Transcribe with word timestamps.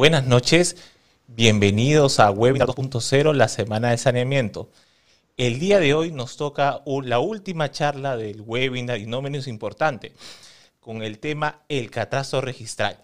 Buenas 0.00 0.26
noches, 0.26 0.76
bienvenidos 1.26 2.20
a 2.20 2.30
Webinar 2.30 2.68
2.0, 2.68 3.34
la 3.34 3.48
semana 3.48 3.90
de 3.90 3.98
saneamiento. 3.98 4.70
El 5.36 5.58
día 5.58 5.78
de 5.78 5.92
hoy 5.92 6.10
nos 6.10 6.38
toca 6.38 6.80
la 7.04 7.18
última 7.18 7.70
charla 7.70 8.16
del 8.16 8.40
webinar 8.40 8.96
y 8.96 9.04
no 9.04 9.20
menos 9.20 9.46
importante, 9.46 10.14
con 10.80 11.02
el 11.02 11.18
tema 11.18 11.60
el 11.68 11.90
catastro 11.90 12.40
registral. 12.40 12.96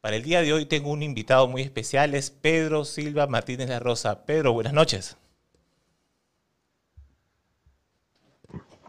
Para 0.00 0.16
el 0.16 0.24
día 0.24 0.42
de 0.42 0.52
hoy 0.52 0.66
tengo 0.66 0.90
un 0.90 1.04
invitado 1.04 1.46
muy 1.46 1.62
especial, 1.62 2.16
es 2.16 2.32
Pedro 2.32 2.84
Silva 2.84 3.28
Martínez 3.28 3.68
La 3.68 3.78
Rosa. 3.78 4.24
Pedro, 4.24 4.52
buenas 4.52 4.72
noches. 4.72 5.18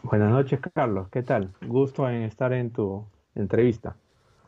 Buenas 0.02 0.32
noches, 0.32 0.58
Carlos. 0.74 1.06
¿Qué 1.12 1.22
tal? 1.22 1.52
Gusto 1.64 2.08
en 2.08 2.22
estar 2.22 2.52
en 2.52 2.72
tu 2.72 3.06
entrevista. 3.36 3.94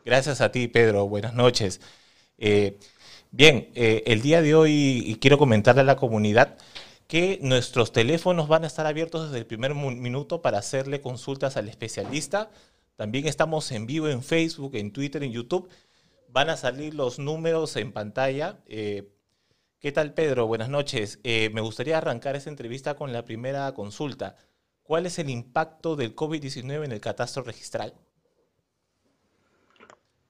Gracias 0.03 0.41
a 0.41 0.51
ti, 0.51 0.67
Pedro. 0.67 1.07
Buenas 1.07 1.33
noches. 1.33 1.79
Eh, 2.37 2.77
bien, 3.35 3.69
eh, 3.75 4.03
el 4.07 4.21
día 4.21 4.41
de 4.41 4.55
hoy 4.55 5.17
quiero 5.19 5.37
comentarle 5.37 5.81
a 5.81 5.85
la 5.85 5.97
comunidad 5.97 6.57
que 7.07 7.37
nuestros 7.41 7.91
teléfonos 7.91 8.47
van 8.47 8.63
a 8.63 8.67
estar 8.67 8.87
abiertos 8.87 9.25
desde 9.25 9.39
el 9.39 9.45
primer 9.45 9.75
minuto 9.75 10.41
para 10.41 10.59
hacerle 10.59 11.01
consultas 11.01 11.57
al 11.57 11.67
especialista. 11.67 12.49
También 12.95 13.27
estamos 13.27 13.71
en 13.71 13.85
vivo 13.85 14.07
en 14.07 14.23
Facebook, 14.23 14.75
en 14.75 14.91
Twitter, 14.91 15.21
en 15.23 15.31
YouTube. 15.31 15.69
Van 16.29 16.49
a 16.49 16.57
salir 16.57 16.93
los 16.95 17.19
números 17.19 17.75
en 17.75 17.91
pantalla. 17.91 18.59
Eh, 18.67 19.11
¿Qué 19.79 19.91
tal, 19.91 20.13
Pedro? 20.13 20.47
Buenas 20.47 20.69
noches. 20.69 21.19
me 21.23 21.61
gustaría 21.61 21.97
arrancar 21.97 22.35
esta 22.35 22.49
entrevista 22.49 22.95
con 22.95 23.11
la 23.11 23.25
primera 23.25 23.71
consulta. 23.73 24.37
¿Cuál 24.81 25.05
es 25.05 25.19
el 25.19 25.29
impacto 25.29 25.95
del 25.95 26.15
COVID-19 26.15 26.85
en 26.85 26.91
el 26.93 27.01
catastro 27.01 27.43
registral? 27.43 27.93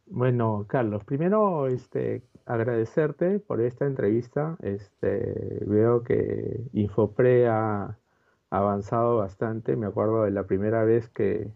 Bueno, 0.07 0.65
Carlos, 0.67 1.03
primero 1.03 1.67
este, 1.67 2.23
agradecerte 2.45 3.39
por 3.39 3.61
esta 3.61 3.85
entrevista. 3.85 4.55
Este, 4.61 5.63
veo 5.65 6.03
que 6.03 6.61
Infopre 6.73 7.47
ha 7.47 7.97
avanzado 8.49 9.17
bastante. 9.17 9.75
Me 9.75 9.87
acuerdo 9.87 10.23
de 10.23 10.31
la 10.31 10.43
primera 10.43 10.83
vez 10.83 11.09
que, 11.09 11.51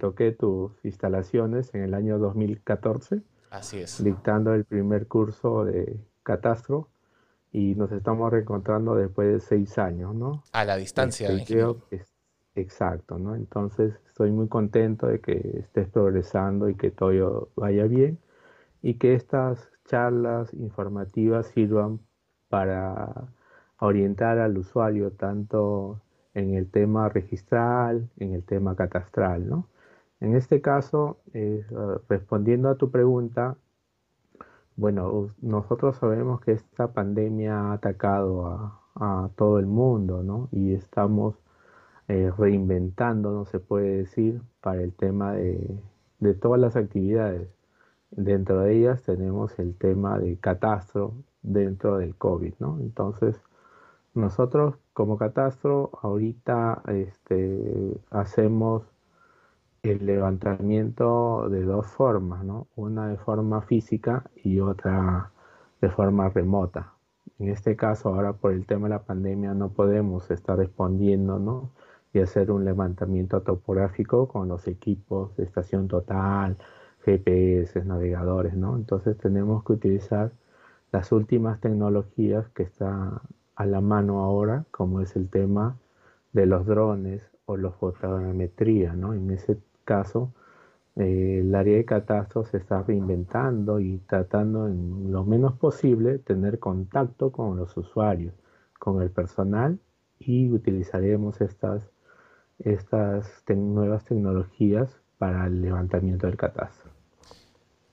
toqué 0.00 0.32
tus 0.32 0.72
instalaciones 0.84 1.72
en 1.72 1.82
el 1.82 1.94
año 1.94 2.18
2014. 2.18 3.22
Así 3.50 3.78
es. 3.78 4.02
Dictando 4.02 4.52
el 4.52 4.64
primer 4.64 5.06
curso 5.06 5.64
de 5.64 5.96
catastro 6.24 6.88
y 7.52 7.76
nos 7.76 7.92
estamos 7.92 8.32
reencontrando 8.32 8.96
después 8.96 9.32
de 9.32 9.38
seis 9.38 9.78
años, 9.78 10.12
¿no? 10.12 10.42
A 10.52 10.64
la 10.64 10.76
distancia. 10.76 11.28
Este, 11.28 11.54
creo 11.54 11.88
que 11.88 12.02
Exacto, 12.56 13.18
¿no? 13.18 13.34
Entonces 13.36 13.94
estoy 14.08 14.30
muy 14.32 14.48
contento 14.48 15.06
de 15.06 15.20
que 15.20 15.58
estés 15.60 15.88
progresando 15.90 16.68
y 16.70 16.74
que 16.74 16.90
todo 16.90 17.50
vaya 17.54 17.84
bien 17.84 18.18
y 18.82 18.94
que 18.98 19.14
estas 19.14 19.70
charlas 19.86 20.54
informativas 20.54 21.48
sirvan 21.48 22.00
para 22.48 23.28
orientar 23.80 24.38
al 24.38 24.58
usuario 24.58 25.12
tanto 25.12 26.02
en 26.34 26.54
el 26.54 26.70
tema 26.70 27.08
registral, 27.10 28.10
en 28.18 28.34
el 28.34 28.44
tema 28.44 28.76
catastral, 28.76 29.48
¿no? 29.48 29.68
En 30.20 30.34
este 30.36 30.60
caso, 30.62 31.18
eh, 31.34 31.64
respondiendo 32.08 32.70
a 32.70 32.76
tu 32.76 32.90
pregunta, 32.90 33.58
bueno, 34.76 35.30
nosotros 35.40 35.96
sabemos 35.96 36.40
que 36.40 36.52
esta 36.52 36.92
pandemia 36.92 37.70
ha 37.70 37.72
atacado 37.74 38.46
a, 38.46 38.80
a 38.94 39.30
todo 39.36 39.58
el 39.58 39.66
mundo, 39.66 40.22
¿no? 40.22 40.48
Y 40.52 40.74
estamos 40.74 41.36
eh, 42.08 42.30
reinventando, 42.38 43.32
no 43.32 43.44
se 43.46 43.58
puede 43.60 43.98
decir, 43.98 44.40
para 44.60 44.82
el 44.82 44.92
tema 44.92 45.32
de, 45.32 45.80
todas 46.40 46.60
las 46.60 46.76
actividades. 46.76 47.48
Dentro 48.10 48.60
de 48.60 48.78
ellas 48.78 49.02
tenemos 49.02 49.58
el 49.58 49.76
tema 49.76 50.18
de 50.18 50.36
catastro 50.38 51.14
dentro 51.42 51.98
del 51.98 52.14
COVID, 52.16 52.54
¿no? 52.60 52.78
Entonces, 52.80 53.40
nosotros 54.14 54.76
como 54.92 55.18
catastro 55.18 55.90
ahorita 56.02 56.82
este, 56.88 58.00
hacemos 58.10 58.84
el 59.82 60.06
levantamiento 60.06 61.48
de 61.50 61.62
dos 61.64 61.86
formas, 61.86 62.44
¿no? 62.44 62.68
Una 62.76 63.08
de 63.08 63.16
forma 63.18 63.62
física 63.62 64.24
y 64.42 64.60
otra 64.60 65.32
de 65.80 65.90
forma 65.90 66.28
remota. 66.30 66.94
En 67.38 67.48
este 67.48 67.76
caso, 67.76 68.10
ahora 68.10 68.32
por 68.34 68.52
el 68.52 68.66
tema 68.66 68.88
de 68.88 68.94
la 68.94 69.02
pandemia 69.04 69.54
no 69.54 69.70
podemos 69.70 70.30
estar 70.30 70.56
respondiendo, 70.58 71.38
¿no? 71.38 71.70
Y 72.16 72.20
hacer 72.20 72.50
un 72.50 72.64
levantamiento 72.64 73.42
topográfico 73.42 74.26
con 74.28 74.48
los 74.48 74.66
equipos 74.66 75.36
de 75.36 75.44
estación 75.44 75.86
total, 75.86 76.56
GPS, 77.04 77.84
navegadores, 77.84 78.54
¿no? 78.54 78.76
Entonces 78.76 79.18
tenemos 79.18 79.62
que 79.64 79.74
utilizar 79.74 80.32
las 80.92 81.12
últimas 81.12 81.60
tecnologías 81.60 82.48
que 82.50 82.62
están 82.62 83.20
a 83.54 83.66
la 83.66 83.80
mano 83.82 84.20
ahora, 84.20 84.64
como 84.70 85.02
es 85.02 85.14
el 85.14 85.28
tema 85.28 85.76
de 86.32 86.46
los 86.46 86.66
drones 86.66 87.22
o 87.44 87.58
la 87.58 87.70
fotogrametría, 87.70 88.94
¿no? 88.94 89.12
En 89.12 89.30
ese 89.30 89.58
caso, 89.84 90.32
eh, 90.96 91.40
el 91.40 91.54
área 91.54 91.76
de 91.76 91.84
catastro 91.84 92.44
se 92.46 92.56
está 92.56 92.82
reinventando 92.82 93.78
y 93.78 93.98
tratando 94.08 94.68
en 94.68 95.12
lo 95.12 95.22
menos 95.24 95.52
posible 95.54 96.18
tener 96.18 96.58
contacto 96.58 97.30
con 97.30 97.58
los 97.58 97.76
usuarios, 97.76 98.34
con 98.78 99.02
el 99.02 99.10
personal 99.10 99.78
y 100.18 100.50
utilizaremos 100.50 101.42
estas 101.42 101.90
estas 102.58 103.26
nuevas 103.48 104.04
tecnologías 104.04 104.90
para 105.18 105.46
el 105.46 105.62
levantamiento 105.62 106.26
del 106.26 106.36
catastro. 106.36 106.90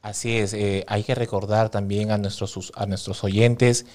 Así 0.01 0.37
es, 0.37 0.53
eh, 0.53 0.83
hay 0.87 1.03
que 1.03 1.15
recordar 1.15 1.69
también 1.69 2.11
a 2.11 2.17
nuestros, 2.17 2.73
a 2.75 2.85
nuestros 2.85 3.23
oyentes 3.23 3.85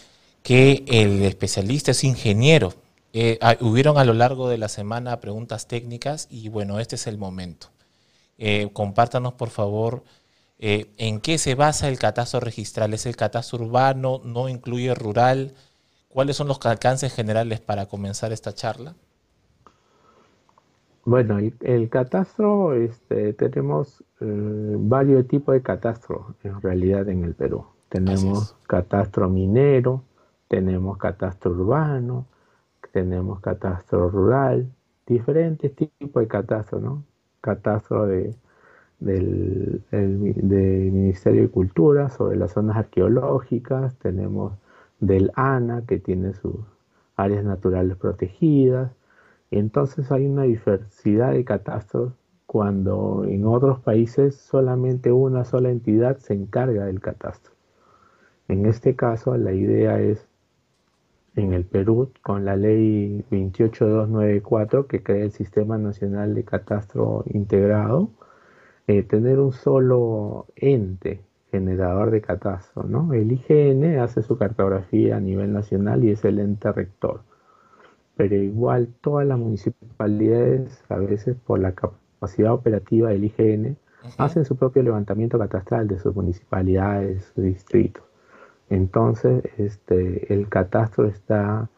que 0.42 0.84
el 0.88 1.22
especialista 1.22 1.90
es 1.90 2.02
ingeniero. 2.02 2.72
Eh, 3.12 3.38
ah, 3.42 3.56
hubieron 3.60 3.98
a 3.98 4.04
lo 4.04 4.14
largo 4.14 4.48
de 4.48 4.56
la 4.56 4.68
semana 4.68 5.20
preguntas 5.20 5.68
técnicas 5.68 6.26
y 6.30 6.48
bueno, 6.48 6.80
este 6.80 6.96
es 6.96 7.06
el 7.06 7.18
momento. 7.18 7.68
Eh, 8.38 8.70
compártanos 8.72 9.34
por 9.34 9.50
favor 9.50 10.04
en 10.60 11.20
qué 11.20 11.38
se 11.38 11.54
basa 11.54 11.88
el 11.88 12.00
catastro 12.00 12.40
registral. 12.40 12.92
¿Es 12.92 13.06
el 13.06 13.14
catastro 13.14 13.64
urbano? 13.64 14.20
¿No 14.24 14.48
incluye 14.48 14.92
rural? 14.92 15.54
¿Cuáles 16.08 16.36
son 16.36 16.48
los 16.48 16.58
alcances 16.66 17.14
generales 17.14 17.60
para 17.60 17.86
comenzar 17.86 18.32
esta 18.32 18.52
charla? 18.52 18.96
Bueno, 21.08 21.38
el, 21.38 21.88
catastro, 21.88 22.74
este, 22.74 23.32
tenemos 23.32 24.04
eh, 24.20 24.76
varios 24.78 25.26
tipos 25.26 25.54
de 25.54 25.62
catastro 25.62 26.34
en 26.44 26.60
realidad 26.60 27.08
en 27.08 27.24
el 27.24 27.34
Perú. 27.34 27.64
Tenemos 27.88 28.54
catastro 28.66 29.30
minero, 29.30 30.02
tenemos 30.48 30.98
catastro 30.98 31.52
urbano, 31.52 32.26
tenemos 32.92 33.40
catastro 33.40 34.10
rural, 34.10 34.70
diferentes 35.06 35.74
tipos 35.74 36.20
de 36.20 36.28
catastro, 36.28 36.78
¿no? 36.78 37.04
Catastro 37.40 38.06
de, 38.06 38.34
del, 39.00 39.82
del 39.90 40.92
Ministerio 40.92 41.40
de 41.40 41.48
Cultura 41.48 42.10
sobre 42.10 42.36
las 42.36 42.52
zonas 42.52 42.76
arqueológicas, 42.76 43.96
tenemos 43.96 44.58
del 45.00 45.32
ANA 45.36 45.86
que 45.86 45.98
tiene 46.00 46.34
sus 46.34 46.56
áreas 47.16 47.46
naturales 47.46 47.96
protegidas, 47.96 48.97
entonces 49.50 50.12
hay 50.12 50.26
una 50.26 50.42
diversidad 50.42 51.32
de 51.32 51.44
catastros 51.44 52.12
cuando 52.46 53.24
en 53.26 53.44
otros 53.46 53.80
países 53.80 54.36
solamente 54.36 55.12
una 55.12 55.44
sola 55.44 55.70
entidad 55.70 56.18
se 56.18 56.34
encarga 56.34 56.86
del 56.86 57.00
catastro. 57.00 57.54
En 58.48 58.66
este 58.66 58.96
caso 58.96 59.36
la 59.36 59.52
idea 59.52 60.00
es 60.00 60.26
en 61.36 61.52
el 61.52 61.64
Perú 61.64 62.10
con 62.22 62.44
la 62.44 62.56
ley 62.56 63.24
28294 63.30 64.86
que 64.86 65.02
crea 65.02 65.24
el 65.24 65.32
Sistema 65.32 65.78
Nacional 65.78 66.34
de 66.34 66.44
Catastro 66.44 67.24
Integrado, 67.26 68.10
eh, 68.86 69.02
tener 69.02 69.38
un 69.38 69.52
solo 69.52 70.46
ente 70.56 71.20
generador 71.50 72.10
de 72.10 72.20
catastro. 72.22 72.84
¿no? 72.84 73.12
El 73.12 73.32
IGN 73.32 73.98
hace 74.00 74.22
su 74.22 74.36
cartografía 74.36 75.16
a 75.16 75.20
nivel 75.20 75.52
nacional 75.52 76.04
y 76.04 76.10
es 76.10 76.24
el 76.24 76.38
ente 76.38 76.72
rector 76.72 77.27
pero 78.18 78.34
igual 78.34 78.88
todas 79.00 79.24
las 79.28 79.38
municipalidades, 79.38 80.82
a 80.88 80.96
veces 80.96 81.36
por 81.36 81.60
la 81.60 81.70
capacidad 81.70 82.52
operativa 82.52 83.10
del 83.10 83.22
IGN, 83.26 83.76
hacen 84.16 84.44
su 84.44 84.56
propio 84.56 84.82
levantamiento 84.82 85.38
catastral 85.38 85.86
de 85.86 86.00
sus 86.00 86.16
municipalidades, 86.16 87.30
sus 87.32 87.44
distritos. 87.44 88.02
Entonces, 88.70 89.44
este, 89.56 90.34
el 90.34 90.48
catastro 90.48 91.06
está 91.06 91.70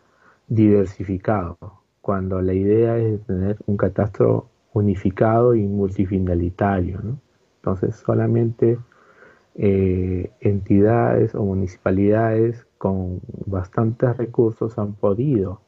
diversificado, 0.48 1.58
cuando 2.00 2.40
la 2.40 2.54
idea 2.54 2.96
es 2.96 3.20
tener 3.26 3.58
un 3.66 3.76
catastro 3.76 4.48
unificado 4.72 5.54
y 5.54 5.66
multifinalitario. 5.66 7.18
Entonces, 7.56 7.96
solamente 7.96 8.78
eh, 9.56 10.30
entidades 10.40 11.34
o 11.34 11.44
municipalidades 11.44 12.66
con 12.78 13.20
bastantes 13.44 14.16
recursos 14.16 14.78
han 14.78 14.94
podido 14.94 15.60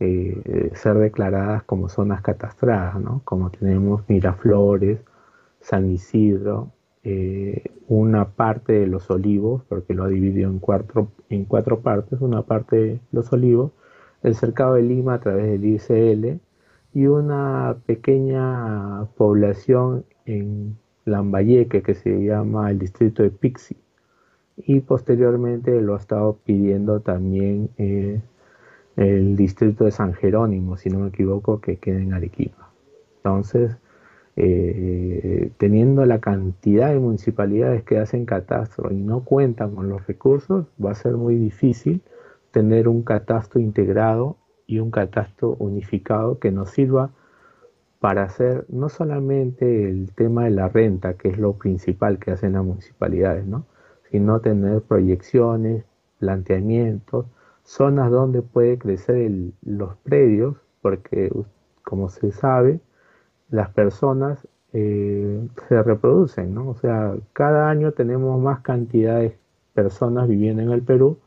eh, 0.00 0.70
ser 0.74 0.98
declaradas 0.98 1.62
como 1.64 1.88
zonas 1.88 2.22
catastradas, 2.22 3.00
¿no? 3.00 3.22
como 3.24 3.50
tenemos 3.50 4.02
Miraflores, 4.08 5.00
San 5.60 5.90
Isidro, 5.90 6.70
eh, 7.02 7.64
una 7.88 8.30
parte 8.30 8.72
de 8.72 8.86
los 8.86 9.10
olivos, 9.10 9.62
porque 9.68 9.94
lo 9.94 10.04
ha 10.04 10.08
dividido 10.08 10.50
en 10.50 10.58
cuatro, 10.58 11.08
en 11.30 11.44
cuatro 11.44 11.80
partes, 11.80 12.20
una 12.20 12.42
parte 12.42 12.76
de 12.76 13.00
los 13.12 13.32
olivos, 13.32 13.72
el 14.22 14.34
cercado 14.34 14.74
de 14.74 14.82
Lima 14.82 15.14
a 15.14 15.20
través 15.20 15.46
del 15.46 15.64
ICL 15.64 16.40
y 16.94 17.06
una 17.06 17.76
pequeña 17.86 19.06
población 19.16 20.04
en 20.24 20.76
Lambayeque 21.04 21.82
que 21.82 21.94
se 21.94 22.24
llama 22.24 22.70
el 22.70 22.78
distrito 22.78 23.22
de 23.22 23.30
Pixi 23.30 23.76
y 24.56 24.80
posteriormente 24.80 25.80
lo 25.80 25.94
ha 25.94 25.98
estado 25.98 26.38
pidiendo 26.44 27.00
también 27.00 27.70
eh, 27.78 28.20
el 28.96 29.36
distrito 29.36 29.84
de 29.84 29.90
San 29.90 30.14
Jerónimo, 30.14 30.76
si 30.76 30.88
no 30.88 31.00
me 31.00 31.08
equivoco, 31.08 31.60
que 31.60 31.76
quede 31.76 32.02
en 32.02 32.14
Arequipa. 32.14 32.70
Entonces, 33.18 33.76
eh, 34.36 35.50
teniendo 35.58 36.04
la 36.04 36.20
cantidad 36.20 36.90
de 36.90 36.98
municipalidades 36.98 37.82
que 37.84 37.98
hacen 37.98 38.26
catastro 38.26 38.92
y 38.92 38.96
no 38.96 39.24
cuentan 39.24 39.74
con 39.74 39.88
los 39.88 40.06
recursos, 40.06 40.66
va 40.82 40.90
a 40.92 40.94
ser 40.94 41.14
muy 41.14 41.36
difícil 41.36 42.02
tener 42.50 42.88
un 42.88 43.02
catastro 43.02 43.60
integrado 43.60 44.36
y 44.66 44.78
un 44.78 44.90
catastro 44.90 45.56
unificado 45.58 46.38
que 46.38 46.50
nos 46.50 46.70
sirva 46.70 47.10
para 48.00 48.24
hacer 48.24 48.66
no 48.68 48.88
solamente 48.88 49.88
el 49.88 50.12
tema 50.14 50.44
de 50.44 50.50
la 50.50 50.68
renta, 50.68 51.14
que 51.14 51.28
es 51.28 51.38
lo 51.38 51.54
principal 51.54 52.18
que 52.18 52.30
hacen 52.30 52.52
las 52.54 52.64
municipalidades, 52.64 53.46
¿no? 53.46 53.66
sino 54.10 54.40
tener 54.40 54.82
proyecciones, 54.82 55.84
planteamientos, 56.18 57.26
zonas 57.66 58.10
donde 58.12 58.42
puede 58.42 58.78
crecer 58.78 59.30
los 59.62 59.96
predios, 59.96 60.56
porque 60.80 61.30
como 61.82 62.08
se 62.08 62.30
sabe, 62.30 62.80
las 63.50 63.70
personas 63.70 64.46
eh, 64.72 65.48
se 65.68 65.82
reproducen, 65.82 66.54
¿no? 66.54 66.68
O 66.68 66.74
sea, 66.76 67.14
cada 67.32 67.68
año 67.68 67.92
tenemos 67.92 68.40
más 68.40 68.60
cantidad 68.60 69.18
de 69.20 69.36
personas 69.74 70.28
viviendo 70.28 70.62
en 70.62 70.70
el 70.70 70.82
Perú, 70.82 71.18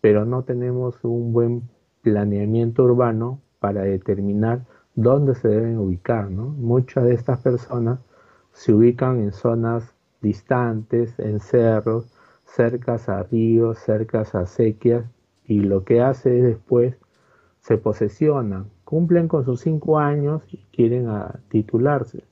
pero 0.00 0.24
no 0.24 0.42
tenemos 0.42 0.96
un 1.04 1.32
buen 1.32 1.62
planeamiento 2.02 2.84
urbano 2.84 3.40
para 3.60 3.82
determinar 3.82 4.64
dónde 4.94 5.34
se 5.34 5.48
deben 5.48 5.78
ubicar, 5.78 6.30
¿no? 6.30 6.46
Muchas 6.46 7.04
de 7.04 7.14
estas 7.14 7.40
personas 7.40 7.98
se 8.52 8.72
ubican 8.72 9.20
en 9.20 9.32
zonas 9.32 9.94
distantes, 10.22 11.18
en 11.18 11.40
cerros, 11.40 12.10
cercas 12.44 13.08
a 13.08 13.22
ríos, 13.24 13.78
cercas 13.78 14.34
a 14.34 14.46
sequias, 14.46 15.04
y 15.46 15.60
lo 15.60 15.84
que 15.84 16.00
hace 16.00 16.38
es 16.38 16.44
después 16.44 16.96
se 17.60 17.78
posesionan 17.78 18.66
cumplen 18.84 19.28
con 19.28 19.44
sus 19.44 19.60
cinco 19.60 19.98
años 19.98 20.42
y 20.52 20.58
quieren 20.72 21.08
a 21.08 21.40
titularse, 21.48 22.24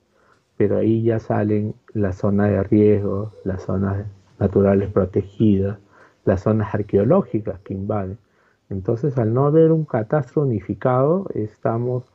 pero 0.55 0.77
ahí 0.77 1.03
ya 1.03 1.19
salen 1.19 1.75
las 1.93 2.17
zonas 2.17 2.51
de 2.51 2.63
riesgo, 2.63 3.31
las 3.43 3.63
zonas 3.63 4.05
naturales 4.39 4.89
protegidas, 4.91 5.79
las 6.25 6.41
zonas 6.41 6.73
arqueológicas 6.73 7.59
que 7.61 7.73
invaden. 7.73 8.17
Entonces, 8.69 9.17
al 9.17 9.33
no 9.33 9.45
haber 9.45 9.71
un 9.71 9.85
catastro 9.85 10.43
unificado, 10.43 11.27
estamos 11.33 12.05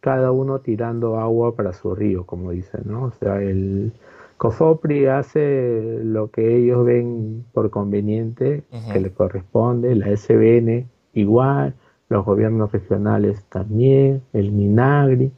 cada 0.00 0.32
uno 0.32 0.58
tirando 0.58 1.18
agua 1.18 1.56
para 1.56 1.72
su 1.72 1.94
río, 1.94 2.26
como 2.26 2.50
dicen, 2.50 2.82
¿no? 2.84 3.04
O 3.04 3.10
sea, 3.12 3.40
el 3.40 3.94
COFOPRI 4.44 5.06
hace 5.06 6.00
lo 6.02 6.30
que 6.30 6.54
ellos 6.54 6.84
ven 6.84 7.46
por 7.54 7.70
conveniente, 7.70 8.62
que 8.92 9.00
le 9.00 9.10
corresponde, 9.10 9.94
la 9.94 10.14
SBN 10.14 10.86
igual, 11.14 11.74
los 12.10 12.26
gobiernos 12.26 12.70
regionales 12.70 13.42
también, 13.46 14.20
el 14.34 14.52
Minagri. 14.52 15.32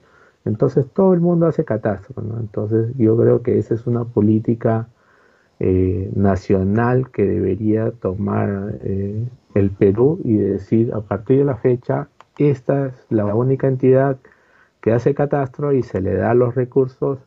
Entonces 0.45 0.87
todo 0.93 1.15
el 1.15 1.21
mundo 1.21 1.47
hace 1.47 1.65
catástrofe. 1.65 2.21
Entonces 2.41 2.97
yo 2.99 3.17
creo 3.17 3.43
que 3.43 3.59
esa 3.59 3.75
es 3.75 3.87
una 3.87 4.05
política 4.05 4.89
eh, 5.61 6.11
nacional 6.17 7.13
que 7.13 7.25
debería 7.25 7.93
tomar 7.93 8.81
eh, 8.83 9.25
el 9.55 9.71
Perú 9.71 10.21
y 10.25 10.35
decir 10.35 10.93
a 10.93 11.01
partir 11.01 11.39
de 11.39 11.45
la 11.45 11.57
fecha, 11.57 12.09
esta 12.39 12.87
es 12.87 13.07
la 13.09 13.25
única 13.37 13.69
entidad 13.69 14.19
que 14.81 14.93
hace 14.93 15.15
catastro 15.15 15.73
y 15.73 15.85
se 15.85 16.01
le 16.01 16.15
da 16.15 16.35
los 16.35 16.57
recursos 16.57 17.21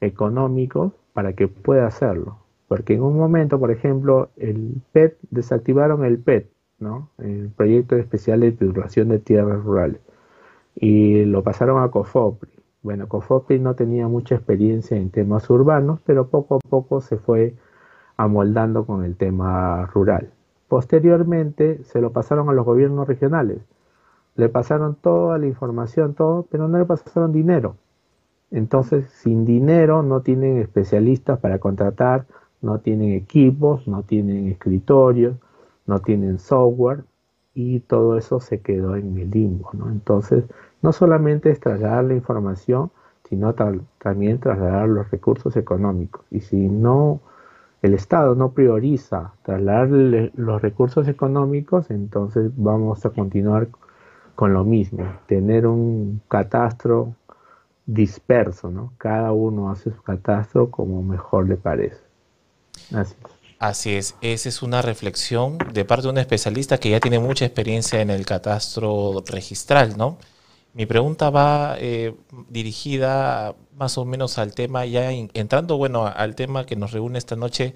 económicos 0.00 0.92
para 1.12 1.32
que 1.32 1.48
pueda 1.48 1.86
hacerlo. 1.86 2.38
Porque 2.68 2.94
en 2.94 3.02
un 3.02 3.16
momento, 3.16 3.58
por 3.58 3.70
ejemplo, 3.70 4.30
el 4.36 4.82
PET, 4.92 5.18
desactivaron 5.30 6.04
el 6.04 6.18
PET, 6.18 6.50
el 7.18 7.50
proyecto 7.56 7.96
especial 7.96 8.40
de 8.40 8.52
titulación 8.52 9.08
de 9.08 9.18
tierras 9.18 9.62
rurales. 9.64 10.00
Y 10.74 11.24
lo 11.24 11.42
pasaron 11.42 11.82
a 11.82 11.90
COFOPRI. 11.90 12.50
Bueno, 12.82 13.08
COFOPRI 13.08 13.58
no 13.58 13.74
tenía 13.74 14.06
mucha 14.06 14.36
experiencia 14.36 14.96
en 14.96 15.10
temas 15.10 15.48
urbanos, 15.50 16.00
pero 16.04 16.28
poco 16.28 16.56
a 16.56 16.58
poco 16.58 17.00
se 17.00 17.16
fue 17.16 17.54
amoldando 18.16 18.84
con 18.84 19.04
el 19.04 19.16
tema 19.16 19.86
rural. 19.86 20.30
Posteriormente 20.68 21.82
se 21.84 22.00
lo 22.00 22.12
pasaron 22.12 22.48
a 22.50 22.52
los 22.52 22.64
gobiernos 22.64 23.08
regionales. 23.08 23.58
Le 24.36 24.48
pasaron 24.48 24.94
toda 24.94 25.38
la 25.38 25.46
información, 25.46 26.14
todo, 26.14 26.46
pero 26.50 26.68
no 26.68 26.78
le 26.78 26.84
pasaron 26.84 27.32
dinero. 27.32 27.76
Entonces, 28.50 29.10
sin 29.10 29.44
dinero 29.44 30.02
no 30.02 30.22
tienen 30.22 30.58
especialistas 30.58 31.38
para 31.38 31.58
contratar, 31.58 32.26
no 32.60 32.80
tienen 32.80 33.12
equipos, 33.12 33.86
no 33.86 34.02
tienen 34.02 34.48
escritorios, 34.48 35.36
no 35.86 36.00
tienen 36.00 36.38
software 36.38 37.04
y 37.54 37.80
todo 37.80 38.16
eso 38.16 38.40
se 38.40 38.60
quedó 38.60 38.96
en 38.96 39.18
el 39.18 39.30
limbo. 39.30 39.70
¿no? 39.72 39.88
Entonces, 39.88 40.44
no 40.82 40.92
solamente 40.92 41.50
es 41.50 41.60
trasladar 41.60 42.04
la 42.04 42.14
información, 42.14 42.90
sino 43.28 43.54
también 43.54 44.38
trasladar 44.38 44.88
los 44.88 45.10
recursos 45.10 45.56
económicos. 45.56 46.24
Y 46.30 46.40
si 46.40 46.68
no, 46.68 47.20
el 47.82 47.94
Estado 47.94 48.34
no 48.34 48.52
prioriza 48.52 49.32
trasladar 49.42 49.88
los 49.88 50.62
recursos 50.62 51.06
económicos, 51.08 51.90
entonces 51.90 52.50
vamos 52.56 53.04
a 53.04 53.10
continuar 53.10 53.68
con 54.34 54.52
lo 54.52 54.64
mismo, 54.64 55.04
tener 55.26 55.66
un 55.66 56.20
catastro 56.28 57.14
disperso, 57.88 58.70
¿no? 58.70 58.92
Cada 58.98 59.32
uno 59.32 59.70
hace 59.70 59.90
su 59.90 60.02
catastro 60.02 60.70
como 60.70 61.02
mejor 61.02 61.48
le 61.48 61.56
parece. 61.56 61.98
Así 62.94 63.16
Así 63.58 63.94
es, 63.94 64.14
esa 64.20 64.48
es 64.48 64.62
una 64.62 64.82
reflexión 64.82 65.58
de 65.72 65.84
parte 65.84 66.04
de 66.04 66.10
un 66.10 66.18
especialista 66.18 66.78
que 66.78 66.90
ya 66.90 67.00
tiene 67.00 67.18
mucha 67.18 67.44
experiencia 67.44 68.00
en 68.00 68.10
el 68.10 68.24
catastro 68.24 69.24
registral, 69.26 69.96
¿no? 69.96 70.18
Mi 70.74 70.86
pregunta 70.86 71.30
va 71.30 71.74
eh, 71.80 72.14
dirigida 72.48 73.56
más 73.76 73.98
o 73.98 74.04
menos 74.04 74.38
al 74.38 74.54
tema, 74.54 74.86
ya 74.86 75.10
entrando, 75.10 75.76
bueno, 75.76 76.06
al 76.06 76.36
tema 76.36 76.66
que 76.66 76.76
nos 76.76 76.92
reúne 76.92 77.18
esta 77.18 77.34
noche, 77.34 77.74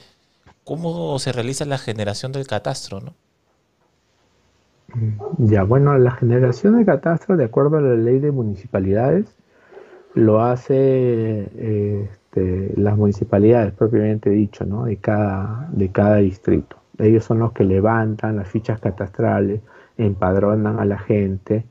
¿cómo 0.62 1.18
se 1.18 1.32
realiza 1.32 1.64
la 1.64 1.78
generación 1.78 2.30
del 2.30 2.46
catastro, 2.46 3.00
no? 3.00 3.14
Ya, 5.38 5.64
bueno, 5.64 5.98
la 5.98 6.12
generación 6.12 6.76
del 6.76 6.86
catastro, 6.86 7.36
de 7.36 7.44
acuerdo 7.44 7.78
a 7.78 7.80
la 7.80 7.94
ley 7.94 8.20
de 8.20 8.30
municipalidades, 8.30 9.26
lo 10.14 10.42
hace 10.42 12.04
este, 12.32 12.72
las 12.76 12.96
municipalidades 12.96 13.72
propiamente 13.72 14.30
dicho, 14.30 14.64
¿no? 14.64 14.84
de, 14.84 14.96
cada, 14.96 15.68
de 15.72 15.90
cada 15.90 16.16
distrito. 16.16 16.76
Ellos 16.98 17.24
son 17.24 17.38
los 17.38 17.52
que 17.52 17.64
levantan 17.64 18.36
las 18.36 18.48
fichas 18.48 18.80
catastrales, 18.80 19.60
empadronan 19.96 20.78
a 20.78 20.84
la 20.84 20.98
gente 20.98 21.64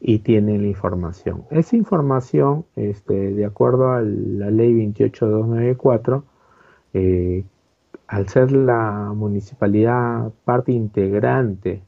y 0.00 0.18
tienen 0.18 0.62
la 0.62 0.68
información. 0.68 1.44
Esa 1.50 1.76
información, 1.76 2.66
este, 2.76 3.32
de 3.32 3.44
acuerdo 3.44 3.92
a 3.92 4.02
la 4.02 4.50
ley 4.50 4.74
28294, 4.74 6.24
eh, 6.92 7.44
al 8.06 8.28
ser 8.28 8.52
la 8.52 9.12
municipalidad 9.14 10.30
parte 10.44 10.72
integrante 10.72 11.82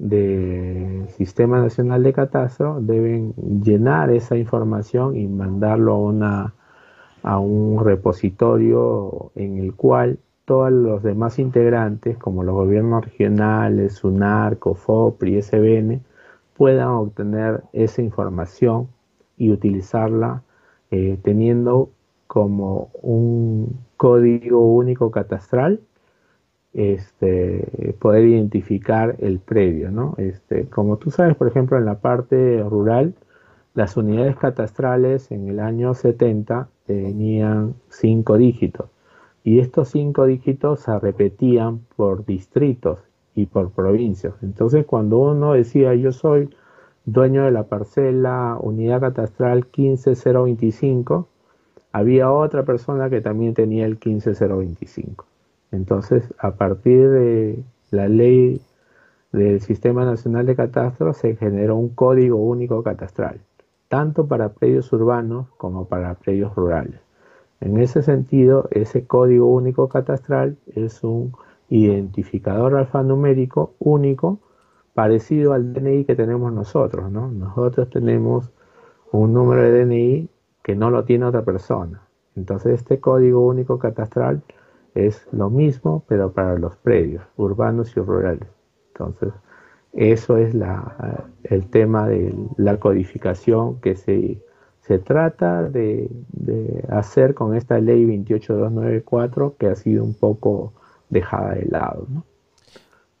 del 0.00 1.08
Sistema 1.10 1.60
Nacional 1.60 2.02
de 2.02 2.12
Catastro, 2.14 2.80
deben 2.80 3.34
llenar 3.34 4.10
esa 4.10 4.36
información 4.36 5.14
y 5.14 5.28
mandarlo 5.28 5.92
a 5.92 5.98
una 5.98 6.54
a 7.22 7.38
un 7.38 7.84
repositorio 7.84 9.30
en 9.34 9.58
el 9.58 9.74
cual 9.74 10.18
todos 10.46 10.72
los 10.72 11.02
demás 11.02 11.38
integrantes, 11.38 12.16
como 12.16 12.42
los 12.42 12.54
gobiernos 12.54 13.04
regionales, 13.04 13.96
SUNAR, 13.96 14.58
COFOPRI, 14.58 15.42
SBN, 15.42 16.00
puedan 16.56 16.88
obtener 16.88 17.62
esa 17.74 18.00
información 18.00 18.88
y 19.36 19.50
utilizarla 19.50 20.42
eh, 20.90 21.18
teniendo 21.22 21.90
como 22.26 22.90
un 23.02 23.78
código 23.96 24.60
único 24.60 25.10
catastral 25.10 25.80
este, 26.72 27.94
poder 27.98 28.24
identificar 28.26 29.16
el 29.18 29.38
predio. 29.38 29.90
¿no? 29.90 30.14
Este, 30.18 30.66
como 30.66 30.96
tú 30.98 31.10
sabes, 31.10 31.36
por 31.36 31.48
ejemplo, 31.48 31.78
en 31.78 31.84
la 31.84 32.00
parte 32.00 32.62
rural, 32.62 33.14
las 33.74 33.96
unidades 33.96 34.36
catastrales 34.36 35.30
en 35.30 35.48
el 35.48 35.60
año 35.60 35.94
70 35.94 36.68
tenían 36.86 37.74
cinco 37.88 38.36
dígitos 38.36 38.90
y 39.44 39.60
estos 39.60 39.88
cinco 39.88 40.26
dígitos 40.26 40.80
se 40.80 40.98
repetían 40.98 41.80
por 41.96 42.24
distritos 42.24 42.98
y 43.34 43.46
por 43.46 43.70
provincias. 43.70 44.34
Entonces 44.42 44.84
cuando 44.86 45.18
uno 45.18 45.52
decía 45.52 45.94
yo 45.94 46.12
soy 46.12 46.50
dueño 47.04 47.44
de 47.44 47.50
la 47.50 47.64
parcela 47.64 48.58
unidad 48.60 49.00
catastral 49.00 49.66
15025, 49.66 51.28
había 51.92 52.30
otra 52.30 52.64
persona 52.64 53.08
que 53.08 53.20
también 53.20 53.54
tenía 53.54 53.86
el 53.86 53.98
15025. 53.98 55.29
Entonces, 55.72 56.32
a 56.38 56.52
partir 56.56 57.08
de 57.08 57.64
la 57.90 58.08
ley 58.08 58.60
del 59.32 59.60
Sistema 59.60 60.04
Nacional 60.04 60.46
de 60.46 60.56
Catastro 60.56 61.14
se 61.14 61.36
generó 61.36 61.76
un 61.76 61.90
código 61.90 62.36
único 62.36 62.82
catastral, 62.82 63.40
tanto 63.88 64.26
para 64.26 64.50
predios 64.50 64.92
urbanos 64.92 65.46
como 65.56 65.86
para 65.86 66.14
predios 66.14 66.54
rurales. 66.54 67.00
En 67.60 67.78
ese 67.78 68.02
sentido, 68.02 68.68
ese 68.70 69.06
código 69.06 69.46
único 69.46 69.88
catastral 69.88 70.56
es 70.74 71.04
un 71.04 71.32
identificador 71.68 72.74
alfanumérico 72.74 73.74
único 73.78 74.40
parecido 74.94 75.52
al 75.52 75.72
DNI 75.72 76.04
que 76.04 76.16
tenemos 76.16 76.52
nosotros, 76.52 77.10
¿no? 77.12 77.30
Nosotros 77.30 77.90
tenemos 77.90 78.50
un 79.12 79.32
número 79.32 79.62
de 79.62 79.84
DNI 79.84 80.28
que 80.62 80.74
no 80.74 80.90
lo 80.90 81.04
tiene 81.04 81.26
otra 81.26 81.42
persona. 81.42 82.02
Entonces 82.34 82.80
este 82.80 82.98
código 82.98 83.46
único 83.46 83.78
catastral 83.78 84.42
es 84.94 85.26
lo 85.32 85.50
mismo, 85.50 86.04
pero 86.08 86.32
para 86.32 86.58
los 86.58 86.76
predios 86.76 87.22
urbanos 87.36 87.96
y 87.96 88.00
rurales. 88.00 88.48
Entonces, 88.92 89.32
eso 89.92 90.36
es 90.36 90.54
la, 90.54 91.26
el 91.44 91.66
tema 91.68 92.08
de 92.08 92.34
la 92.56 92.78
codificación 92.78 93.80
que 93.80 93.96
se, 93.96 94.38
se 94.82 94.98
trata 94.98 95.64
de, 95.64 96.08
de, 96.32 96.84
hacer 96.90 97.34
con 97.34 97.56
esta 97.56 97.78
ley 97.78 98.04
28294 98.04 99.56
que 99.58 99.66
ha 99.66 99.74
sido 99.74 100.04
un 100.04 100.14
poco 100.14 100.72
dejada 101.08 101.54
de 101.54 101.66
lado. 101.66 102.06
¿no? 102.08 102.24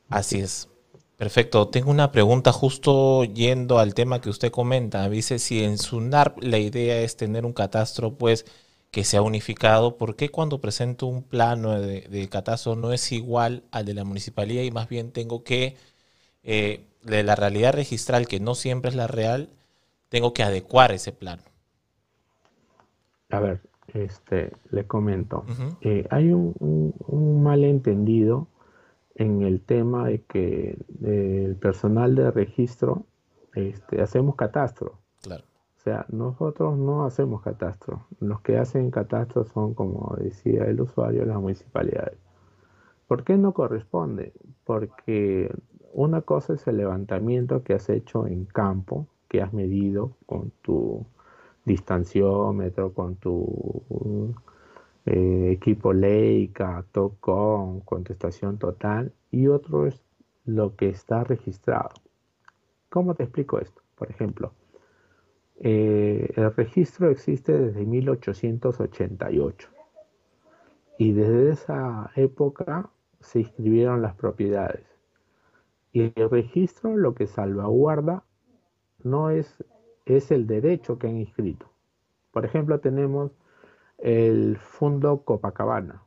Así 0.08 0.40
es. 0.40 0.68
Perfecto. 1.16 1.68
Tengo 1.68 1.90
una 1.90 2.12
pregunta 2.12 2.50
justo 2.50 3.24
yendo 3.24 3.78
al 3.78 3.92
tema 3.92 4.22
que 4.22 4.30
usted 4.30 4.50
comenta. 4.50 5.06
Dice, 5.10 5.38
si 5.38 5.62
en 5.62 5.76
SUNARP 5.76 6.42
la 6.42 6.56
idea 6.56 7.02
es 7.02 7.16
tener 7.16 7.44
un 7.44 7.52
catastro, 7.52 8.14
pues 8.14 8.46
que 8.90 9.04
sea 9.04 9.22
unificado, 9.22 9.96
¿por 9.96 10.16
qué 10.16 10.30
cuando 10.30 10.60
presento 10.60 11.06
un 11.06 11.22
plano 11.22 11.80
de, 11.80 12.28
catastro 12.28 12.74
no 12.76 12.92
es 12.92 13.12
igual 13.12 13.62
al 13.70 13.84
de 13.84 13.94
la 13.94 14.04
municipalidad 14.04 14.62
y 14.62 14.70
más 14.70 14.88
bien 14.88 15.12
tengo 15.12 15.44
que, 15.44 15.76
eh, 16.42 16.86
de 17.02 17.22
la 17.22 17.36
realidad 17.36 17.72
registral, 17.74 18.26
que 18.26 18.40
no 18.40 18.54
siempre 18.54 18.90
es 18.90 18.96
la 18.96 19.06
real, 19.06 19.50
tengo 20.08 20.34
que 20.34 20.42
adecuar 20.42 20.92
ese 20.92 21.12
plano? 21.12 21.42
A 23.30 23.38
ver, 23.38 23.60
este, 23.94 24.52
le 24.70 24.86
comento. 24.86 25.44
Eh, 25.82 26.06
hay 26.10 26.32
un, 26.32 26.54
un 27.06 27.42
malentendido 27.44 28.48
en 29.14 29.42
el 29.42 29.60
tema 29.60 30.08
de 30.08 30.22
que 30.22 30.76
el 31.04 31.54
personal 31.56 32.14
de 32.16 32.30
registro 32.30 33.04
este, 33.54 34.00
hacemos 34.00 34.36
catastro. 34.36 34.98
O 35.80 35.82
sea, 35.82 36.04
nosotros 36.10 36.76
no 36.76 37.06
hacemos 37.06 37.40
catastro. 37.40 38.04
Los 38.20 38.42
que 38.42 38.58
hacen 38.58 38.90
catastro 38.90 39.46
son, 39.46 39.72
como 39.72 40.14
decía 40.18 40.64
el 40.64 40.78
usuario, 40.78 41.24
las 41.24 41.40
municipalidades. 41.40 42.18
¿Por 43.08 43.24
qué 43.24 43.38
no 43.38 43.54
corresponde? 43.54 44.34
Porque 44.64 45.50
una 45.94 46.20
cosa 46.20 46.52
es 46.52 46.66
el 46.66 46.76
levantamiento 46.76 47.62
que 47.62 47.72
has 47.72 47.88
hecho 47.88 48.26
en 48.26 48.44
campo, 48.44 49.06
que 49.26 49.40
has 49.40 49.54
medido 49.54 50.18
con 50.26 50.52
tu 50.60 51.06
distanciómetro, 51.64 52.92
con 52.92 53.16
tu 53.16 54.34
eh, 55.06 55.50
equipo 55.50 55.94
Leica, 55.94 56.84
TOCON, 56.92 57.80
contestación 57.80 58.58
total, 58.58 59.14
y 59.30 59.46
otro 59.46 59.86
es 59.86 60.02
lo 60.44 60.76
que 60.76 60.90
está 60.90 61.24
registrado. 61.24 61.88
¿Cómo 62.90 63.14
te 63.14 63.22
explico 63.22 63.58
esto? 63.58 63.80
Por 63.94 64.10
ejemplo, 64.10 64.52
eh, 65.60 66.32
el 66.36 66.54
registro 66.54 67.10
existe 67.10 67.52
desde 67.52 67.84
1888 67.84 69.68
y 70.98 71.12
desde 71.12 71.50
esa 71.50 72.10
época 72.16 72.90
se 73.20 73.40
inscribieron 73.40 74.00
las 74.02 74.14
propiedades. 74.14 74.86
Y 75.92 76.12
el 76.16 76.30
registro 76.30 76.96
lo 76.96 77.14
que 77.14 77.26
salvaguarda 77.26 78.24
no 79.02 79.30
es, 79.30 79.62
es 80.06 80.30
el 80.30 80.46
derecho 80.46 80.98
que 80.98 81.08
han 81.08 81.16
inscrito. 81.18 81.66
Por 82.32 82.44
ejemplo, 82.44 82.80
tenemos 82.80 83.32
el 83.98 84.56
Fondo 84.56 85.24
Copacabana. 85.24 86.02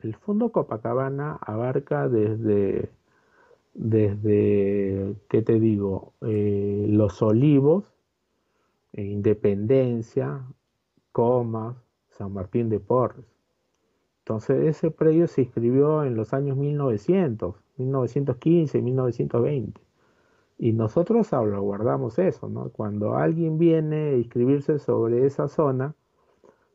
El 0.00 0.14
Fondo 0.16 0.50
Copacabana 0.50 1.38
abarca 1.40 2.08
desde, 2.08 2.90
desde 3.74 5.16
¿qué 5.28 5.42
te 5.42 5.60
digo? 5.60 6.12
Eh, 6.22 6.86
los 6.88 7.22
Olivos, 7.22 7.95
Independencia, 9.02 10.44
Comas, 11.12 11.76
San 12.08 12.32
Martín 12.32 12.68
de 12.68 12.80
Porres. 12.80 13.26
Entonces 14.20 14.64
ese 14.66 14.90
predio 14.90 15.28
se 15.28 15.42
inscribió 15.42 16.02
en 16.04 16.16
los 16.16 16.32
años 16.32 16.56
1900, 16.56 17.54
1915, 17.76 18.82
1920. 18.82 19.80
Y 20.58 20.72
nosotros 20.72 21.30
guardamos 21.30 22.18
eso, 22.18 22.48
¿no? 22.48 22.70
Cuando 22.70 23.16
alguien 23.16 23.58
viene 23.58 24.10
a 24.10 24.16
inscribirse 24.16 24.78
sobre 24.78 25.26
esa 25.26 25.48
zona, 25.48 25.94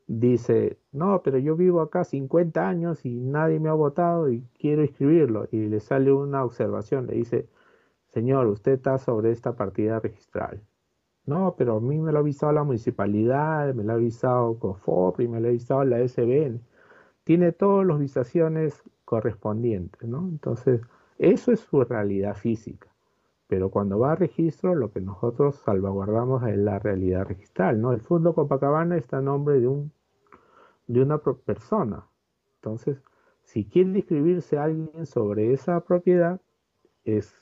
dice, 0.07 0.77
no, 0.91 1.21
pero 1.23 1.39
yo 1.39 1.55
vivo 1.55 1.81
acá 1.81 2.03
50 2.03 2.67
años 2.67 3.05
y 3.05 3.19
nadie 3.19 3.59
me 3.59 3.69
ha 3.69 3.73
votado 3.73 4.29
y 4.29 4.43
quiero 4.59 4.83
inscribirlo. 4.83 5.47
Y 5.51 5.67
le 5.67 5.79
sale 5.79 6.11
una 6.13 6.45
observación, 6.45 7.07
le 7.07 7.15
dice, 7.15 7.49
señor, 8.09 8.47
usted 8.47 8.73
está 8.73 8.97
sobre 8.97 9.31
esta 9.31 9.55
partida 9.55 9.99
registral. 9.99 10.61
No, 11.25 11.55
pero 11.57 11.77
a 11.77 11.79
mí 11.81 11.99
me 11.99 12.11
lo 12.11 12.19
ha 12.19 12.21
avisado 12.21 12.51
la 12.51 12.63
municipalidad, 12.63 13.73
me 13.73 13.83
lo 13.83 13.93
ha 13.93 13.95
avisado 13.95 14.57
COFOPRI, 14.59 15.27
me 15.27 15.39
lo 15.39 15.47
ha 15.47 15.49
avisado 15.49 15.83
la 15.83 15.99
SBN. 16.07 16.61
Tiene 17.23 17.51
todas 17.51 17.85
las 17.85 17.99
visaciones 17.99 18.83
correspondientes, 19.05 20.07
¿no? 20.09 20.27
Entonces, 20.29 20.81
eso 21.19 21.51
es 21.51 21.59
su 21.59 21.83
realidad 21.83 22.35
física. 22.35 22.87
Pero 23.47 23.69
cuando 23.69 23.99
va 23.99 24.13
a 24.13 24.15
registro, 24.15 24.75
lo 24.75 24.91
que 24.91 25.01
nosotros 25.01 25.55
salvaguardamos 25.57 26.43
es 26.47 26.57
la 26.57 26.79
realidad 26.79 27.25
registral, 27.27 27.81
¿no? 27.81 27.91
El 27.93 28.01
Fondo 28.01 28.33
Copacabana 28.33 28.97
está 28.97 29.17
a 29.17 29.21
nombre 29.21 29.59
de 29.59 29.67
un 29.67 29.91
de 30.87 31.01
una 31.01 31.19
persona. 31.19 32.05
Entonces, 32.55 33.01
si 33.43 33.65
quiere 33.65 33.99
inscribirse 33.99 34.57
alguien 34.57 35.05
sobre 35.05 35.53
esa 35.53 35.79
propiedad, 35.81 36.41
es 37.05 37.33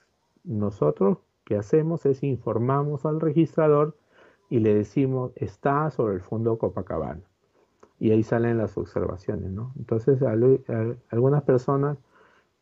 nosotros 0.43 1.19
que 1.49 1.57
hacemos 1.57 2.05
es 2.05 2.21
informamos 2.21 3.07
al 3.07 3.19
registrador 3.19 3.97
y 4.51 4.59
le 4.59 4.75
decimos 4.75 5.31
está 5.35 5.89
sobre 5.89 6.13
el 6.13 6.21
fondo 6.21 6.59
Copacabana. 6.59 7.23
Y 7.99 8.11
ahí 8.11 8.21
salen 8.21 8.59
las 8.59 8.77
observaciones, 8.77 9.49
¿no? 9.49 9.73
Entonces, 9.75 10.21
algunas 10.21 11.43
personas 11.43 11.97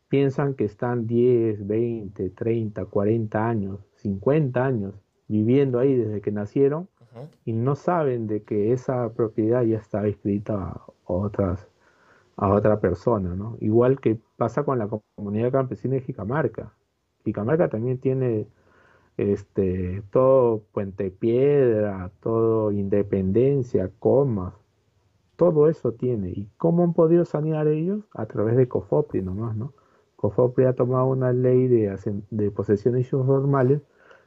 piensan 0.07 0.53
que 0.53 0.63
están 0.63 1.05
10, 1.05 1.67
20, 1.67 2.29
30, 2.29 2.85
40 2.85 3.47
años, 3.47 3.79
50 3.97 4.65
años 4.65 4.93
viviendo 5.27 5.79
ahí 5.79 5.93
desde 5.93 6.21
que 6.21 6.31
nacieron 6.31 6.87
y 7.43 7.51
no 7.51 7.75
saben 7.75 8.25
de 8.25 8.43
que 8.43 8.71
esa 8.71 9.09
propiedad 9.11 9.63
ya 9.63 9.79
está 9.79 10.07
escrita 10.07 10.55
a 10.55 10.85
otras 11.03 11.67
a 12.37 12.53
otra 12.53 12.79
persona, 12.79 13.35
¿no? 13.35 13.57
Igual 13.59 13.99
que 13.99 14.17
pasa 14.37 14.63
con 14.63 14.79
la 14.79 14.87
comunidad 14.87 15.51
campesina 15.51 15.95
de 15.95 16.01
Jicamarca. 16.01 16.71
Jicamarca 17.25 17.67
también 17.67 17.97
tiene 17.97 18.47
este 19.17 20.03
todo 20.11 20.63
Puente 20.71 21.11
Piedra, 21.11 22.11
todo 22.21 22.71
Independencia, 22.71 23.91
Comas, 23.99 24.53
todo 25.35 25.69
eso 25.69 25.93
tiene. 25.93 26.29
¿Y 26.29 26.49
cómo 26.57 26.83
han 26.83 26.93
podido 26.93 27.25
sanear 27.25 27.67
ellos? 27.67 28.03
A 28.13 28.25
través 28.25 28.55
de 28.57 28.67
COFOPRI 28.67 29.21
nomás, 29.21 29.55
¿no? 29.55 29.73
COFOPRI 30.17 30.65
ha 30.65 30.73
tomado 30.73 31.07
una 31.07 31.31
ley 31.31 31.67
de, 31.67 31.95
de 32.31 32.51
posesiones 32.51 33.11
normales 33.13 33.81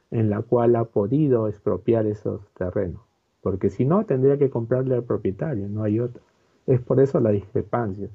en 0.09 0.29
la 0.29 0.41
cual 0.41 0.75
ha 0.75 0.85
podido 0.85 1.47
expropiar 1.47 2.05
esos 2.05 2.41
terrenos. 2.53 3.01
Porque 3.41 3.69
si 3.69 3.85
no, 3.85 4.05
tendría 4.05 4.37
que 4.37 4.49
comprarle 4.49 4.95
al 4.95 5.03
propietario, 5.03 5.67
no 5.67 5.83
hay 5.83 5.99
otra. 5.99 6.21
Es 6.67 6.79
por 6.79 6.99
eso 6.99 7.19
la 7.19 7.31
discrepancia. 7.31 8.09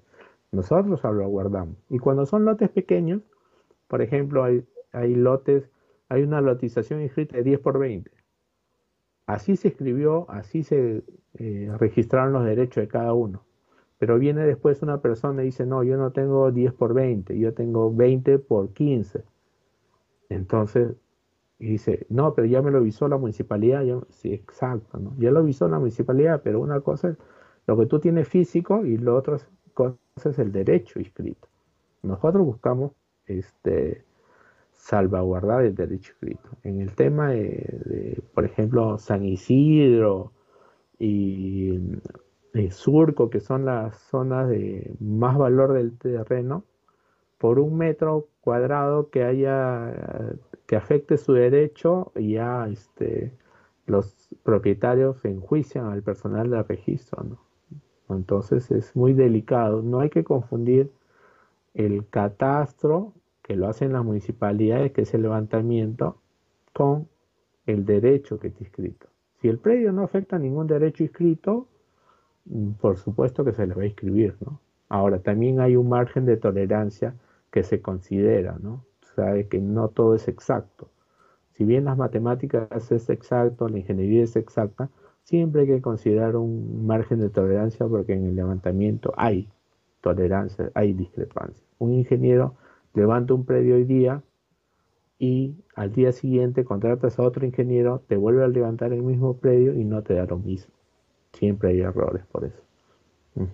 Nosotros 0.53 1.03
lo 1.03 1.29
guardamos. 1.29 1.77
Y 1.91 1.99
cuando 1.99 2.27
son 2.27 2.45
lotes 2.45 2.71
pequeños, 2.71 3.23
por 3.89 4.03
ejemplo, 4.03 4.45
hay, 4.45 4.65
hay 4.93 5.15
lotes, 5.15 5.69
hay 6.09 6.23
una 6.23 6.41
lotización 6.41 7.03
inscrita 7.03 7.37
de 7.37 7.43
10 7.43 7.61
por 7.61 7.79
20. 7.79 8.11
Así 9.27 9.57
se 9.57 9.69
escribió, 9.69 10.31
así 10.31 10.63
se 10.63 11.03
eh, 11.35 11.71
registraron 11.79 12.33
los 12.33 12.45
derechos 12.45 12.83
de 12.83 12.89
cada 12.89 13.13
uno. 13.13 13.45
Pero 13.99 14.19
viene 14.19 14.47
después 14.47 14.83
una 14.83 15.01
persona 15.01 15.43
y 15.43 15.47
dice, 15.47 15.67
no, 15.67 15.83
yo 15.83 15.97
no 15.97 16.13
tengo 16.13 16.53
10 16.53 16.75
por 16.75 16.95
20, 16.95 17.39
yo 17.39 17.55
tengo 17.55 17.93
20 17.95 18.39
por 18.39 18.73
15. 18.73 19.25
Entonces 20.29 20.95
dice, 21.59 22.07
no, 22.09 22.35
pero 22.35 22.47
ya 22.47 22.63
me 22.63 22.71
lo 22.71 22.79
avisó 22.79 23.09
la 23.09 23.17
municipalidad. 23.17 23.83
sí, 24.11 24.33
exacto. 24.33 25.01
Ya 25.19 25.31
lo 25.31 25.41
avisó 25.41 25.69
la 25.69 25.79
municipalidad, 25.79 26.43
pero 26.45 26.61
una 26.61 26.81
cosa 26.81 27.09
es 27.09 27.17
lo 27.67 27.77
que 27.77 27.87
tú 27.87 27.99
tienes 27.99 28.29
físico 28.29 28.85
y 28.85 28.97
lo 28.99 29.17
otro 29.17 29.37
es 29.37 30.39
el 30.39 30.53
derecho 30.53 30.99
inscrito. 30.99 31.49
Nosotros 32.03 32.45
buscamos 32.45 32.93
este, 33.27 34.05
salvaguardar 34.77 35.65
el 35.65 35.75
derecho 35.75 36.13
escrito. 36.13 36.51
En 36.63 36.81
el 36.81 36.95
tema 36.95 37.31
de, 37.31 38.23
por 38.35 38.45
ejemplo, 38.45 38.99
San 38.99 39.25
Isidro 39.25 40.33
y 40.99 41.79
surco, 42.71 43.29
que 43.29 43.41
son 43.41 43.65
las 43.65 43.97
zonas 43.97 44.49
de 44.49 44.95
más 45.01 45.37
valor 45.37 45.73
del 45.75 45.97
terreno, 45.99 46.65
por 47.39 47.59
un 47.59 47.77
metro 47.77 48.29
cuadrado 48.41 49.11
que 49.11 49.25
haya 49.25 49.93
que 50.67 50.77
afecte 50.77 51.17
su 51.17 51.33
derecho, 51.33 52.13
ya 52.17 52.67
este, 52.69 53.33
los 53.87 54.29
propietarios 54.43 55.25
enjuician 55.25 55.87
al 55.87 56.03
personal 56.03 56.51
de 56.51 56.63
registro. 56.63 57.39
Entonces 58.09 58.71
es 58.71 58.95
muy 58.97 59.13
delicado. 59.13 59.83
No 59.83 60.01
hay 60.01 60.11
que 60.11 60.25
confundir 60.25 60.91
el 61.75 62.09
catastro, 62.09 63.13
que 63.47 63.55
lo 63.55 63.69
hacen 63.69 63.93
las 63.93 64.05
municipalidades, 64.05 64.91
que 64.91 65.03
es 65.03 65.15
el 65.15 65.23
levantamiento, 65.23 66.21
con 66.73 67.07
el 67.65 67.85
derecho 67.85 68.41
que 68.41 68.49
está 68.49 68.65
inscrito. 68.65 69.07
Si 69.41 69.47
el 69.47 69.59
predio 69.61 69.93
no 69.93 70.03
afecta 70.03 70.35
a 70.35 70.41
ningún 70.41 70.67
derecho 70.67 71.05
inscrito, 71.05 71.69
mm, 72.47 72.73
por 72.73 72.97
supuesto 72.97 73.45
que 73.45 73.53
se 73.53 73.65
le 73.65 73.75
va 73.75 73.83
a 73.83 73.87
inscribir, 73.87 74.37
¿no? 74.45 74.61
Ahora, 74.89 75.21
también 75.21 75.61
hay 75.61 75.77
un 75.77 75.89
margen 75.89 76.27
de 76.27 76.37
tolerancia 76.37 77.15
que 77.53 77.63
se 77.63 77.81
considera, 77.81 78.59
¿no? 78.61 78.85
Sabe 79.15 79.47
que 79.47 79.61
no 79.61 79.91
todo 79.91 80.17
es 80.17 80.27
exacto. 80.27 80.89
Si 81.53 81.65
bien 81.65 81.85
las 81.85 81.97
matemáticas 81.97 82.91
es 82.91 83.09
exacto, 83.11 83.69
la 83.69 83.79
ingeniería 83.79 84.25
es 84.25 84.35
exacta, 84.35 84.91
siempre 85.23 85.63
hay 85.63 85.67
que 85.69 85.83
considerar 85.83 86.35
un 86.35 86.85
margen 86.85 87.21
de 87.21 87.31
tolerancia 87.31 87.87
porque 87.87 88.15
en 88.15 88.27
el 88.27 88.35
levantamiento 88.35 89.15
hay 89.17 89.49
tolerancia, 90.01 90.73
hay 90.75 90.95
discrepancia. 90.95 91.65
Un 91.79 91.93
ingeniero 91.93 92.57
levanta 92.97 93.35
un 93.35 93.45
predio 93.45 93.77
hoy 93.77 93.85
día 93.85 94.23
y 95.19 95.55
al 95.75 95.93
día 95.93 96.13
siguiente 96.13 96.65
contratas 96.65 97.19
a 97.19 97.23
otro 97.23 97.47
ingeniero, 97.47 98.03
te 98.09 98.17
vuelve 98.17 98.45
a 98.45 98.49
levantar 98.49 98.93
el 98.93 99.03
mismo 99.03 99.37
predio 99.37 99.75
y 99.75 99.85
no 99.85 100.03
te 100.03 100.15
da 100.15 100.25
lo 100.25 100.39
mismo. 100.39 100.73
Siempre 101.33 101.71
hay 101.71 101.81
errores 101.81 102.25
por 102.33 102.45
eso. 102.45 102.59
Mm. 103.35 103.45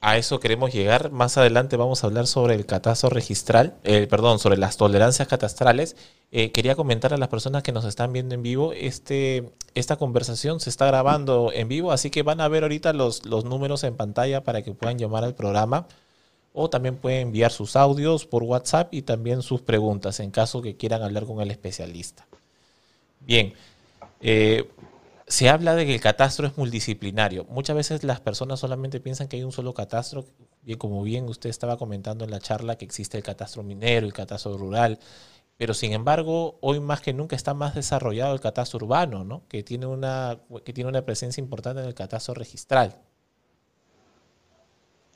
A 0.00 0.16
eso 0.18 0.38
queremos 0.38 0.72
llegar. 0.72 1.10
Más 1.10 1.36
adelante 1.36 1.76
vamos 1.76 2.04
a 2.04 2.06
hablar 2.06 2.26
sobre 2.28 2.54
el 2.54 2.64
catastro 2.64 3.08
registral, 3.08 3.74
eh, 3.82 4.06
perdón, 4.08 4.38
sobre 4.38 4.56
las 4.56 4.76
tolerancias 4.76 5.26
catastrales. 5.26 5.96
Eh, 6.30 6.52
quería 6.52 6.76
comentar 6.76 7.12
a 7.12 7.16
las 7.16 7.28
personas 7.28 7.62
que 7.64 7.72
nos 7.72 7.84
están 7.84 8.12
viendo 8.12 8.34
en 8.34 8.42
vivo, 8.42 8.72
este, 8.72 9.50
esta 9.74 9.96
conversación 9.96 10.60
se 10.60 10.70
está 10.70 10.86
grabando 10.86 11.50
en 11.52 11.68
vivo, 11.68 11.92
así 11.92 12.10
que 12.10 12.22
van 12.22 12.40
a 12.40 12.48
ver 12.48 12.62
ahorita 12.64 12.92
los, 12.92 13.26
los 13.26 13.44
números 13.44 13.84
en 13.84 13.96
pantalla 13.96 14.42
para 14.44 14.62
que 14.62 14.72
puedan 14.72 14.98
llamar 14.98 15.24
al 15.24 15.34
programa 15.34 15.86
o 16.58 16.70
también 16.70 16.96
pueden 16.96 17.28
enviar 17.28 17.52
sus 17.52 17.76
audios 17.76 18.24
por 18.24 18.42
WhatsApp 18.42 18.94
y 18.94 19.02
también 19.02 19.42
sus 19.42 19.60
preguntas 19.60 20.20
en 20.20 20.30
caso 20.30 20.62
que 20.62 20.74
quieran 20.76 21.02
hablar 21.02 21.26
con 21.26 21.42
el 21.42 21.50
especialista. 21.50 22.26
Bien, 23.20 23.52
eh, 24.22 24.66
se 25.26 25.50
habla 25.50 25.74
de 25.74 25.84
que 25.84 25.94
el 25.94 26.00
catastro 26.00 26.46
es 26.46 26.56
multidisciplinario. 26.56 27.44
Muchas 27.50 27.76
veces 27.76 28.04
las 28.04 28.20
personas 28.20 28.58
solamente 28.58 29.00
piensan 29.00 29.28
que 29.28 29.36
hay 29.36 29.42
un 29.42 29.52
solo 29.52 29.74
catastro, 29.74 30.24
bien 30.62 30.78
como 30.78 31.02
bien 31.02 31.28
usted 31.28 31.50
estaba 31.50 31.76
comentando 31.76 32.24
en 32.24 32.30
la 32.30 32.40
charla 32.40 32.76
que 32.76 32.86
existe 32.86 33.18
el 33.18 33.22
catastro 33.22 33.62
minero, 33.62 34.06
el 34.06 34.14
catastro 34.14 34.56
rural, 34.56 34.98
pero 35.58 35.74
sin 35.74 35.92
embargo, 35.92 36.56
hoy 36.62 36.80
más 36.80 37.02
que 37.02 37.12
nunca 37.12 37.36
está 37.36 37.52
más 37.52 37.74
desarrollado 37.74 38.32
el 38.32 38.40
catastro 38.40 38.78
urbano, 38.78 39.24
¿no? 39.24 39.42
que, 39.48 39.62
tiene 39.62 39.84
una, 39.84 40.38
que 40.64 40.72
tiene 40.72 40.88
una 40.88 41.02
presencia 41.02 41.42
importante 41.42 41.82
en 41.82 41.88
el 41.88 41.94
catastro 41.94 42.32
registral. 42.32 42.96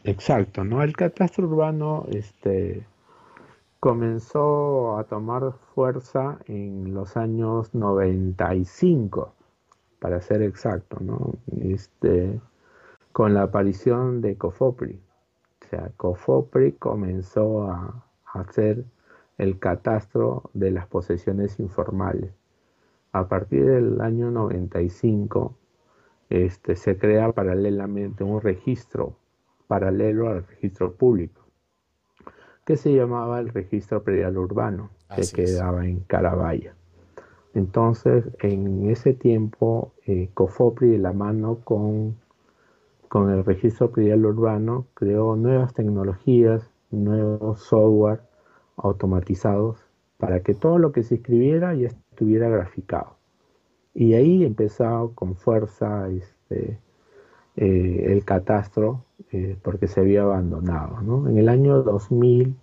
Exacto, 0.04 0.64
¿no? 0.64 0.83
El 0.83 0.97
catastro 0.97 1.47
urbano 1.47 2.07
este, 2.11 2.87
comenzó 3.80 4.99
a 4.99 5.04
tomar 5.04 5.52
fuerza 5.75 6.38
en 6.47 6.95
los 6.95 7.19
años 7.19 7.75
95, 7.75 9.35
para 9.99 10.23
ser 10.23 10.42
exacto, 10.42 10.99
¿no? 11.00 11.35
Este, 11.61 12.40
con 13.12 13.35
la 13.35 13.42
aparición 13.42 14.23
de 14.23 14.37
Cofopri. 14.37 15.02
O 15.62 15.69
sea, 15.69 15.90
Cofopri 15.99 16.73
comenzó 16.73 17.65
a, 17.65 18.06
hacer 18.32 18.84
el 19.36 19.58
catastro 19.58 20.50
de 20.54 20.71
las 20.71 20.86
posesiones 20.86 21.60
informales. 21.60 22.32
A 23.13 23.28
partir 23.28 23.67
del 23.67 24.00
año 24.00 24.30
95, 24.30 25.56
este, 26.30 26.76
se 26.76 26.97
crea 26.97 27.32
paralelamente 27.32 28.25
un 28.25 28.41
registro 28.41 29.20
paralelo 29.71 30.30
al 30.30 30.45
registro 30.49 30.95
público, 30.95 31.43
que 32.65 32.76
se 32.76 32.93
llamaba 32.93 33.39
el 33.39 33.50
registro 33.50 34.02
predial 34.02 34.37
urbano, 34.37 34.91
que 35.15 35.23
quedaba 35.33 35.87
en 35.87 36.00
Carabaya. 36.00 36.75
Entonces, 37.54 38.25
en 38.41 38.91
ese 38.91 39.15
tiempo, 39.15 39.93
eh, 40.06 40.28
COFOPRI 40.35 40.89
de 40.91 40.99
la 40.99 41.13
mano 41.13 41.61
con, 41.63 42.17
con 43.06 43.30
el 43.30 43.45
registro 43.45 43.93
predial 43.93 44.26
urbano 44.26 44.87
creó 44.95 45.37
nuevas 45.37 45.73
tecnologías, 45.73 46.69
nuevos 46.91 47.61
software 47.61 48.23
automatizados 48.76 49.87
para 50.19 50.41
que 50.41 50.54
todo 50.54 50.78
lo 50.78 50.91
que 50.91 51.04
se 51.04 51.15
escribiera 51.15 51.75
ya 51.75 51.87
estuviera 51.87 52.49
graficado. 52.49 53.15
Y 53.95 54.15
ahí 54.15 54.45
empezó 54.45 55.13
con 55.15 55.37
fuerza 55.37 56.09
este, 56.09 56.80
eh, 57.56 58.06
el 58.08 58.25
catastro 58.25 59.04
eh, 59.32 59.56
porque 59.63 59.89
se 59.89 60.00
había 60.00 60.23
abandonado. 60.23 61.28
En 61.28 61.39
el 61.39 61.49
año 61.49 61.82
2000 61.82 62.54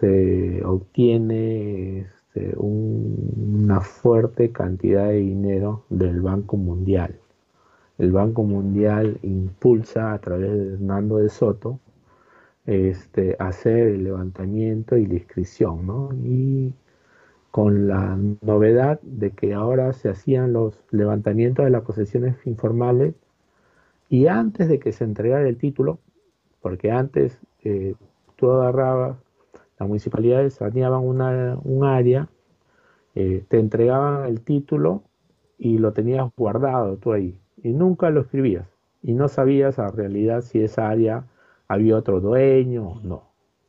se 0.00 0.64
obtiene 0.64 2.00
este, 2.00 2.54
una 2.56 3.80
fuerte 3.80 4.50
cantidad 4.50 5.08
de 5.08 5.16
dinero 5.16 5.84
del 5.88 6.20
Banco 6.20 6.56
Mundial. 6.56 7.16
El 7.98 8.12
Banco 8.12 8.44
Mundial 8.44 9.18
impulsa 9.22 10.12
a 10.12 10.18
través 10.18 10.50
de 10.52 10.74
Hernando 10.74 11.18
de 11.18 11.28
Soto 11.28 11.80
este, 12.66 13.36
hacer 13.38 13.88
el 13.88 14.04
levantamiento 14.04 14.96
y 14.96 15.06
la 15.06 15.14
inscripción, 15.14 16.20
y 16.24 16.72
con 17.50 17.88
la 17.88 18.16
novedad 18.42 19.00
de 19.02 19.32
que 19.32 19.54
ahora 19.54 19.92
se 19.92 20.08
hacían 20.08 20.52
los 20.52 20.78
levantamientos 20.90 21.64
de 21.64 21.70
las 21.70 21.82
posesiones 21.82 22.36
informales 22.46 23.14
y 24.10 24.26
antes 24.26 24.68
de 24.68 24.80
que 24.80 24.90
se 24.90 25.04
entregara 25.04 25.48
el 25.48 25.56
título, 25.56 26.00
porque 26.60 26.90
antes 26.90 27.38
eh, 27.62 27.94
tú 28.34 28.50
agarrabas, 28.50 29.16
las 29.78 29.88
municipalidades 29.88 30.54
saneaban 30.54 31.02
un 31.04 31.84
área, 31.84 32.28
eh, 33.14 33.44
te 33.48 33.60
entregaban 33.60 34.26
el 34.26 34.40
título 34.40 35.04
y 35.58 35.78
lo 35.78 35.92
tenías 35.92 36.28
guardado 36.36 36.96
tú 36.96 37.12
ahí, 37.12 37.38
y 37.62 37.72
nunca 37.72 38.10
lo 38.10 38.22
escribías, 38.22 38.68
y 39.00 39.14
no 39.14 39.28
sabías 39.28 39.78
a 39.78 39.92
realidad 39.92 40.40
si 40.40 40.60
esa 40.60 40.88
área 40.88 41.24
había 41.68 41.96
otro 41.96 42.20
dueño 42.20 42.88
o 42.88 43.00
no. 43.02 43.22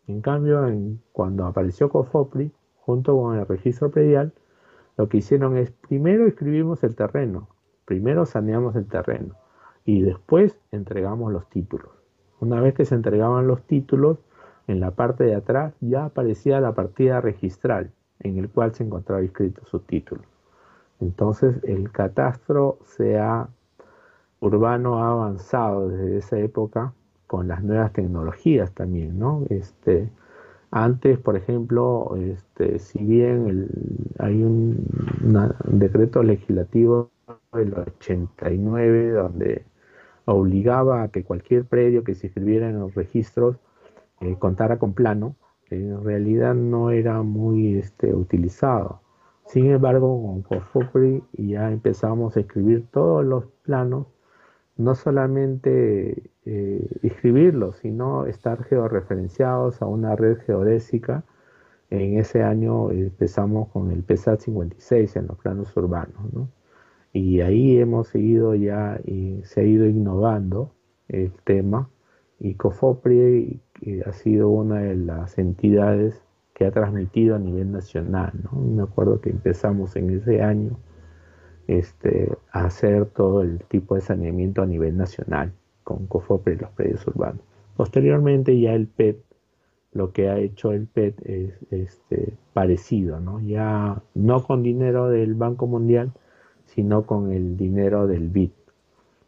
En 0.07 0.21
cambio, 0.21 0.59
cuando 1.11 1.45
apareció 1.45 1.89
COFOPRI, 1.89 2.51
junto 2.77 3.15
con 3.15 3.37
el 3.37 3.45
registro 3.45 3.91
predial, 3.91 4.33
lo 4.97 5.07
que 5.07 5.17
hicieron 5.17 5.55
es 5.55 5.69
primero 5.69 6.25
escribimos 6.25 6.83
el 6.83 6.95
terreno, 6.95 7.47
primero 7.85 8.25
saneamos 8.25 8.75
el 8.75 8.87
terreno 8.87 9.40
y 9.85 10.01
después 10.01 10.57
entregamos 10.71 11.31
los 11.31 11.47
títulos. 11.49 11.89
Una 12.39 12.59
vez 12.59 12.73
que 12.73 12.85
se 12.85 12.95
entregaban 12.95 13.47
los 13.47 13.61
títulos, 13.63 14.19
en 14.67 14.79
la 14.79 14.91
parte 14.91 15.23
de 15.23 15.35
atrás 15.35 15.73
ya 15.81 16.05
aparecía 16.05 16.61
la 16.61 16.73
partida 16.73 17.21
registral 17.21 17.91
en 18.19 18.37
el 18.37 18.49
cual 18.49 18.73
se 18.73 18.83
encontraba 18.83 19.23
inscrito 19.23 19.65
su 19.65 19.79
título. 19.79 20.21
Entonces 20.99 21.59
el 21.63 21.91
catastro 21.91 22.79
se 22.85 23.19
ha, 23.19 23.49
urbano 24.39 25.03
ha 25.03 25.11
avanzado 25.11 25.89
desde 25.89 26.17
esa 26.17 26.37
época 26.39 26.93
con 27.27 27.47
las 27.47 27.63
nuevas 27.63 27.93
tecnologías 27.93 28.71
también, 28.73 29.17
¿no? 29.17 29.43
Este, 29.49 30.09
antes, 30.69 31.17
por 31.19 31.35
ejemplo, 31.35 32.15
este, 32.17 32.79
si 32.79 33.03
bien 33.03 33.67
hay 34.19 34.43
un, 34.43 34.85
un 35.23 35.79
decreto 35.79 36.23
legislativo 36.23 37.11
del 37.53 37.73
89 37.73 39.11
donde 39.11 39.65
obligaba 40.33 41.03
a 41.03 41.09
que 41.09 41.23
cualquier 41.23 41.65
predio 41.65 42.03
que 42.03 42.15
se 42.15 42.27
escribiera 42.27 42.69
en 42.69 42.79
los 42.79 42.95
registros 42.95 43.57
eh, 44.21 44.35
contara 44.39 44.77
con 44.79 44.93
plano, 44.93 45.35
en 45.69 46.03
realidad 46.03 46.53
no 46.53 46.91
era 46.91 47.21
muy 47.23 47.77
este, 47.77 48.13
utilizado. 48.13 49.01
Sin 49.45 49.65
embargo, 49.71 50.21
con 50.21 50.41
COFOPRI 50.43 51.23
ya 51.33 51.71
empezamos 51.71 52.37
a 52.37 52.41
escribir 52.41 52.85
todos 52.91 53.25
los 53.25 53.45
planos, 53.63 54.07
no 54.77 54.95
solamente 54.95 56.31
eh, 56.45 56.87
escribirlos, 57.03 57.77
sino 57.77 58.25
estar 58.25 58.63
georreferenciados 58.63 59.81
a 59.81 59.85
una 59.85 60.15
red 60.15 60.37
geodésica. 60.45 61.23
En 61.89 62.17
ese 62.17 62.43
año 62.43 62.91
empezamos 62.91 63.69
con 63.69 63.91
el 63.91 64.03
PSAT 64.03 64.39
56 64.41 65.15
en 65.17 65.27
los 65.27 65.37
planos 65.37 65.75
urbanos. 65.75 66.33
¿no? 66.33 66.47
Y 67.13 67.41
ahí 67.41 67.77
hemos 67.77 68.07
seguido 68.07 68.55
ya, 68.55 68.99
y 69.05 69.41
se 69.43 69.61
ha 69.61 69.63
ido 69.63 69.87
innovando 69.87 70.73
el 71.07 71.31
tema 71.43 71.89
y 72.39 72.55
COFOPRI 72.55 73.61
ha 74.05 74.13
sido 74.13 74.49
una 74.49 74.79
de 74.79 74.95
las 74.95 75.37
entidades 75.37 76.23
que 76.53 76.65
ha 76.65 76.71
transmitido 76.71 77.35
a 77.35 77.39
nivel 77.39 77.71
nacional. 77.71 78.31
¿no? 78.43 78.59
Me 78.59 78.83
acuerdo 78.83 79.21
que 79.21 79.29
empezamos 79.29 79.95
en 79.95 80.09
ese 80.09 80.41
año 80.41 80.79
este, 81.67 82.35
a 82.51 82.65
hacer 82.65 83.05
todo 83.05 83.43
el 83.43 83.59
tipo 83.65 83.95
de 83.95 84.01
saneamiento 84.01 84.63
a 84.63 84.65
nivel 84.65 84.97
nacional 84.97 85.53
con 85.83 86.07
COFOPRE 86.07 86.55
los 86.55 86.71
predios 86.71 87.05
urbanos. 87.07 87.41
Posteriormente 87.77 88.59
ya 88.59 88.73
el 88.73 88.87
PET, 88.87 89.17
lo 89.93 90.11
que 90.11 90.29
ha 90.29 90.37
hecho 90.39 90.71
el 90.71 90.87
PET 90.87 91.21
es 91.25 91.53
este, 91.69 92.33
parecido, 92.53 93.19
¿no? 93.19 93.39
Ya 93.39 94.01
no 94.15 94.43
con 94.43 94.63
dinero 94.63 95.09
del 95.09 95.35
Banco 95.35 95.67
Mundial, 95.67 96.11
sino 96.73 97.05
con 97.05 97.31
el 97.31 97.57
dinero 97.57 98.07
del 98.07 98.29
BID. 98.29 98.51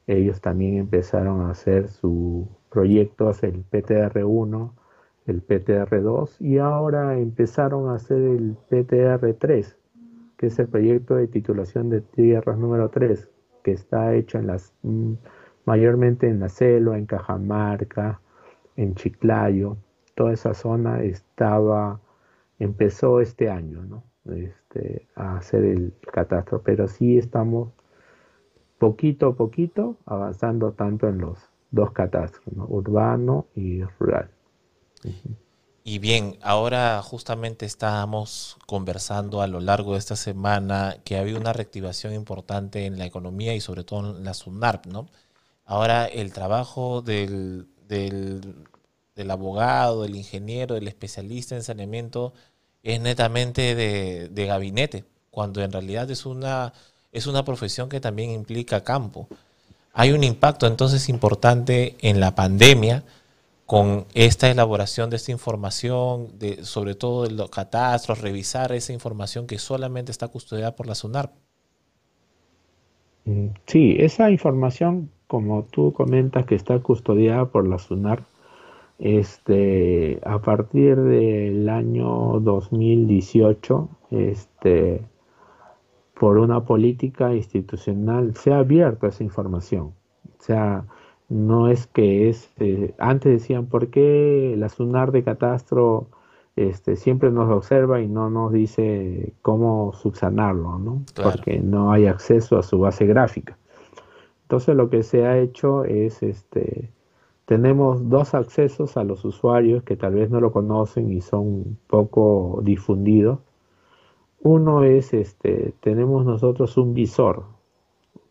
Ellos 0.08 0.42
también 0.42 0.78
empezaron 0.78 1.42
a 1.42 1.52
hacer 1.52 1.90
su 1.90 2.48
proyecto, 2.70 3.32
el 3.42 3.64
PTR1, 3.70 4.72
el 5.28 5.46
PTR2 5.46 6.42
y 6.42 6.58
ahora 6.58 7.18
empezaron 7.18 7.90
a 7.90 7.96
hacer 7.96 8.18
el 8.18 8.58
PTR3, 8.70 9.76
que 10.38 10.48
es 10.48 10.60
el 10.60 10.68
proyecto 10.68 11.16
de 11.16 11.28
titulación 11.28 11.90
de 11.90 12.02
tierras 12.02 12.58
número 12.58 12.90
3, 12.90 13.30
que 13.64 13.72
está 13.72 14.14
hecho 14.14 14.38
en 14.38 14.48
las 14.48 14.74
mm, 14.84 15.14
mayormente 15.66 16.28
en 16.28 16.40
la 16.40 16.50
selva, 16.50 16.98
en 16.98 17.06
Cajamarca, 17.06 18.20
en 18.76 18.96
Chiclayo, 18.96 19.78
toda 20.16 20.34
esa 20.34 20.54
zona 20.54 21.04
estaba, 21.04 22.00
empezó 22.60 23.22
este 23.22 23.50
año, 23.50 23.84
¿no? 23.84 24.04
Este, 24.74 25.08
a 25.16 25.38
hacer 25.38 25.64
el 25.66 25.94
catastro, 26.12 26.64
pero 26.64 26.88
sí 26.88 27.18
estamos 27.18 27.70
poquito 28.80 29.28
a 29.28 29.36
poquito 29.36 29.98
avanzando 30.06 30.72
tanto 30.72 31.08
en 31.08 31.20
los 31.20 31.38
dos 31.70 31.92
catastros, 31.92 32.44
urbano 32.68 33.46
y 33.56 33.84
rural. 33.84 34.30
Y 35.84 36.00
bien, 36.00 36.38
ahora 36.42 37.02
justamente 37.04 37.66
estábamos 37.66 38.58
conversando 38.66 39.42
a 39.42 39.48
lo 39.48 39.60
largo 39.60 39.94
de 39.94 40.00
esta 40.00 40.16
semana 40.16 40.96
que 41.04 41.18
ha 41.18 41.22
habido 41.22 41.40
una 41.40 41.54
reactivación 41.54 42.14
importante 42.14 42.86
en 42.86 42.98
la 42.98 43.06
economía 43.06 43.54
y 43.54 43.62
sobre 43.62 43.84
todo 43.84 44.18
en 44.18 44.24
la 44.24 44.34
SUNARP, 44.34 44.88
¿no? 44.88 45.08
Ahora 45.66 46.06
el 46.06 46.34
trabajo 46.34 47.02
del, 47.02 47.68
del, 47.88 48.56
abogado, 49.30 50.02
del 50.02 50.16
ingeniero, 50.16 50.76
del 50.76 50.88
especialista 50.88 51.56
en 51.56 51.64
saneamiento 51.64 52.34
es 52.84 53.02
netamente 53.02 53.76
de, 53.76 54.28
de, 54.30 54.46
gabinete, 54.46 55.06
cuando 55.32 55.64
en 55.64 55.72
realidad 55.72 56.12
es 56.12 56.26
una, 56.26 56.74
es 57.12 57.28
una 57.28 57.46
profesión 57.46 57.90
que 57.90 58.02
también 58.02 58.30
implica 58.32 58.84
campo. 58.84 59.28
Hay 59.94 60.12
un 60.12 60.24
impacto 60.24 60.68
entonces 60.68 61.08
importante 61.08 61.96
en 62.02 62.20
la 62.20 62.36
pandemia 62.36 63.04
con 63.66 64.06
esta 64.14 64.52
elaboración 64.52 65.10
de 65.10 65.16
esta 65.16 65.32
información, 65.32 66.38
de, 66.38 66.66
sobre 66.66 66.96
todo 66.96 67.24
de 67.24 67.32
los 67.32 67.50
catastros, 67.50 68.22
revisar 68.22 68.72
esa 68.74 68.92
información 68.92 69.48
que 69.48 69.58
solamente 69.58 70.12
está 70.12 70.28
custodiada 70.28 70.76
por 70.76 70.86
la 70.88 70.96
SUNAR. 70.96 71.32
Mm, 73.26 73.48
sí, 73.66 73.96
esa 74.00 74.30
información, 74.30 75.10
como 75.28 75.64
tú 75.64 75.94
comentas, 75.94 76.46
que 76.46 76.56
está 76.56 76.80
custodiada 76.80 77.46
por 77.46 77.68
la 77.68 77.80
SUNAR, 77.80 78.24
este, 79.00 80.20
a 80.24 80.40
partir 80.40 80.98
del 80.98 81.68
año 81.70 82.40
2018, 82.40 83.90
este, 84.12 85.02
por 86.20 86.38
una 86.38 86.64
política 86.66 87.34
institucional, 87.34 88.36
se 88.36 88.54
ha 88.54 88.60
abierto 88.60 89.08
esa 89.08 89.24
información. 89.24 89.94
O 90.40 90.44
sea, 90.44 90.86
no 91.30 91.70
es 91.70 91.88
que 91.88 92.30
es, 92.30 92.52
eh, 92.60 92.94
antes 93.00 93.32
decían, 93.32 93.66
¿por 93.66 93.90
qué 93.90 94.56
la 94.58 94.70
SUNAR 94.70 95.12
de 95.12 95.24
Catastro 95.24 96.08
este, 96.56 96.96
siempre 96.96 97.32
nos 97.32 97.50
observa 97.52 98.02
y 98.02 98.08
no 98.08 98.30
nos 98.30 98.52
dice 98.52 99.34
cómo 99.42 99.94
subsanarlo, 99.94 100.78
¿no? 100.78 101.04
Porque 101.22 101.60
no 101.60 101.92
hay 101.92 102.06
acceso 102.06 102.58
a 102.58 102.64
su 102.64 102.80
base 102.80 103.06
gráfica. 103.06 103.58
Entonces 104.44 104.76
lo 104.76 104.90
que 104.90 105.02
se 105.02 105.26
ha 105.26 105.40
hecho 105.40 105.84
es, 105.86 106.22
este, 106.22 106.92
tenemos 107.54 108.10
dos 108.10 108.34
accesos 108.34 108.98
a 108.98 109.04
los 109.04 109.24
usuarios 109.26 109.84
que 109.84 109.96
tal 109.96 110.16
vez 110.16 110.32
no 110.32 110.42
lo 110.42 110.52
conocen 110.52 111.12
y 111.12 111.22
son 111.22 111.78
poco 111.86 112.62
difundidos. 112.64 113.38
Uno 114.42 114.84
es, 114.84 115.14
este, 115.14 115.76
tenemos 115.80 116.26
nosotros 116.26 116.76
un 116.78 116.96
visor, 116.96 117.44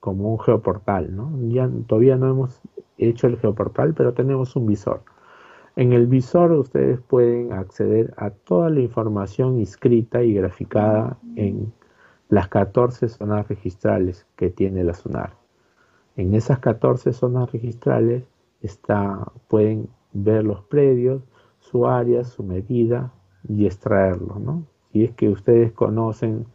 como 0.01 0.33
un 0.33 0.41
geoportal, 0.41 1.15
todavía 1.87 2.17
no 2.17 2.31
hemos 2.31 2.61
hecho 2.99 3.29
el 3.29 3.39
geoportal, 3.39 3.95
pero 3.95 4.13
tenemos 4.13 4.57
un 4.57 4.67
visor. 4.67 5.05
En 5.77 5.93
el 5.93 6.09
visor 6.09 6.51
ustedes 6.51 6.99
pueden 7.01 7.53
acceder 7.53 8.13
a 8.17 8.31
toda 8.31 8.71
la 8.71 8.81
información 8.81 9.61
inscrita 9.61 10.25
y 10.25 10.35
graficada 10.35 11.17
en 11.37 11.73
las 12.29 12.49
14 12.49 13.09
zonas 13.09 13.47
registrales 13.47 14.27
que 14.35 14.51
tiene 14.51 14.83
la 14.83 14.95
SUNAR. 14.95 15.35
En 16.17 16.35
esas 16.35 16.59
14 16.59 17.13
zonas 17.13 17.53
registrales 17.53 18.25
pueden 19.49 19.89
ver 20.13 20.45
los 20.45 20.63
predios, 20.65 21.23
su 21.61 21.87
área, 21.87 22.25
su 22.25 22.43
medida 22.43 23.13
y 23.49 23.67
extraerlo. 23.67 24.63
Si 24.93 25.05
es 25.05 25.13
que 25.13 25.29
ustedes 25.29 25.73
conocen 25.73 26.47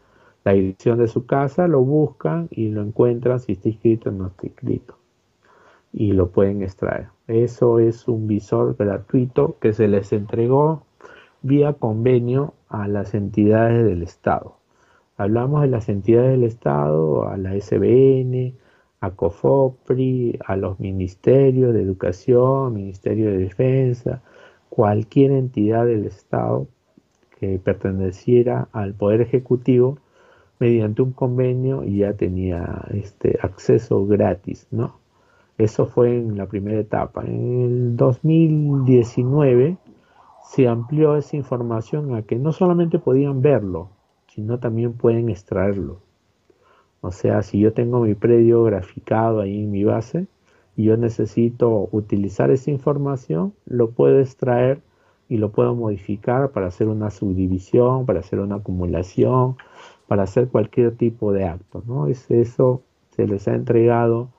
la 0.44 0.54
dirección 0.54 1.00
de 1.00 1.08
su 1.08 1.26
casa, 1.26 1.68
lo 1.68 1.82
buscan 1.82 2.48
y 2.52 2.70
lo 2.70 2.82
encuentran 2.82 3.40
si 3.40 3.54
está 3.54 3.70
inscrito 3.70 4.10
o 4.10 4.14
no 4.14 4.28
está 4.28 4.48
inscrito 4.48 4.98
y 5.94 6.12
lo 6.12 6.30
pueden 6.30 6.62
extraer. 6.62 7.08
Eso 7.28 7.80
es 7.80 8.08
un 8.08 8.28
visor 8.28 8.76
gratuito 8.78 9.58
que 9.60 9.74
se 9.74 9.88
les 9.88 10.14
entregó 10.14 10.84
vía 11.42 11.74
convenio 11.74 12.54
a 12.70 12.88
las 12.88 13.14
entidades 13.14 13.84
del 13.86 14.04
Estado. 14.04 14.58
Hablamos 15.18 15.62
de 15.62 15.68
las 15.68 15.90
entidades 15.90 16.32
del 16.32 16.44
Estado, 16.44 17.28
a 17.28 17.38
la 17.38 17.60
SBN, 17.60 18.54
a 19.00 19.12
COFOPRI, 19.12 20.40
a 20.46 20.56
los 20.56 20.80
ministerios 20.80 21.74
de 21.74 21.82
Educación, 21.82 22.74
Ministerio 22.74 23.32
de 23.32 23.38
Defensa, 23.38 24.22
cualquier 24.70 25.32
entidad 25.32 25.86
del 25.86 26.06
Estado 26.06 26.68
que 27.40 27.60
perteneciera 27.60 28.68
al 28.72 28.94
Poder 28.94 29.22
Ejecutivo 29.22 30.00
mediante 30.60 31.02
un 31.02 31.14
convenio 31.14 31.84
ya 31.84 32.14
tenía 32.14 32.86
este 32.92 33.38
acceso 33.42 34.06
gratis, 34.08 34.68
¿no? 34.72 35.00
Eso 35.58 35.88
fue 35.88 36.18
en 36.18 36.38
la 36.38 36.48
primera 36.48 36.80
etapa. 36.80 37.24
En 37.26 37.62
el 37.62 37.98
2019 37.98 39.78
se 40.44 40.68
amplió 40.68 41.18
esa 41.18 41.36
información 41.36 42.16
a 42.16 42.22
que 42.22 42.38
no 42.38 42.52
solamente 42.52 43.00
podían 43.00 43.42
verlo, 43.42 43.90
sino 44.28 44.60
también 44.60 44.94
pueden 44.94 45.30
extraerlo. 45.30 46.02
O 47.02 47.12
sea, 47.12 47.44
si 47.44 47.60
yo 47.60 47.74
tengo 47.74 48.02
mi 48.02 48.16
predio 48.16 48.64
graficado 48.64 49.42
ahí 49.42 49.64
en 49.64 49.72
mi 49.72 49.84
base 49.84 50.28
y 50.76 50.86
yo 50.86 50.98
necesito 50.98 51.90
utilizar 51.92 52.52
esa 52.52 52.72
información, 52.72 53.54
lo 53.66 53.92
puedo 53.92 54.20
extraer 54.20 54.82
y 55.30 55.38
lo 55.38 55.52
puedo 55.52 55.76
modificar 55.76 56.52
para 56.52 56.68
hacer 56.68 56.88
una 56.88 57.10
subdivisión, 57.12 58.06
para 58.06 58.20
hacer 58.20 58.40
una 58.40 58.56
acumulación, 58.56 59.58
para 60.08 60.24
hacer 60.24 60.48
cualquier 60.48 60.96
tipo 60.96 61.32
de 61.34 61.46
acto. 61.46 61.84
¿no? 61.86 62.08
Es 62.08 62.30
eso 62.32 62.82
se 63.16 63.28
les 63.28 63.48
ha 63.48 63.56
entregado 63.56 64.30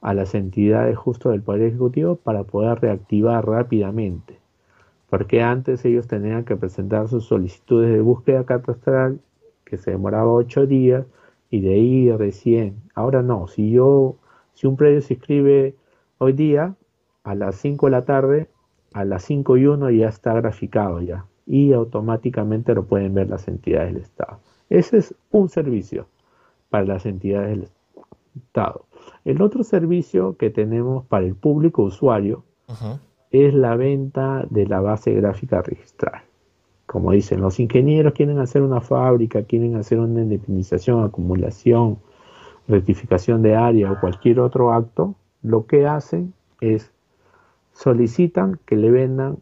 a 0.00 0.14
las 0.14 0.34
entidades 0.34 0.96
justo 0.96 1.30
del 1.30 1.42
Poder 1.42 1.62
Ejecutivo 1.62 2.16
para 2.16 2.44
poder 2.44 2.80
reactivar 2.80 3.46
rápidamente. 3.46 4.38
Porque 5.08 5.42
antes 5.42 5.84
ellos 5.84 6.06
tenían 6.06 6.44
que 6.44 6.56
presentar 6.56 7.08
sus 7.08 7.24
solicitudes 7.24 7.92
de 7.92 8.00
búsqueda 8.00 8.44
catastral, 8.44 9.20
que 9.64 9.76
se 9.76 9.90
demoraba 9.90 10.32
ocho 10.32 10.66
días, 10.66 11.04
y 11.50 11.60
de 11.60 11.74
ahí 11.74 12.12
recién. 12.12 12.76
Ahora 12.94 13.22
no, 13.22 13.48
si 13.48 13.70
yo, 13.70 14.16
si 14.54 14.66
un 14.66 14.76
predio 14.76 15.00
se 15.02 15.14
inscribe 15.14 15.74
hoy 16.18 16.32
día, 16.32 16.74
a 17.24 17.34
las 17.34 17.56
5 17.56 17.86
de 17.86 17.90
la 17.90 18.04
tarde, 18.04 18.48
a 18.92 19.04
las 19.04 19.24
5 19.24 19.56
y 19.56 19.66
1 19.66 19.90
ya 19.90 20.08
está 20.08 20.32
graficado 20.34 21.00
ya. 21.00 21.26
Y 21.46 21.72
automáticamente 21.72 22.74
lo 22.74 22.84
pueden 22.84 23.14
ver 23.14 23.28
las 23.28 23.48
entidades 23.48 23.92
del 23.92 24.02
Estado. 24.02 24.38
Ese 24.68 24.98
es 24.98 25.14
un 25.30 25.48
servicio 25.48 26.06
para 26.68 26.84
las 26.84 27.04
entidades 27.04 27.50
del 27.50 27.68
Estado. 28.36 28.86
El 29.24 29.42
otro 29.42 29.64
servicio 29.64 30.36
que 30.36 30.50
tenemos 30.50 31.04
para 31.06 31.26
el 31.26 31.34
público 31.34 31.82
usuario 31.82 32.44
es 33.32 33.52
la 33.52 33.74
venta 33.74 34.46
de 34.48 34.66
la 34.66 34.80
base 34.80 35.12
gráfica 35.12 35.60
registral. 35.62 36.22
Como 36.90 37.12
dicen, 37.12 37.40
los 37.40 37.60
ingenieros 37.60 38.14
quieren 38.14 38.40
hacer 38.40 38.62
una 38.62 38.80
fábrica, 38.80 39.44
quieren 39.44 39.76
hacer 39.76 40.00
una 40.00 40.22
independización, 40.22 41.04
acumulación, 41.04 41.98
rectificación 42.66 43.42
de 43.42 43.54
área 43.54 43.92
o 43.92 44.00
cualquier 44.00 44.40
otro 44.40 44.72
acto, 44.72 45.14
lo 45.40 45.66
que 45.66 45.86
hacen 45.86 46.34
es 46.60 46.90
solicitan 47.72 48.58
que 48.66 48.74
le 48.74 48.90
vendan 48.90 49.38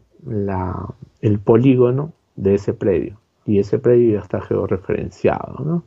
el 1.21 1.39
polígono 1.39 2.13
de 2.35 2.53
ese 2.53 2.73
predio 2.75 3.19
y 3.47 3.57
ese 3.57 3.79
predio 3.79 4.13
ya 4.13 4.19
está 4.19 4.41
georreferenciado. 4.41 5.83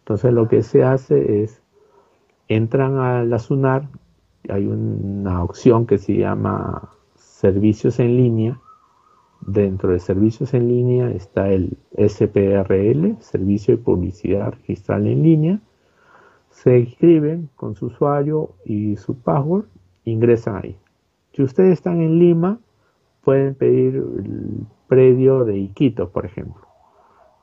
Entonces 0.00 0.30
lo 0.34 0.46
que 0.46 0.62
se 0.62 0.84
hace 0.84 1.42
es 1.42 1.62
entran 2.48 2.98
a 2.98 3.24
la 3.24 3.38
SUNAR, 3.38 3.88
hay 4.50 4.66
una 4.66 5.42
opción 5.42 5.86
que 5.86 5.96
se 5.96 6.18
llama 6.18 6.90
servicios 7.14 7.98
en 7.98 8.14
línea. 8.14 8.60
Dentro 9.50 9.92
de 9.92 9.98
servicios 9.98 10.52
en 10.52 10.68
línea 10.68 11.10
está 11.10 11.48
el 11.48 11.78
SPRL, 11.96 13.16
Servicio 13.20 13.78
de 13.78 13.82
Publicidad 13.82 14.52
Registral 14.52 15.06
en 15.06 15.22
Línea. 15.22 15.60
Se 16.50 16.78
inscriben 16.78 17.48
con 17.56 17.74
su 17.74 17.86
usuario 17.86 18.50
y 18.66 18.96
su 18.96 19.16
password, 19.22 19.64
ingresan 20.04 20.56
ahí. 20.56 20.76
Si 21.32 21.42
ustedes 21.42 21.72
están 21.72 22.02
en 22.02 22.18
Lima, 22.18 22.58
pueden 23.24 23.54
pedir 23.54 23.94
el 23.94 24.66
predio 24.86 25.46
de 25.46 25.56
Iquitos, 25.56 26.10
por 26.10 26.26
ejemplo, 26.26 26.66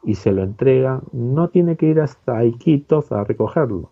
y 0.04 0.14
se 0.14 0.32
lo 0.32 0.44
entregan. 0.44 1.02
No 1.12 1.50
tiene 1.50 1.76
que 1.76 1.88
ir 1.88 2.02
hasta 2.02 2.46
Iquitos 2.46 3.12
a 3.12 3.24
recogerlo. 3.24 3.90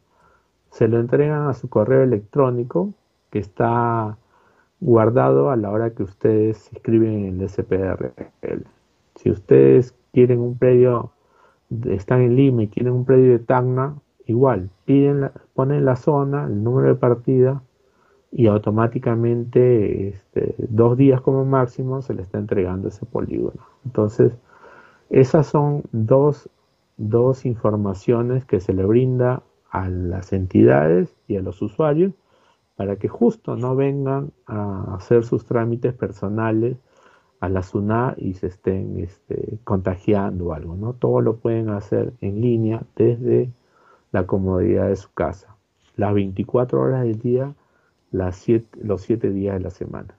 Se 0.69 0.88
lo 0.88 0.99
entregan 0.99 1.47
a 1.47 1.56
su 1.56 1.67
correo 1.67 2.04
electrónico 2.04 2.93
que 3.32 3.39
está 3.39 4.19
guardado 4.84 5.50
a 5.50 5.56
la 5.56 5.72
hora 5.72 5.91
que 5.91 6.04
ustedes 6.04 6.69
escriben 6.74 7.26
en 7.26 7.41
el 7.41 7.50
SPR. 7.50 8.12
Si 9.15 9.32
ustedes 9.32 9.96
quieren 10.12 10.41
un 10.41 10.58
predio, 10.58 11.12
están 11.86 12.22
en 12.22 12.36
Lima 12.36 12.63
y 12.63 12.67
quieren 12.67 12.93
un 12.93 13.06
predio 13.06 13.32
de 13.32 13.39
Tacna, 13.39 13.96
igual, 14.26 14.69
piden 14.86 15.32
ponen 15.54 15.86
la 15.86 15.96
zona, 15.96 16.48
el 16.48 16.63
número 16.63 16.89
de 16.89 16.96
partida 16.96 17.63
y 18.30 18.48
automáticamente 18.48 20.10
este, 20.10 20.56
dos 20.58 20.98
días 20.98 21.22
como 21.22 21.46
máximo 21.46 22.02
se 22.02 22.13
le 22.13 22.22
está 22.22 22.38
entregando 22.38 22.89
ese 22.89 23.06
polígono. 23.06 23.62
Entonces, 23.86 24.34
esas 25.10 25.48
son 25.48 25.84
dos, 25.93 26.50
dos 26.98 27.46
informaciones 27.46 28.43
que 28.43 28.60
se 28.60 28.74
le 28.74 28.84
brinda 28.84 29.43
a 29.69 29.88
las 29.88 30.34
entidades 30.34 31.15
y 31.28 31.38
a 31.38 31.41
los 31.41 31.62
usuarios 31.62 32.12
para 32.76 32.96
que 32.96 33.08
justo 33.08 33.56
no 33.56 33.76
vengan 33.76 34.32
a 34.46 34.96
hacer 34.96 35.24
sus 35.24 35.46
trámites 35.46 35.94
personales 35.94 36.78
a 37.40 37.50
la 37.50 37.62
SUNA 37.62 38.16
y 38.18 38.34
se 38.34 38.48
estén 38.48 39.00
este, 39.00 39.60
contagiando 39.64 40.46
o 40.46 40.54
algo, 40.54 40.76
¿no? 40.76 40.94
Todo 40.94 41.22
lo 41.22 41.38
pueden 41.38 41.70
hacer 41.70 42.14
en 42.22 42.42
línea 42.42 42.84
desde 42.96 43.52
la 44.12 44.26
comodidad 44.26 44.88
de 44.88 44.96
su 44.96 45.12
casa, 45.12 45.56
las 45.96 46.14
24 46.14 46.80
horas 46.80 47.04
del 47.04 47.20
día, 47.20 47.54
las 48.12 48.38
siete, 48.38 48.80
los 48.82 49.02
7 49.02 49.32
días 49.32 49.56
de 49.56 49.60
la 49.60 49.72
semana. 49.72 50.16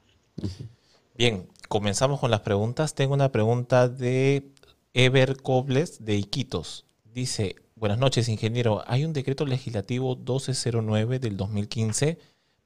Bien, 1.16 1.46
comenzamos 1.68 2.20
con 2.20 2.30
las 2.30 2.40
preguntas. 2.40 2.94
Tengo 2.94 3.14
una 3.14 3.30
pregunta 3.32 3.88
de 3.88 4.50
Ever 4.92 5.40
Cobles 5.40 6.04
de 6.04 6.16
Iquitos. 6.16 6.86
Dice, 7.14 7.56
buenas 7.76 7.98
noches, 7.98 8.28
ingeniero. 8.28 8.82
Hay 8.86 9.04
un 9.04 9.12
decreto 9.12 9.46
legislativo 9.46 10.16
1209 10.16 11.20
del 11.20 11.36
2015 11.36 12.18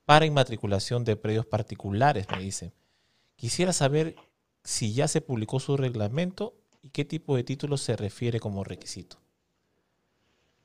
para 0.08 0.24
inmatriculación 0.24 1.04
de 1.04 1.16
predios 1.16 1.44
particulares, 1.44 2.28
me 2.34 2.42
dice. 2.42 2.72
Quisiera 3.36 3.74
saber 3.74 4.14
si 4.64 4.94
ya 4.94 5.06
se 5.06 5.20
publicó 5.20 5.60
su 5.60 5.76
reglamento 5.76 6.54
y 6.80 6.88
qué 6.88 7.04
tipo 7.04 7.36
de 7.36 7.44
título 7.44 7.76
se 7.76 7.94
refiere 7.94 8.40
como 8.40 8.64
requisito. 8.64 9.18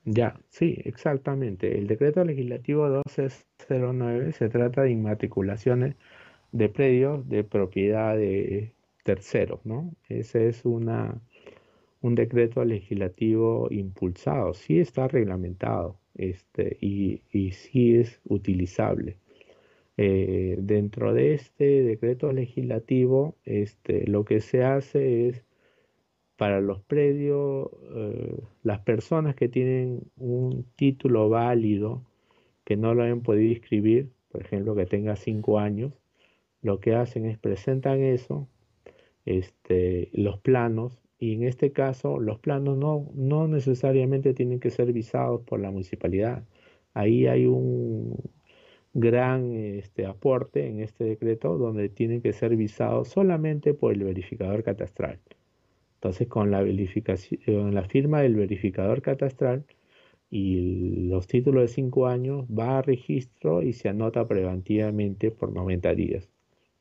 Ya, 0.06 0.40
sí, 0.48 0.78
exactamente. 0.86 1.76
El 1.76 1.86
decreto 1.88 2.24
legislativo 2.24 2.86
1209 2.86 4.32
se 4.32 4.48
trata 4.48 4.80
de 4.80 4.92
inmatriculaciones 4.92 5.96
de 6.52 6.70
predios 6.70 7.28
de 7.28 7.44
propiedad 7.44 8.16
de 8.16 8.72
terceros, 9.02 9.60
¿no? 9.66 9.94
Ese 10.08 10.48
es 10.48 10.64
una, 10.64 11.20
un 12.00 12.14
decreto 12.14 12.64
legislativo 12.64 13.68
impulsado, 13.70 14.54
sí 14.54 14.80
está 14.80 15.06
reglamentado 15.06 15.98
este, 16.14 16.78
y, 16.80 17.20
y 17.30 17.50
sí 17.52 17.96
es 17.96 18.22
utilizable. 18.24 19.18
Eh, 19.96 20.56
dentro 20.58 21.14
de 21.14 21.34
este 21.34 21.82
decreto 21.82 22.32
legislativo, 22.32 23.36
este, 23.44 24.06
lo 24.08 24.24
que 24.24 24.40
se 24.40 24.64
hace 24.64 25.28
es 25.28 25.44
para 26.36 26.60
los 26.60 26.80
predios, 26.82 27.70
eh, 27.94 28.42
las 28.62 28.80
personas 28.80 29.36
que 29.36 29.48
tienen 29.48 30.00
un 30.16 30.64
título 30.76 31.28
válido, 31.28 32.02
que 32.64 32.76
no 32.76 32.94
lo 32.94 33.04
hayan 33.04 33.22
podido 33.22 33.52
inscribir, 33.52 34.10
por 34.30 34.42
ejemplo, 34.42 34.74
que 34.74 34.86
tenga 34.86 35.16
cinco 35.16 35.58
años, 35.60 35.92
lo 36.62 36.80
que 36.80 36.94
hacen 36.94 37.26
es 37.26 37.38
presentan 37.38 38.00
eso, 38.00 38.48
este, 39.26 40.10
los 40.12 40.38
planos, 40.40 40.98
y 41.18 41.34
en 41.34 41.44
este 41.44 41.72
caso 41.72 42.18
los 42.18 42.38
planos 42.40 42.76
no, 42.78 43.10
no 43.14 43.48
necesariamente 43.48 44.34
tienen 44.34 44.60
que 44.60 44.70
ser 44.70 44.92
visados 44.92 45.42
por 45.42 45.60
la 45.60 45.70
municipalidad. 45.70 46.44
Ahí 46.94 47.26
hay 47.26 47.46
un, 47.46 48.16
gran 48.94 49.52
este, 49.52 50.06
aporte 50.06 50.66
en 50.68 50.80
este 50.80 51.04
decreto 51.04 51.58
donde 51.58 51.88
tienen 51.88 52.22
que 52.22 52.32
ser 52.32 52.56
visados 52.56 53.08
solamente 53.08 53.74
por 53.74 53.92
el 53.92 54.04
verificador 54.04 54.62
catastral. 54.62 55.20
Entonces, 55.96 56.28
con 56.28 56.50
la, 56.50 56.62
verificación, 56.62 57.74
la 57.74 57.84
firma 57.84 58.20
del 58.22 58.36
verificador 58.36 59.02
catastral 59.02 59.64
y 60.30 61.06
los 61.08 61.26
títulos 61.26 61.62
de 61.62 61.68
5 61.68 62.06
años, 62.06 62.46
va 62.46 62.78
a 62.78 62.82
registro 62.82 63.62
y 63.62 63.72
se 63.72 63.88
anota 63.88 64.26
preventivamente 64.26 65.30
por 65.30 65.52
90 65.52 65.94
días. 65.94 66.28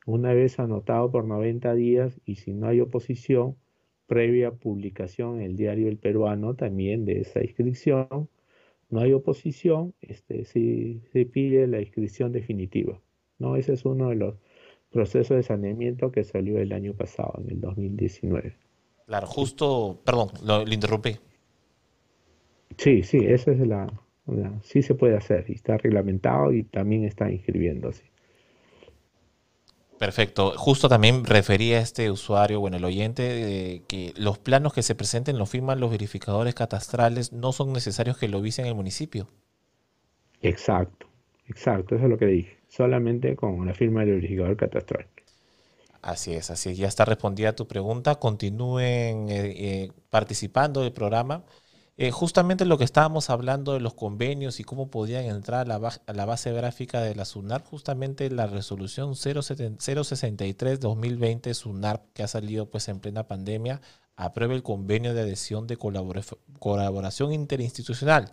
Una 0.06 0.34
vez 0.34 0.60
anotado 0.60 1.12
por 1.12 1.26
90 1.26 1.74
días 1.76 2.20
y 2.26 2.36
si 2.36 2.54
no 2.54 2.68
hay 2.68 2.82
oposición, 2.82 3.56
previa 4.08 4.52
publicación 4.52 5.38
en 5.38 5.44
el 5.44 5.56
diario 5.56 5.88
El 5.88 5.98
Peruano 5.98 6.56
también 6.56 7.06
de 7.06 7.22
esa 7.22 7.42
inscripción, 7.42 8.30
no 8.94 9.00
hay 9.00 9.12
oposición, 9.12 9.96
este, 10.02 10.46
se 10.46 11.26
pide 11.26 11.66
la 11.66 11.82
inscripción 11.82 12.32
definitiva. 12.32 13.02
¿no? 13.40 13.56
Ese 13.56 13.74
es 13.74 13.86
uno 13.86 14.10
de 14.10 14.16
los 14.16 14.36
procesos 14.92 15.36
de 15.36 15.42
saneamiento 15.42 16.12
que 16.12 16.24
salió 16.24 16.60
el 16.60 16.72
año 16.72 16.94
pasado, 16.94 17.34
en 17.44 17.50
el 17.50 17.60
2019. 17.60 18.56
Claro, 19.08 19.26
justo, 19.26 20.00
perdón, 20.06 20.30
lo, 20.46 20.62
interrumpí. 20.72 21.18
Sí, 22.78 23.02
sí, 23.02 23.18
esa 23.18 23.52
es 23.52 23.68
la, 23.68 23.88
sí 24.62 24.84
se 24.84 24.94
puede 24.94 25.18
hacer 25.18 25.46
y 25.48 25.54
está 25.54 25.78
reglamentado 25.78 26.54
y 26.54 26.64
también 26.64 27.04
está 27.04 27.32
inscribiéndose. 27.32 28.04
Perfecto. 30.04 30.52
Justo 30.58 30.90
también 30.90 31.24
refería 31.24 31.78
a 31.78 31.82
este 31.82 32.12
usuario, 32.12 32.60
bueno, 32.60 32.76
el 32.76 32.84
oyente, 32.84 33.24
de 33.24 33.84
que 33.88 34.12
los 34.18 34.38
planos 34.38 34.74
que 34.74 34.84
se 34.84 34.96
presenten 34.96 35.38
los 35.38 35.50
firman 35.50 35.80
los 35.80 35.92
verificadores 35.92 36.54
catastrales, 36.56 37.32
no 37.32 37.54
son 37.54 37.72
necesarios 37.72 38.18
que 38.18 38.28
lo 38.28 38.42
visen 38.42 38.66
el 38.66 38.76
municipio. 38.76 39.30
Exacto, 40.42 41.08
exacto, 41.48 41.96
eso 41.96 42.04
es 42.04 42.10
lo 42.10 42.18
que 42.18 42.26
dije. 42.26 42.58
Solamente 42.68 43.38
con 43.38 43.66
la 43.66 43.74
firma 43.74 44.02
del 44.02 44.16
verificador 44.16 44.58
catastral. 44.58 45.08
Así 46.02 46.34
es, 46.34 46.52
así 46.52 46.72
es. 46.72 46.78
Ya 46.78 46.90
está 46.90 47.06
respondida 47.06 47.56
tu 47.56 47.66
pregunta. 47.66 48.16
Continúen 48.16 49.30
eh, 49.30 49.54
eh, 49.56 49.92
participando 50.10 50.82
del 50.82 50.92
programa. 50.92 51.46
Eh, 51.96 52.10
justamente 52.10 52.66
lo 52.66 52.80
que 52.80 52.86
estábamos 52.86 53.30
hablando 53.30 53.74
de 53.74 53.80
los 53.80 53.94
convenios 53.94 54.60
y 54.60 54.64
cómo 54.64 54.90
podían 54.90 55.26
entrar 55.26 55.72
a 55.72 56.14
la, 56.14 56.26
base 56.26 56.52
gráfica 56.52 57.02
de 57.02 57.14
la 57.14 57.24
SUNAR, 57.24 57.64
justamente 57.64 58.32
la 58.32 58.48
resolución 58.48 59.12
063-2020 59.12 61.54
SUNAR, 61.54 62.04
que 62.14 62.24
ha 62.24 62.28
salido 62.28 62.72
pues 62.72 62.88
en 62.88 63.00
plena 63.00 63.28
pandemia, 63.28 63.80
aprueba 64.16 64.56
el 64.56 64.64
convenio 64.64 65.14
de 65.14 65.22
adhesión 65.22 65.68
de 65.68 65.78
colaboración 65.78 67.32
interinstitucional 67.32 68.32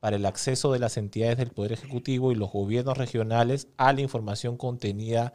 para 0.00 0.16
el 0.16 0.24
acceso 0.24 0.72
de 0.72 0.78
las 0.78 0.96
entidades 0.96 1.36
del 1.36 1.50
Poder 1.50 1.72
Ejecutivo 1.72 2.32
y 2.32 2.36
los 2.36 2.52
gobiernos 2.52 2.96
regionales 2.96 3.68
a 3.76 3.92
la 3.92 4.00
información 4.00 4.56
contenida 4.56 5.34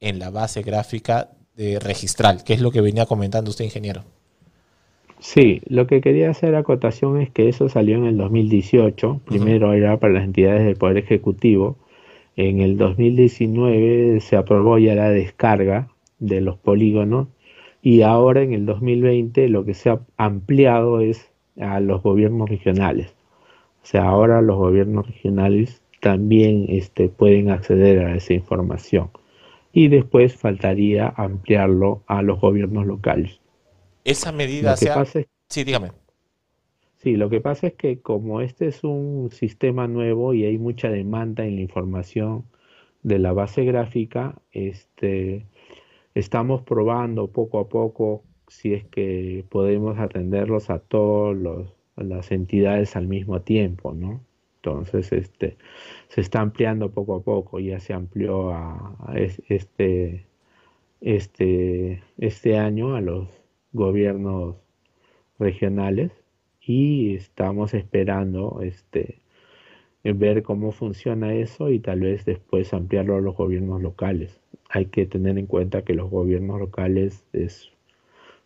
en 0.00 0.18
la 0.18 0.30
base 0.30 0.62
gráfica 0.62 1.30
de 1.54 1.78
registral, 1.78 2.42
que 2.42 2.54
es 2.54 2.60
lo 2.60 2.72
que 2.72 2.80
venía 2.80 3.06
comentando 3.06 3.50
usted, 3.50 3.64
ingeniero. 3.64 4.17
Sí, 5.20 5.60
lo 5.68 5.86
que 5.86 6.00
quería 6.00 6.30
hacer 6.30 6.54
acotación 6.54 7.20
es 7.20 7.30
que 7.30 7.48
eso 7.48 7.68
salió 7.68 7.96
en 7.96 8.04
el 8.04 8.16
2018, 8.16 9.20
primero 9.24 9.72
era 9.72 9.98
para 9.98 10.14
las 10.14 10.24
entidades 10.24 10.64
del 10.64 10.76
Poder 10.76 10.98
Ejecutivo, 10.98 11.76
en 12.36 12.60
el 12.60 12.76
2019 12.76 14.20
se 14.20 14.36
aprobó 14.36 14.78
ya 14.78 14.94
la 14.94 15.10
descarga 15.10 15.88
de 16.20 16.40
los 16.40 16.56
polígonos 16.56 17.26
y 17.82 18.02
ahora 18.02 18.42
en 18.42 18.52
el 18.52 18.64
2020 18.64 19.48
lo 19.48 19.64
que 19.64 19.74
se 19.74 19.90
ha 19.90 20.00
ampliado 20.16 21.00
es 21.00 21.32
a 21.60 21.80
los 21.80 22.00
gobiernos 22.00 22.48
regionales. 22.48 23.12
O 23.82 23.86
sea, 23.86 24.04
ahora 24.04 24.40
los 24.40 24.56
gobiernos 24.56 25.08
regionales 25.08 25.82
también 26.00 26.66
este, 26.68 27.08
pueden 27.08 27.50
acceder 27.50 28.04
a 28.06 28.14
esa 28.14 28.34
información 28.34 29.10
y 29.72 29.88
después 29.88 30.36
faltaría 30.36 31.12
ampliarlo 31.16 32.02
a 32.06 32.22
los 32.22 32.40
gobiernos 32.40 32.86
locales. 32.86 33.40
Esa 34.08 34.32
medida 34.32 34.74
sí, 34.76 35.64
dígame. 35.64 35.92
Sí, 36.96 37.16
lo 37.16 37.28
que 37.30 37.40
pasa 37.40 37.68
es 37.68 37.74
que 37.74 38.00
como 38.00 38.40
este 38.40 38.66
es 38.66 38.82
un 38.82 39.30
sistema 39.30 39.86
nuevo 39.86 40.34
y 40.34 40.44
hay 40.44 40.58
mucha 40.58 40.88
demanda 40.88 41.44
en 41.44 41.56
la 41.56 41.62
información 41.62 42.44
de 43.02 43.18
la 43.18 43.32
base 43.32 43.64
gráfica, 43.64 44.34
este, 44.52 45.46
estamos 46.14 46.62
probando 46.62 47.28
poco 47.28 47.60
a 47.60 47.68
poco 47.68 48.24
si 48.48 48.72
es 48.74 48.84
que 48.86 49.44
podemos 49.48 49.98
atenderlos 49.98 50.70
a 50.70 50.78
todas 50.78 51.66
las 51.96 52.32
entidades 52.32 52.96
al 52.96 53.06
mismo 53.06 53.42
tiempo, 53.42 53.92
¿no? 53.92 54.20
Entonces, 54.56 55.12
este, 55.12 55.56
se 56.08 56.20
está 56.20 56.40
ampliando 56.40 56.90
poco 56.90 57.16
a 57.16 57.22
poco, 57.22 57.60
ya 57.60 57.78
se 57.78 57.92
amplió 57.92 58.50
a, 58.50 58.96
a 59.06 59.18
este, 59.18 60.26
este, 61.00 62.02
este 62.18 62.58
año 62.58 62.96
a 62.96 63.00
los 63.00 63.37
gobiernos 63.72 64.56
regionales 65.38 66.12
y 66.60 67.14
estamos 67.14 67.74
esperando 67.74 68.60
este 68.62 69.20
ver 70.04 70.42
cómo 70.42 70.72
funciona 70.72 71.34
eso 71.34 71.70
y 71.70 71.80
tal 71.80 72.00
vez 72.00 72.24
después 72.24 72.72
ampliarlo 72.72 73.16
a 73.16 73.20
los 73.20 73.36
gobiernos 73.36 73.82
locales. 73.82 74.40
hay 74.70 74.86
que 74.86 75.06
tener 75.06 75.38
en 75.38 75.46
cuenta 75.46 75.82
que 75.82 75.94
los 75.94 76.10
gobiernos 76.10 76.60
locales 76.60 77.24
es, 77.32 77.70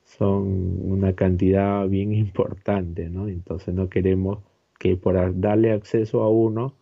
son 0.04 0.90
una 0.90 1.14
cantidad 1.14 1.86
bien 1.88 2.14
importante, 2.26 3.10
¿no? 3.10 3.28
Entonces 3.28 3.74
no 3.74 3.88
queremos 3.88 4.38
que 4.78 4.96
por 4.96 5.40
darle 5.40 5.72
acceso 5.72 6.22
a 6.22 6.30
uno, 6.30 6.74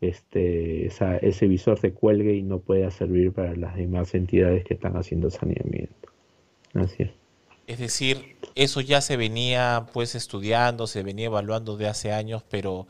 este, 0.00 0.86
ese 0.86 1.48
visor 1.48 1.78
se 1.78 1.92
cuelgue 1.92 2.34
y 2.34 2.42
no 2.42 2.60
pueda 2.60 2.90
servir 2.90 3.32
para 3.32 3.54
las 3.56 3.76
demás 3.76 4.14
entidades 4.14 4.64
que 4.64 4.74
están 4.74 4.96
haciendo 4.96 5.30
saneamiento. 5.30 6.08
Así 6.74 7.04
es. 7.04 7.27
Es 7.68 7.78
decir, 7.78 8.36
eso 8.54 8.80
ya 8.80 9.02
se 9.02 9.18
venía 9.18 9.84
pues 9.92 10.14
estudiando, 10.14 10.86
se 10.86 11.02
venía 11.02 11.26
evaluando 11.26 11.76
de 11.76 11.86
hace 11.86 12.12
años, 12.12 12.42
pero 12.48 12.86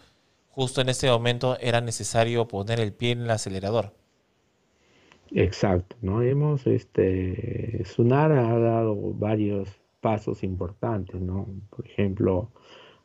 justo 0.51 0.81
en 0.81 0.89
este 0.89 1.11
momento 1.11 1.59
era 1.61 1.81
necesario 1.81 2.47
poner 2.47 2.79
el 2.79 2.93
pie 2.93 3.11
en 3.11 3.23
el 3.23 3.31
acelerador. 3.31 3.93
Exacto, 5.33 5.97
¿no? 6.01 6.23
Hemos, 6.23 6.69
este, 6.69 7.83
Sunar 7.87 8.31
ha 8.31 8.57
dado 8.57 8.95
varios 9.15 9.69
pasos 10.01 10.45
importantes, 10.45 11.21
¿no? 11.21 11.49
Por 11.71 11.85
ejemplo, 11.85 12.53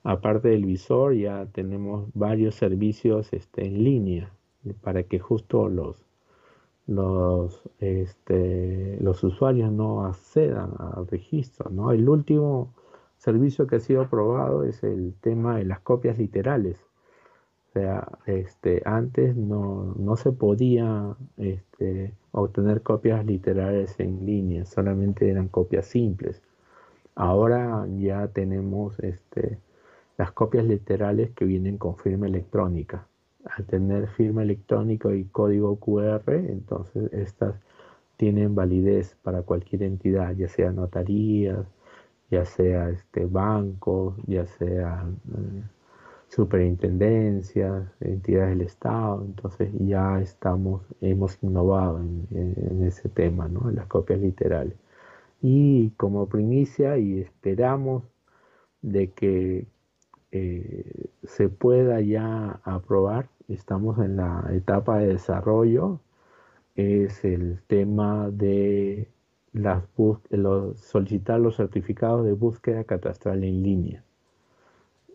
aparte 0.03 0.49
del 0.49 0.65
visor 0.65 1.15
ya 1.15 1.47
tenemos 1.47 2.07
varios 2.13 2.53
servicios 2.53 3.33
este, 3.33 3.65
en 3.65 3.83
línea 3.83 4.31
para 4.81 5.01
que 5.01 5.17
justo 5.17 5.69
los, 5.69 6.02
los, 6.87 7.61
este, 7.79 8.97
los 9.01 9.23
usuarios 9.23 9.71
no 9.71 10.05
accedan 10.05 10.71
al 10.79 11.07
registro, 11.07 11.69
¿no? 11.69 11.91
El 11.91 12.09
último 12.09 12.73
servicio 13.17 13.67
que 13.67 13.77
ha 13.77 13.79
sido 13.79 14.01
aprobado 14.03 14.63
es 14.63 14.83
el 14.83 15.13
tema 15.21 15.57
de 15.57 15.65
las 15.65 15.79
copias 15.79 16.17
literales 16.17 16.77
o 17.73 17.79
sea, 17.79 18.07
este, 18.27 18.83
antes 18.85 19.35
no, 19.35 19.95
no 19.97 20.15
se 20.15 20.31
podía 20.31 21.15
este, 21.37 22.13
obtener 22.31 22.83
copias 22.83 23.25
literales 23.25 23.99
en 23.99 24.23
línea, 24.27 24.63
solamente 24.65 25.27
eran 25.27 25.47
copias 25.47 25.87
simples. 25.87 26.43
Ahora 27.15 27.87
ya 27.97 28.27
tenemos 28.27 28.99
este, 28.99 29.57
las 30.17 30.31
copias 30.33 30.65
literales 30.65 31.31
que 31.31 31.45
vienen 31.45 31.79
con 31.79 31.97
firma 31.97 32.27
electrónica. 32.27 33.07
Al 33.45 33.65
tener 33.65 34.07
firma 34.09 34.43
electrónica 34.43 35.13
y 35.13 35.25
código 35.25 35.77
QR, 35.77 36.33
entonces 36.33 37.11
estas 37.13 37.55
tienen 38.17 38.55
validez 38.55 39.17
para 39.23 39.41
cualquier 39.41 39.83
entidad, 39.83 40.33
ya 40.35 40.47
sea 40.47 40.71
notarías, 40.71 41.65
ya 42.31 42.45
sea 42.45 42.89
este, 42.89 43.25
bancos, 43.25 44.15
ya 44.27 44.45
sea... 44.45 45.05
Eh, 45.35 45.63
superintendencias, 46.33 47.87
entidades 47.99 48.57
del 48.57 48.61
Estado, 48.61 49.23
entonces 49.23 49.69
ya 49.79 50.19
estamos, 50.19 50.81
hemos 51.01 51.37
innovado 51.43 51.99
en, 51.99 52.83
ese 52.83 53.07
tema, 53.09 53.47
¿no? 53.47 53.69
en 53.69 53.75
las 53.75 53.87
copias 53.87 54.19
literales. 54.19 54.73
Y 55.41 55.91
como 55.91 56.27
primicia 56.27 56.97
y 56.97 57.19
esperamos 57.19 58.03
de 58.81 59.11
que 59.11 59.67
eh, 60.31 61.09
se 61.23 61.49
pueda 61.49 62.01
ya 62.01 62.59
aprobar, 62.63 63.29
estamos 63.47 63.99
en 63.99 64.17
la 64.17 64.49
etapa 64.51 64.99
de 64.99 65.07
desarrollo, 65.07 65.99
es 66.75 67.23
el 67.25 67.61
tema 67.67 68.29
de 68.31 69.09
los, 69.53 70.79
solicitar 70.79 71.39
los 71.39 71.57
certificados 71.57 72.25
de 72.25 72.33
búsqueda 72.33 72.83
catastral 72.83 73.43
en 73.43 73.63
línea. 73.63 74.03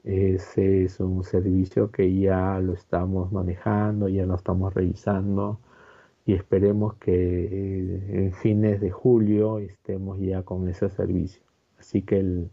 Ese 0.05 0.85
es 0.85 1.01
un 1.01 1.25
servicio 1.25 1.91
que 1.91 2.19
ya 2.19 2.61
lo 2.61 2.73
estamos 2.73 3.33
manejando, 3.33 4.09
ya 4.09 4.27
lo 4.27 4.37
estamos 4.37 4.73
revisando 4.73 5.61
y 6.25 6.35
esperemos 6.35 6.95
que 6.97 7.13
eh, 7.13 8.25
en 8.25 8.33
fines 8.33 8.81
de 8.81 8.91
julio 8.91 9.59
estemos 9.59 10.19
ya 10.21 10.43
con 10.43 10.69
ese 10.69 10.89
servicio. 10.91 11.43
Así 11.79 12.03
que 12.03 12.49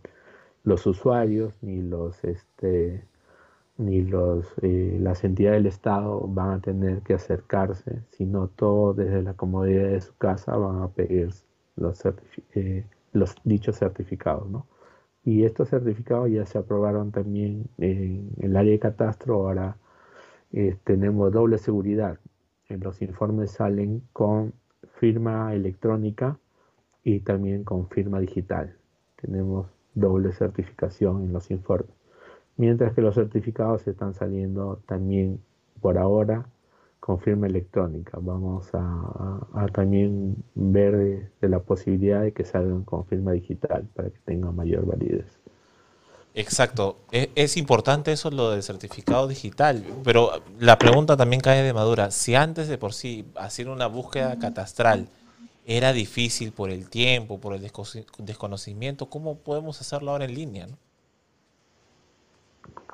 los 0.64 0.88
usuarios 0.88 1.54
ni 1.62 1.82
los 1.82 2.24
este, 2.24 3.04
ni 3.78 4.02
los 4.04 4.54
eh, 4.62 4.98
las 5.02 5.24
entidades 5.24 5.60
del 5.60 5.68
Estado 5.68 6.22
van 6.28 6.52
a 6.52 6.62
tener 6.62 7.02
que 7.02 7.14
acercarse, 7.16 8.04
sino 8.12 8.48
todo 8.48 8.94
desde 8.94 9.22
la 9.24 9.34
comodidad 9.34 9.90
de 9.90 10.02
su 10.02 10.16
casa 10.18 10.56
van 10.58 10.82
a 10.82 10.90
pedir 10.90 11.30
los, 11.76 12.04
eh, 12.54 12.86
los 13.14 13.36
dichos 13.44 13.78
certificados, 13.78 14.50
¿no? 14.50 14.68
Y 15.26 15.44
estos 15.46 15.70
certificados 15.70 16.30
ya 16.32 16.46
se 16.46 16.58
aprobaron 16.60 17.12
también 17.12 17.68
en, 17.80 18.30
el 18.42 18.56
área 18.56 18.72
de 18.72 18.80
catastro. 18.80 19.48
Ahora 19.48 19.78
eh, 20.54 20.78
tenemos 20.84 21.34
doble 21.34 21.58
seguridad. 21.58 22.20
En 22.70 22.82
los 22.82 23.02
informes 23.02 23.52
salen 23.52 24.04
con 24.14 24.54
firma 25.00 25.54
electrónica 25.56 26.40
y 27.04 27.22
también 27.22 27.64
con 27.64 27.90
firma 27.90 28.20
digital. 28.20 28.78
Tenemos 29.22 29.68
doble 29.96 30.32
certificación 30.34 31.24
en 31.24 31.34
los 31.34 31.52
informes. 31.52 31.95
Mientras 32.58 32.94
que 32.94 33.02
los 33.02 33.16
certificados 33.16 33.88
están 33.88 34.14
saliendo 34.14 34.80
también 34.88 35.40
por 35.82 35.98
ahora 35.98 36.46
con 37.06 37.20
firma 37.20 37.46
electrónica. 37.46 38.18
Vamos 38.20 38.68
a, 38.74 39.68
también 39.74 40.38
ver 40.56 41.30
de, 41.40 41.50
la 41.50 41.60
posibilidad 41.60 42.24
de 42.24 42.34
que 42.34 42.44
salgan 42.44 42.84
con 42.84 43.06
firma 43.06 43.32
digital 43.34 43.88
para 43.94 44.10
que 44.10 44.18
tengan 44.26 44.56
mayor 44.56 44.88
validez. 44.88 45.28
Exacto. 46.34 46.98
Es, 47.12 47.30
es, 47.36 47.58
importante 47.58 48.12
eso, 48.12 48.32
lo 48.32 48.50
del 48.50 48.64
certificado 48.64 49.28
digital, 49.28 49.86
pero 50.04 50.32
la 50.58 50.80
pregunta 50.80 51.16
también 51.16 51.42
cae 51.42 51.62
de 51.62 51.74
madura. 51.74 52.10
Si 52.10 52.34
antes 52.34 52.68
de 52.68 52.80
por 52.80 52.94
sí 52.94 53.24
hacer 53.36 53.70
una 53.70 53.86
búsqueda 53.86 54.40
catastral 54.40 55.08
era 55.64 55.94
difícil 55.94 56.54
por 56.54 56.72
el 56.72 56.90
tiempo, 56.90 57.40
por 57.40 57.54
el 57.54 57.72
desconocimiento, 58.18 59.12
¿cómo 59.12 59.38
podemos 59.38 59.80
hacerlo 59.80 60.10
ahora 60.10 60.26
en 60.26 60.34
línea? 60.34 60.68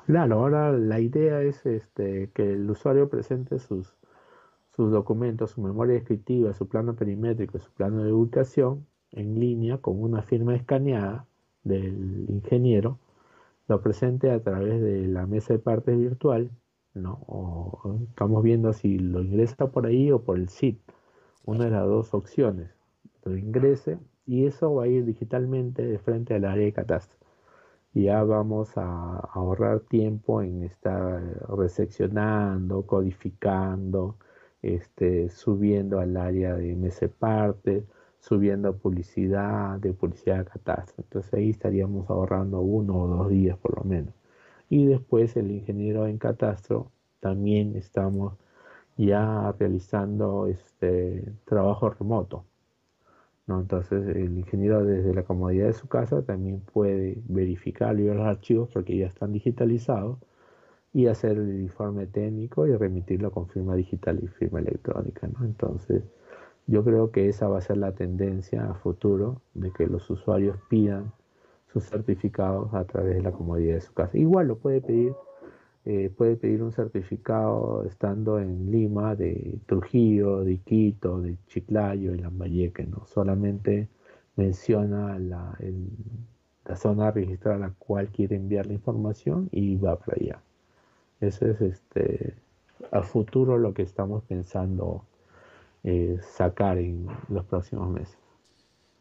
Claro, 0.06 0.40
ahora 0.40 0.72
la 0.72 1.00
idea 1.00 1.42
es 1.42 1.64
este, 1.64 2.30
que 2.34 2.52
el 2.54 2.68
usuario 2.68 3.08
presente 3.08 3.58
sus, 3.60 3.94
documentos, 4.76 5.52
su 5.52 5.60
memoria 5.60 5.94
descriptiva, 5.94 6.52
su 6.54 6.68
plano 6.68 6.96
perimétrico, 6.96 7.58
su 7.60 7.70
plano 7.72 8.02
de 8.02 8.12
ubicación 8.12 8.86
en 9.12 9.38
línea 9.38 9.78
con 9.78 10.02
una 10.02 10.22
firma 10.22 10.56
escaneada 10.56 11.26
del 11.62 12.26
ingeniero, 12.28 12.98
lo 13.68 13.80
presente 13.80 14.30
a 14.32 14.42
través 14.42 14.80
de 14.82 15.06
la 15.06 15.26
mesa 15.26 15.52
de 15.52 15.60
partes 15.60 15.96
virtual, 15.96 16.50
¿no? 16.94 17.20
O 17.28 18.00
estamos 18.08 18.42
viendo 18.42 18.72
si 18.72 18.98
lo 18.98 19.20
ingresa 19.22 19.70
por 19.70 19.86
ahí 19.86 20.10
o 20.10 20.22
por 20.22 20.36
el 20.38 20.48
SIT, 20.48 20.80
una 21.44 21.66
de 21.66 21.70
las 21.70 21.86
dos 21.86 22.12
opciones, 22.14 22.70
lo 23.24 23.36
ingrese 23.36 23.98
y 24.26 24.46
eso 24.46 24.74
va 24.74 24.84
a 24.84 24.88
ir 24.88 25.04
digitalmente 25.04 25.86
de 25.86 25.98
frente 25.98 26.34
al 26.34 26.44
área 26.44 26.64
de 26.64 26.72
Ya 27.94 28.22
vamos 28.24 28.76
a 28.76 29.18
ahorrar 29.34 29.80
tiempo 29.80 30.42
en 30.42 30.62
estar 30.62 31.22
reseccionando, 31.56 32.86
codificando, 32.86 34.16
este, 34.62 35.28
subiendo 35.30 35.98
al 36.00 36.16
área 36.16 36.54
de 36.54 36.72
MS 36.72 37.08
Parte, 37.08 37.86
subiendo 38.18 38.76
publicidad, 38.78 39.78
de 39.78 39.92
publicidad 39.92 40.38
de 40.38 40.44
catastro. 40.46 41.04
Entonces 41.04 41.34
ahí 41.34 41.50
estaríamos 41.50 42.08
ahorrando 42.10 42.60
uno 42.60 42.96
o 43.02 43.08
dos 43.08 43.28
días 43.30 43.58
por 43.58 43.76
lo 43.76 43.84
menos. 43.84 44.14
Y 44.70 44.86
después 44.86 45.36
el 45.36 45.50
ingeniero 45.50 46.06
en 46.06 46.18
catastro 46.18 46.90
también 47.20 47.76
estamos 47.76 48.34
ya 48.96 49.52
realizando 49.58 50.46
este 50.46 51.32
trabajo 51.46 51.90
remoto. 51.90 52.44
Entonces 53.60 54.06
el 54.16 54.38
ingeniero 54.38 54.84
desde 54.84 55.14
la 55.14 55.22
comodidad 55.22 55.66
de 55.66 55.72
su 55.72 55.88
casa 55.88 56.22
también 56.22 56.60
puede 56.60 57.18
verificar 57.28 57.94
los 57.94 58.26
archivos 58.26 58.68
porque 58.72 58.96
ya 58.96 59.06
están 59.06 59.32
digitalizados 59.32 60.18
y 60.92 61.06
hacer 61.06 61.38
el 61.38 61.60
informe 61.60 62.06
técnico 62.06 62.66
y 62.66 62.76
remitirlo 62.76 63.30
con 63.30 63.48
firma 63.48 63.74
digital 63.74 64.20
y 64.22 64.28
firma 64.28 64.60
electrónica. 64.60 65.28
Entonces, 65.42 66.02
yo 66.66 66.84
creo 66.84 67.10
que 67.10 67.28
esa 67.28 67.48
va 67.48 67.58
a 67.58 67.62
ser 67.62 67.78
la 67.78 67.92
tendencia 67.92 68.70
a 68.70 68.74
futuro 68.74 69.42
de 69.54 69.72
que 69.72 69.86
los 69.86 70.08
usuarios 70.10 70.56
pidan 70.68 71.12
sus 71.72 71.84
certificados 71.84 72.72
a 72.74 72.84
través 72.84 73.16
de 73.16 73.22
la 73.22 73.32
comodidad 73.32 73.74
de 73.74 73.80
su 73.80 73.94
casa. 73.94 74.18
Igual 74.18 74.48
lo 74.48 74.58
puede 74.58 74.80
pedir, 74.80 75.14
eh, 75.84 76.10
puede 76.16 76.36
pedir 76.36 76.62
un 76.62 76.72
certificado 76.72 77.84
estando 77.84 78.38
en 78.38 78.70
Lima, 78.70 79.14
de 79.16 79.58
Trujillo, 79.66 80.44
de 80.44 80.58
Quito, 80.58 81.20
de 81.20 81.36
Chiclayo, 81.48 82.12
de 82.12 82.18
Lambayeque, 82.18 82.86
¿no? 82.86 83.04
Solamente 83.06 83.88
menciona 84.36 85.18
la, 85.18 85.58
la 86.64 86.76
zona 86.76 87.10
registrada 87.10 87.56
a 87.56 87.68
la 87.68 87.74
cual 87.78 88.08
quiere 88.08 88.36
enviar 88.36 88.66
la 88.66 88.74
información 88.74 89.48
y 89.52 89.76
va 89.76 89.98
para 89.98 90.16
allá. 90.20 90.42
Eso 91.20 91.46
es 91.46 91.60
este, 91.60 92.34
a 92.90 93.02
futuro 93.02 93.58
lo 93.58 93.74
que 93.74 93.82
estamos 93.82 94.22
pensando 94.24 95.04
eh, 95.84 96.18
sacar 96.20 96.78
en 96.78 97.06
los 97.28 97.44
próximos 97.44 97.90
meses. 97.90 98.21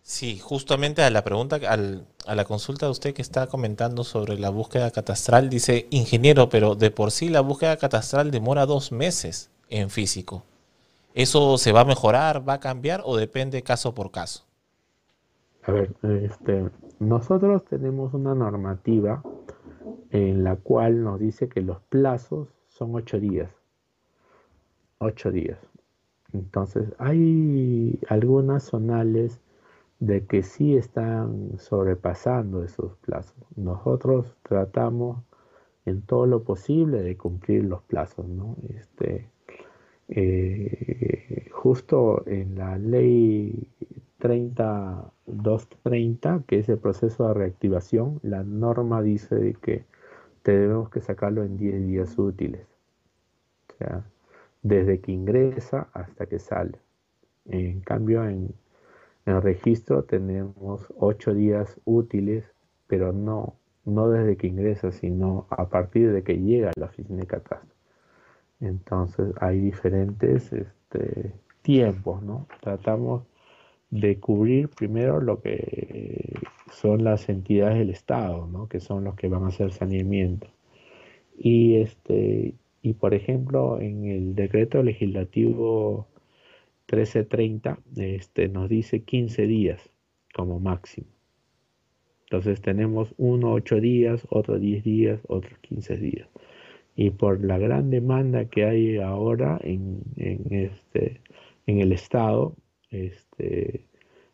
Sí, 0.04 0.40
justamente 0.40 1.04
a 1.04 1.10
la 1.10 1.24
pregunta, 1.24 1.58
a 1.58 2.36
la 2.36 2.46
consulta 2.46 2.88
de 2.88 2.92
usted 2.92 3.14
que 3.14 3.22
está 3.22 3.48
comentando 3.48 4.04
sobre 4.04 4.38
la 4.38 4.50
búsqueda 4.50 4.92
catastral, 4.92 5.50
dice, 5.50 5.88
ingeniero, 5.92 6.50
pero 6.50 6.76
de 6.76 6.92
por 6.92 7.12
sí 7.12 7.30
la 7.30 7.42
búsqueda 7.42 7.78
catastral 7.78 8.32
demora 8.32 8.66
dos 8.66 8.92
meses 8.92 9.52
en 9.70 9.90
físico. 9.90 10.44
¿Eso 11.14 11.58
se 11.58 11.72
va 11.72 11.82
a 11.82 11.86
mejorar, 11.86 12.48
va 12.48 12.54
a 12.54 12.60
cambiar 12.60 13.02
o 13.06 13.16
depende 13.16 13.62
caso 13.62 13.94
por 13.94 14.12
caso? 14.12 14.46
A 15.64 15.72
ver, 15.72 15.94
este, 16.24 16.70
nosotros 17.00 17.64
tenemos 17.66 18.14
una 18.14 18.34
normativa 18.34 19.22
en 20.10 20.44
la 20.44 20.56
cual 20.56 21.04
nos 21.04 21.20
dice 21.20 21.48
que 21.48 21.62
los 21.62 21.80
plazos 21.90 22.48
son 22.70 22.96
ocho 22.96 23.20
días. 23.20 23.50
Ocho 24.98 25.32
días. 25.32 25.60
Entonces, 26.34 26.94
hay 26.98 28.00
algunas 28.08 28.64
zonales 28.64 29.40
de 30.02 30.26
que 30.26 30.44
sí 30.44 30.76
están 30.76 31.58
sobrepasando 31.60 32.64
esos 32.64 32.98
plazos. 32.98 33.36
Nosotros 33.56 34.36
tratamos 34.42 35.24
en 35.86 36.02
todo 36.02 36.26
lo 36.26 36.44
posible 36.44 37.04
de 37.04 37.16
cumplir 37.16 37.64
los 37.66 37.84
plazos, 37.84 38.28
¿no? 38.28 38.58
Este, 38.70 39.30
eh, 40.10 41.48
justo 41.52 42.24
en 42.26 42.56
la 42.56 42.80
ley 42.80 43.70
3230, 44.18 46.44
que 46.48 46.58
es 46.60 46.70
el 46.70 46.80
proceso 46.80 47.28
de 47.28 47.36
reactivación, 47.36 48.20
la 48.24 48.44
norma 48.44 49.04
dice 49.04 49.56
que 49.62 49.86
tenemos 50.42 50.90
que 50.90 51.02
sacarlo 51.02 51.44
en 51.44 51.58
10 51.58 51.86
días 51.86 52.18
útiles. 52.18 52.66
O 53.70 53.74
sea, 53.78 54.04
desde 54.64 55.00
que 55.00 55.12
ingresa 55.12 55.90
hasta 55.94 56.26
que 56.26 56.40
sale. 56.40 56.80
En 57.46 57.82
cambio, 57.82 58.28
en, 58.28 58.56
el 59.32 59.42
registro 59.42 60.04
tenemos 60.04 60.88
8 60.98 61.34
días 61.34 61.80
útiles, 61.86 62.46
pero 62.88 63.12
no, 63.14 63.56
no 63.86 64.10
desde 64.10 64.38
que 64.38 64.48
ingresa, 64.48 64.92
sino 64.92 65.48
a 65.50 65.70
partir 65.70 66.12
de 66.12 66.24
que 66.24 66.38
llega 66.38 66.70
a 66.70 66.80
la 66.80 66.88
oficina 66.88 67.22
de 67.22 67.28
catastro. 67.28 67.76
Entonces 68.60 69.34
hay 69.40 69.60
diferentes 69.60 70.54
este, 70.54 71.34
tiempos, 71.64 72.22
¿no? 72.22 72.48
Tratamos 72.62 73.24
de 73.92 74.20
cubrir 74.20 74.70
primero 74.70 75.20
lo 75.22 75.42
que 75.42 76.40
son 76.72 77.04
las 77.04 77.30
entidades 77.30 77.78
del 77.78 77.90
Estado, 77.90 78.48
¿no? 78.48 78.68
que 78.68 78.80
son 78.80 79.04
los 79.04 79.16
que 79.16 79.28
van 79.28 79.44
a 79.44 79.48
hacer 79.48 79.72
saneamiento. 79.72 80.48
Y, 81.38 81.76
este, 81.76 82.56
y 82.82 82.94
por 82.94 83.14
ejemplo, 83.14 83.80
en 83.80 84.06
el 84.06 84.36
decreto 84.36 84.82
legislativo 84.82 86.08
1330 86.92 87.80
este, 87.96 88.50
nos 88.50 88.70
dice 88.70 89.04
15 89.04 89.48
días 89.48 89.90
como 90.34 90.60
máximo. 90.60 91.08
Entonces 92.24 92.62
tenemos 92.62 93.14
uno 93.18 93.54
8 93.54 93.82
días, 93.82 94.26
otro 94.30 94.60
10 94.60 94.84
días, 94.84 95.22
otros 95.28 95.58
15 95.60 95.98
días. 95.98 96.30
Y 96.96 97.12
por 97.12 97.44
la 97.44 97.58
gran 97.58 97.90
demanda 97.90 98.46
que 98.46 98.66
hay 98.66 98.98
ahora 98.98 99.60
en, 99.64 100.02
en, 100.18 100.46
este, 100.54 101.22
en 101.66 101.80
el 101.80 101.92
Estado, 101.94 102.56
este, 102.90 103.86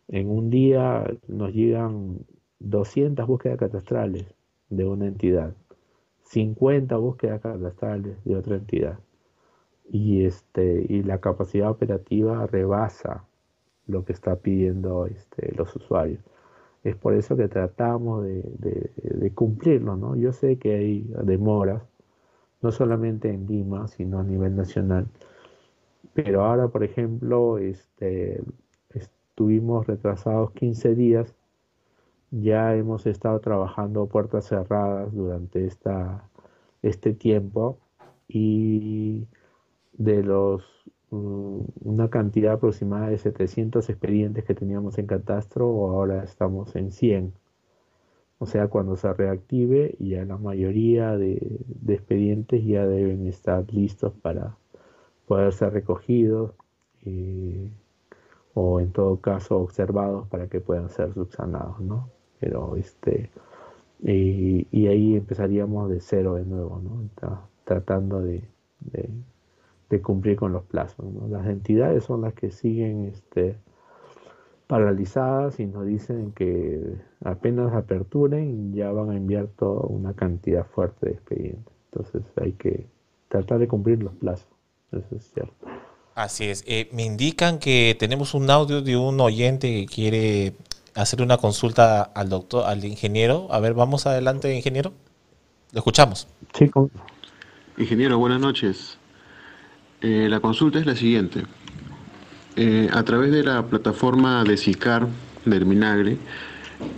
en 0.08 0.30
un 0.30 0.50
día 0.50 1.06
nos 1.28 1.54
llegan 1.54 2.20
200 2.60 3.28
búsquedas 3.28 3.60
catastrales 3.60 4.26
de 4.70 4.86
una 4.86 5.08
entidad, 5.08 5.56
50 6.24 6.98
búsquedas 6.98 7.42
catastrales 7.42 8.24
de 8.26 8.36
otra 8.36 8.56
entidad. 8.56 9.00
Y, 9.90 10.26
este, 10.26 10.86
y 10.90 11.04
la 11.04 11.20
capacidad 11.20 11.70
operativa 11.70 12.46
rebasa 12.48 13.24
lo 13.88 14.04
que 14.04 14.14
está 14.14 14.36
pidiendo 14.36 15.06
este, 15.06 15.54
los 15.56 15.76
usuarios. 15.76 16.20
Es 16.84 16.96
por 16.96 17.14
eso 17.14 17.38
que 17.38 17.48
tratamos 17.48 18.24
de, 18.24 18.44
de, 19.00 19.32
cumplirlo. 19.32 19.96
¿no? 19.96 20.16
Yo 20.16 20.34
sé 20.34 20.58
que 20.58 20.76
hay 20.76 21.10
demoras, 21.24 21.84
no 22.62 22.72
solamente 22.72 23.30
en 23.30 23.48
Lima, 23.48 23.88
sino 23.88 24.20
a 24.20 24.24
nivel 24.24 24.56
nacional. 24.56 25.08
Pero 26.14 26.44
ahora, 26.44 26.68
por 26.68 26.84
ejemplo, 26.84 27.58
este, 27.58 28.42
estuvimos 28.94 29.88
retrasados 29.88 30.52
15 30.52 30.96
días 30.96 31.36
ya 32.32 32.76
hemos 32.76 33.06
estado 33.06 33.40
trabajando 33.40 34.08
puertas 34.08 34.48
cerradas 34.48 35.14
durante 35.14 35.66
esta, 35.66 36.30
este 36.82 37.14
tiempo 37.14 37.78
y 38.28 39.26
de 39.98 40.24
los 40.24 40.64
mm, 41.12 41.60
una 41.84 42.10
cantidad 42.10 42.54
aproximada 42.54 43.10
de 43.10 43.18
700 43.18 43.90
expedientes 43.90 44.46
que 44.46 44.56
teníamos 44.56 44.98
en 44.98 45.08
catastro 45.08 45.66
ahora 45.92 46.24
estamos 46.24 46.76
en 46.76 46.92
100 46.92 47.34
o 48.40 48.46
sea 48.46 48.68
cuando 48.68 48.96
se 48.98 49.12
reactive 49.14 49.96
ya 50.00 50.26
la 50.26 50.38
mayoría 50.38 51.18
de, 51.18 51.60
expedientes 51.88 52.64
ya 52.66 52.86
deben 52.86 53.28
estar 53.28 53.66
listos 53.74 54.14
para 54.22 54.58
poder 55.28 55.54
ser 55.54 55.74
recogidos 55.74 56.54
eh, 57.06 57.72
o 58.54 58.80
en 58.80 58.92
todo 58.92 59.20
caso 59.22 59.58
observados 59.60 60.28
para 60.30 60.48
que 60.48 60.62
puedan 60.62 60.90
ser 60.90 61.14
subsanados 61.14 61.80
¿no? 61.82 62.10
pero 62.40 62.76
este 62.76 63.32
y, 64.04 64.88
ahí 64.88 65.16
empezaríamos 65.16 65.90
de 65.90 66.00
cero 66.00 66.36
de 66.36 66.46
nuevo, 66.46 66.80
¿no? 66.80 67.10
tratando 67.64 68.22
de, 68.22 68.44
de, 68.80 69.10
cumplir 70.02 70.36
con 70.36 70.52
los 70.54 70.64
plazos. 70.64 71.06
Las 71.30 71.48
entidades 71.48 72.04
son 72.04 72.22
las 72.22 72.34
que 72.34 72.52
siguen 72.52 73.06
este, 73.06 73.58
paralizadas 74.68 75.60
y 75.60 75.66
nos 75.66 75.86
dicen 75.86 76.34
que 76.34 76.82
apenas 77.24 77.74
aperturen 77.74 78.74
ya 78.74 78.92
van 78.92 79.12
a 79.12 79.16
enviar 79.16 79.48
toda 79.48 79.82
una 79.88 80.14
cantidad 80.14 80.66
fuerte 80.66 81.08
de 81.08 81.12
expedientes. 81.14 81.74
Entonces 81.92 82.24
hay 82.40 82.52
que 82.54 82.86
tratar 83.30 83.60
de 83.60 83.68
cumplir 83.68 84.04
los 84.04 84.14
plazos, 84.16 84.48
eso 84.92 85.16
es 85.16 85.32
cierto. 85.34 85.68
Así 86.16 86.46
es. 86.46 86.64
Eh, 86.68 86.90
me 86.92 87.04
indican 87.04 87.60
que 87.60 87.96
tenemos 87.98 88.34
un 88.34 88.50
audio 88.50 88.82
de 88.82 88.98
un 88.98 89.20
oyente 89.22 89.72
que 89.72 89.86
quiere 89.86 90.54
hacer 90.96 91.22
una 91.22 91.38
consulta 91.38 92.02
al 92.02 92.30
doctor, 92.30 92.66
al 92.66 92.84
ingeniero. 92.84 93.48
A 93.52 93.60
ver, 93.60 93.76
vamos 93.76 94.08
adelante, 94.08 94.54
ingeniero. 94.56 94.94
Lo 95.72 95.80
escuchamos. 95.80 96.28
Sí. 96.54 96.72
Ingeniero, 97.78 98.18
buenas 98.18 98.40
noches. 98.40 98.97
Eh, 100.00 100.28
la 100.30 100.40
consulta 100.42 100.78
es 100.78 100.86
la 100.86 100.96
siguiente. 100.96 101.42
Eh, 102.56 102.88
a 102.94 103.02
través 103.02 103.32
de 103.32 103.44
la 103.44 103.66
plataforma 103.66 104.44
de 104.44 104.56
SICAR 104.56 105.08
del 105.46 105.66
Minagre, 105.66 106.18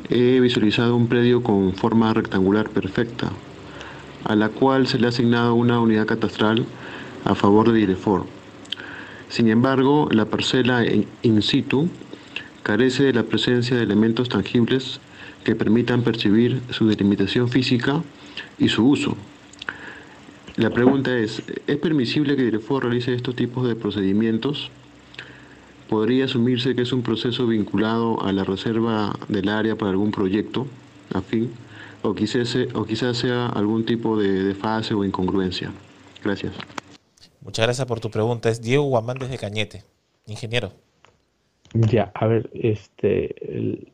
he 0.09 0.41
visualizado 0.41 0.97
un 0.97 1.07
predio 1.07 1.41
con 1.41 1.73
forma 1.75 2.13
rectangular 2.13 2.69
perfecta, 2.69 3.31
a 4.25 4.35
la 4.35 4.49
cual 4.49 4.87
se 4.87 4.99
le 4.99 5.05
ha 5.05 5.09
asignado 5.09 5.55
una 5.55 5.79
unidad 5.79 6.07
catastral 6.07 6.65
a 7.23 7.35
favor 7.35 7.71
de 7.71 7.79
Direcfor. 7.79 8.25
Sin 9.29 9.47
embargo, 9.47 10.09
la 10.11 10.25
parcela 10.25 10.83
in 10.85 11.41
situ 11.41 11.87
carece 12.63 13.03
de 13.03 13.13
la 13.13 13.23
presencia 13.23 13.77
de 13.77 13.83
elementos 13.83 14.27
tangibles 14.27 14.99
que 15.45 15.55
permitan 15.55 16.01
percibir 16.01 16.61
su 16.71 16.87
delimitación 16.87 17.47
física 17.47 18.03
y 18.57 18.67
su 18.67 18.85
uso. 18.85 19.15
La 20.59 20.71
pregunta 20.71 21.17
es, 21.17 21.41
¿es 21.67 21.77
permisible 21.77 22.35
que 22.35 22.43
Direcfor 22.43 22.83
realice 22.83 23.13
estos 23.13 23.33
tipos 23.33 23.65
de 23.65 23.77
procedimientos? 23.77 24.69
¿Podría 25.87 26.25
asumirse 26.25 26.75
que 26.75 26.81
es 26.81 26.91
un 26.91 27.01
proceso 27.01 27.47
vinculado 27.47 28.21
a 28.21 28.33
la 28.33 28.43
reserva 28.43 29.17
del 29.29 29.47
área 29.47 29.77
para 29.77 29.91
algún 29.91 30.11
proyecto 30.11 30.67
afín? 31.13 31.53
¿O 32.01 32.13
quizás, 32.13 32.57
o 32.73 32.83
quizás 32.83 33.15
sea 33.15 33.45
algún 33.45 33.85
tipo 33.85 34.19
de, 34.19 34.53
fase 34.53 34.93
o 34.93 35.05
incongruencia? 35.05 35.71
Gracias. 36.25 36.51
Muchas 37.39 37.65
gracias 37.65 37.87
por 37.87 38.01
tu 38.01 38.11
pregunta. 38.11 38.49
Es 38.49 38.61
Diego 38.61 38.83
Guamán 38.83 39.17
desde 39.17 39.37
Cañete. 39.37 39.85
Ingeniero. 40.27 40.73
Ya, 41.73 42.11
a 42.15 42.27
ver, 42.27 42.49
este, 42.53 43.93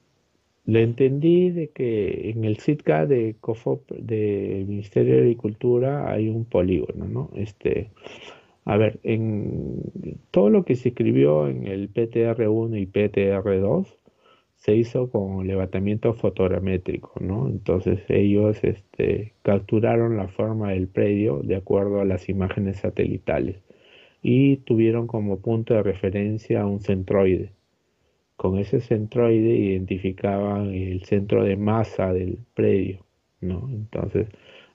le 0.66 0.82
entendí 0.82 1.52
de 1.52 1.70
que 1.70 2.32
en 2.32 2.44
el 2.44 2.58
SITCA 2.58 3.06
de 3.06 3.36
COFOP 3.40 3.92
del 3.92 4.66
Ministerio 4.66 5.16
de 5.16 5.22
Agricultura 5.22 6.12
hay 6.12 6.30
un 6.30 6.46
polígono, 6.46 7.06
¿no? 7.06 7.30
Este, 7.36 7.92
a 8.66 8.78
ver, 8.78 9.00
en 9.04 9.82
todo 10.32 10.50
lo 10.50 10.66
que 10.66 10.76
se 10.76 10.90
escribió 10.90 11.48
en 11.48 11.68
el 11.68 11.94
PTR1 11.94 12.82
y 12.82 12.88
PTR2 12.88 13.88
se 14.56 14.76
hizo 14.76 15.12
con 15.12 15.46
levantamiento 15.46 16.14
fotogramétrico, 16.16 17.14
¿no? 17.20 17.48
Entonces 17.48 18.00
ellos 18.10 18.64
este, 18.64 19.34
capturaron 19.44 20.18
la 20.18 20.28
forma 20.30 20.72
del 20.72 20.88
predio 20.88 21.42
de 21.44 21.58
acuerdo 21.58 22.02
a 22.02 22.06
las 22.06 22.28
imágenes 22.30 22.78
satelitales 22.78 23.62
y 24.24 24.58
tuvieron 24.58 25.06
como 25.06 25.40
punto 25.40 25.76
de 25.76 25.84
referencia 25.84 26.66
un 26.66 26.80
centroide 26.82 27.55
con 28.36 28.58
ese 28.58 28.82
centroide 28.82 29.56
identificaban 29.56 30.74
el 30.74 31.04
centro 31.04 31.44
de 31.44 31.56
masa 31.56 32.14
del 32.14 32.38
predio, 32.54 33.06
¿no? 33.42 33.70
Entonces, 33.72 34.28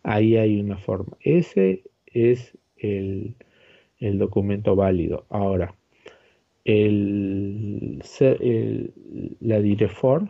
ahí 0.03 0.37
hay 0.37 0.61
una 0.61 0.79
forma. 0.79 1.17
Ese 1.21 1.85
es 2.07 2.57
el, 2.77 3.37
documento 4.01 4.77
válido. 4.77 5.27
Ahora, 5.29 5.75
el, 6.65 8.03
la 9.41 9.61
Direfor 9.61 10.29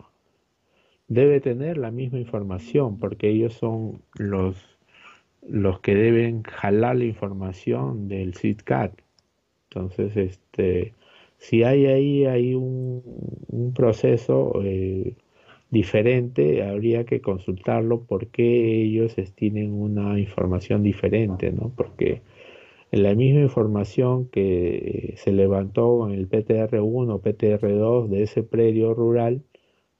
debe 1.09 1.41
tener 1.41 1.76
la 1.78 1.91
misma 1.91 2.18
información 2.18 2.99
porque 2.99 3.28
ellos 3.28 3.55
son 3.55 4.03
los, 4.18 4.57
los 5.47 5.81
que 5.81 5.95
deben 5.95 6.43
jalar 6.43 6.97
la 6.97 7.05
información 7.05 8.09
del 8.09 8.35
SITCAT. 8.35 8.93
Entonces, 9.68 10.16
este, 10.16 10.95
si 11.41 11.64
hay 11.64 11.86
ahí 11.86 12.26
hay 12.26 12.55
un, 12.55 13.72
proceso 13.74 14.53
eh, 14.62 15.16
diferente, 15.70 16.62
habría 16.64 17.05
que 17.05 17.20
consultarlo 17.20 18.05
porque 18.05 18.82
ellos 18.82 19.16
tienen 19.34 19.72
una 19.72 20.18
información 20.20 20.82
diferente, 20.82 21.53
¿no? 21.53 21.72
Porque 21.76 22.22
la 22.93 23.14
misma 23.14 23.41
información 23.43 24.28
que 24.28 25.14
se 25.16 25.32
levantó 25.32 25.99
con 25.99 26.12
el 26.12 26.28
PTR1 26.28 27.14
o 27.14 27.22
PTR2 27.22 28.09
de 28.09 28.22
ese 28.24 28.43
predio 28.43 28.95
rural, 28.95 29.43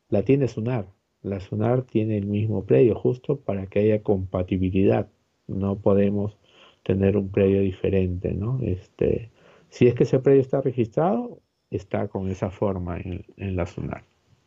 la 0.09 0.23
tiene 0.25 0.49
SUNAR. 0.49 0.89
La 1.23 1.41
SUNAR 1.41 1.83
tiene 1.85 2.19
el 2.19 2.27
mismo 2.27 2.65
predio 2.67 2.95
justo 2.97 3.41
para 3.41 3.67
que 3.67 3.81
haya 3.81 4.03
compatibilidad. 4.03 5.09
No 5.47 5.79
podemos 5.79 6.37
tener 6.83 7.17
un 7.17 7.31
predio 7.31 7.61
diferente, 7.61 8.33
¿no? 8.35 8.61
Este, 8.63 9.31
si 9.71 9.87
es 9.87 9.95
que 9.95 10.03
ese 10.03 10.19
predio 10.19 10.41
está 10.41 10.61
registrado, 10.61 11.41
está 11.71 12.09
con 12.09 12.29
esa 12.29 12.51
forma 12.51 12.99
en, 12.99 13.25
la 13.57 13.67
SUNAR. 13.67 14.05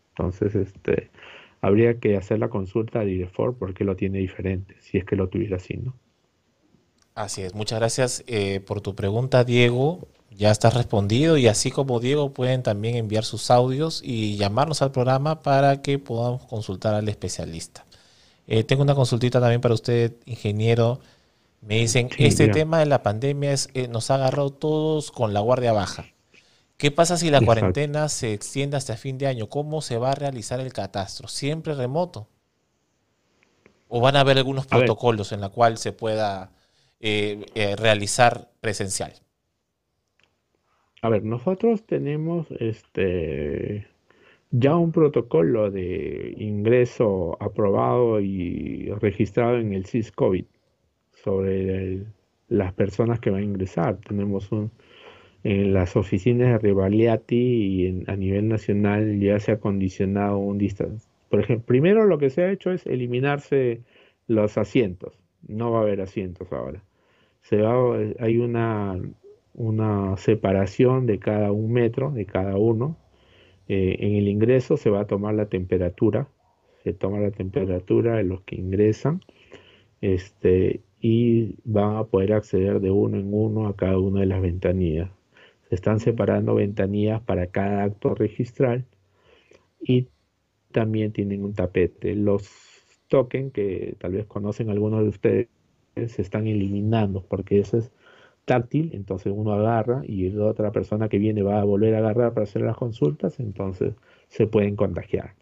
Entonces, 0.10 0.54
este, 0.56 1.10
habría 1.62 2.00
que 2.00 2.18
hacer 2.18 2.40
la 2.40 2.50
consulta 2.50 3.00
a 3.00 3.06
DIREFOR 3.06 3.58
porque 3.58 3.84
lo 3.84 3.96
tiene 3.96 4.20
diferente, 4.20 4.76
si 4.80 4.98
es 4.98 5.06
que 5.06 5.16
lo 5.16 5.30
tuviera 5.30 5.58
así, 5.58 5.78
¿no? 5.78 5.94
Así 7.16 7.44
es, 7.44 7.54
muchas 7.54 7.80
gracias 7.80 8.24
eh, 8.28 8.60
por 8.60 8.82
tu 8.82 8.96
pregunta, 8.96 9.44
Diego. 9.44 10.08
Ya 10.32 10.50
estás 10.50 10.74
respondido 10.74 11.38
y 11.38 11.48
así 11.48 11.70
como 11.70 12.00
Diego 12.00 12.34
pueden 12.34 12.64
también 12.64 12.96
enviar 12.96 13.24
sus 13.24 13.52
audios 13.52 14.02
y 14.04 14.36
llamarnos 14.36 14.82
al 14.82 14.92
programa 14.92 15.42
para 15.42 15.84
que 15.84 16.00
podamos 16.00 16.44
consultar 16.46 16.96
al 16.96 17.08
especialista. 17.08 17.86
Eh, 18.48 18.64
tengo 18.64 18.82
una 18.82 18.96
consultita 18.96 19.40
también 19.40 19.62
para 19.62 19.76
usted, 19.76 20.14
ingeniero. 20.26 21.00
Me 21.66 21.80
dicen, 21.80 22.09
este 22.18 22.49
tema 22.49 22.80
de 22.80 22.86
la 22.86 23.03
pandemia 23.03 23.53
es, 23.53 23.70
eh, 23.74 23.88
nos 23.88 24.11
ha 24.11 24.16
agarrado 24.16 24.49
todos 24.49 25.11
con 25.11 25.34
la 25.34 25.39
guardia 25.39 25.72
baja. 25.72 26.05
¿Qué 26.76 26.91
pasa 26.91 27.16
si 27.16 27.30
la 27.30 27.39
cuarentena 27.39 28.09
se 28.09 28.34
extiende 28.34 28.76
hasta 28.76 28.97
fin 28.97 29.18
de 29.18 29.28
año? 29.28 29.47
¿Cómo 29.47 29.82
se 29.82 29.97
va 29.97 30.11
a 30.11 30.16
realizar 30.16 30.59
el 30.59 30.74
catastro? 30.74 31.30
¿Siempre 31.30 31.74
remoto? 31.74 32.28
¿O 33.88 34.01
van 34.01 34.18
a 34.18 34.22
haber 34.22 34.38
algunos 34.38 34.68
protocolos 34.68 35.32
en 35.32 35.39
la 35.39 35.49
cual 35.49 35.78
se 35.78 35.93
pueda 35.93 36.51
eh, 36.99 37.45
eh, 37.55 37.78
realizar 37.78 38.49
presencial? 38.59 39.14
A 41.01 41.09
ver, 41.09 41.24
nosotros 41.24 41.86
tenemos 41.86 42.47
este 42.59 43.88
ya 44.51 44.76
un 44.76 44.91
protocolo 44.91 45.72
de 45.72 46.36
ingreso 46.38 47.38
aprobado 47.39 48.20
y 48.20 48.89
registrado 48.99 49.57
en 49.57 49.74
el 49.74 49.86
CIS-COVID 49.86 50.45
sobre 51.24 52.04
las 52.50 52.74
personas 52.74 53.20
que 53.20 53.30
van 53.30 53.42
a 53.42 53.46
ingresar. 53.46 53.98
Tenemos 53.98 54.52
un, 54.52 54.72
en 55.44 55.74
las 55.74 55.96
oficinas 55.96 56.50
de 56.50 56.58
Rivaliati 56.70 57.36
y 57.36 58.04
a 58.08 58.16
nivel 58.16 58.48
nacional 58.48 59.20
ya 59.20 59.40
se 59.40 59.54
ha 59.54 59.60
condicionado 59.60 60.38
un 60.38 60.58
distancia. 60.58 61.10
Por 61.30 61.40
ejemplo, 61.40 61.66
primero 61.66 62.06
lo 62.06 62.18
que 62.18 62.30
se 62.30 62.44
ha 62.44 62.52
hecho 62.52 62.72
es 62.72 62.86
eliminarse 62.86 63.82
los 64.28 64.58
asientos. 64.58 65.20
No 65.48 65.72
va 65.72 65.80
a 65.80 65.82
haber 65.82 66.02
asientos 66.02 66.52
ahora. 66.54 66.84
Se 67.42 67.58
va, 67.58 67.98
hay 68.20 68.38
una, 68.38 69.02
una 69.54 70.16
separación 70.18 71.06
de 71.06 71.20
cada 71.20 71.52
un 71.52 71.74
metro, 71.74 72.12
de 72.12 72.26
cada 72.26 72.56
uno. 72.56 72.98
Eh, 73.68 73.98
en 74.00 74.16
el 74.16 74.28
ingreso 74.28 74.78
se 74.78 74.90
va 74.90 75.02
a 75.02 75.08
tomar 75.08 75.34
la 75.34 75.48
temperatura. 75.48 76.28
Se 76.84 76.94
toma 76.94 77.20
la 77.20 77.32
temperatura 77.32 78.16
de 78.16 78.24
los 78.24 78.42
que 78.42 78.56
ingresan. 78.56 79.20
Este, 80.02 80.82
y 81.04 81.58
van 81.66 81.97
a 81.97 82.06
poder 82.06 82.34
acceder 82.34 82.80
de 82.80 82.89
uno 82.89 83.18
en 83.18 83.32
uno 83.32 83.68
a 83.68 83.76
cada 83.76 83.99
una 83.99 84.22
de 84.22 84.26
las 84.26 84.41
ventanillas 84.41 85.12
están 85.74 85.99
separando 85.99 86.56
ventanillas 86.56 87.22
para 87.22 87.47
cada 87.47 87.84
acto 87.84 88.16
registral 88.16 88.86
y 89.82 90.08
también 90.72 91.12
tienen 91.12 91.43
un 91.43 91.54
tapete. 91.54 92.16
Los 92.16 92.49
tokens 93.08 93.54
que 93.54 93.95
tal 93.99 94.14
vez 94.14 94.26
conocen 94.26 94.70
algunos 94.70 95.04
de 95.04 95.10
ustedes 95.10 95.47
se 96.08 96.22
están 96.22 96.47
eliminando 96.47 97.24
porque 97.28 97.60
eso 97.60 97.78
es 97.78 97.91
táctil, 98.45 98.91
entonces 98.93 99.32
uno 99.36 99.54
agarra 99.54 100.04
y 100.06 100.30
la 100.32 100.45
otra 100.45 100.72
persona 100.72 101.08
que 101.10 101.18
viene 101.18 101.43
va 101.43 101.62
a 101.62 101.64
volver 101.64 101.95
a 101.95 101.99
agarrar 101.99 102.34
para 102.34 102.43
hacer 102.43 102.62
las 102.62 102.78
consultas, 102.78 103.39
entonces 103.39 103.93
se 104.28 104.47
pueden 104.47 104.76
contagiar. 104.76 105.36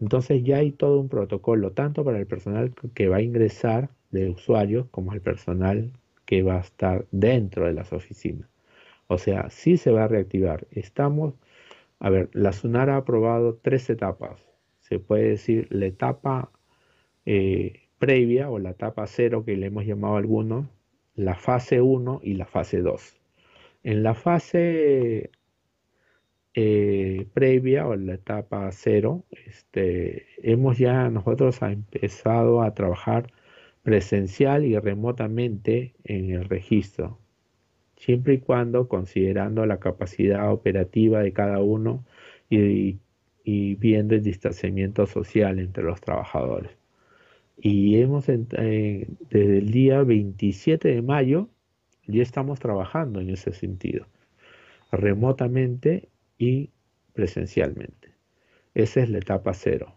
Entonces 0.00 0.44
ya 0.44 0.58
hay 0.58 0.70
todo 0.70 1.00
un 1.00 1.08
protocolo, 1.08 1.72
tanto 1.72 2.04
para 2.04 2.18
el 2.18 2.26
personal 2.26 2.72
que 2.94 3.08
va 3.08 3.16
a 3.16 3.22
ingresar 3.22 3.90
de 4.10 4.30
usuarios 4.30 4.86
como 4.90 5.12
el 5.12 5.20
personal 5.20 5.92
que 6.24 6.42
va 6.42 6.56
a 6.56 6.60
estar 6.60 7.06
dentro 7.10 7.66
de 7.66 7.72
las 7.72 7.92
oficinas. 7.92 8.48
O 9.06 9.18
sea, 9.18 9.50
sí 9.50 9.76
se 9.78 9.90
va 9.90 10.04
a 10.04 10.08
reactivar. 10.08 10.66
Estamos, 10.70 11.34
a 11.98 12.10
ver, 12.10 12.30
la 12.32 12.52
SUNAR 12.52 12.90
ha 12.90 12.96
aprobado 12.96 13.58
tres 13.62 13.88
etapas. 13.90 14.46
Se 14.80 14.98
puede 14.98 15.30
decir 15.30 15.66
la 15.70 15.86
etapa 15.86 16.50
eh, 17.26 17.88
previa 17.98 18.50
o 18.50 18.58
la 18.58 18.70
etapa 18.70 19.06
cero 19.06 19.44
que 19.44 19.56
le 19.56 19.66
hemos 19.66 19.86
llamado 19.86 20.16
a 20.16 20.18
algunos, 20.18 20.66
la 21.14 21.34
fase 21.34 21.80
1 21.80 22.20
y 22.22 22.34
la 22.34 22.46
fase 22.46 22.80
2. 22.80 23.16
En 23.84 24.02
la 24.02 24.14
fase 24.14 25.30
eh, 26.54 27.26
previa 27.34 27.86
o 27.86 27.96
la 27.96 28.14
etapa 28.14 28.70
cero, 28.72 29.24
este, 29.46 30.26
hemos 30.42 30.76
ya 30.78 31.08
nosotros 31.08 31.62
empezado 31.62 32.62
a 32.62 32.74
trabajar 32.74 33.32
presencial 33.82 34.64
y 34.64 34.78
remotamente 34.78 35.94
en 36.04 36.30
el 36.30 36.44
registro 36.48 37.18
siempre 37.98 38.34
y 38.34 38.38
cuando 38.38 38.88
considerando 38.88 39.66
la 39.66 39.78
capacidad 39.80 40.52
operativa 40.52 41.20
de 41.20 41.32
cada 41.32 41.60
uno 41.60 42.04
y, 42.48 42.98
viendo 43.44 44.14
el 44.14 44.22
distanciamiento 44.22 45.06
social 45.06 45.58
entre 45.58 45.82
los 45.82 46.00
trabajadores. 46.00 46.70
Y 47.56 47.96
hemos, 48.00 48.28
eh, 48.28 49.08
desde 49.30 49.58
el 49.58 49.70
día 49.70 50.02
27 50.02 50.88
de 50.88 51.02
mayo, 51.02 51.48
ya 52.06 52.22
estamos 52.22 52.60
trabajando 52.60 53.20
en 53.20 53.30
ese 53.30 53.52
sentido, 53.52 54.06
remotamente 54.92 56.08
y 56.38 56.70
presencialmente. 57.14 58.12
Esa 58.74 59.02
es 59.02 59.10
la 59.10 59.18
etapa 59.18 59.54
cero. 59.54 59.94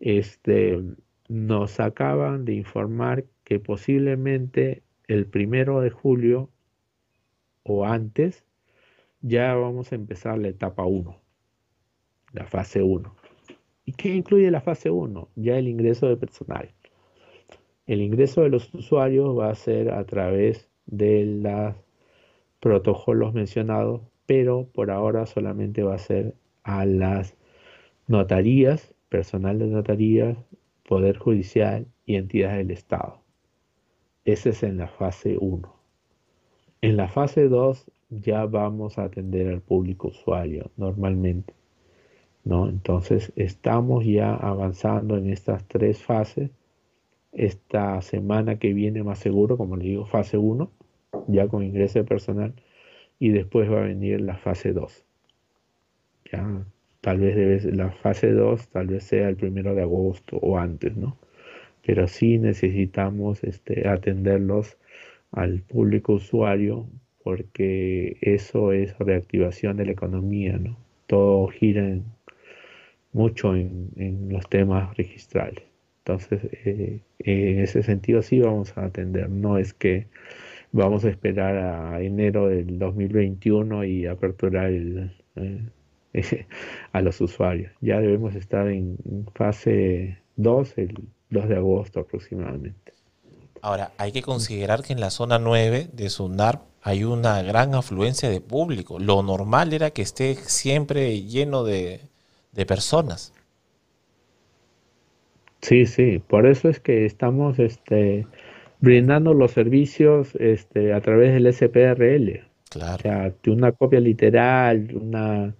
Este, 0.00 0.80
nos 1.28 1.78
acaban 1.78 2.44
de 2.44 2.54
informar 2.54 3.24
que 3.44 3.60
posiblemente 3.60 4.82
el 5.06 5.26
primero 5.26 5.80
de 5.80 5.90
julio 5.90 6.50
o 7.62 7.84
antes, 7.84 8.44
ya 9.20 9.54
vamos 9.54 9.92
a 9.92 9.94
empezar 9.94 10.38
la 10.38 10.48
etapa 10.48 10.84
1, 10.84 11.20
la 12.32 12.46
fase 12.46 12.82
1. 12.82 13.14
¿Y 13.84 13.92
qué 13.92 14.14
incluye 14.14 14.50
la 14.50 14.60
fase 14.60 14.90
1? 14.90 15.28
Ya 15.36 15.58
el 15.58 15.68
ingreso 15.68 16.08
de 16.08 16.16
personal. 16.16 16.74
El 17.86 18.02
ingreso 18.02 18.42
de 18.42 18.50
los 18.50 18.72
usuarios 18.74 19.38
va 19.38 19.50
a 19.50 19.54
ser 19.54 19.92
a 19.92 20.04
través 20.04 20.68
de 20.86 21.24
los 21.24 21.74
protocolos 22.60 23.32
mencionados, 23.32 24.02
pero 24.26 24.68
por 24.74 24.90
ahora 24.90 25.26
solamente 25.26 25.82
va 25.82 25.94
a 25.94 25.98
ser 25.98 26.34
a 26.64 26.84
las 26.84 27.34
notarías, 28.06 28.94
personal 29.08 29.58
de 29.58 29.68
notarías, 29.68 30.36
Poder 30.88 31.18
Judicial 31.18 31.86
y 32.06 32.16
entidades 32.16 32.56
del 32.56 32.70
Estado. 32.70 33.20
Ese 34.24 34.50
es 34.50 34.62
en 34.62 34.78
la 34.78 34.88
fase 34.88 35.36
1. 35.38 35.76
En 36.80 36.96
la 36.96 37.08
fase 37.08 37.48
2 37.48 37.90
ya 38.08 38.46
vamos 38.46 38.96
a 38.96 39.04
atender 39.04 39.48
al 39.48 39.60
público 39.60 40.08
usuario 40.08 40.70
normalmente. 40.78 41.52
¿no? 42.44 42.70
Entonces 42.70 43.32
estamos 43.36 44.06
ya 44.06 44.34
avanzando 44.34 45.18
en 45.18 45.30
estas 45.30 45.68
tres 45.68 46.02
fases. 46.02 46.50
Esta 47.32 48.00
semana 48.00 48.58
que 48.58 48.72
viene 48.72 49.02
más 49.02 49.18
seguro, 49.18 49.58
como 49.58 49.76
le 49.76 49.84
digo, 49.84 50.06
fase 50.06 50.38
1, 50.38 50.70
ya 51.26 51.46
con 51.48 51.62
ingreso 51.62 51.98
de 51.98 52.06
personal, 52.06 52.54
y 53.18 53.28
después 53.28 53.70
va 53.70 53.80
a 53.80 53.82
venir 53.82 54.22
la 54.22 54.38
fase 54.38 54.72
2. 54.72 55.04
Ya, 56.32 56.64
tal 57.08 57.20
vez 57.20 57.36
debe, 57.36 57.74
la 57.74 57.90
fase 57.90 58.32
2 58.32 58.68
tal 58.68 58.88
vez 58.88 59.04
sea 59.04 59.30
el 59.30 59.36
primero 59.36 59.74
de 59.74 59.80
agosto 59.80 60.36
o 60.36 60.58
antes, 60.58 60.94
¿no? 60.94 61.16
Pero 61.86 62.06
sí 62.06 62.36
necesitamos 62.36 63.42
este, 63.44 63.88
atenderlos 63.88 64.76
al 65.32 65.62
público 65.62 66.12
usuario 66.14 66.86
porque 67.24 68.18
eso 68.20 68.72
es 68.72 68.94
reactivación 68.98 69.78
de 69.78 69.86
la 69.86 69.92
economía, 69.92 70.58
¿no? 70.58 70.76
Todo 71.06 71.48
gira 71.48 71.98
mucho 73.14 73.56
en, 73.56 74.28
los 74.28 74.46
temas 74.50 74.94
registrales. 74.94 75.64
Entonces, 76.00 76.40
eh, 76.66 77.00
en 77.20 77.60
ese 77.60 77.82
sentido 77.82 78.20
sí 78.20 78.40
vamos 78.40 78.76
a 78.76 78.84
atender, 78.84 79.30
no 79.30 79.56
es 79.56 79.72
que 79.72 80.08
vamos 80.72 81.06
a 81.06 81.08
esperar 81.08 81.56
a 81.56 82.02
enero 82.02 82.48
del 82.48 82.78
2021 82.78 83.84
y 83.84 84.06
aperturar 84.06 84.70
el, 84.70 85.10
a 86.92 87.00
los 87.00 87.20
usuarios. 87.20 87.72
Ya 87.80 88.00
debemos 88.00 88.34
estar 88.34 88.68
en 88.68 88.96
fase 89.34 90.18
2 90.36 90.78
el 90.78 90.94
2 91.30 91.48
de 91.48 91.56
agosto 91.56 92.00
aproximadamente. 92.00 92.92
Ahora, 93.60 93.92
hay 93.98 94.12
que 94.12 94.22
considerar 94.22 94.82
que 94.82 94.92
en 94.92 95.00
la 95.00 95.10
zona 95.10 95.38
9 95.38 95.88
de 95.92 96.08
Sundar 96.10 96.62
hay 96.82 97.04
una 97.04 97.42
gran 97.42 97.74
afluencia 97.74 98.30
de 98.30 98.40
público. 98.40 98.98
Lo 98.98 99.22
normal 99.22 99.72
era 99.72 99.90
que 99.90 100.02
esté 100.02 100.36
siempre 100.36 101.22
lleno 101.22 101.64
de, 101.64 102.00
de 102.52 102.66
personas. 102.66 103.32
Sí, 105.60 105.86
sí, 105.86 106.22
por 106.24 106.46
eso 106.46 106.68
es 106.68 106.78
que 106.78 107.04
estamos 107.04 107.58
este, 107.58 108.26
brindando 108.80 109.34
los 109.34 109.50
servicios 109.50 110.36
este, 110.36 110.92
a 110.92 111.00
través 111.00 111.34
del 111.34 111.52
SPRL. 111.52 112.46
Claro. 112.70 112.96
O 112.96 112.98
sea, 112.98 113.32
de 113.42 113.50
una 113.50 113.72
copia 113.72 113.98
literal, 113.98 114.88
una 114.94 115.54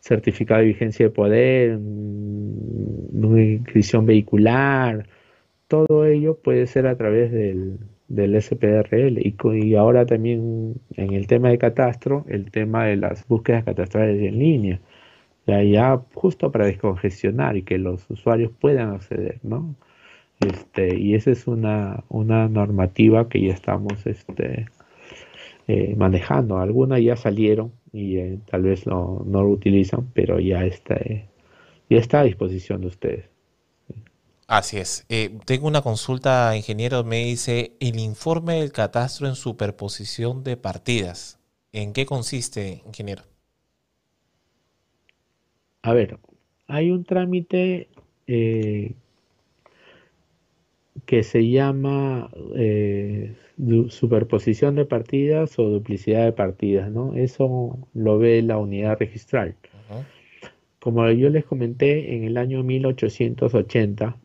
certificado 0.00 0.60
de 0.60 0.66
vigencia 0.66 1.06
de 1.06 1.10
poder, 1.10 1.78
una 1.78 3.42
inscripción 3.42 4.06
vehicular, 4.06 5.06
todo 5.68 6.04
ello 6.06 6.36
puede 6.36 6.66
ser 6.66 6.86
a 6.86 6.96
través 6.96 7.30
del, 7.32 7.78
del 8.08 8.40
SPRL 8.42 9.18
y, 9.18 9.36
y, 9.64 9.74
ahora 9.76 10.06
también 10.06 10.74
en 10.96 11.12
el 11.12 11.26
tema 11.26 11.50
de 11.50 11.58
catastro, 11.58 12.24
el 12.28 12.50
tema 12.50 12.86
de 12.86 12.96
las 12.96 13.26
búsquedas 13.28 13.64
catastrales 13.64 14.20
en 14.22 14.38
línea, 14.38 14.80
ya, 15.46 15.62
ya 15.62 16.02
justo 16.14 16.50
para 16.52 16.66
descongestionar 16.66 17.56
y 17.56 17.62
que 17.62 17.78
los 17.78 18.08
usuarios 18.10 18.52
puedan 18.60 18.90
acceder, 18.90 19.38
¿no? 19.42 19.76
Este, 20.40 20.98
y 20.98 21.14
esa 21.14 21.30
es 21.30 21.46
una, 21.46 22.04
una 22.08 22.48
normativa 22.48 23.28
que 23.28 23.42
ya 23.42 23.52
estamos 23.52 24.06
este, 24.06 24.66
eh, 25.68 25.94
manejando. 25.96 26.58
Algunas 26.58 27.00
ya 27.02 27.16
salieron 27.16 27.72
y 27.92 28.16
eh, 28.18 28.38
tal 28.50 28.62
vez 28.62 28.86
no, 28.86 29.22
no, 29.26 29.42
lo 29.42 29.50
utilizan, 29.50 30.10
pero 30.12 30.38
ya 30.40 30.64
está, 30.64 30.94
eh, 30.94 31.28
ya 31.88 31.98
está 31.98 32.20
a 32.20 32.24
disposición 32.24 32.80
de 32.80 32.86
ustedes. 32.86 33.24
Así 34.46 34.78
es. 34.78 35.06
tengo 35.44 35.68
una 35.68 35.80
consulta, 35.80 36.56
ingeniero, 36.56 37.04
me 37.04 37.24
dice, 37.24 37.76
el 37.78 38.00
informe 38.00 38.54
del 38.60 38.72
catastro 38.72 39.28
en 39.28 39.36
superposición 39.36 40.42
de 40.42 40.56
partidas. 40.56 41.38
¿En 41.72 41.92
qué 41.92 42.04
consiste, 42.04 42.82
ingeniero? 42.84 43.22
A 45.82 45.94
ver, 45.94 46.18
hay 46.66 46.90
un 46.90 47.04
trámite 47.04 47.88
que 51.06 51.22
se 51.22 51.48
llama 51.48 52.30
eh, 52.56 53.34
superposición 53.88 54.74
de 54.74 54.84
partidas 54.84 55.58
o 55.58 55.68
duplicidad 55.68 56.24
de 56.24 56.32
partidas, 56.32 56.90
¿no? 56.90 57.14
Eso 57.14 57.78
lo 57.94 58.18
ve 58.18 58.42
la 58.42 58.58
unidad 58.58 58.98
registral. 58.98 59.54
Como 60.78 61.08
yo 61.10 61.28
les 61.28 61.44
comenté, 61.44 62.16
en 62.16 62.24
el 62.24 62.38
año 62.38 62.62
1880, 62.62 64.16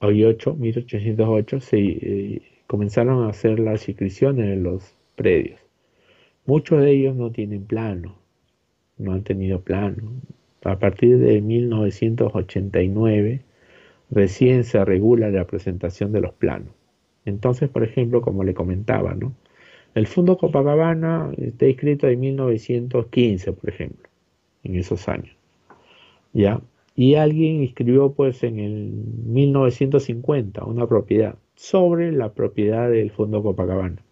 1808, 0.00 1.60
se 1.60 1.78
eh, 1.78 2.42
comenzaron 2.66 3.24
a 3.24 3.28
hacer 3.28 3.60
las 3.60 3.88
inscripciones 3.88 4.46
en 4.46 4.64
los 4.64 4.96
predios. 5.14 5.60
Muchos 6.44 6.80
de 6.80 6.90
ellos 6.90 7.14
no 7.14 7.30
tienen 7.30 7.66
plano, 7.66 8.16
no 8.98 9.12
han 9.12 9.22
tenido 9.22 9.60
plano. 9.60 10.10
A 10.64 10.76
partir 10.78 11.18
de 11.18 11.40
1989, 11.40 13.42
recién 14.10 14.64
se 14.64 14.84
regula 14.84 15.30
la 15.30 15.46
presentación 15.46 16.12
de 16.12 16.20
los 16.20 16.32
planos. 16.32 16.72
Entonces, 17.24 17.68
por 17.68 17.84
ejemplo, 17.84 18.22
como 18.22 18.44
le 18.44 18.54
comentaba, 18.54 19.14
¿no? 19.14 19.34
El 19.94 20.06
Fondo 20.06 20.38
Copacabana 20.38 21.32
está 21.36 21.66
inscrito 21.66 22.08
en 22.08 22.20
1915, 22.20 23.52
por 23.52 23.70
ejemplo, 23.70 24.08
en 24.62 24.76
esos 24.76 25.08
años. 25.08 25.36
¿Ya? 26.32 26.60
Y 26.94 27.14
alguien 27.16 27.62
inscribió 27.62 28.12
pues 28.12 28.42
en 28.44 28.60
el 28.60 28.90
1950 29.26 30.64
una 30.64 30.86
propiedad 30.86 31.36
sobre 31.56 32.12
la 32.12 32.32
propiedad 32.32 32.88
del 32.88 33.10
Fondo 33.10 33.42
Copacabana. 33.42 34.02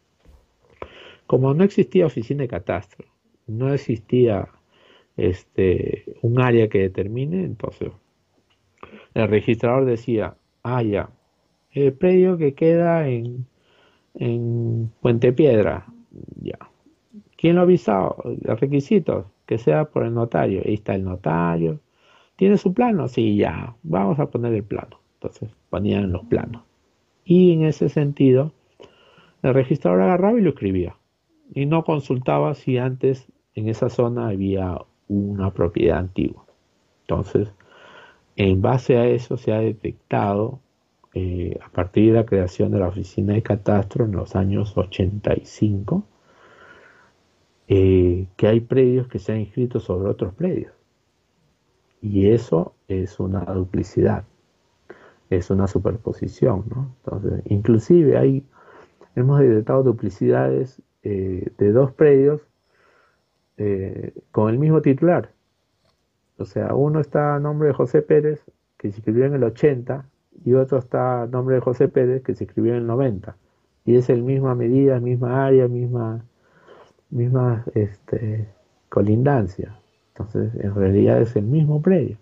Como 1.27 1.55
no 1.55 1.63
existía 1.63 2.07
oficina 2.07 2.43
de 2.43 2.49
catastro, 2.49 3.07
no 3.47 3.73
existía 3.73 4.49
este, 5.17 6.17
un 6.23 6.41
área 6.41 6.69
que 6.69 6.81
determine, 6.81 7.45
entonces 7.45 7.91
el 9.15 9.29
registrador 9.29 9.85
decía, 9.85 10.37
ah, 10.63 10.83
ya, 10.83 11.11
el 11.73 11.93
predio 11.93 12.37
que 12.39 12.55
queda 12.55 13.09
en, 13.09 13.47
en 14.15 14.91
Puente 15.01 15.33
Piedra, 15.33 15.87
ya. 16.43 16.59
¿Quién 17.37 17.55
lo 17.55 17.61
ha 17.61 17.65
avisado? 17.65 18.17
Los 18.43 18.59
requisitos, 18.59 19.27
que 19.47 19.59
sea 19.59 19.85
por 19.85 20.05
el 20.05 20.13
notario. 20.13 20.61
Ahí 20.65 20.75
está 20.75 20.95
el 20.95 21.05
notario. 21.05 21.81
¿Tiene 22.37 22.59
su 22.59 22.75
plano? 22.75 23.07
Sí, 23.07 23.37
ya. 23.37 23.77
Vamos 23.85 24.19
a 24.19 24.27
poner 24.27 24.55
el 24.55 24.65
plano. 24.65 25.01
Entonces 25.15 25.51
ponían 25.71 26.11
los 26.11 26.25
planos. 26.27 26.63
Y 27.25 27.53
en 27.53 27.65
ese 27.65 27.89
sentido, 27.89 28.53
el 29.43 29.55
registrador 29.55 30.03
agarraba 30.03 30.39
y 30.39 30.43
lo 30.43 30.51
escribía. 30.51 30.97
Y 31.55 31.67
no 31.67 31.85
consultaba 31.85 32.55
si 32.55 32.77
antes 32.77 33.27
en 33.55 33.69
esa 33.69 33.89
zona 33.89 34.29
había 34.29 34.79
una 35.07 35.53
propiedad 35.53 35.99
antigua. 35.99 36.45
Entonces, 37.03 37.53
en 38.39 38.63
base 38.63 38.97
a 38.97 39.07
eso 39.09 39.37
se 39.37 39.53
ha 39.53 39.59
detectado, 39.59 40.61
eh, 41.13 41.59
a 41.61 41.69
partir 41.71 42.13
de 42.13 42.21
la 42.21 42.25
creación 42.25 42.71
de 42.71 42.79
la 42.79 42.87
oficina 42.87 43.35
de 43.35 43.43
catastro 43.43 44.05
en 44.05 44.13
los 44.13 44.37
años 44.37 44.79
85, 44.79 46.05
eh, 47.67 48.29
que 48.37 48.47
hay 48.47 48.61
predios 48.61 49.09
que 49.09 49.19
se 49.19 49.33
han 49.33 49.41
inscrito 49.41 49.81
sobre 49.81 50.09
otros 50.09 50.35
predios. 50.35 50.73
Y 52.01 52.29
eso 52.29 52.75
es 52.87 53.19
una 53.19 53.41
duplicidad, 53.41 54.23
es 55.31 55.51
una 55.51 55.67
superposición. 55.67 56.65
¿no? 56.71 56.95
Entonces, 57.05 57.43
inclusive 57.47 58.19
hay, 58.19 58.47
hemos 59.17 59.41
detectado 59.41 59.83
duplicidades 59.83 60.81
eh, 61.03 61.51
de 61.59 61.73
dos 61.73 61.93
predios 61.93 62.41
con 64.31 64.51
el 64.51 64.59
mismo 64.61 64.81
titular. 64.81 65.33
O 66.39 66.45
sea, 66.45 66.75
uno 66.75 67.01
está 67.01 67.35
a 67.35 67.41
nombre 67.41 67.69
de 67.69 67.75
José 67.75 68.03
Pérez, 68.03 68.45
que 68.79 68.91
se 68.91 68.99
escribió 68.99 69.27
en 69.27 69.35
el 69.35 69.45
80, 69.45 70.07
y 70.45 70.55
otro 70.55 70.79
está 70.79 71.23
a 71.23 71.27
nombre 71.27 71.57
de 71.57 71.61
José 71.61 71.89
Pérez, 71.89 72.23
que 72.23 72.35
se 72.35 72.45
escribió 72.45 72.73
en 72.73 72.79
el 72.79 72.87
90. 72.87 73.37
Y 73.85 73.97
es 73.97 74.09
el 74.09 74.23
misma 74.23 74.55
medida, 74.55 75.01
misma 75.01 75.47
área, 75.47 75.67
misma, 75.67 76.25
misma 77.11 77.65
este, 77.75 78.49
colindancia. 78.89 79.77
Entonces, 80.15 80.55
en 80.63 80.75
realidad 80.75 81.21
es 81.21 81.35
el 81.37 81.45
mismo 81.45 81.83
predio. 81.83 82.17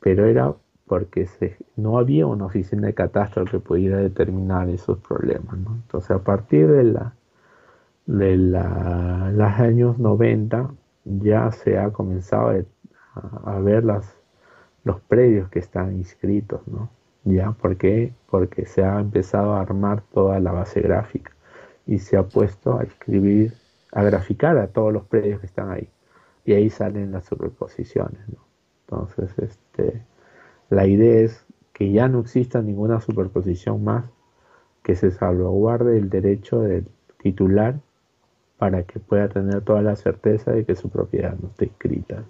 Pero 0.00 0.26
era 0.26 0.54
porque 0.86 1.28
no 1.76 1.98
había 1.98 2.26
una 2.26 2.46
oficina 2.46 2.88
de 2.88 2.94
catastro 2.94 3.44
que 3.44 3.60
pudiera 3.60 3.98
determinar 3.98 4.68
esos 4.68 4.98
problemas. 4.98 5.54
Entonces, 5.54 6.10
a 6.10 6.22
partir 6.22 6.68
de 6.68 6.84
la, 6.84 7.14
los 9.32 9.52
años 9.60 9.98
90 9.98 10.70
ya 11.04 11.50
se 11.52 11.78
ha 11.78 11.90
comenzado 11.90 12.48
a 12.48 12.64
a, 13.14 13.58
ver 13.58 13.84
las, 13.84 14.16
los 14.84 15.00
predios 15.00 15.48
que 15.50 15.58
están 15.58 15.96
inscritos, 15.96 16.66
¿no? 16.66 16.90
¿Ya? 17.24 17.52
¿Por 17.52 17.76
qué? 17.76 18.12
Porque 18.30 18.66
se 18.66 18.82
ha 18.82 18.98
empezado 18.98 19.54
a 19.54 19.60
armar 19.60 20.02
toda 20.12 20.40
la 20.40 20.52
base 20.52 20.80
gráfica 20.80 21.32
y 21.86 21.98
se 21.98 22.16
ha 22.16 22.24
puesto 22.24 22.78
a 22.78 22.82
escribir, 22.82 23.52
a 23.92 24.02
graficar 24.02 24.58
a 24.58 24.68
todos 24.68 24.92
los 24.92 25.04
predios 25.04 25.40
que 25.40 25.46
están 25.46 25.70
ahí. 25.70 25.88
Y 26.44 26.54
ahí 26.54 26.70
salen 26.70 27.12
las 27.12 27.26
superposiciones, 27.26 28.28
¿no? 28.28 28.38
Entonces, 28.86 29.32
este, 29.38 30.02
la 30.68 30.86
idea 30.86 31.20
es 31.20 31.46
que 31.72 31.92
ya 31.92 32.08
no 32.08 32.20
exista 32.20 32.60
ninguna 32.60 33.00
superposición 33.00 33.84
más, 33.84 34.04
que 34.82 34.96
se 34.96 35.12
salvaguarde 35.12 35.96
el 35.96 36.10
derecho 36.10 36.60
del 36.60 36.88
titular 37.22 37.80
para 38.58 38.82
que 38.82 38.98
pueda 38.98 39.28
tener 39.28 39.62
toda 39.62 39.80
la 39.80 39.94
certeza 39.94 40.50
de 40.50 40.64
que 40.64 40.74
su 40.74 40.90
propiedad 40.90 41.36
no 41.40 41.48
esté 41.48 41.66
escrita 41.66 42.24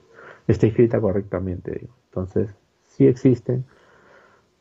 está 0.46 0.66
escrita 0.66 1.00
correctamente. 1.00 1.88
Entonces, 2.08 2.50
sí 2.84 3.06
existen, 3.06 3.64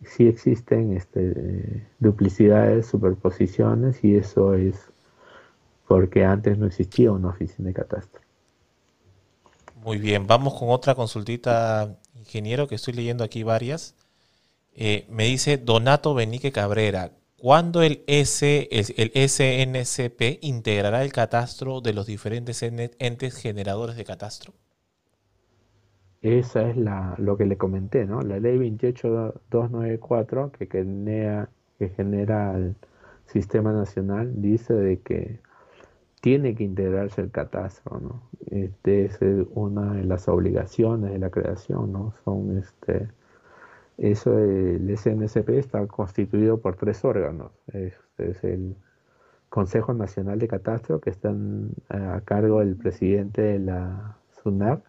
sí 0.04 0.28
existen 0.28 0.94
este, 0.94 1.88
duplicidades, 2.00 2.86
superposiciones, 2.88 4.04
y 4.04 4.16
eso 4.16 4.54
es 4.54 4.92
porque 5.88 6.24
antes 6.24 6.58
no 6.58 6.68
existía 6.68 7.12
una 7.12 7.30
oficina 7.30 7.68
de 7.68 7.74
catastro. 7.74 8.22
Muy 9.84 9.98
bien, 9.98 10.28
vamos 10.28 10.54
con 10.54 10.70
otra 10.70 10.96
consultita, 10.96 11.98
ingeniero, 12.16 12.68
que 12.68 12.76
estoy 12.76 12.94
leyendo 12.94 13.24
aquí 13.24 13.44
varias. 13.44 13.96
Eh, 14.74 15.06
me 15.10 15.26
dice 15.26 15.58
Donato 15.58 16.14
Benique 16.14 16.52
Cabrera, 16.52 17.12
¿cuándo 17.38 17.82
el, 17.82 18.04
S, 18.08 18.70
el 18.72 19.30
SNCP 19.30 20.40
integrará 20.42 21.04
el 21.04 21.12
catastro 21.12 21.82
de 21.82 21.94
los 21.94 22.06
diferentes 22.06 22.64
entes 22.64 23.36
generadores 23.36 23.96
de 23.96 24.06
catastro? 24.06 24.54
Esa 26.22 26.70
es 26.70 26.78
la, 26.78 27.16
lo 27.18 27.38
que 27.38 27.46
le 27.46 27.58
comenté, 27.58 28.06
¿no? 28.06 28.22
La 28.22 28.40
ley 28.40 28.58
28294 28.58 30.52
que 30.52 30.68
genera, 30.68 31.50
que 31.80 31.90
genera 31.90 32.56
el 32.56 32.76
sistema 33.26 33.72
nacional 33.74 34.42
dice 34.42 34.74
de 34.74 35.00
que 35.00 35.40
tiene 36.22 36.56
que 36.56 36.64
integrarse 36.64 37.22
el 37.22 37.32
catastro, 37.32 38.00
¿no? 38.00 38.22
Este 38.52 39.06
es 39.06 39.20
una 39.56 39.94
de 39.94 40.04
las 40.06 40.28
obligaciones 40.30 41.12
de 41.12 41.20
la 41.20 41.30
creación, 41.32 41.92
¿no? 41.92 42.14
Son 42.24 42.58
este 42.58 43.10
Eso, 43.98 44.38
el 44.40 44.98
SNSP 44.98 45.50
está 45.52 45.86
constituido 45.88 46.60
por 46.62 46.76
tres 46.76 47.06
órganos. 47.06 47.52
Este 47.68 48.32
es 48.32 48.44
el 48.44 48.76
Consejo 49.50 49.94
Nacional 49.94 50.40
de 50.40 50.48
Catastro, 50.48 51.02
que 51.02 51.10
están 51.12 51.72
a 51.90 52.22
cargo 52.22 52.60
del 52.60 52.76
presidente 52.78 53.42
de 53.42 53.60
la 53.60 54.18
SUNAR, 54.44 54.84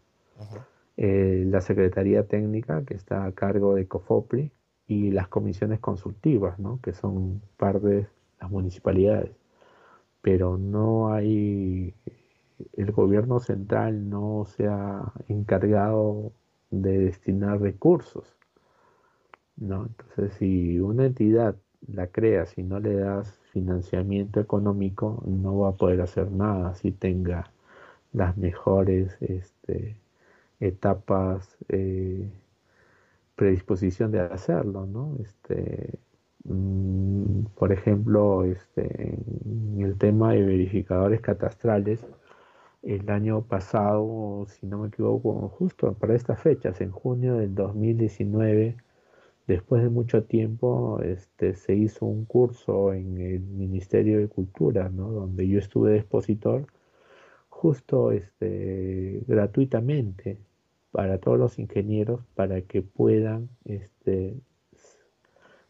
eh, 0.97 1.45
la 1.47 1.61
Secretaría 1.61 2.27
Técnica, 2.27 2.85
que 2.85 2.95
está 2.95 3.25
a 3.25 3.33
cargo 3.33 3.75
de 3.75 3.87
COFOPRI, 3.87 4.53
y 4.87 5.11
las 5.11 5.29
comisiones 5.29 5.81
consultivas, 5.81 6.59
¿no? 6.59 6.81
que 6.83 6.93
son 6.93 7.43
parte 7.57 7.87
de 7.87 8.07
las 8.41 8.51
municipalidades. 8.51 9.31
Pero 10.21 10.59
no 10.59 11.13
hay, 11.13 11.95
el 12.77 12.93
gobierno 12.93 13.41
central 13.41 14.09
no 14.09 14.45
se 14.47 14.69
ha 14.69 15.13
encargado 15.29 16.33
de 16.71 16.99
destinar 16.99 17.61
recursos. 17.61 18.37
¿no? 19.57 19.87
Entonces, 19.87 20.35
si 20.35 20.79
una 20.81 21.07
entidad 21.07 21.57
la 21.89 22.07
creas 22.09 22.57
y 22.59 22.63
no 22.63 22.79
le 22.81 22.95
das 22.95 23.41
financiamiento 23.53 24.41
económico, 24.41 25.23
no 25.27 25.59
va 25.59 25.71
a 25.71 25.77
poder 25.77 26.01
hacer 26.01 26.31
nada 26.31 26.75
si 26.75 26.93
tenga 26.93 27.51
las 28.13 28.37
mejores 28.37 29.17
este, 29.21 29.97
etapas 30.63 31.57
eh, 31.69 32.31
predisposición 33.37 34.13
de 34.13 34.21
hacerlo, 34.21 34.87
¿no? 34.87 35.17
Este, 35.23 35.99
mm, 36.45 37.45
por 37.57 37.73
ejemplo, 37.73 38.45
este, 38.45 39.19
en 39.45 39.81
el 39.83 39.99
tema 39.99 40.33
de 40.33 40.43
verificadores 40.43 41.21
catastrales, 41.21 42.07
el 42.83 43.09
año 43.11 43.43
pasado, 43.43 44.47
si 44.49 44.67
no 44.67 44.79
me 44.79 44.89
equivoco, 44.89 45.49
justo 45.49 45.95
para 45.95 46.15
estas 46.15 46.41
fechas, 46.41 46.81
en 46.81 46.91
junio 46.93 47.37
del 47.37 47.55
2019, 47.55 48.77
después 49.47 49.83
de 49.83 49.89
mucho 49.91 50.25
tiempo, 50.25 51.01
este, 51.03 51.55
se 51.55 51.75
hizo 51.75 52.07
un 52.07 52.25
curso 52.25 52.93
en 52.93 53.19
el 53.19 53.41
Ministerio 53.41 54.19
de 54.19 54.29
Cultura, 54.29 54.89
¿no? 54.89 55.11
donde 55.11 55.49
yo 55.49 55.59
estuve 55.59 55.93
de 55.93 55.99
expositor, 55.99 56.67
justo 57.49 58.13
este, 58.13 59.23
gratuitamente, 59.27 60.39
para 60.93 61.19
todos 61.19 61.39
los 61.39 61.59
ingenieros 61.59 62.21
para 62.35 62.61
que 62.61 62.83
puedan 62.83 63.49
este, 63.65 64.37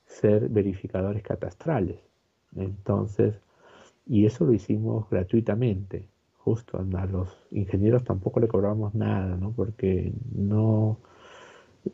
ser 0.04 0.48
verificadores 0.48 1.22
catastrales. 1.22 2.00
Entonces, 2.56 3.40
y 4.06 4.26
eso 4.26 4.44
lo 4.44 4.52
hicimos 4.52 5.08
gratuitamente, 5.08 6.08
justo 6.38 6.78
a 6.78 7.06
los 7.06 7.28
ingenieros 7.52 8.04
tampoco 8.04 8.40
le 8.40 8.48
cobramos 8.48 8.94
nada, 8.94 9.36
¿no? 9.36 9.52
Porque 9.52 10.12
no, 10.34 10.98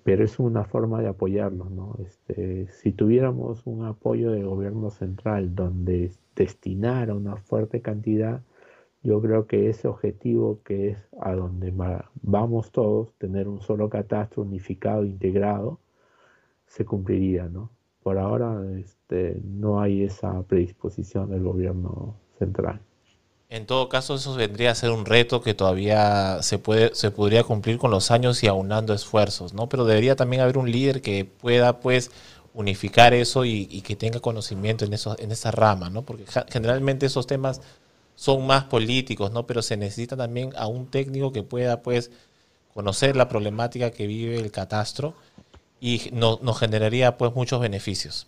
pero 0.03 0.25
es 0.25 0.39
una 0.39 0.65
forma 0.65 1.01
de 1.03 1.09
apoyarlos, 1.09 1.71
¿no? 1.71 1.97
Este, 2.03 2.69
si 2.69 2.93
tuviéramos 2.93 3.67
un 3.67 3.85
apoyo 3.85 4.31
del 4.33 4.47
gobierno 4.47 4.91
central 4.91 5.55
donde 5.55 6.13
destinara 6.35 7.15
una 7.15 7.37
fuerte 7.37 7.83
cantidad, 7.83 8.43
yo 9.03 9.21
creo 9.21 9.47
que 9.47 9.69
ese 9.69 9.89
objetivo 9.89 10.61
que 10.65 10.91
es 10.91 10.99
a 11.21 11.33
donde 11.33 11.73
vamos 12.23 12.73
todos, 12.73 13.13
tener 13.19 13.49
un 13.49 13.61
solo 13.61 13.89
catastro 13.89 14.43
unificado, 14.43 15.05
integrado, 15.05 15.79
se 16.67 16.85
cumpliría, 16.85 17.45
¿no? 17.49 17.71
Por 18.03 18.19
ahora 18.19 18.61
este, 18.79 19.41
no 19.45 19.81
hay 19.81 20.03
esa 20.03 20.43
predisposición 20.43 21.31
del 21.31 21.43
gobierno 21.43 22.17
central. 22.39 22.81
En 23.51 23.65
todo 23.65 23.89
caso, 23.89 24.17
eso 24.17 24.35
vendría 24.35 24.73
a 24.73 24.75
ser 24.75 24.91
un 24.91 25.07
reto 25.07 25.41
que 25.41 25.55
todavía 25.55 26.43
se, 26.43 26.59
puede, 26.59 26.95
se 26.95 27.11
podría 27.11 27.45
cumplir 27.45 27.79
con 27.79 27.91
los 27.91 28.11
años 28.11 28.43
y 28.43 28.47
aunando 28.47 28.93
esfuerzos, 28.93 29.55
¿no? 29.55 29.71
Pero 29.71 29.87
debería 29.87 30.17
también 30.17 30.43
haber 30.43 30.59
un 30.59 30.71
líder 30.71 31.01
que 31.01 31.25
pueda, 31.25 31.81
pues, 31.81 32.11
unificar 32.53 33.15
eso 33.15 33.45
y, 33.45 33.67
que 33.83 33.97
tenga 33.97 34.21
conocimiento 34.21 34.85
en, 34.85 34.93
eso, 34.93 35.17
en 35.19 35.33
esa 35.33 35.51
rama, 35.51 35.89
¿no? 35.89 36.03
Porque 36.03 36.25
generalmente 36.51 37.07
esos 37.07 37.27
temas 37.27 37.63
son 38.19 38.49
más 38.49 38.65
políticos, 38.65 39.31
¿no? 39.31 39.47
Pero 39.47 39.63
se 39.63 39.77
necesita 39.77 40.17
también 40.17 40.51
a 40.57 40.67
un 40.67 40.89
técnico 40.91 41.31
que 41.31 41.45
pueda, 41.45 41.83
pues, 41.83 42.11
conocer 42.75 43.15
la 43.15 43.29
problemática 43.29 43.93
que 43.93 44.09
vive 44.09 44.41
el 44.41 44.51
catastro 44.51 45.15
y 45.81 46.11
nos 46.13 46.59
generaría, 46.59 47.17
pues, 47.17 47.33
muchos 47.33 47.61
beneficios. 47.61 48.27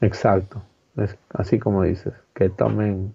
Exacto, 0.00 0.62
es 0.96 1.14
así 1.34 1.58
como 1.58 1.82
dices, 1.82 2.14
que 2.34 2.48
tomen 2.48 3.14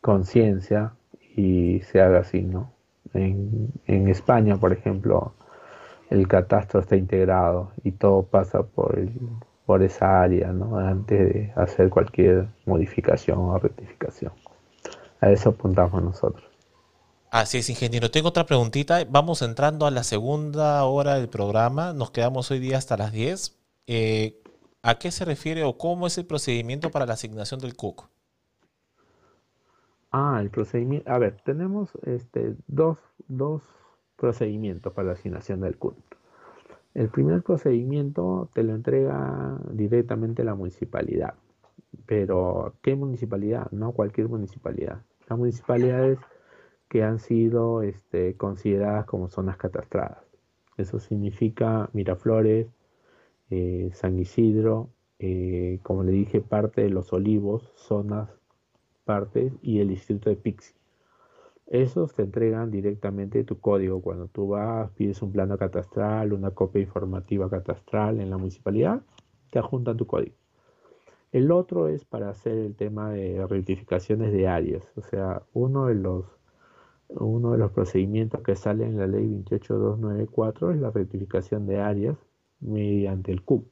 conciencia 0.00 0.94
y 1.36 1.80
se 1.82 2.00
haga 2.00 2.18
así, 2.20 2.42
¿no? 2.42 2.72
En, 3.14 3.72
en 3.86 4.08
España, 4.08 4.56
por 4.56 4.72
ejemplo, 4.72 5.32
el 6.10 6.26
catastro 6.26 6.80
está 6.80 6.96
integrado 6.96 7.70
y 7.84 7.92
todo 7.92 8.24
pasa 8.24 8.64
por 8.64 8.98
el, 8.98 9.12
por 9.64 9.84
esa 9.84 10.22
área, 10.22 10.52
¿no? 10.52 10.76
Antes 10.76 11.32
de 11.32 11.52
hacer 11.54 11.88
cualquier 11.90 12.48
modificación 12.66 13.38
o 13.38 13.56
rectificación. 13.56 14.32
A 15.20 15.30
eso 15.30 15.50
apuntamos 15.50 16.02
nosotros. 16.02 16.44
Así 17.30 17.58
es, 17.58 17.70
ingeniero. 17.70 18.10
Tengo 18.10 18.28
otra 18.28 18.46
preguntita. 18.46 19.04
Vamos 19.08 19.42
entrando 19.42 19.86
a 19.86 19.90
la 19.90 20.02
segunda 20.02 20.84
hora 20.84 21.14
del 21.14 21.28
programa. 21.28 21.92
Nos 21.92 22.10
quedamos 22.10 22.50
hoy 22.50 22.58
día 22.58 22.78
hasta 22.78 22.96
las 22.96 23.12
10. 23.12 23.56
Eh, 23.86 24.42
¿A 24.82 24.98
qué 24.98 25.10
se 25.10 25.24
refiere 25.24 25.62
o 25.62 25.76
cómo 25.76 26.06
es 26.06 26.18
el 26.18 26.26
procedimiento 26.26 26.90
para 26.90 27.06
la 27.06 27.12
asignación 27.12 27.60
del 27.60 27.76
CUC? 27.76 28.08
Ah, 30.10 30.38
el 30.40 30.50
procedimiento. 30.50 31.10
A 31.10 31.18
ver, 31.18 31.40
tenemos 31.44 31.90
este, 32.04 32.56
dos, 32.66 32.98
dos 33.28 33.62
procedimientos 34.16 34.92
para 34.92 35.08
la 35.08 35.12
asignación 35.12 35.60
del 35.60 35.76
CUC. 35.76 35.96
El 36.94 37.08
primer 37.10 37.42
procedimiento 37.42 38.50
te 38.52 38.64
lo 38.64 38.74
entrega 38.74 39.58
directamente 39.70 40.42
la 40.42 40.56
municipalidad. 40.56 41.34
Pero, 42.06 42.74
¿qué 42.82 42.96
municipalidad? 42.96 43.70
No 43.70 43.92
cualquier 43.92 44.28
municipalidad. 44.28 45.02
Las 45.30 45.38
municipalidades 45.38 46.18
que 46.88 47.04
han 47.04 47.20
sido 47.20 47.82
este, 47.82 48.36
consideradas 48.36 49.06
como 49.06 49.28
zonas 49.28 49.56
catastradas. 49.58 50.24
Eso 50.76 50.98
significa 50.98 51.88
Miraflores, 51.92 52.66
eh, 53.48 53.90
San 53.92 54.18
Isidro, 54.18 54.90
eh, 55.20 55.78
como 55.84 56.02
le 56.02 56.10
dije, 56.10 56.40
parte 56.40 56.82
de 56.82 56.90
los 56.90 57.12
olivos, 57.12 57.70
zonas, 57.76 58.28
partes, 59.04 59.52
y 59.62 59.78
el 59.78 59.90
distrito 59.90 60.30
de 60.30 60.36
Pixi. 60.36 60.74
Esos 61.68 62.12
te 62.12 62.22
entregan 62.22 62.72
directamente 62.72 63.44
tu 63.44 63.60
código. 63.60 64.02
Cuando 64.02 64.26
tú 64.26 64.48
vas, 64.48 64.90
pides 64.96 65.22
un 65.22 65.30
plano 65.30 65.56
catastral, 65.56 66.32
una 66.32 66.50
copia 66.50 66.82
informativa 66.82 67.48
catastral 67.48 68.18
en 68.18 68.30
la 68.30 68.36
municipalidad, 68.36 69.02
te 69.52 69.60
adjuntan 69.60 69.96
tu 69.96 70.08
código. 70.08 70.39
El 71.32 71.52
otro 71.52 71.88
es 71.88 72.04
para 72.04 72.30
hacer 72.30 72.58
el 72.58 72.74
tema 72.74 73.10
de 73.10 73.46
rectificaciones 73.46 74.32
de 74.32 74.48
áreas. 74.48 74.84
O 74.96 75.02
sea, 75.02 75.42
uno 75.52 75.86
de 75.86 75.94
los, 75.94 76.24
uno 77.08 77.52
de 77.52 77.58
los 77.58 77.70
procedimientos 77.72 78.42
que 78.42 78.56
sale 78.56 78.84
en 78.84 78.98
la 78.98 79.06
ley 79.06 79.44
28294 79.44 80.72
es 80.72 80.80
la 80.80 80.90
rectificación 80.90 81.66
de 81.66 81.80
áreas 81.80 82.18
mediante 82.60 83.32
el 83.32 83.42
CUP. 83.42 83.66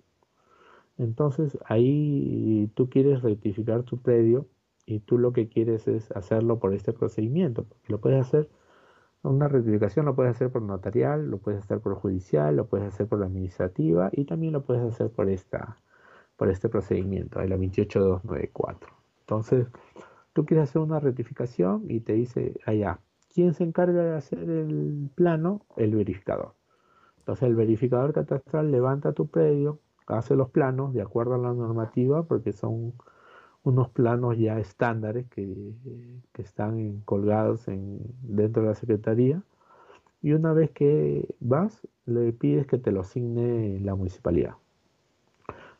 Entonces, 0.99 1.59
ahí 1.65 2.71
tú 2.75 2.89
quieres 2.91 3.23
rectificar 3.23 3.83
tu 3.85 3.99
predio 3.99 4.47
y 4.87 5.01
tú 5.01 5.19
lo 5.19 5.33
que 5.33 5.49
quieres 5.49 5.87
es 5.89 6.11
hacerlo 6.13 6.59
por 6.59 6.75
este 6.75 6.93
procedimiento. 6.93 7.67
Lo 7.89 8.01
puedes 8.01 8.21
hacer, 8.21 8.49
una 9.23 9.49
rectificación 9.49 10.07
lo 10.07 10.15
puedes 10.15 10.37
hacer 10.37 10.51
por 10.51 10.63
notarial, 10.63 11.31
lo 11.31 11.39
puedes 11.39 11.65
hacer 11.65 11.81
por 11.81 11.95
judicial, 11.97 12.57
lo 12.57 12.67
puedes 12.67 12.89
hacer 12.89 13.07
por 13.09 13.23
administrativa 13.23 14.11
y 14.13 14.25
también 14.25 14.53
lo 14.53 14.65
puedes 14.65 14.83
hacer 14.83 15.11
por 15.11 15.29
esta, 15.29 15.77
por 16.39 16.49
este 16.49 16.69
procedimiento, 16.69 17.41
de 17.41 17.49
la 17.49 17.57
28294. 17.57 18.89
Entonces, 19.21 19.67
tú 20.33 20.47
quieres 20.47 20.71
hacer 20.71 20.81
una 20.81 21.01
rectificación 21.01 21.85
y 21.89 22.01
te 22.01 22.15
dice 22.15 22.55
allá, 22.65 23.01
¿quién 23.35 23.53
se 23.55 23.65
encarga 23.65 24.05
de 24.05 24.17
hacer 24.17 24.49
el 24.49 25.11
plano? 25.17 25.67
El 25.77 25.97
verificador. 25.97 26.55
Entonces, 27.19 27.49
el 27.49 27.57
verificador 27.57 28.15
catastral 28.15 28.71
levanta 28.71 29.13
tu 29.13 29.27
predio, 29.27 29.81
hace 30.07 30.37
los 30.37 30.49
planos 30.49 30.95
de 30.95 31.03
acuerdo 31.03 31.35
a 31.35 31.39
la 31.39 31.53
normativa, 31.53 32.23
porque 32.23 32.53
son 32.53 32.95
unos 33.65 33.89
planos 33.91 34.39
ya 34.39 34.61
estándares 34.61 35.27
que, 35.27 35.75
están 36.35 37.01
colgados 37.01 37.67
en, 37.67 37.99
dentro 38.23 38.63
de 38.63 38.69
la 38.69 38.75
Secretaría. 38.77 39.43
Y 40.23 40.33
una 40.33 40.53
vez 40.53 40.71
que 40.71 41.35
vas, 41.41 41.87
le 42.07 42.33
pides 42.33 42.67
que 42.69 42.79
te 42.79 42.93
lo 42.93 43.01
asigne 43.01 43.81
la 43.81 43.97
municipalidad. 43.97 44.55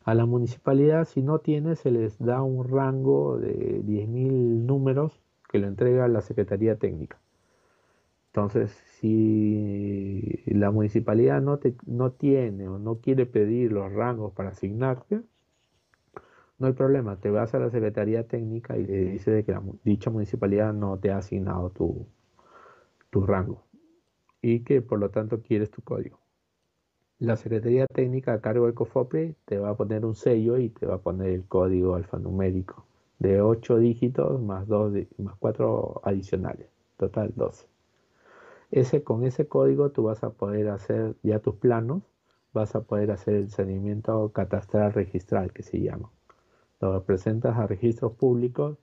A 0.05 0.13
la 0.15 0.25
municipalidad, 0.25 1.05
si 1.05 1.21
no 1.21 1.39
tiene, 1.39 1.75
se 1.75 1.91
les 1.91 2.17
da 2.19 2.41
un 2.41 2.67
rango 2.67 3.37
de 3.37 3.81
10.000 3.83 4.65
números 4.65 5.21
que 5.49 5.59
lo 5.59 5.67
entrega 5.67 6.07
la 6.07 6.21
Secretaría 6.21 6.77
Técnica. 6.77 7.19
Entonces, 8.27 8.71
si 8.99 10.43
la 10.45 10.71
municipalidad 10.71 11.41
no, 11.41 11.57
te, 11.57 11.75
no 11.85 12.11
tiene 12.11 12.67
o 12.67 12.79
no 12.79 12.99
quiere 12.99 13.25
pedir 13.25 13.71
los 13.71 13.91
rangos 13.91 14.33
para 14.33 14.49
asignarte, 14.49 15.21
no 16.59 16.67
hay 16.67 16.73
problema, 16.73 17.17
te 17.19 17.29
vas 17.29 17.53
a 17.55 17.59
la 17.59 17.69
Secretaría 17.69 18.27
Técnica 18.27 18.77
y 18.77 18.85
le 18.85 19.11
dices 19.11 19.45
que 19.45 19.51
la, 19.51 19.63
dicha 19.83 20.09
municipalidad 20.09 20.73
no 20.73 20.97
te 20.99 21.11
ha 21.11 21.17
asignado 21.17 21.71
tu 21.71 22.07
rango 23.25 23.63
y 24.41 24.61
que 24.63 24.81
por 24.81 24.99
lo 24.99 25.09
tanto 25.09 25.41
quieres 25.41 25.69
tu 25.71 25.81
código. 25.81 26.19
La 27.19 27.35
Secretaría 27.35 27.85
Técnica 27.85 28.33
a 28.33 28.41
cargo 28.41 28.65
del 28.65 28.73
COFOPRE 28.73 29.35
te 29.45 29.57
va 29.57 29.71
a 29.71 29.75
poner 29.75 30.05
un 30.05 30.15
sello 30.15 30.57
y 30.57 30.69
te 30.69 30.85
va 30.85 30.95
a 30.95 30.99
poner 30.99 31.31
el 31.31 31.43
código 31.43 31.95
alfanumérico 31.95 32.85
de 33.19 33.41
8 33.41 33.77
dígitos 33.77 34.41
más, 34.41 34.67
2, 34.67 34.93
más 35.17 35.35
4 35.37 36.01
adicionales, 36.05 36.67
total 36.97 37.33
12. 37.35 37.67
Ese, 38.71 39.03
con 39.03 39.25
ese 39.25 39.47
código 39.47 39.91
tú 39.91 40.03
vas 40.03 40.23
a 40.23 40.29
poder 40.29 40.69
hacer 40.69 41.15
ya 41.21 41.39
tus 41.39 41.55
planos, 41.55 42.03
vas 42.53 42.75
a 42.75 42.81
poder 42.81 43.11
hacer 43.11 43.35
el 43.35 43.49
saneamiento 43.51 44.29
catastral 44.29 44.93
registral 44.93 45.51
que 45.51 45.63
se 45.63 45.81
llama. 45.81 46.09
Lo 46.79 47.03
presentas 47.03 47.57
a 47.57 47.67
registros 47.67 48.13
públicos 48.13 48.77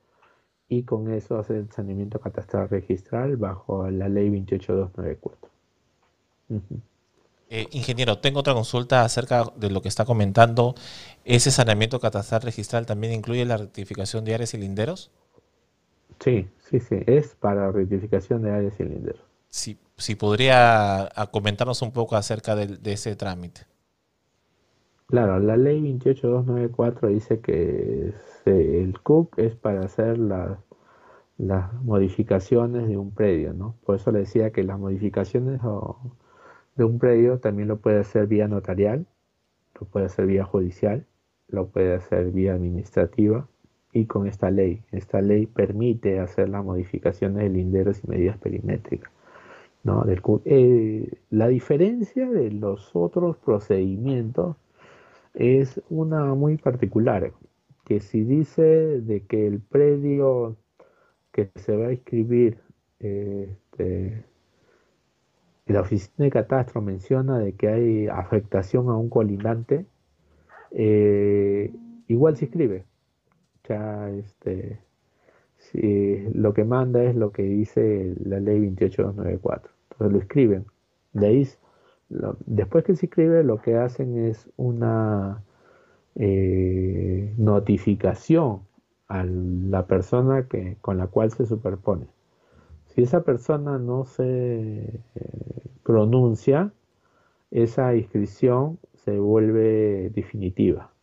y 0.69 0.83
con 0.83 1.11
eso 1.11 1.39
haces 1.39 1.57
el 1.57 1.71
saneamiento 1.71 2.21
catastral 2.21 2.69
registral 2.69 3.39
bajo 3.39 3.91
la 3.91 4.11
ley 4.11 4.29
28294. 4.29 5.51
Eh, 7.49 7.69
ingeniero, 7.71 8.19
tengo 8.19 8.41
otra 8.41 8.55
consulta 8.55 9.03
acerca 9.03 9.45
de 9.57 9.71
lo 9.71 9.81
que 9.81 9.89
está 9.89 10.05
comentando. 10.05 10.75
¿Ese 11.25 11.51
saneamiento 11.51 12.01
catastral 12.01 12.43
registral 12.43 12.87
también 12.87 13.13
incluye 13.13 13.45
la 13.45 13.57
rectificación 13.57 14.25
de 14.25 14.35
áreas 14.35 14.55
y 14.55 14.59
linderos? 14.59 15.13
Sí, 16.21 16.49
sí, 16.59 16.81
sí, 16.81 16.97
es 17.07 17.37
para 17.37 17.71
rectificación 17.71 18.43
de 18.43 18.51
áreas 18.51 18.81
y 18.81 18.85
linderos. 18.85 19.21
Si, 19.49 19.79
si 19.97 20.17
podría 20.17 21.09
comentarnos 21.31 21.83
un 21.83 21.93
poco 21.93 22.17
acerca 22.17 22.57
de, 22.57 22.79
ese 22.93 23.15
trámite. 23.15 23.63
Claro, 25.07 25.39
la 25.39 25.57
ley 25.57 25.81
28294 25.81 27.09
dice 27.09 27.41
que 27.41 28.13
el 28.45 28.99
CUC 29.01 29.39
es 29.39 29.55
para 29.55 29.83
hacer 29.83 30.19
las, 30.19 30.59
las 31.39 31.73
modificaciones 31.75 32.89
de 32.89 32.97
un 32.97 33.13
predio, 33.13 33.53
¿no? 33.53 33.77
Por 33.85 33.97
eso 33.97 34.11
le 34.11 34.21
decía 34.21 34.51
que 34.51 34.65
las 34.65 34.81
modificaciones 34.81 35.61
o 35.63 35.97
de 36.77 36.85
un 36.85 36.99
predio 36.99 37.39
también 37.39 37.69
lo 37.69 37.79
puede 37.79 38.01
hacer 38.01 38.27
vía 38.27 38.49
notarial, 38.49 39.07
lo 39.81 39.87
puede 39.87 40.07
hacer 40.07 40.27
vía 40.27 40.45
judicial, 40.45 41.07
lo 41.49 41.69
puede 41.69 41.95
hacer 41.95 42.31
vía 42.33 42.55
administrativa 42.55 43.49
y 43.93 44.07
con 44.07 44.27
esta 44.27 44.51
ley. 44.51 44.83
Esta 44.93 45.21
ley 45.21 45.47
permite 45.47 46.21
hacer 46.21 46.49
las 46.49 46.65
modificaciones 46.65 47.43
de 47.45 47.49
linderos 47.51 48.03
y 48.05 48.09
medidas 48.09 48.39
perimétricas. 48.39 49.11
¿no? 49.85 50.05
Eh, 50.45 51.19
la 51.31 51.49
diferencia 51.49 52.29
de 52.29 52.51
los 52.51 52.91
otros 52.95 53.37
procedimientos 53.37 54.57
es 55.35 55.81
una 55.89 56.35
muy 56.35 56.57
particular, 56.57 57.33
que 57.85 58.01
si 58.01 58.25
dice 58.25 59.01
de 59.01 59.21
que 59.27 59.47
el 59.47 59.61
predio 59.61 60.57
que 61.33 61.51
se 61.55 61.77
va 61.77 61.89
a 61.89 61.93
inscribir 61.93 62.59
este, 62.99 64.25
la 65.67 65.81
oficina 65.81 66.25
de 66.25 66.31
catastro 66.31 66.81
menciona 66.81 67.39
de 67.39 67.55
que 67.55 67.69
hay 67.69 68.07
afectación 68.09 68.89
a 68.89 68.97
un 68.97 69.11
colindante, 69.11 69.87
eh, 70.73 71.73
igual 72.09 72.37
se 72.37 72.47
escribe. 72.47 72.85
Ya 73.69 74.11
este, 74.11 74.81
lo 76.35 76.55
que 76.55 76.65
manda 76.65 77.03
es 77.03 77.17
lo 77.17 77.33
que 77.33 77.43
dice 77.43 78.15
la 78.25 78.41
ley 78.41 78.61
28294. 78.61 79.73
Entonces 79.91 80.13
lo 80.13 80.19
escriben. 80.21 80.67
De 81.13 81.49
después 82.47 82.85
que 82.85 82.95
se 82.95 83.07
escribe, 83.07 83.43
lo 83.43 83.61
que 83.61 83.77
hacen 83.77 84.19
es 84.19 84.49
una 84.57 85.43
eh, 86.15 87.35
notificación 87.37 88.61
a 89.09 89.25
la 89.25 89.87
persona 89.87 90.47
que, 90.49 90.77
con 90.81 90.99
la 90.99 91.09
cual 91.09 91.31
se 91.33 91.47
superpone. 91.47 92.07
Si 92.97 93.03
esa 93.03 93.25
persona 93.25 93.79
no 93.79 94.07
se 94.07 94.25
eh, 94.25 95.01
pronuncia, 95.83 96.73
esa 97.51 97.95
inscripción 97.95 98.79
se 98.95 99.19
vuelve 99.19 100.09
definitiva. 100.15 100.95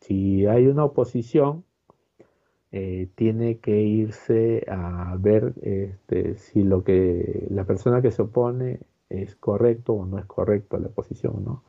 Si 0.00 0.46
hay 0.46 0.66
una 0.66 0.84
oposición, 0.84 1.62
eh, 2.72 3.08
tiene 3.14 3.58
que 3.58 3.82
irse 3.82 4.64
a 4.68 5.16
ver 5.16 5.54
este, 5.62 6.38
si 6.38 6.64
lo 6.64 6.82
que 6.82 7.46
la 7.50 7.66
persona 7.66 8.02
que 8.02 8.10
se 8.10 8.22
opone 8.22 8.80
es 9.08 9.36
correcto 9.36 9.92
o 9.92 10.06
no 10.06 10.18
es 10.18 10.26
correcto 10.26 10.76
la 10.80 10.88
oposición, 10.88 11.44
¿no? 11.44 11.62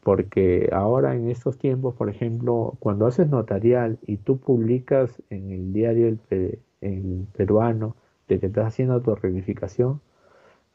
Porque 0.00 0.70
ahora 0.72 1.16
en 1.16 1.28
estos 1.28 1.58
tiempos, 1.58 1.96
por 1.96 2.08
ejemplo, 2.08 2.76
cuando 2.78 3.06
haces 3.08 3.28
notarial 3.28 3.98
y 4.06 4.18
tú 4.18 4.38
publicas 4.38 5.20
en 5.28 5.50
el 5.50 5.72
diario 5.72 6.16
el 6.30 7.26
peruano 7.36 7.96
que 8.38 8.46
estás 8.46 8.68
haciendo 8.68 9.00
tu 9.00 9.14
reivindicación, 9.14 10.00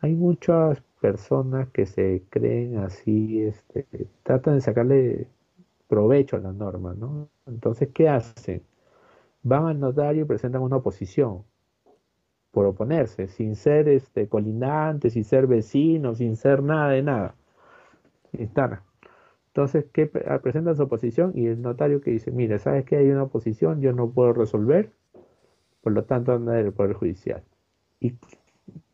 hay 0.02 0.14
muchas 0.16 0.82
personas 1.02 1.70
que 1.70 1.86
se 1.86 2.24
creen 2.30 2.78
así, 2.80 3.42
este, 3.44 3.86
tratan 4.24 4.56
de 4.56 4.62
sacarle 4.62 5.28
provecho 5.88 6.36
a 6.38 6.40
la 6.40 6.52
norma, 6.52 6.94
¿no? 6.94 7.30
Entonces, 7.46 7.90
¿qué 7.94 8.10
hacen? 8.10 8.64
Van 9.44 9.68
al 9.68 9.80
notario 9.80 10.24
y 10.24 10.26
presentan 10.26 10.62
una 10.62 10.78
oposición 10.78 11.44
por 12.52 12.66
oponerse, 12.66 13.28
sin 13.28 13.56
ser 13.56 13.88
este, 13.90 14.28
colindante, 14.30 15.10
sin 15.10 15.24
ser 15.26 15.48
vecino, 15.48 16.16
sin 16.16 16.36
ser 16.38 16.64
nada 16.64 16.90
de 16.92 17.04
nada. 17.04 17.36
Entonces, 19.56 19.86
¿qué 19.94 20.08
presentan 20.08 20.76
su 20.76 20.84
oposición? 20.84 21.32
Y 21.36 21.48
el 21.48 21.62
notario 21.62 22.02
que 22.02 22.12
dice, 22.12 22.32
mire, 22.32 22.60
¿sabes 22.60 22.86
que 22.86 22.98
hay 22.98 23.10
una 23.10 23.24
oposición? 23.24 23.82
Yo 23.82 23.94
no 23.94 24.10
puedo 24.10 24.34
resolver, 24.34 24.92
por 25.86 25.94
lo 25.94 26.04
tanto 26.04 26.34
anda 26.34 26.54
del 26.54 26.74
Poder 26.74 26.94
Judicial. 26.94 27.44
¿Y 28.00 28.16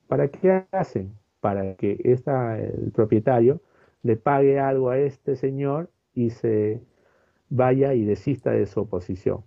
para 0.10 0.28
qué 0.28 0.66
hacen? 0.74 1.14
Para 1.40 1.76
que 1.76 1.98
el 2.04 2.92
propietario 2.92 3.62
le 4.04 4.18
pague 4.18 4.60
algo 4.60 4.90
a 4.90 4.98
este 4.98 5.38
señor 5.38 5.90
y 6.14 6.32
se 6.32 6.82
vaya 7.48 7.94
y 7.94 8.04
desista 8.04 8.52
de 8.52 8.66
su 8.66 8.82
oposición 8.82 9.46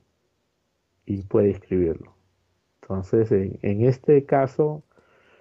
y 1.05 1.21
puede 1.25 1.51
inscribirlo. 1.51 2.17
Entonces, 2.81 3.31
en, 3.31 3.83
este 3.83 4.25
caso, 4.25 4.83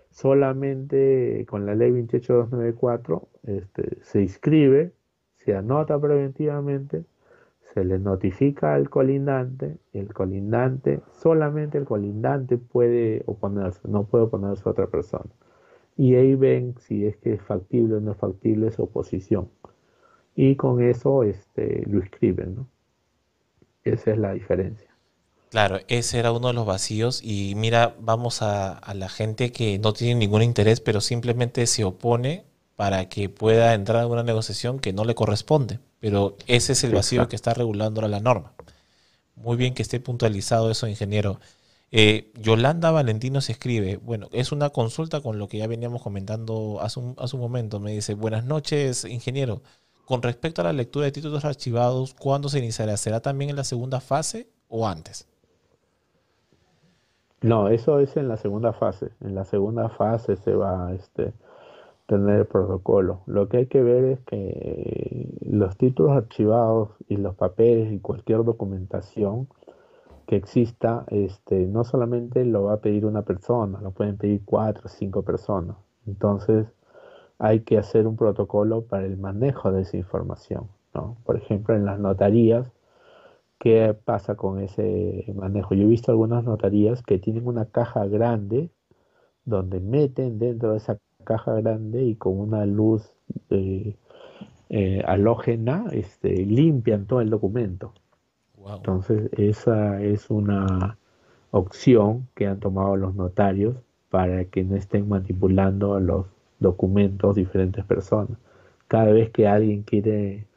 solamente 0.10 1.46
con 1.48 1.66
la 1.66 1.74
ley 1.74 1.92
28294 1.92 3.30
este, 3.44 4.04
se 4.04 4.22
inscribe, 4.22 4.92
se 5.36 5.56
anota 5.56 5.98
preventivamente 5.98 7.06
se 7.74 7.84
le 7.84 7.98
notifica 7.98 8.76
al 8.76 8.90
colindante, 8.90 9.78
el 9.94 10.14
colindante, 10.14 11.02
solamente 11.22 11.78
el 11.80 11.86
colindante 11.86 12.58
puede 12.58 13.24
oponerse, 13.26 13.82
no 13.88 14.04
puede 14.04 14.26
oponerse 14.26 14.64
a 14.66 14.72
otra 14.72 14.88
persona. 14.88 15.30
Y 15.98 16.16
ahí 16.16 16.36
ven 16.36 16.76
si 16.80 17.06
es 17.06 17.18
que 17.18 17.34
es 17.34 17.42
factible 17.42 17.96
o 17.96 18.00
no 18.00 18.12
es 18.12 18.18
factible 18.18 18.72
su 18.72 18.84
oposición. 18.84 19.50
Y 20.36 20.56
con 20.56 20.82
eso 20.82 21.24
este, 21.24 21.84
lo 21.88 22.00
escriben, 22.00 22.56
¿no? 22.56 22.68
Esa 23.84 24.12
es 24.12 24.18
la 24.18 24.34
diferencia. 24.34 24.90
Claro, 25.50 25.78
ese 25.88 26.20
era 26.20 26.32
uno 26.32 26.48
de 26.48 26.54
los 26.54 26.66
vacíos 26.66 27.22
y 27.24 27.54
mira, 27.56 27.96
vamos 28.00 28.42
a, 28.42 28.74
a 28.74 28.94
la 28.94 29.10
gente 29.10 29.52
que 29.52 29.78
no 29.78 29.94
tiene 29.94 30.16
ningún 30.16 30.42
interés, 30.42 30.80
pero 30.80 31.02
simplemente 31.02 31.68
se 31.68 31.84
opone 31.84 32.46
para 32.76 33.08
que 33.10 33.30
pueda 33.30 33.74
entrar 33.74 34.04
en 34.04 34.12
una 34.12 34.24
negociación 34.24 34.80
que 34.80 34.94
no 34.94 35.06
le 35.06 35.16
corresponde. 35.16 35.80
Pero 36.04 36.36
ese 36.48 36.74
es 36.74 36.84
el 36.84 36.94
vacío 36.94 37.30
que 37.30 37.38
está 37.38 37.54
regulando 37.54 38.02
ahora 38.02 38.10
la 38.10 38.20
norma. 38.20 38.52
Muy 39.38 39.56
bien 39.56 39.74
que 39.74 39.82
esté 39.82 40.02
puntualizado 40.02 40.70
eso, 40.70 40.86
ingeniero. 40.86 41.40
Eh, 41.92 42.30
Yolanda 42.36 42.92
Valentino 42.92 43.40
se 43.40 43.54
escribe, 43.54 43.96
bueno, 44.04 44.28
es 44.34 44.52
una 44.52 44.70
consulta 44.72 45.22
con 45.22 45.40
lo 45.40 45.48
que 45.48 45.60
ya 45.60 45.68
veníamos 45.68 46.02
comentando 46.02 46.80
hace 46.82 47.00
un, 47.00 47.16
hace 47.20 47.38
un 47.38 47.42
momento. 47.42 47.80
Me 47.80 47.94
dice, 47.94 48.16
buenas 48.16 48.44
noches, 48.44 49.06
ingeniero. 49.06 49.62
Con 50.04 50.22
respecto 50.22 50.60
a 50.60 50.66
la 50.66 50.74
lectura 50.74 51.06
de 51.06 51.14
títulos 51.14 51.46
archivados, 51.46 52.14
¿cuándo 52.16 52.50
se 52.50 52.60
iniciará? 52.60 52.98
¿Será 52.98 53.22
también 53.22 53.52
en 53.52 53.56
la 53.56 53.64
segunda 53.64 54.02
fase 54.02 54.50
o 54.68 54.86
antes? 54.86 55.26
No, 57.40 57.70
eso 57.70 58.02
es 58.02 58.18
en 58.18 58.28
la 58.28 58.36
segunda 58.36 58.74
fase. 58.74 59.12
En 59.22 59.36
la 59.36 59.46
segunda 59.46 59.88
fase 59.88 60.36
se 60.36 60.54
va 60.54 60.92
este, 60.94 61.32
tener 62.08 62.48
protocolo. 62.48 63.22
Lo 63.26 63.50
que 63.50 63.58
hay 63.58 63.66
que 63.68 63.82
ver 63.82 64.04
es 64.06 64.20
que 64.22 65.30
los 65.42 65.78
títulos 65.78 66.12
archivados 66.14 66.90
y 67.08 67.18
los 67.18 67.36
papeles 67.36 67.92
y 67.94 68.00
cualquier 68.00 68.44
documentación 68.44 69.48
que 70.28 70.36
exista, 70.38 71.06
este, 71.10 71.68
no 71.68 71.84
solamente 71.84 72.46
lo 72.46 72.64
va 72.64 72.74
a 72.74 72.82
pedir 72.82 73.06
una 73.06 73.24
persona, 73.24 73.82
lo 73.82 73.92
pueden 73.92 74.18
pedir 74.18 74.42
cuatro 74.46 74.84
o 74.86 74.90
cinco 74.90 75.24
personas. 75.24 75.78
Entonces 76.08 76.68
hay 77.40 77.62
que 77.62 77.78
hacer 77.78 78.08
un 78.08 78.16
protocolo 78.16 78.84
para 78.86 79.06
el 79.06 79.18
manejo 79.18 79.72
de 79.72 79.82
esa 79.82 79.98
información. 79.98 80.70
¿no? 80.94 81.18
Por 81.26 81.38
ejemplo, 81.38 81.76
en 81.76 81.86
las 81.86 82.00
notarías, 82.00 82.72
¿qué 83.60 83.94
pasa 84.06 84.36
con 84.36 84.60
ese 84.60 85.26
manejo? 85.36 85.74
Yo 85.76 85.84
he 85.84 85.88
visto 85.88 86.12
algunas 86.12 86.44
notarías 86.44 87.04
que 87.04 87.20
tienen 87.20 87.48
una 87.48 87.66
caja 87.66 88.06
grande 88.08 88.70
donde 89.46 89.80
meten 89.80 90.40
dentro 90.40 90.72
de 90.72 90.78
esa 90.78 91.00
caja 91.24 91.54
grande 91.54 92.04
y 92.04 92.16
con 92.16 92.40
una 92.40 92.66
luz 92.66 93.10
eh, 93.50 93.96
eh, 94.70 95.04
halógena 95.06 95.86
este, 95.92 96.46
limpian 96.46 97.06
todo 97.06 97.22
el 97.22 97.30
documento. 97.30 97.94
Entonces, 98.66 99.30
esa 99.34 100.02
es 100.02 100.30
una 100.30 100.98
opción 101.52 102.28
que 102.34 102.48
han 102.48 102.60
tomado 102.60 102.96
los 102.96 103.14
notarios 103.14 103.76
para 104.10 104.46
que 104.46 104.64
no 104.64 104.76
estén 104.76 105.10
manipulando 105.10 106.00
los 106.00 106.28
documentos 106.60 107.36
diferentes 107.36 107.84
personas, 107.86 108.38
cada 108.88 109.12
vez 109.12 109.30
que 109.32 109.48
alguien 109.48 109.84
quiere 109.84 110.48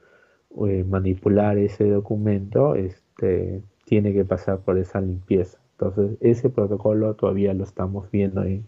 eh, 0.67 0.85
manipular 0.89 1.59
ese 1.59 1.89
documento, 1.89 2.75
este, 2.77 3.63
tiene 3.85 4.13
que 4.13 4.25
pasar 4.25 4.61
por 4.61 4.79
esa 4.79 5.01
limpieza. 5.01 5.59
Entonces, 5.73 6.17
ese 6.21 6.49
protocolo 6.49 7.15
todavía 7.15 7.53
lo 7.55 7.65
estamos 7.65 8.11
viendo 8.11 8.43
en, 8.43 8.67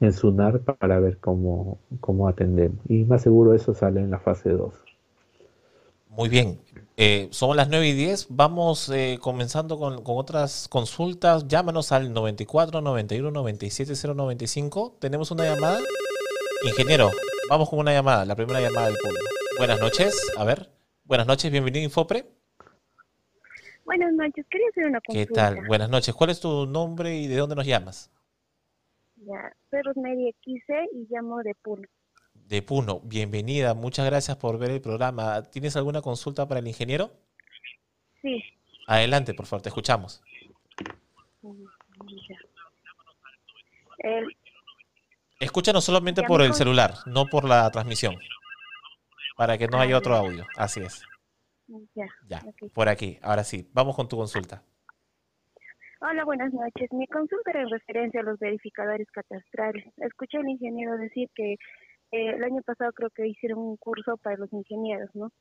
en 0.00 0.12
SUNAR 0.12 0.60
para 0.60 1.00
ver 1.00 1.18
cómo, 1.18 1.78
cómo 2.00 2.28
atendemos. 2.28 2.78
Y 2.88 3.04
más 3.04 3.22
seguro 3.22 3.54
eso 3.54 3.74
sale 3.74 4.00
en 4.00 4.10
la 4.10 4.18
fase 4.18 4.50
2. 4.50 4.74
Muy 6.10 6.28
bien. 6.28 6.60
Eh, 6.96 7.28
somos 7.30 7.54
las 7.54 7.68
9 7.68 7.88
y 7.88 7.92
10. 7.92 8.26
Vamos 8.30 8.90
eh, 8.90 9.18
comenzando 9.20 9.78
con, 9.78 10.02
otras 10.04 10.66
consultas. 10.68 11.46
Llámanos 11.46 11.92
al 11.92 12.12
94 12.12 12.80
91 12.80 13.30
97 13.30 13.92
095. 13.94 14.96
Tenemos 14.98 15.30
una 15.30 15.44
llamada. 15.44 15.78
Ingeniero, 16.64 17.10
vamos 17.48 17.70
con 17.70 17.78
una 17.78 17.92
llamada. 17.92 18.24
La 18.24 18.34
primera 18.34 18.60
llamada 18.60 18.88
del 18.88 18.96
público. 18.96 19.26
Buenas 19.58 19.80
noches. 19.80 20.32
A 20.36 20.44
ver. 20.44 20.68
Buenas 21.04 21.26
noches. 21.26 21.52
Bienvenido 21.52 21.82
a 21.82 21.84
Infopre. 21.84 22.26
Buenas 23.84 24.12
noches. 24.12 24.44
Quería 24.50 24.68
hacer 24.68 24.86
una 24.86 25.00
consulta. 25.00 25.28
¿Qué 25.28 25.32
tal? 25.32 25.66
Buenas 25.68 25.88
noches. 25.88 26.14
¿Cuál 26.14 26.30
es 26.30 26.40
tu 26.40 26.66
nombre 26.66 27.16
y 27.16 27.28
de 27.28 27.36
dónde 27.36 27.54
nos 27.54 27.66
llamas? 27.66 28.10
Ya, 29.26 29.52
soy 29.70 29.82
Rosemary 29.82 30.34
Quise 30.40 30.88
y 30.92 31.06
llamo 31.10 31.38
de 31.42 31.54
Puno 31.62 31.86
de 32.48 32.62
Puno. 32.62 33.00
Bienvenida, 33.04 33.74
muchas 33.74 34.06
gracias 34.06 34.36
por 34.38 34.58
ver 34.58 34.70
el 34.70 34.80
programa. 34.80 35.42
¿Tienes 35.50 35.76
alguna 35.76 36.00
consulta 36.00 36.48
para 36.48 36.60
el 36.60 36.66
ingeniero? 36.66 37.10
Sí. 38.22 38.42
Adelante, 38.86 39.34
por 39.34 39.46
favor, 39.46 39.62
te 39.62 39.68
escuchamos. 39.68 40.22
Escúchanos 45.40 45.84
solamente 45.84 46.22
por 46.22 46.40
el 46.40 46.54
celular, 46.54 46.94
no 47.06 47.26
por 47.26 47.44
la 47.44 47.70
transmisión, 47.70 48.16
para 49.36 49.58
que 49.58 49.68
no 49.68 49.78
haya 49.78 49.98
otro 49.98 50.16
audio. 50.16 50.46
Así 50.56 50.80
es. 50.80 51.02
Ya. 51.94 52.08
Ya, 52.26 52.42
por 52.72 52.88
aquí. 52.88 53.18
Ahora 53.20 53.44
sí, 53.44 53.68
vamos 53.74 53.94
con 53.94 54.08
tu 54.08 54.16
consulta. 54.16 54.62
Hola, 56.00 56.24
buenas 56.24 56.52
noches. 56.52 56.92
Mi 56.92 57.08
consulta 57.08 57.50
era 57.50 57.62
en 57.62 57.70
referencia 57.70 58.20
a 58.20 58.22
los 58.22 58.38
verificadores 58.38 59.08
catastrales. 59.10 59.84
Escuché 59.96 60.38
al 60.38 60.48
ingeniero 60.48 60.96
decir 60.96 61.28
que 61.34 61.54
eh, 61.54 61.58
el 62.36 62.44
año 62.44 62.62
pasado 62.62 62.92
creo 62.92 63.10
que 63.10 63.26
hicieron 63.26 63.58
un 63.58 63.76
curso 63.76 64.16
para 64.16 64.36
los 64.36 64.52
ingenieros, 64.52 65.10
¿no? 65.14 65.32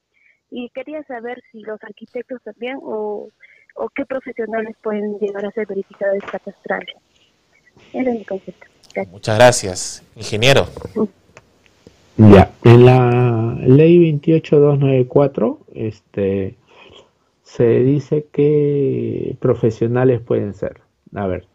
Y 0.50 0.70
quería 0.70 1.04
saber 1.04 1.44
si 1.52 1.62
los 1.62 1.78
arquitectos 1.84 2.42
también 2.42 2.80
o, 2.82 3.28
o 3.76 3.90
qué 3.90 4.06
profesionales 4.06 4.76
pueden 4.82 5.20
llegar 5.20 5.46
a 5.46 5.52
ser 5.52 5.68
verificadores 5.68 6.24
catastrales. 6.24 6.96
Ese 7.94 8.10
es 8.10 8.16
mi 8.16 8.26
concepto. 8.26 8.66
Muchas 9.12 9.38
gracias, 9.38 10.04
ingeniero. 10.16 10.66
Ya, 12.18 12.52
en 12.64 12.84
la 12.84 13.56
ley 13.60 14.00
28294 14.00 15.60
este, 15.76 16.56
se 17.48 17.80
dice 17.80 18.28
que 18.30 19.38
profesionales 19.40 20.20
pueden 20.20 20.54
ser. 20.54 20.82
A 21.16 21.28
ver, 21.28 21.48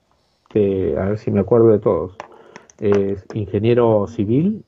a 0.54 1.04
ver 1.04 1.18
si 1.18 1.30
me 1.30 1.40
acuerdo 1.40 1.68
de 1.68 1.80
todos. 1.80 2.16
Es 2.80 3.26
ingeniero 3.34 4.06
civil, 4.06 4.64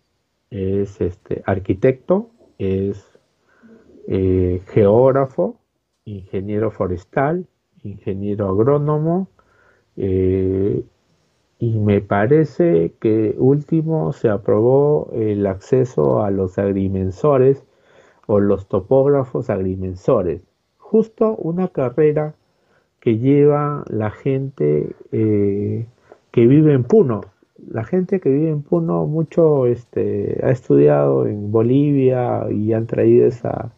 es 0.50 1.00
este, 1.00 1.42
arquitecto, 1.46 2.28
es 2.58 3.18
eh, 4.06 4.60
geógrafo, 4.66 5.56
ingeniero 6.04 6.70
forestal, 6.70 7.46
ingeniero 7.82 8.50
agrónomo, 8.50 9.28
eh, 9.96 10.84
y 11.58 11.78
me 11.78 12.02
parece 12.02 12.92
que 13.00 13.34
último 13.38 14.12
se 14.12 14.28
aprobó 14.28 15.10
el 15.14 15.46
acceso 15.46 16.22
a 16.22 16.30
los 16.30 16.58
agrimensores 16.58 17.64
o 18.26 18.40
los 18.40 18.68
topógrafos 18.68 19.48
agrimensores, 19.48 20.42
justo 20.94 21.34
una 21.34 21.66
carrera 21.66 22.34
que 23.00 23.18
lleva 23.18 23.82
la 23.88 24.12
gente 24.12 24.94
eh, 25.10 25.86
que 26.30 26.46
vive 26.46 26.72
en 26.72 26.84
Puno, 26.84 27.22
la 27.68 27.82
gente 27.82 28.20
que 28.20 28.28
vive 28.28 28.50
en 28.50 28.62
Puno 28.62 29.04
mucho 29.04 29.66
este, 29.66 30.38
ha 30.44 30.50
estudiado 30.52 31.26
en 31.26 31.50
Bolivia 31.50 32.46
y 32.48 32.72
han 32.74 32.86
traído 32.86 33.26
esa, 33.26 33.72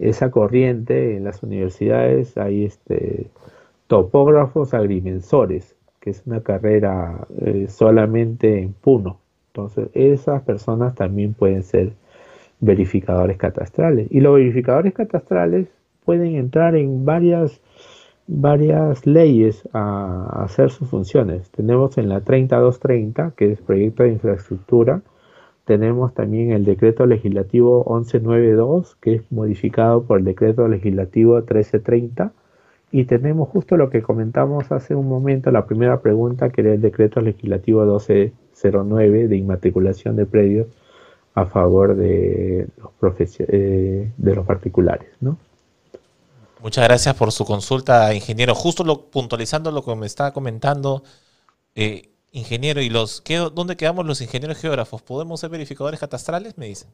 esa 0.00 0.32
corriente 0.32 1.16
en 1.16 1.22
las 1.22 1.44
universidades. 1.44 2.36
Hay 2.36 2.64
este, 2.64 3.30
topógrafos 3.86 4.74
agrimensores, 4.74 5.76
que 6.00 6.10
es 6.10 6.24
una 6.26 6.40
carrera 6.40 7.24
eh, 7.38 7.66
solamente 7.68 8.58
en 8.58 8.72
Puno. 8.72 9.20
Entonces, 9.52 9.90
esas 9.94 10.42
personas 10.42 10.96
también 10.96 11.34
pueden 11.34 11.62
ser 11.62 11.92
verificadores 12.58 13.36
catastrales. 13.36 14.08
Y 14.10 14.18
los 14.18 14.34
verificadores 14.34 14.92
catastrales 14.92 15.68
pueden 16.04 16.36
entrar 16.36 16.74
en 16.76 17.04
varias 17.04 17.60
varias 18.26 19.06
leyes 19.06 19.68
a 19.72 20.44
hacer 20.44 20.70
sus 20.70 20.88
funciones. 20.88 21.50
Tenemos 21.50 21.98
en 21.98 22.08
la 22.08 22.20
30230, 22.20 23.32
que 23.36 23.52
es 23.52 23.60
proyecto 23.60 24.04
de 24.04 24.12
infraestructura, 24.12 25.02
tenemos 25.64 26.12
también 26.14 26.50
el 26.50 26.64
decreto 26.64 27.06
legislativo 27.06 27.84
1192, 27.88 28.96
que 29.00 29.14
es 29.16 29.22
modificado 29.30 30.02
por 30.04 30.18
el 30.18 30.24
decreto 30.24 30.66
legislativo 30.66 31.36
1330, 31.36 32.32
y 32.90 33.04
tenemos 33.04 33.48
justo 33.48 33.76
lo 33.76 33.88
que 33.88 34.02
comentamos 34.02 34.70
hace 34.72 34.94
un 34.94 35.08
momento, 35.08 35.50
la 35.50 35.66
primera 35.66 36.00
pregunta, 36.00 36.50
que 36.50 36.62
era 36.62 36.74
el 36.74 36.80
decreto 36.80 37.20
legislativo 37.20 37.82
1209 37.82 39.28
de 39.28 39.36
inmatriculación 39.36 40.16
de 40.16 40.26
predios 40.26 40.66
a 41.34 41.46
favor 41.46 41.96
de 41.96 42.66
los, 43.00 43.14
eh, 43.38 44.10
de 44.16 44.34
los 44.34 44.44
particulares, 44.44 45.08
¿no? 45.20 45.38
Muchas 46.62 46.84
gracias 46.84 47.16
por 47.16 47.32
su 47.32 47.44
consulta, 47.44 48.14
ingeniero. 48.14 48.54
Justo 48.54 48.84
lo, 48.84 49.10
puntualizando 49.10 49.72
lo 49.72 49.84
que 49.84 49.96
me 49.96 50.06
estaba 50.06 50.32
comentando, 50.32 51.02
eh, 51.74 52.10
ingeniero, 52.30 52.80
¿y 52.80 52.88
los 52.88 53.20
qué, 53.20 53.36
dónde 53.52 53.76
quedamos 53.76 54.06
los 54.06 54.20
ingenieros 54.20 54.58
geógrafos? 54.58 55.02
¿Podemos 55.02 55.40
ser 55.40 55.50
verificadores 55.50 55.98
catastrales? 55.98 56.56
Me 56.56 56.66
dicen. 56.66 56.88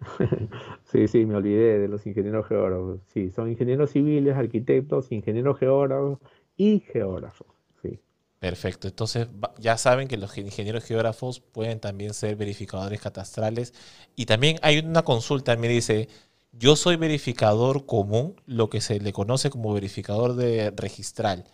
Sí, 0.90 1.06
sí, 1.06 1.24
me 1.24 1.36
olvidé 1.36 1.78
de 1.78 1.88
los 1.88 2.04
ingenieros 2.06 2.48
geógrafos. 2.48 3.00
Sí, 3.12 3.30
son 3.30 3.50
ingenieros 3.50 3.90
civiles, 3.90 4.34
arquitectos, 4.34 5.12
ingenieros 5.12 5.58
geógrafos 5.58 6.18
y 6.56 6.80
geógrafos. 6.80 7.46
Sí. 7.82 8.00
Perfecto. 8.40 8.88
Entonces 8.88 9.28
ya 9.58 9.76
saben 9.76 10.08
que 10.08 10.16
los 10.16 10.36
ingenieros 10.36 10.84
geógrafos 10.84 11.38
pueden 11.38 11.78
también 11.78 12.12
ser 12.14 12.34
verificadores 12.34 13.00
catastrales. 13.00 13.72
Y 14.16 14.26
también 14.26 14.56
hay 14.62 14.78
una 14.78 15.02
consulta, 15.02 15.54
me 15.56 15.68
dice, 15.68 16.08
yo 16.52 16.76
soy 16.76 16.96
verificador 16.96 17.86
común, 17.86 18.34
lo 18.46 18.70
que 18.70 18.80
se 18.80 19.00
le 19.00 19.12
conoce 19.12 19.50
como 19.50 19.72
verificador 19.72 20.34
de 20.34 20.72
registral. 20.76 21.44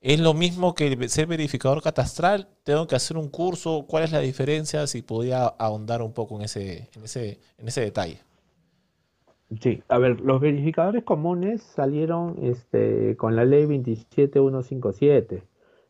¿Es 0.00 0.18
lo 0.18 0.32
mismo 0.32 0.74
que 0.74 1.08
ser 1.08 1.26
verificador 1.26 1.82
catastral? 1.82 2.48
¿Tengo 2.62 2.86
que 2.86 2.96
hacer 2.96 3.18
un 3.18 3.28
curso? 3.28 3.84
¿Cuál 3.86 4.04
es 4.04 4.12
la 4.12 4.20
diferencia? 4.20 4.86
Si 4.86 5.02
podía 5.02 5.44
ahondar 5.46 6.00
un 6.00 6.14
poco 6.14 6.36
en 6.36 6.42
ese, 6.42 6.88
en 6.96 7.04
ese, 7.04 7.38
en 7.58 7.68
ese 7.68 7.82
detalle. 7.82 8.20
Sí, 9.60 9.82
a 9.88 9.98
ver, 9.98 10.20
los 10.20 10.40
verificadores 10.40 11.02
comunes 11.04 11.62
salieron 11.62 12.36
este, 12.40 13.16
con 13.16 13.36
la 13.36 13.44
ley 13.44 13.66
27157. 13.66 15.42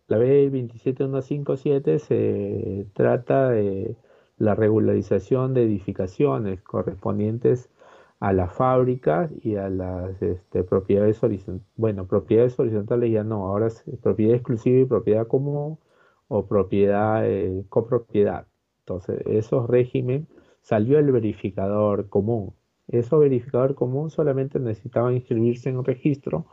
La 0.08 0.18
ley 0.18 0.48
27157 0.48 1.98
se 2.00 2.86
trata 2.94 3.50
de 3.50 3.96
la 4.38 4.54
regularización 4.54 5.54
de 5.54 5.64
edificaciones 5.64 6.62
correspondientes 6.62 7.68
a 8.20 8.32
las 8.34 8.52
fábricas 8.54 9.30
y 9.42 9.56
a 9.56 9.70
las 9.70 10.22
este, 10.22 10.62
propiedades 10.62 11.22
horizontales. 11.22 11.66
Bueno, 11.76 12.06
propiedades 12.06 12.58
horizontales 12.58 13.10
ya 13.10 13.24
no, 13.24 13.46
ahora 13.46 13.68
es 13.68 13.82
propiedad 14.02 14.34
exclusiva 14.34 14.80
y 14.80 14.84
propiedad 14.84 15.26
común 15.26 15.78
o 16.28 16.46
propiedad 16.46 17.26
eh, 17.26 17.64
copropiedad. 17.70 18.46
Entonces, 18.80 19.22
esos 19.26 19.68
régimen 19.68 20.28
salió 20.62 20.98
el 20.98 21.10
verificador 21.12 22.08
común. 22.08 22.54
Esos 22.88 23.20
verificador 23.20 23.74
común 23.74 24.10
solamente 24.10 24.58
necesitaban 24.60 25.14
inscribirse 25.14 25.70
en 25.70 25.78
un 25.78 25.84
registro 25.84 26.46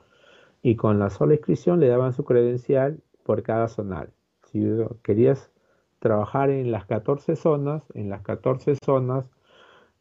y 0.62 0.76
con 0.76 1.00
la 1.00 1.10
sola 1.10 1.34
inscripción 1.34 1.80
le 1.80 1.88
daban 1.88 2.14
su 2.14 2.24
credencial 2.24 3.02
por 3.24 3.44
cada 3.44 3.68
zonal. 3.68 4.12
Si 4.46 4.64
querías 5.04 5.52
trabajar 6.00 6.50
en 6.50 6.72
las 6.72 6.86
14 6.86 7.36
zonas, 7.36 7.84
en 7.94 8.10
las 8.10 8.22
14 8.22 8.76
zonas 8.76 9.30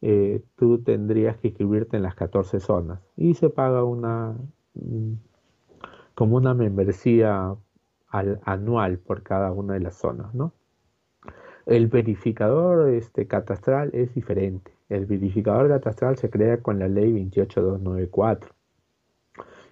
eh, 0.01 0.43
tú 0.55 0.79
tendrías 0.83 1.37
que 1.37 1.49
inscribirte 1.49 1.97
en 1.97 2.03
las 2.03 2.15
14 2.15 2.59
zonas 2.59 2.99
y 3.15 3.33
se 3.33 3.49
paga 3.49 3.83
una 3.83 4.35
mm, 4.75 5.13
como 6.13 6.37
una 6.37 6.53
membresía 6.53 7.55
anual 8.09 8.99
por 8.99 9.21
cada 9.23 9.51
una 9.51 9.73
de 9.73 9.81
las 9.81 9.95
zonas, 9.95 10.33
¿no? 10.33 10.53
El 11.65 11.87
verificador 11.87 12.89
este, 12.89 13.27
catastral 13.27 13.91
es 13.93 14.15
diferente. 14.15 14.71
El 14.89 15.05
verificador 15.05 15.67
catastral 15.67 16.17
se 16.17 16.29
crea 16.29 16.61
con 16.61 16.79
la 16.79 16.87
ley 16.87 17.11
28294 17.11 18.51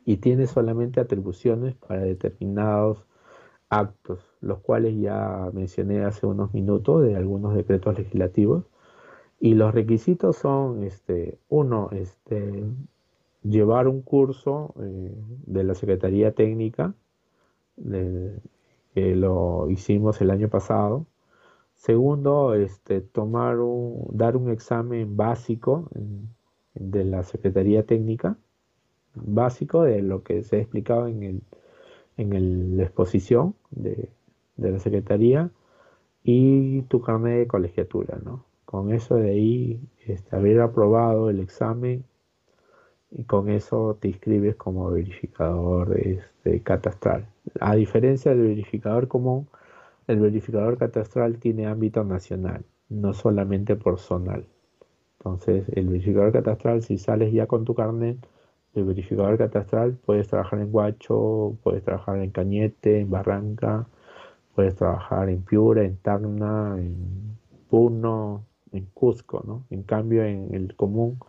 y 0.06 0.18
tiene 0.18 0.46
solamente 0.46 1.00
atribuciones 1.00 1.76
para 1.76 2.02
determinados 2.02 3.06
actos, 3.70 4.20
los 4.42 4.60
cuales 4.60 5.00
ya 5.00 5.50
mencioné 5.54 6.04
hace 6.04 6.28
unos 6.28 6.54
minutos 6.54 7.02
de 7.04 7.16
algunos 7.16 7.56
decretos 7.56 7.98
legislativos 7.98 8.66
Y 9.40 9.54
los 9.56 9.74
requisitos 9.74 10.38
son, 10.38 10.84
este, 10.84 11.38
uno, 11.50 11.90
este, 11.92 12.64
llevar 13.44 13.88
un 13.88 14.02
curso 14.02 14.74
eh, 14.82 15.14
de 15.46 15.64
la 15.64 15.76
Secretaría 15.76 16.34
Técnica, 16.34 16.94
que 18.94 19.16
lo 19.16 19.70
hicimos 19.70 20.22
el 20.22 20.32
año 20.32 20.50
pasado. 20.50 21.06
Segundo, 21.76 22.54
este, 22.54 23.02
tomar 23.02 23.60
un, 23.60 24.08
dar 24.12 24.38
un 24.38 24.50
examen 24.50 25.18
básico 25.18 25.90
de 26.74 27.04
la 27.06 27.24
Secretaría 27.24 27.86
Técnica, 27.86 28.38
básico 29.14 29.84
de 29.84 30.02
lo 30.02 30.24
que 30.24 30.44
se 30.44 30.58
ha 30.58 30.60
explicado 30.60 31.08
en, 31.08 31.24
el, 31.24 31.42
en 32.18 32.78
la 32.78 32.84
exposición 32.84 33.56
de, 33.72 34.10
de 34.58 34.72
la 34.72 34.80
Secretaría 34.80 35.52
y 36.24 36.82
tu 36.84 37.02
carnet 37.02 37.40
de 37.40 37.48
colegiatura, 37.48 38.20
¿no? 38.24 38.44
Con 38.66 38.91
eso 38.93 39.16
de 39.16 39.30
ahí, 39.32 39.80
este, 40.05 40.36
haber 40.36 40.61
aprobado 40.61 41.30
el 41.30 41.39
examen 41.39 42.03
y 43.11 43.24
con 43.24 43.49
eso 43.49 43.97
te 43.99 44.09
inscribes 44.09 44.55
como 44.55 44.91
verificador 44.91 45.97
este, 45.99 46.61
catastral. 46.61 47.28
A 47.59 47.76
diferencia 47.76 48.32
del 48.32 48.47
verificador 48.47 49.07
común, 49.07 49.47
el 50.07 50.20
verificador 50.20 50.78
catastral 50.78 51.38
tiene 51.39 51.68
ámbito 51.68 52.03
nacional, 52.03 52.66
no 52.89 53.13
solamente 53.13 53.76
por 53.76 53.99
zonal. 53.99 54.45
Entonces, 55.20 55.66
el 55.74 55.88
verificador 55.88 56.32
catastral, 56.32 56.84
si 56.84 56.97
sales 56.97 57.34
ya 57.34 57.47
con 57.47 57.66
tu 57.66 57.74
carnet, 57.74 58.18
el 58.76 58.84
verificador 58.84 59.38
catastral 59.38 59.93
puedes 60.05 60.28
trabajar 60.28 60.59
en 60.59 60.72
Guacho, 60.72 61.57
puedes 61.63 61.84
trabajar 61.84 62.20
en 62.20 62.32
Cañete, 62.32 62.99
en 62.99 63.09
Barranca, 63.09 63.88
puedes 64.53 64.76
trabajar 64.76 65.30
en 65.30 65.41
Piura, 65.43 65.84
en 65.84 65.97
Tacna, 65.97 66.76
en 66.78 67.38
Puno, 67.70 68.45
en 68.76 68.86
Cusco, 68.94 69.44
¿no? 69.46 69.66
En 69.70 69.84
cambio, 69.84 70.24
en 70.24 70.54
el 70.54 70.76
común 70.76 71.20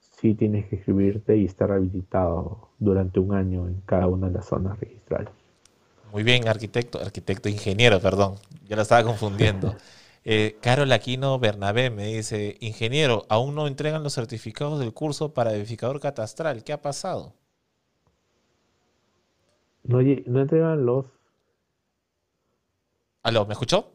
sí 0.00 0.34
tienes 0.34 0.66
que 0.66 0.76
escribirte 0.76 1.36
y 1.36 1.44
estar 1.44 1.72
habilitado 1.72 2.68
durante 2.78 3.20
un 3.20 3.34
año 3.34 3.66
en 3.68 3.80
cada 3.86 4.06
una 4.06 4.28
de 4.28 4.34
las 4.34 4.46
zonas 4.46 4.78
registrales. 4.80 5.32
Muy 6.12 6.22
bien, 6.22 6.46
arquitecto, 6.48 7.00
arquitecto, 7.00 7.48
ingeniero, 7.48 8.00
perdón, 8.00 8.34
ya 8.68 8.76
lo 8.76 8.82
estaba 8.82 9.04
confundiendo. 9.04 9.74
Eh, 10.24 10.56
Carol 10.60 10.92
Aquino 10.92 11.40
Bernabé 11.40 11.90
me 11.90 12.06
dice, 12.06 12.56
ingeniero, 12.60 13.26
aún 13.28 13.56
no 13.56 13.66
entregan 13.66 14.04
los 14.04 14.14
certificados 14.14 14.78
del 14.78 14.94
curso 14.94 15.34
para 15.34 15.52
edificador 15.52 15.98
catastral. 15.98 16.62
¿Qué 16.62 16.72
ha 16.72 16.80
pasado? 16.80 17.34
No, 19.82 20.00
no 20.00 20.40
entregan 20.40 20.86
los 20.86 21.06
¿Aló? 23.22 23.46
¿Me 23.46 23.52
escuchó? 23.52 23.92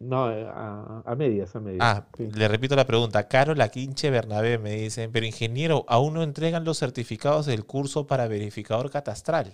No, 0.00 0.32
eh, 0.32 0.46
a, 0.48 1.14
medias, 1.14 1.54
a 1.54 1.60
medias. 1.60 1.80
Ah, 1.82 2.06
le 2.18 2.48
repito 2.48 2.74
la 2.74 2.86
pregunta. 2.86 3.28
Caro 3.28 3.54
La 3.54 3.68
Quinche 3.68 4.10
Bernabé 4.10 4.56
me 4.56 4.72
dicen, 4.72 5.12
pero 5.12 5.26
ingeniero, 5.26 5.84
aún 5.88 6.14
no 6.14 6.22
entregan 6.22 6.64
los 6.64 6.78
certificados 6.78 7.44
del 7.44 7.66
curso 7.66 8.06
para 8.06 8.26
verificador 8.26 8.90
catastral. 8.90 9.52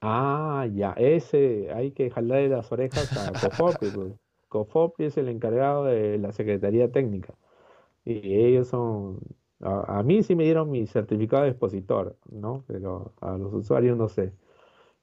Ah, 0.00 0.64
ya, 0.72 0.92
ese 0.92 1.72
hay 1.74 1.90
que 1.90 2.08
jalarle 2.08 2.48
las 2.48 2.70
orejas 2.70 3.10
a 3.16 3.32
Cofopri. 3.50 3.90
Pues. 3.90 5.10
Es 5.10 5.18
el 5.18 5.28
encargado 5.28 5.84
de 5.84 6.16
la 6.16 6.32
Secretaría 6.32 6.90
Técnica. 6.92 7.34
Y 8.04 8.36
ellos 8.36 8.68
son, 8.68 9.18
a, 9.60 9.98
a, 9.98 10.02
mí 10.04 10.22
sí 10.22 10.36
me 10.36 10.44
dieron 10.44 10.70
mi 10.70 10.86
certificado 10.86 11.42
de 11.42 11.50
expositor, 11.50 12.16
¿no? 12.30 12.64
Pero 12.68 13.12
a 13.20 13.36
los 13.36 13.52
usuarios 13.52 13.98
no 13.98 14.08
sé. 14.08 14.32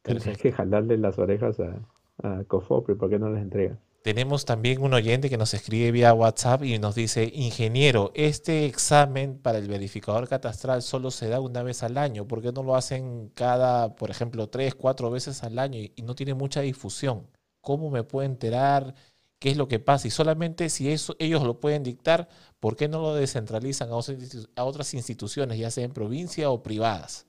Tienes 0.02 0.38
que 0.38 0.52
jalarle 0.54 0.98
las 0.98 1.20
orejas 1.20 1.60
a, 1.60 1.82
a 2.22 2.44
Cofopri, 2.46 2.96
¿por 2.96 3.10
qué 3.10 3.20
no 3.20 3.30
les 3.30 3.42
entregan? 3.42 3.80
Tenemos 4.04 4.44
también 4.44 4.82
un 4.82 4.94
oyente 4.94 5.30
que 5.30 5.38
nos 5.38 5.54
escribe 5.54 5.92
vía 5.92 6.14
WhatsApp 6.14 6.64
y 6.64 6.78
nos 6.78 6.94
dice, 6.94 7.32
ingeniero, 7.34 8.12
este 8.16 8.66
examen 8.66 9.38
para 9.38 9.60
el 9.60 9.70
verificador 9.70 10.28
catastral 10.28 10.82
solo 10.82 11.10
se 11.10 11.30
da 11.30 11.40
una 11.40 11.64
vez 11.64 11.84
al 11.84 11.98
año, 11.98 12.28
¿por 12.28 12.42
qué 12.42 12.52
no 12.52 12.64
lo 12.64 12.76
hacen 12.76 13.30
cada, 13.30 13.96
por 13.96 14.12
ejemplo, 14.12 14.50
tres, 14.50 14.76
cuatro 14.76 15.10
veces 15.10 15.42
al 15.44 15.58
año 15.58 15.80
y, 15.80 15.94
no 16.04 16.16
tiene 16.16 16.34
mucha 16.34 16.60
difusión? 16.60 17.28
¿Cómo 17.62 17.90
me 17.90 18.04
puedo 18.04 18.26
enterar 18.26 18.94
qué 19.40 19.52
es 19.52 19.58
lo 19.58 19.70
que 19.70 19.80
pasa? 19.80 20.06
Y 20.08 20.12
solamente 20.12 20.68
si 20.68 20.92
eso, 20.92 21.16
ellos 21.18 21.44
lo 21.44 21.62
pueden 21.62 21.84
dictar, 21.84 22.28
¿por 22.60 22.76
qué 22.76 22.90
no 22.90 23.02
lo 23.02 23.16
descentralizan 23.16 23.88
a 23.90 24.64
otras 24.66 24.94
instituciones, 24.94 25.58
ya 25.58 25.72
sea 25.72 25.86
en 25.86 25.94
provincia 25.94 26.50
o 26.50 26.62
privadas? 26.62 27.26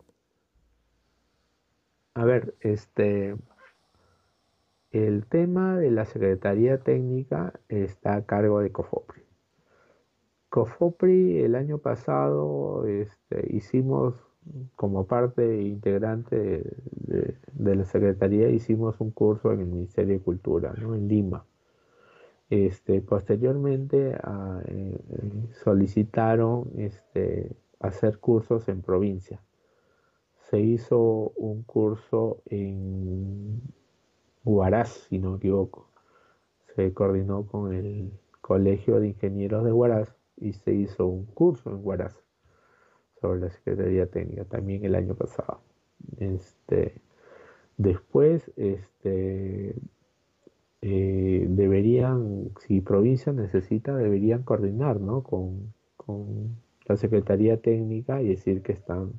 A 2.15 2.25
ver, 2.25 2.57
este, 2.61 3.37
el 4.95 5.27
tema 5.27 5.77
de 5.77 5.91
la 5.91 6.05
Secretaría 6.05 6.79
Técnica 6.79 7.53
está 7.69 8.15
a 8.15 8.25
cargo 8.25 8.61
de 8.61 8.71
COFOPRI. 8.71 9.23
COFOPRI 10.49 11.41
el 11.41 11.57
año 11.57 11.79
pasado 11.79 12.87
este, 12.87 13.55
hicimos 13.55 14.15
como 14.77 15.07
parte 15.07 15.63
integrante 15.63 16.63
de, 16.93 17.75
la 17.75 17.85
Secretaría 17.85 18.49
hicimos 18.51 19.01
un 19.01 19.11
curso 19.11 19.53
en 19.53 19.61
el 19.61 19.67
Ministerio 19.67 20.15
de 20.15 20.21
Cultura, 20.21 20.75
¿no? 20.81 20.95
en 20.95 21.09
Lima. 21.09 21.45
Este, 22.49 23.01
posteriormente 23.01 24.17
eh, 24.69 24.99
solicitaron 25.65 26.71
este, 26.77 27.51
hacer 27.81 28.19
cursos 28.19 28.69
en 28.69 28.83
provincia 28.83 29.41
se 30.51 30.61
hizo 30.61 31.33
un 31.37 31.63
curso 31.63 32.43
en 32.47 33.63
Huaraz, 34.45 35.07
si 35.09 35.19
no 35.19 35.33
me 35.33 35.37
equivoco. 35.39 35.89
Se 36.77 36.93
coordinó 36.93 37.47
con 37.47 37.73
el 37.73 38.13
Colegio 38.41 39.01
de 39.01 39.09
Ingenieros 39.09 39.65
de 39.65 39.73
Huaraz 39.73 40.15
y 40.37 40.53
se 40.53 40.75
hizo 40.75 41.07
un 41.07 41.25
curso 41.27 41.71
en 41.71 41.81
Huaraz 41.83 42.15
sobre 43.21 43.41
la 43.41 43.51
Secretaría 43.51 44.07
Técnica 44.07 44.45
también 44.45 44.85
el 44.85 44.95
año 44.95 45.15
pasado. 45.15 45.61
Este, 46.19 47.01
después, 47.79 48.51
este, 48.57 49.75
eh, 50.83 51.47
deberían, 51.49 52.51
si 52.61 52.83
provincia 52.83 53.33
necesita, 53.33 53.97
deberían 53.97 54.43
coordinar 54.43 55.01
¿no? 55.01 55.23
con, 55.23 55.73
con 55.97 56.59
la 56.87 56.97
Secretaría 56.97 57.57
Técnica 57.63 58.21
y 58.21 58.29
decir 58.29 58.63
que 58.63 58.73
están 58.73 59.13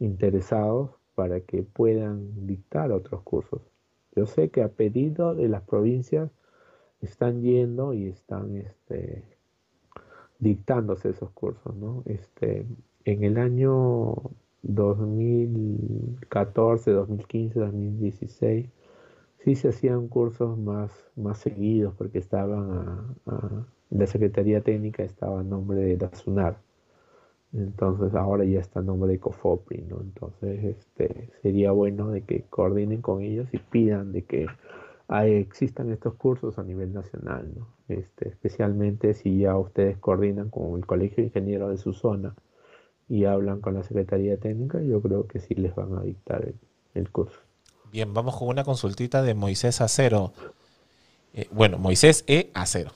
interesados 0.00 0.90
para 1.14 1.40
que 1.40 1.62
puedan 1.62 2.46
dictar 2.46 2.90
otros 2.90 3.22
cursos. 3.22 3.75
Yo 4.16 4.26
sé 4.26 4.50
que 4.50 4.62
a 4.62 4.68
pedido 4.68 5.34
de 5.34 5.48
las 5.48 5.62
provincias 5.62 6.30
están 7.02 7.42
yendo 7.42 7.92
y 7.92 8.06
están 8.06 8.56
este, 8.56 9.24
dictándose 10.38 11.10
esos 11.10 11.30
cursos, 11.30 11.76
¿no? 11.76 12.02
Este, 12.06 12.66
en 13.04 13.24
el 13.24 13.38
año 13.38 14.14
2014, 14.62 16.90
2015, 16.90 17.60
2016, 17.60 18.66
sí 19.44 19.54
se 19.54 19.68
hacían 19.68 20.08
cursos 20.08 20.58
más, 20.58 20.90
más 21.14 21.38
seguidos 21.38 21.94
porque 21.94 22.18
estaban 22.18 23.16
la 23.90 24.06
Secretaría 24.06 24.62
Técnica 24.62 25.02
estaba 25.04 25.40
a 25.40 25.44
nombre 25.44 25.80
de 25.80 25.96
la 25.96 26.10
SUNAR. 26.14 26.65
Entonces 27.56 28.14
ahora 28.14 28.44
ya 28.44 28.60
está 28.60 28.80
el 28.80 28.86
nombre 28.86 29.10
de 29.10 29.18
COFOPRI, 29.18 29.82
¿no? 29.88 30.00
Entonces 30.00 30.62
este, 30.64 31.30
sería 31.42 31.72
bueno 31.72 32.10
de 32.10 32.22
que 32.22 32.42
coordinen 32.50 33.00
con 33.00 33.22
ellos 33.22 33.48
y 33.52 33.58
pidan 33.58 34.12
de 34.12 34.24
que 34.24 34.46
existan 35.08 35.90
estos 35.90 36.14
cursos 36.14 36.58
a 36.58 36.64
nivel 36.64 36.92
nacional, 36.92 37.50
¿no? 37.56 37.68
Este, 37.88 38.28
especialmente 38.28 39.14
si 39.14 39.38
ya 39.38 39.56
ustedes 39.56 39.96
coordinan 39.98 40.50
con 40.50 40.76
el 40.76 40.84
Colegio 40.84 41.18
de 41.18 41.28
Ingenieros 41.28 41.70
de 41.70 41.78
su 41.78 41.92
zona 41.92 42.34
y 43.08 43.24
hablan 43.24 43.60
con 43.60 43.74
la 43.74 43.84
Secretaría 43.84 44.36
Técnica, 44.36 44.82
yo 44.82 45.00
creo 45.00 45.26
que 45.26 45.38
sí 45.38 45.54
les 45.54 45.74
van 45.74 45.96
a 45.96 46.02
dictar 46.02 46.52
el, 46.94 47.10
curso. 47.10 47.38
Bien, 47.92 48.12
vamos 48.12 48.36
con 48.36 48.48
una 48.48 48.64
consultita 48.64 49.22
de 49.22 49.34
Moisés 49.34 49.80
Acero. 49.80 50.32
Eh, 51.32 51.46
bueno, 51.52 51.78
Moisés 51.78 52.24
E. 52.26 52.50
Acero. 52.52 52.90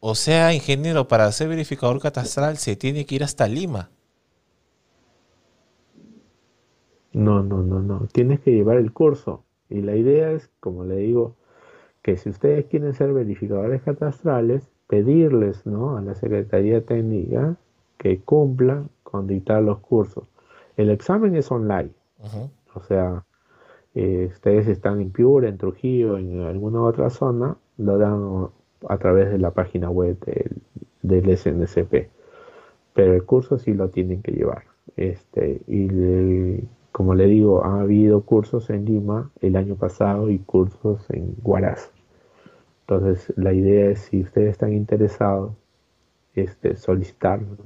O 0.00 0.14
sea, 0.14 0.54
ingeniero, 0.54 1.08
para 1.08 1.30
ser 1.30 1.48
verificador 1.48 2.00
catastral 2.00 2.56
se 2.56 2.74
tiene 2.74 3.04
que 3.04 3.16
ir 3.16 3.22
hasta 3.22 3.46
Lima. 3.46 3.90
No, 7.12 7.42
no, 7.42 7.62
no, 7.62 7.80
no. 7.80 8.08
Tienes 8.12 8.40
que 8.40 8.52
llevar 8.52 8.78
el 8.78 8.92
curso. 8.92 9.44
Y 9.68 9.82
la 9.82 9.96
idea 9.96 10.32
es, 10.32 10.50
como 10.60 10.84
le 10.84 10.96
digo, 10.96 11.36
que 12.02 12.16
si 12.16 12.30
ustedes 12.30 12.64
quieren 12.66 12.94
ser 12.94 13.12
verificadores 13.12 13.82
catastrales, 13.82 14.70
pedirles 14.86 15.66
¿no? 15.66 15.96
a 15.96 16.00
la 16.00 16.14
Secretaría 16.14 16.84
Técnica 16.84 17.56
que 17.98 18.20
cumpla 18.20 18.84
con 19.02 19.26
dictar 19.26 19.62
los 19.62 19.80
cursos. 19.80 20.24
El 20.76 20.90
examen 20.90 21.36
es 21.36 21.50
online. 21.50 21.90
O 22.74 22.80
sea, 22.80 23.24
eh, 23.94 24.30
ustedes 24.32 24.66
están 24.66 25.00
en 25.00 25.10
Piura, 25.10 25.48
en 25.48 25.58
Trujillo, 25.58 26.16
en 26.16 26.40
alguna 26.40 26.80
otra 26.82 27.10
zona, 27.10 27.56
lo 27.76 27.98
dan 27.98 28.50
a 28.88 28.98
través 28.98 29.30
de 29.30 29.38
la 29.38 29.50
página 29.50 29.90
web 29.90 30.18
del, 31.02 31.36
SNCP. 31.36 32.08
Pero 32.94 33.14
el 33.14 33.24
curso 33.24 33.58
sí 33.58 33.74
lo 33.74 33.88
tienen 33.88 34.22
que 34.22 34.32
llevar. 34.32 34.64
Este, 34.96 35.60
y 35.66 36.68
como 36.92 37.14
le 37.14 37.26
digo, 37.26 37.64
ha 37.64 37.80
habido 37.80 38.22
cursos 38.22 38.70
en 38.70 38.84
Lima 38.84 39.30
el 39.40 39.56
año 39.56 39.76
pasado 39.76 40.30
y 40.30 40.38
cursos 40.38 41.04
en 41.10 41.36
Huaraz. 41.42 41.90
Entonces, 42.82 43.32
la 43.36 43.52
idea 43.52 43.90
es, 43.90 44.00
si 44.00 44.22
ustedes 44.22 44.50
están 44.50 44.72
interesados, 44.72 45.52
este, 46.34 46.76
solicitarlo, 46.76 47.56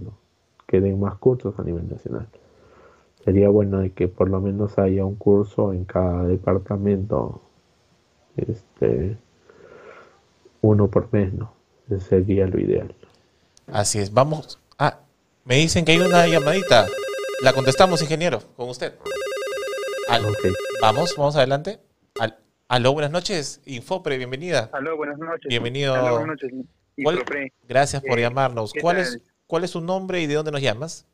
que 0.67 0.81
den 0.81 1.01
más 1.01 1.17
cursos 1.17 1.59
a 1.59 1.63
nivel 1.63 1.89
nacional. 1.89 2.29
Sería 3.25 3.49
bueno 3.49 3.79
de 3.79 3.91
que 3.93 4.09
por 4.09 4.29
lo 4.29 4.41
menos 4.41 4.79
haya 4.79 5.05
un 5.05 5.15
curso 5.15 5.73
en 5.73 5.85
cada 5.85 6.25
departamento, 6.25 7.41
este, 8.37 9.17
uno 10.65 10.89
por 10.89 11.13
mes, 11.13 11.33
¿no? 11.33 11.55
Ese 11.87 12.01
sería 12.01 12.47
lo 12.47 12.59
ideal. 12.59 12.95
Así 13.67 13.99
es, 13.99 14.13
vamos. 14.13 14.59
Ah, 14.79 15.01
me 15.45 15.57
dicen 15.57 15.85
que 15.85 15.93
hay 15.93 16.01
una 16.01 16.27
llamadita. 16.27 16.87
La 17.43 17.53
contestamos, 17.53 18.01
ingeniero, 18.01 18.41
con 18.57 18.71
usted. 18.71 18.95
Vamos, 20.81 21.15
vamos 21.17 21.37
adelante. 21.37 21.81
Al, 22.19 22.39
aló, 22.69 22.93
buenas 22.93 23.11
noches. 23.11 23.61
Infopre, 23.67 24.17
bienvenida. 24.17 24.71
Aló, 24.73 24.97
buenas 24.97 25.19
noches. 25.19 25.49
Bienvenido. 25.49 25.95
Aló, 25.95 26.19
buenas 26.19 26.39
noches. 26.43 27.51
Gracias 27.69 28.03
por 28.03 28.19
eh, 28.19 28.23
llamarnos. 28.23 28.73
¿Cuál 28.81 28.99
es, 28.99 29.21
¿Cuál 29.47 29.65
es 29.65 29.71
su 29.71 29.83
nombre 29.83 30.23
y 30.23 30.27
de 30.27 30.35
dónde 30.35 30.53
nos 30.53 30.63
llamas? 30.63 31.07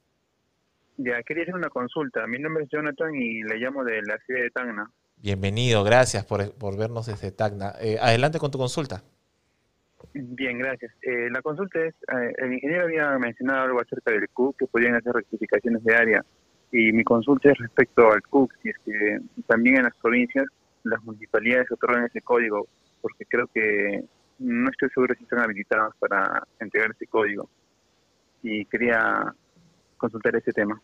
Ya, 0.97 1.23
quería 1.25 1.43
hacer 1.43 1.55
una 1.55 1.71
consulta. 1.71 2.27
Mi 2.27 2.39
nombre 2.39 2.65
es 2.65 2.71
Jonathan 2.71 3.15
y 3.15 3.43
le 3.43 3.57
llamo 3.57 3.83
de 3.83 4.03
la 4.03 4.19
ciudad 4.19 4.43
de 4.43 4.51
Tacna. 4.51 4.91
Bienvenido, 5.17 5.83
gracias 5.83 6.25
por, 6.25 6.53
por 6.53 6.77
vernos 6.77 7.07
desde 7.07 7.33
Tacna. 7.33 7.75
Eh, 7.81 7.99
adelante 8.01 8.39
con 8.39 8.51
tu 8.51 8.59
consulta. 8.59 9.03
Bien, 10.15 10.59
gracias. 10.59 10.93
Eh, 11.03 11.29
la 11.31 11.43
consulta 11.43 11.79
es, 11.85 11.95
eh, 11.95 12.33
el 12.39 12.55
ingeniero 12.55 12.85
había 12.85 13.19
mencionado 13.19 13.63
algo 13.63 13.81
acerca 13.81 14.13
del 14.13 14.29
CUC, 14.29 14.57
que 14.59 14.67
podían 14.67 14.95
hacer 14.95 15.13
rectificaciones 15.13 15.83
de 15.85 15.95
área. 15.95 16.25
Y 16.73 16.93
mi 16.93 17.05
consulta 17.05 17.51
es 17.51 17.59
respecto 17.59 18.11
al 18.11 18.23
CUC, 18.23 18.53
si 18.63 18.71
es 18.71 18.77
que 18.85 19.19
también 19.47 19.79
en 19.79 19.85
las 19.85 19.97
provincias 19.97 20.47
las 20.85 21.03
municipalidades 21.05 21.71
otorgan 21.71 22.07
ese 22.07 22.23
código, 22.23 22.67
porque 23.03 23.25
creo 23.27 23.47
que 23.49 24.05
no 24.39 24.71
estoy 24.71 24.89
seguro 24.91 25.15
si 25.17 25.25
están 25.25 25.41
habilitados 25.41 25.95
para 25.99 26.43
entregar 26.59 26.91
ese 26.93 27.07
código. 27.07 27.49
Y 28.43 28.65
quería 28.67 29.35
consultar 29.99 30.35
ese 30.37 30.53
tema. 30.53 30.81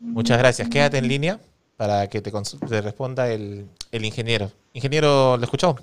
Muchas 0.00 0.38
gracias. 0.38 0.68
Quédate 0.68 0.98
en 0.98 1.06
línea 1.06 1.38
para 1.76 2.08
que 2.08 2.20
te, 2.20 2.32
te 2.32 2.80
responda 2.82 3.30
el, 3.30 3.66
el 3.92 4.04
ingeniero. 4.04 4.50
Ingeniero, 4.72 5.36
¿lo 5.36 5.44
escuchó? 5.44 5.76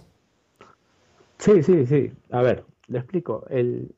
Sí, 1.40 1.64
sí, 1.64 1.86
sí. 1.86 2.12
A 2.32 2.42
ver, 2.42 2.66
le 2.88 3.00
explico. 3.00 3.46
El, 3.50 3.96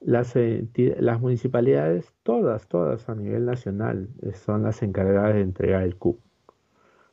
las, 0.00 0.34
las 0.36 1.20
municipalidades, 1.20 2.12
todas, 2.22 2.66
todas 2.68 3.08
a 3.08 3.14
nivel 3.14 3.44
nacional, 3.46 4.08
son 4.34 4.62
las 4.64 4.82
encargadas 4.82 5.34
de 5.34 5.42
entregar 5.42 5.82
el 5.82 5.96
CUP. 5.96 6.20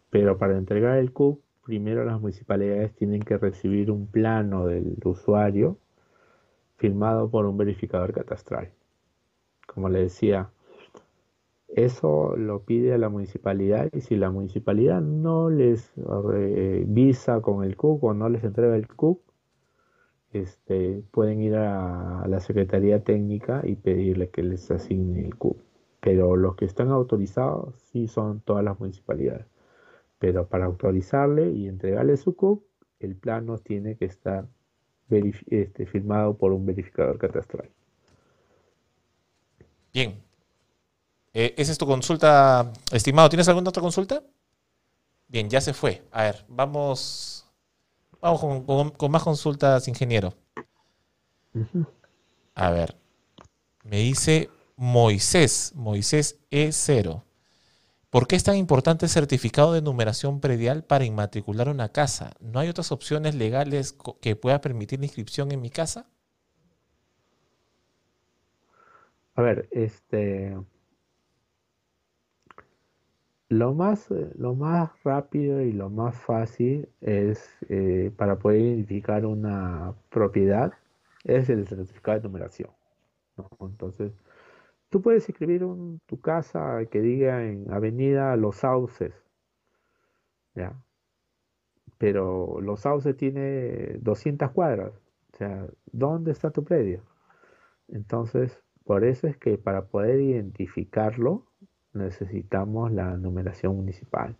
Pero 0.09 0.37
para 0.37 0.57
entregar 0.57 0.97
el 0.97 1.11
CUP, 1.13 1.41
primero 1.63 2.05
las 2.05 2.19
municipalidades 2.19 2.93
tienen 2.95 3.21
que 3.21 3.37
recibir 3.37 3.91
un 3.91 4.07
plano 4.07 4.65
del 4.67 4.97
usuario 5.05 5.77
firmado 6.77 7.29
por 7.29 7.45
un 7.45 7.57
verificador 7.57 8.13
catastral. 8.13 8.71
Como 9.67 9.89
le 9.89 9.99
decía, 9.99 10.49
eso 11.67 12.35
lo 12.37 12.63
pide 12.63 12.93
a 12.93 12.97
la 12.97 13.09
municipalidad 13.09 13.89
y 13.93 14.01
si 14.01 14.15
la 14.15 14.31
municipalidad 14.31 15.01
no 15.01 15.49
les 15.49 15.91
visa 16.87 17.41
con 17.41 17.63
el 17.63 17.75
CUC 17.75 18.03
o 18.03 18.13
no 18.13 18.29
les 18.29 18.43
entrega 18.43 18.75
el 18.75 18.87
CUC, 18.87 19.21
este, 20.33 21.03
pueden 21.11 21.41
ir 21.41 21.55
a, 21.55 22.25
la 22.27 22.39
Secretaría 22.39 23.03
Técnica 23.03 23.61
y 23.65 23.75
pedirle 23.75 24.29
que 24.29 24.43
les 24.43 24.69
asigne 24.71 25.25
el 25.25 25.35
CUC. 25.35 25.57
Pero 25.99 26.35
los 26.35 26.55
que 26.55 26.65
están 26.65 26.89
autorizados 26.89 27.75
sí 27.91 28.07
son 28.07 28.41
todas 28.41 28.63
las 28.63 28.79
municipalidades. 28.79 29.45
Pero 30.19 30.47
para 30.47 30.65
autorizarle 30.65 31.51
y 31.51 31.67
entregarle 31.67 32.17
su 32.17 32.35
CUC, 32.35 32.63
el 32.99 33.15
plano 33.15 33.57
tiene 33.57 33.97
que 33.97 34.05
estar 34.05 34.47
este, 35.09 35.85
firmado 35.85 36.37
por 36.37 36.53
un 36.53 36.65
verificador 36.65 37.17
catastral. 37.17 37.69
Bien, 39.93 40.15
eh, 41.33 41.53
esa 41.57 41.71
es 41.71 41.77
tu 41.77 41.85
consulta, 41.85 42.71
estimado. 42.91 43.29
¿Tienes 43.29 43.47
alguna 43.47 43.69
otra 43.69 43.81
consulta? 43.81 44.23
Bien, 45.27 45.49
ya 45.49 45.61
se 45.61 45.73
fue. 45.73 46.03
A 46.11 46.23
ver, 46.23 46.45
vamos, 46.47 47.45
vamos 48.21 48.93
con, 48.97 49.11
más 49.11 49.23
consultas, 49.23 49.87
ingeniero. 49.87 50.33
A 52.55 52.69
ver, 52.71 52.95
me 53.83 53.97
dice 53.97 54.49
Moisés, 54.75 55.73
Moisés 55.75 56.39
E0. 56.51 57.23
¿Por 58.09 58.27
qué 58.27 58.35
es 58.37 58.43
tan 58.43 58.55
importante 58.55 59.05
el 59.05 59.09
certificado 59.09 59.73
de 59.73 59.81
numeración 59.81 60.39
predial 60.39 60.83
para 60.83 61.03
inmatricular 61.03 61.67
una 61.67 61.89
casa? 61.89 62.31
¿No 62.39 62.59
hay 62.59 62.69
otras 62.69 62.91
opciones 62.91 63.35
legales 63.35 63.95
que 64.21 64.35
pueda 64.35 64.61
permitir 64.61 64.99
la 64.99 65.05
inscripción 65.05 65.51
en 65.51 65.61
mi 65.61 65.69
casa? 65.69 66.07
A 69.35 69.41
ver, 69.41 69.67
este, 69.71 70.57
lo 73.49 73.73
más, 73.73 74.11
eh, 74.11 74.31
lo 74.37 74.55
más 74.55 74.91
rápido 75.03 75.61
y 75.61 75.71
lo 75.71 75.89
más 75.89 76.15
fácil 76.17 76.89
es 77.01 77.49
eh, 77.69 78.11
para 78.17 78.39
poder 78.39 78.61
identificar 78.61 79.25
una 79.25 79.93
propiedad 80.09 80.73
es 81.23 81.49
el 81.49 81.67
certificado 81.67 82.17
de 82.19 82.23
numeración. 82.23 82.69
Entonces, 83.59 84.13
tú 84.89 85.01
puedes 85.01 85.27
escribir 85.29 85.61
tu 86.05 86.21
casa 86.21 86.85
que 86.91 87.01
diga 87.01 87.45
en 87.45 87.71
Avenida 87.71 88.35
Los 88.35 88.57
Sauces, 88.57 89.13
¿ya? 90.55 90.73
Pero 91.97 92.59
Los 92.61 92.81
Sauces 92.81 93.15
tiene 93.17 93.97
200 94.01 94.51
cuadras. 94.51 94.93
O 95.33 95.37
sea, 95.37 95.67
¿dónde 95.91 96.31
está 96.31 96.51
tu 96.51 96.63
predio? 96.63 97.03
Entonces, 97.87 98.63
por 98.85 99.03
eso 99.03 99.27
es 99.27 99.37
que 99.37 99.57
para 99.57 99.87
poder 99.87 100.19
identificarlo, 100.21 101.46
necesitamos 101.97 102.91
la 102.91 103.17
numeración 103.17 103.75
municipal. 103.75 104.35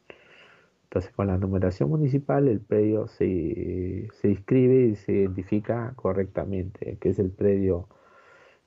Entonces, 0.86 1.12
con 1.12 1.28
la 1.28 1.38
numeración 1.38 1.90
municipal, 1.90 2.48
el 2.48 2.62
predio 2.62 3.08
se, 3.08 4.08
se 4.14 4.30
inscribe 4.30 4.88
y 4.88 4.96
se 4.96 5.12
identifica 5.14 5.94
correctamente, 5.98 6.98
que 7.02 7.10
es 7.10 7.20
el 7.20 7.30
predio 7.30 7.90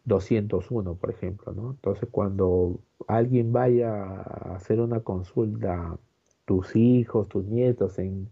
201, 0.04 0.96
por 0.96 1.10
ejemplo. 1.10 1.52
¿no? 1.52 1.70
Entonces, 1.72 2.08
cuando 2.10 2.80
alguien 3.08 3.52
vaya 3.52 3.92
a 3.92 4.56
hacer 4.56 4.80
una 4.80 5.00
consulta, 5.00 5.98
tus 6.44 6.76
hijos, 6.76 7.28
tus 7.28 7.44
nietos, 7.46 7.98
en, 7.98 8.30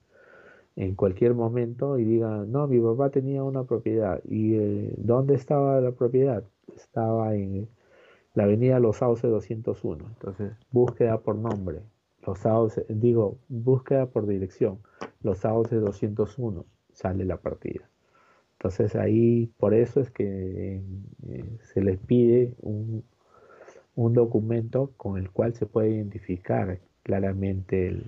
en 0.77 0.95
cualquier 0.95 1.35
momento, 1.35 1.99
y 1.99 2.05
digan, 2.05 2.53
no, 2.53 2.69
mi 2.69 2.81
papá 2.81 3.11
tenía 3.11 3.43
una 3.43 3.65
propiedad. 3.65 4.21
¿Y 4.29 4.55
eh, 4.57 4.95
dónde 4.99 5.35
estaba 5.35 5.81
la 5.81 5.93
propiedad? 5.93 6.45
Estaba 6.77 7.35
en 7.35 7.69
la 8.39 8.45
avenida 8.45 8.79
Los 8.79 8.99
Sauces 8.99 9.29
201. 9.33 10.05
Entonces, 10.07 10.53
búsqueda 10.71 11.19
por 11.19 11.35
nombre. 11.35 11.81
Los 12.25 12.39
Sauces, 12.39 12.85
digo, 12.89 13.37
búsqueda 13.49 14.07
por 14.07 14.29
dirección. 14.29 14.79
Los 15.23 15.39
Sauces 15.39 15.81
201 15.81 16.65
sale 16.93 17.25
la 17.25 17.39
partida. 17.39 17.91
Entonces 18.53 18.95
ahí, 18.95 19.51
por 19.59 19.75
eso 19.75 20.01
es 20.01 20.13
que 20.13 20.81
eh, 21.29 21.59
se 21.73 21.83
les 21.83 21.99
pide 21.99 22.55
un, 22.61 23.03
documento 23.97 24.93
con 24.97 25.19
el 25.19 25.31
cual 25.31 25.55
se 25.55 25.67
puede 25.67 25.91
identificar 25.91 26.79
claramente 27.03 28.01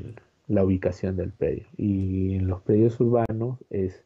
la 0.46 0.64
ubicación 0.64 1.16
del 1.16 1.32
predio. 1.32 1.66
Y 1.76 2.36
en 2.36 2.46
los 2.46 2.62
predios 2.62 3.00
urbanos 3.00 3.58
es 3.68 4.04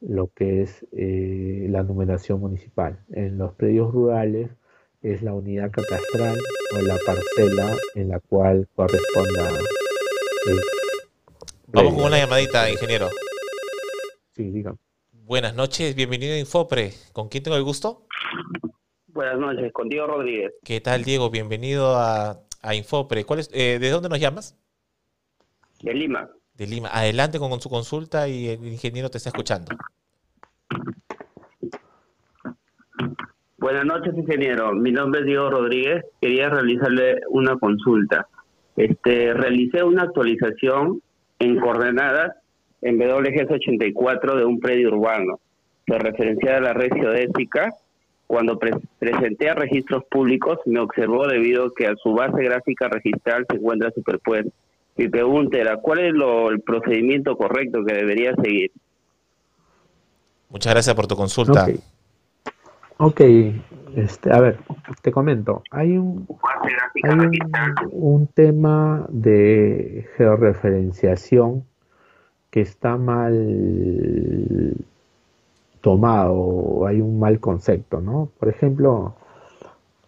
lo 0.00 0.28
que 0.28 0.62
es 0.62 0.86
eh, 0.92 1.66
la 1.68 1.82
numeración 1.82 2.40
municipal. 2.40 3.00
En 3.10 3.36
los 3.36 3.52
predios 3.52 3.92
rurales 3.92 4.50
es 5.02 5.20
la 5.22 5.34
unidad 5.34 5.70
catastral 5.70 6.38
o 6.74 6.80
la 6.80 6.96
parcela 7.04 7.76
en 7.94 8.08
la 8.08 8.20
cual 8.20 8.68
corresponda. 8.74 9.50
Vamos 11.66 11.94
con 11.94 12.04
una 12.04 12.18
llamadita, 12.18 12.70
ingeniero. 12.70 13.08
Sí, 14.32 14.50
dígame. 14.50 14.78
Buenas 15.10 15.54
noches, 15.54 15.94
bienvenido 15.94 16.34
a 16.34 16.38
Infopre. 16.38 16.92
¿Con 17.12 17.28
quién 17.28 17.42
tengo 17.42 17.56
el 17.56 17.64
gusto? 17.64 18.06
Buenas 19.08 19.38
noches, 19.38 19.72
con 19.72 19.88
Diego 19.88 20.06
Rodríguez. 20.06 20.52
¿Qué 20.62 20.80
tal, 20.80 21.04
Diego? 21.04 21.30
Bienvenido 21.30 21.96
a, 21.96 22.38
Infopre. 22.72 23.24
¿Cuál 23.24 23.40
es, 23.40 23.50
eh, 23.52 23.78
¿De 23.80 23.90
dónde 23.90 24.08
nos 24.08 24.20
llamas? 24.20 24.56
De 25.82 25.94
Lima. 25.94 26.30
De 26.54 26.66
Lima. 26.66 26.90
Adelante 26.92 27.38
con 27.38 27.60
su 27.60 27.68
consulta 27.68 28.28
y 28.28 28.48
el 28.48 28.64
ingeniero 28.66 29.10
te 29.10 29.18
está 29.18 29.30
escuchando. 29.30 29.74
Buenas 33.62 33.84
noches, 33.84 34.12
ingeniero. 34.16 34.72
Mi 34.72 34.90
nombre 34.90 35.20
es 35.20 35.26
Diego 35.26 35.48
Rodríguez. 35.48 36.04
Quería 36.20 36.48
realizarle 36.48 37.20
una 37.28 37.56
consulta. 37.56 38.26
Este, 38.74 39.32
realicé 39.34 39.84
una 39.84 40.02
actualización 40.02 41.00
en 41.38 41.60
coordenadas 41.60 42.34
en 42.80 42.98
WGS 42.98 43.52
84 43.52 44.36
de 44.36 44.44
un 44.44 44.58
predio 44.58 44.88
urbano, 44.88 45.38
de 45.86 45.96
referenciada 45.96 46.56
a 46.56 46.60
la 46.60 46.72
red 46.72 46.90
geodésica. 46.92 47.72
Cuando 48.26 48.58
presenté 48.98 49.50
a 49.50 49.54
registros 49.54 50.02
públicos, 50.10 50.58
me 50.66 50.80
observó 50.80 51.28
debido 51.28 51.66
a 51.66 51.70
que 51.76 51.86
a 51.86 51.94
su 52.02 52.14
base 52.14 52.42
gráfica 52.42 52.88
registral 52.88 53.46
se 53.48 53.58
encuentra 53.58 53.92
superpuesta. 53.92 54.50
Mi 54.96 55.06
pregunta 55.08 55.56
era, 55.56 55.76
¿cuál 55.76 56.00
es 56.00 56.12
el 56.12 56.60
procedimiento 56.62 57.36
correcto 57.36 57.84
que 57.84 57.94
debería 57.94 58.34
seguir? 58.42 58.72
Muchas 60.48 60.72
gracias 60.72 60.96
por 60.96 61.06
tu 61.06 61.14
consulta. 61.14 61.68
Ok, 62.98 63.20
este, 63.96 64.32
a 64.32 64.40
ver, 64.40 64.58
te 65.02 65.12
comento, 65.12 65.62
hay 65.70 65.98
un, 65.98 66.26
hay 67.02 67.38
un, 67.90 68.26
tema 68.28 69.06
de 69.10 70.06
georreferenciación 70.16 71.64
que 72.50 72.60
está 72.60 72.96
mal 72.96 74.76
tomado, 75.80 76.86
hay 76.86 77.00
un 77.00 77.18
mal 77.18 77.40
concepto, 77.40 78.00
¿no? 78.00 78.30
Por 78.38 78.48
ejemplo, 78.48 79.14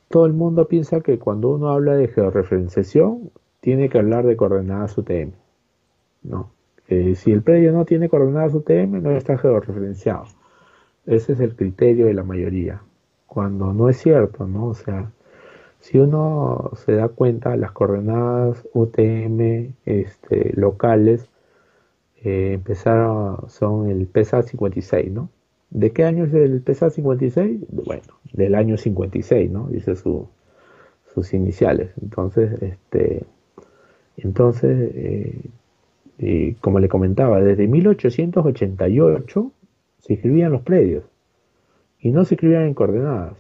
todo 0.09 0.27
el 0.27 0.33
mundo 0.33 0.69
piensa 0.69 1.01
que 1.01 1.19
cuando 1.19 1.51
uno 1.51 1.71
habla 1.71 1.95
de 1.95 2.09
georreferenciación, 2.09 3.31
tiene 3.61 3.89
que 3.89 3.99
hablar 3.99 4.25
de 4.27 4.37
coordenadas 4.37 4.97
UTM, 4.97 5.33
¿no? 6.23 6.51
si 6.87 7.33
el 7.33 7.43
predio 7.43 7.73
no 7.73 7.87
tiene 7.87 8.11
coordenadas 8.11 8.55
UTM, 8.55 9.03
no 9.03 9.11
está 9.11 9.39
georreferenciado. 9.39 10.27
Ese 11.07 11.33
es 11.35 11.41
el 11.41 11.55
criterio 11.55 12.07
de 12.07 12.15
la 12.15 12.23
mayoría, 12.23 12.83
cuando 13.27 13.73
no 13.73 13.89
es 13.89 13.99
cierto, 13.99 14.47
¿no? 14.47 14.67
O 14.69 14.75
sea, 14.75 15.11
si 15.81 15.99
uno 15.99 16.71
se 16.77 16.93
da 16.93 17.09
cuenta, 17.09 17.57
las 17.57 17.73
coordenadas 17.73 18.67
UTM 18.73 19.75
este, 19.85 20.53
locales 20.55 21.29
eh, 22.23 22.53
empezaron, 22.55 23.49
son 23.51 23.91
el 23.91 24.07
PESA 24.07 24.43
56, 24.43 25.13
¿no? 25.13 25.29
¿De 25.71 25.93
qué 25.93 26.05
año 26.05 26.25
es 26.25 26.35
el 26.35 26.63
PESA 26.63 26.91
56? 26.91 27.61
Bueno, 27.69 28.15
del 28.33 28.55
año 28.55 28.77
56, 28.79 29.51
¿no? 29.51 29.67
Dice 29.69 29.97
su, 29.97 30.29
sus 31.13 31.35
iniciales. 31.35 31.91
Entonces, 32.01 32.63
este, 32.63 33.25
entonces 34.17 34.91
eh, 36.19 36.57
como 36.61 36.79
le 36.79 36.89
comentaba, 36.89 37.41
desde 37.41 37.67
1888 37.67 39.51
se 40.05 40.15
escribían 40.15 40.53
los 40.53 40.63
predios 40.63 41.05
y 41.99 42.11
no 42.11 42.25
se 42.25 42.35
escribían 42.35 42.65
en 42.65 42.75
coordenadas. 42.75 43.39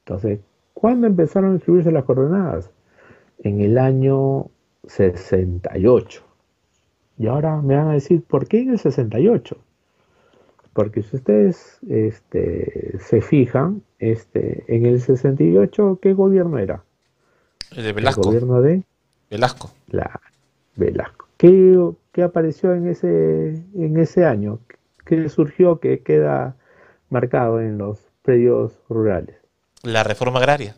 Entonces, 0.00 0.40
¿cuándo 0.74 1.06
empezaron 1.06 1.54
a 1.54 1.56
escribirse 1.56 1.90
las 1.90 2.04
coordenadas? 2.04 2.70
En 3.38 3.60
el 3.60 3.78
año 3.78 4.50
68. 4.86 6.22
Y 7.16 7.26
ahora 7.26 7.62
me 7.62 7.76
van 7.76 7.88
a 7.88 7.92
decir, 7.94 8.22
¿por 8.22 8.46
qué 8.46 8.60
en 8.60 8.70
el 8.70 8.78
68? 8.78 9.56
Porque 10.74 11.02
si 11.02 11.16
ustedes 11.16 11.78
este, 11.88 12.98
se 12.98 13.22
fijan, 13.22 13.82
este, 13.98 14.64
en 14.68 14.84
el 14.84 15.00
68, 15.00 16.00
¿qué 16.02 16.12
gobierno 16.12 16.58
era? 16.58 16.84
El 17.74 17.84
de 17.84 17.92
Velasco. 17.92 18.20
El 18.20 18.26
gobierno 18.26 18.60
de 18.60 18.82
Velasco. 19.30 19.70
La 19.88 20.20
Velasco. 20.76 21.28
¿Qué, 21.38 21.78
qué 22.12 22.22
apareció 22.22 22.74
en 22.74 22.88
ese, 22.88 23.62
en 23.74 23.96
ese 23.98 24.26
año? 24.26 24.58
¿Qué 25.04 25.28
surgió 25.28 25.80
que 25.80 26.02
queda 26.02 26.56
marcado 27.10 27.60
en 27.60 27.76
los 27.76 28.10
predios 28.22 28.80
rurales? 28.88 29.36
La 29.82 30.02
reforma 30.02 30.38
agraria. 30.38 30.76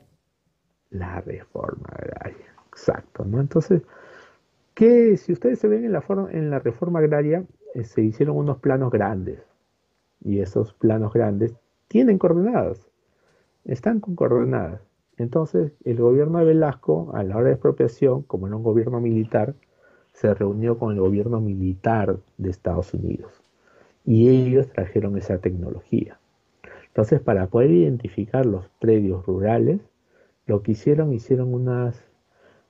La 0.91 1.21
reforma 1.21 1.89
agraria, 1.93 2.47
exacto, 2.69 3.25
¿no? 3.25 3.41
Entonces, 3.41 3.83
¿qué, 4.75 5.17
si 5.17 5.33
ustedes 5.33 5.61
se 5.61 5.69
ven 5.69 5.85
en 5.85 5.93
la, 5.93 6.05
en 6.33 6.51
la 6.51 6.59
reforma 6.59 6.99
agraria, 6.99 7.45
eh, 7.75 7.85
se 7.85 8.03
hicieron 8.03 8.37
unos 8.37 8.59
planos 8.59 8.91
grandes, 8.91 9.39
y 10.25 10.41
esos 10.41 10.73
planos 10.73 11.13
grandes 11.13 11.55
tienen 11.87 12.19
coordenadas, 12.19 12.91
están 13.65 14.01
con 14.01 14.17
coordenadas. 14.17 14.81
Entonces, 15.19 15.73
el 15.85 15.99
gobierno 15.99 16.41
de 16.41 16.47
Velasco, 16.47 17.13
a 17.15 17.23
la 17.23 17.37
hora 17.37 17.47
de 17.47 17.53
expropiación, 17.53 18.23
como 18.23 18.49
era 18.49 18.57
un 18.57 18.65
gobierno 18.65 19.01
militar, 19.01 19.55
se 20.13 20.35
reunió 20.35 20.79
con 20.79 20.93
el 20.93 21.01
gobierno 21.01 21.41
militar 21.41 22.17
de 22.39 22.51
Estados 22.51 22.93
Unidos 22.93 23.46
y 24.07 24.29
ellos 24.29 24.69
trajeron 24.69 25.19
esa 25.19 25.39
tecnología. 25.39 26.19
Entonces, 26.87 27.21
para 27.21 27.49
poder 27.49 27.73
identificar 27.73 28.47
los 28.47 28.69
predios 28.81 29.27
rurales, 29.27 29.81
lo 30.47 30.63
que 30.63 30.73
hicieron, 30.73 31.13
hicieron 31.13 31.53
unas, 31.53 32.03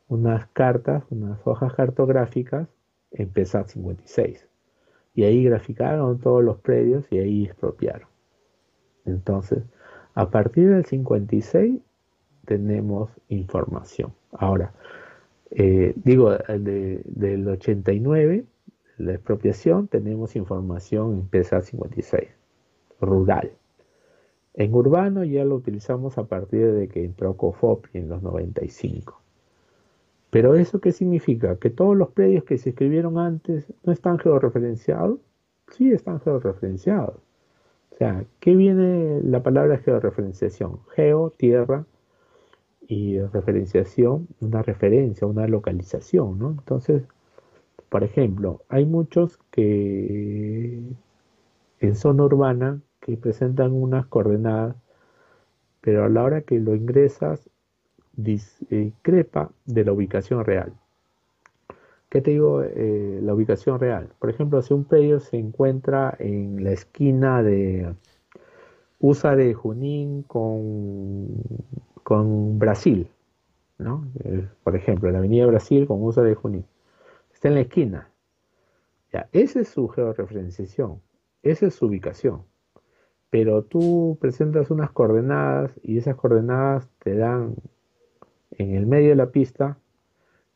unas 0.08 0.46
cartas, 0.48 1.04
unas 1.10 1.38
hojas 1.46 1.74
cartográficas 1.74 2.68
en 3.12 3.28
PESAT 3.28 3.68
56. 3.68 4.48
Y 5.14 5.24
ahí 5.24 5.44
graficaron 5.44 6.18
todos 6.18 6.42
los 6.42 6.58
predios 6.58 7.06
y 7.10 7.18
ahí 7.18 7.44
expropiaron. 7.44 8.08
Entonces, 9.04 9.62
a 10.14 10.30
partir 10.30 10.70
del 10.70 10.86
56 10.86 11.80
tenemos 12.46 13.10
información. 13.28 14.12
Ahora, 14.32 14.72
eh, 15.50 15.92
digo, 15.96 16.32
del 16.48 17.48
89, 17.48 18.44
la 18.98 19.14
expropiación, 19.14 19.88
tenemos 19.88 20.36
información 20.36 21.14
en 21.14 21.28
PESA 21.28 21.62
56, 21.62 22.28
rural. 23.00 23.52
En 24.54 24.74
urbano 24.74 25.24
ya 25.24 25.44
lo 25.44 25.56
utilizamos 25.56 26.16
a 26.18 26.24
partir 26.24 26.72
de 26.72 26.88
que 26.88 27.04
entró 27.04 27.36
COFOPI 27.36 27.98
en 27.98 28.08
los 28.08 28.22
95. 28.22 29.20
Pero 30.30 30.54
¿eso 30.54 30.80
qué 30.80 30.92
significa? 30.92 31.56
¿Que 31.56 31.70
todos 31.70 31.96
los 31.96 32.10
predios 32.10 32.44
que 32.44 32.58
se 32.58 32.70
escribieron 32.70 33.18
antes 33.18 33.66
no 33.84 33.92
están 33.92 34.18
georreferenciados? 34.18 35.20
Sí, 35.72 35.92
están 35.92 36.20
georreferenciados. 36.20 37.16
O 37.92 37.96
sea, 37.96 38.24
¿qué 38.40 38.54
viene 38.54 39.20
la 39.22 39.42
palabra 39.42 39.78
georreferenciación? 39.78 40.80
Geo, 40.94 41.30
tierra, 41.30 41.86
y 42.88 43.18
referenciación, 43.18 44.28
una 44.40 44.62
referencia, 44.62 45.26
una 45.26 45.46
localización, 45.46 46.38
¿no? 46.38 46.50
Entonces, 46.50 47.02
por 47.88 48.04
ejemplo, 48.04 48.62
hay 48.68 48.84
muchos 48.84 49.38
que 49.50 50.82
en 51.80 51.94
zona 51.94 52.24
urbana 52.24 52.80
que 53.00 53.16
presentan 53.16 53.72
unas 53.72 54.06
coordenadas, 54.06 54.76
pero 55.80 56.04
a 56.04 56.08
la 56.08 56.24
hora 56.24 56.40
que 56.42 56.58
lo 56.58 56.74
ingresas 56.74 57.48
discrepa 58.16 59.50
de 59.66 59.84
la 59.84 59.92
ubicación 59.92 60.44
real. 60.44 60.72
¿Qué 62.08 62.20
te 62.20 62.32
digo? 62.32 62.62
Eh, 62.62 63.20
la 63.22 63.34
ubicación 63.34 63.78
real. 63.78 64.08
Por 64.18 64.30
ejemplo, 64.30 64.62
si 64.62 64.74
un 64.74 64.84
predio 64.84 65.20
se 65.20 65.36
encuentra 65.36 66.16
en 66.18 66.64
la 66.64 66.72
esquina 66.72 67.42
de 67.42 67.94
USA 69.00 69.36
de 69.36 69.54
Junín 69.54 70.22
con, 70.22 71.28
con 72.02 72.58
Brasil, 72.58 73.08
¿no? 73.78 74.06
Eh, 74.24 74.48
por 74.64 74.74
ejemplo, 74.76 75.10
la 75.10 75.18
avenida 75.18 75.46
Brasil 75.46 75.86
con 75.86 76.02
USA 76.02 76.22
de 76.22 76.34
Junín 76.34 76.64
en 77.48 77.54
la 77.54 77.60
esquina. 77.60 78.10
Ya, 79.12 79.28
esa 79.32 79.60
es 79.60 79.68
su 79.68 79.88
georreferenciación, 79.88 81.00
esa 81.42 81.66
es 81.66 81.74
su 81.74 81.86
ubicación. 81.86 82.42
Pero 83.30 83.64
tú 83.64 84.18
presentas 84.20 84.70
unas 84.70 84.90
coordenadas 84.90 85.72
y 85.82 85.98
esas 85.98 86.16
coordenadas 86.16 86.88
te 87.00 87.16
dan 87.16 87.56
en 88.52 88.74
el 88.74 88.86
medio 88.86 89.10
de 89.10 89.16
la 89.16 89.30
pista, 89.30 89.78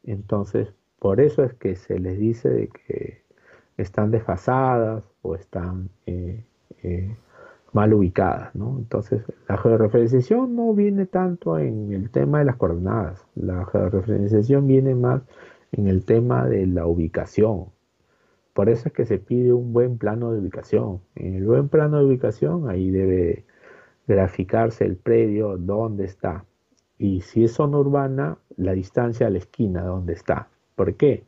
entonces 0.04 0.72
por 0.98 1.20
eso 1.20 1.42
es 1.44 1.54
que 1.54 1.76
se 1.76 1.98
les 1.98 2.18
dice 2.18 2.48
de 2.48 2.68
que 2.68 3.22
están 3.76 4.10
desfasadas 4.10 5.02
o 5.22 5.34
están 5.34 5.88
eh, 6.06 6.44
eh, 6.82 7.16
mal 7.72 7.94
ubicadas. 7.94 8.54
¿no? 8.54 8.76
Entonces, 8.78 9.22
la 9.48 9.56
georreferenciación 9.56 10.54
no 10.54 10.74
viene 10.74 11.06
tanto 11.06 11.58
en 11.58 11.92
el 11.92 12.10
tema 12.10 12.40
de 12.40 12.44
las 12.44 12.56
coordenadas, 12.56 13.26
la 13.34 13.64
georreferenciación 13.66 14.66
viene 14.66 14.94
más 14.94 15.22
en 15.72 15.88
el 15.88 16.04
tema 16.04 16.46
de 16.48 16.66
la 16.66 16.86
ubicación. 16.86 17.66
Por 18.52 18.68
eso 18.68 18.88
es 18.88 18.94
que 18.94 19.06
se 19.06 19.18
pide 19.18 19.52
un 19.52 19.72
buen 19.72 19.98
plano 19.98 20.32
de 20.32 20.40
ubicación. 20.40 21.00
En 21.14 21.34
el 21.34 21.46
buen 21.46 21.68
plano 21.68 21.98
de 21.98 22.04
ubicación, 22.04 22.68
ahí 22.68 22.90
debe 22.90 23.44
graficarse 24.06 24.84
el 24.84 24.96
predio, 24.96 25.56
dónde 25.56 26.04
está. 26.04 26.44
Y 26.98 27.22
si 27.22 27.44
es 27.44 27.52
zona 27.52 27.78
urbana, 27.78 28.38
la 28.56 28.72
distancia 28.72 29.26
a 29.26 29.30
la 29.30 29.38
esquina, 29.38 29.82
dónde 29.82 30.12
está. 30.12 30.48
¿Por 30.74 30.94
qué? 30.94 31.24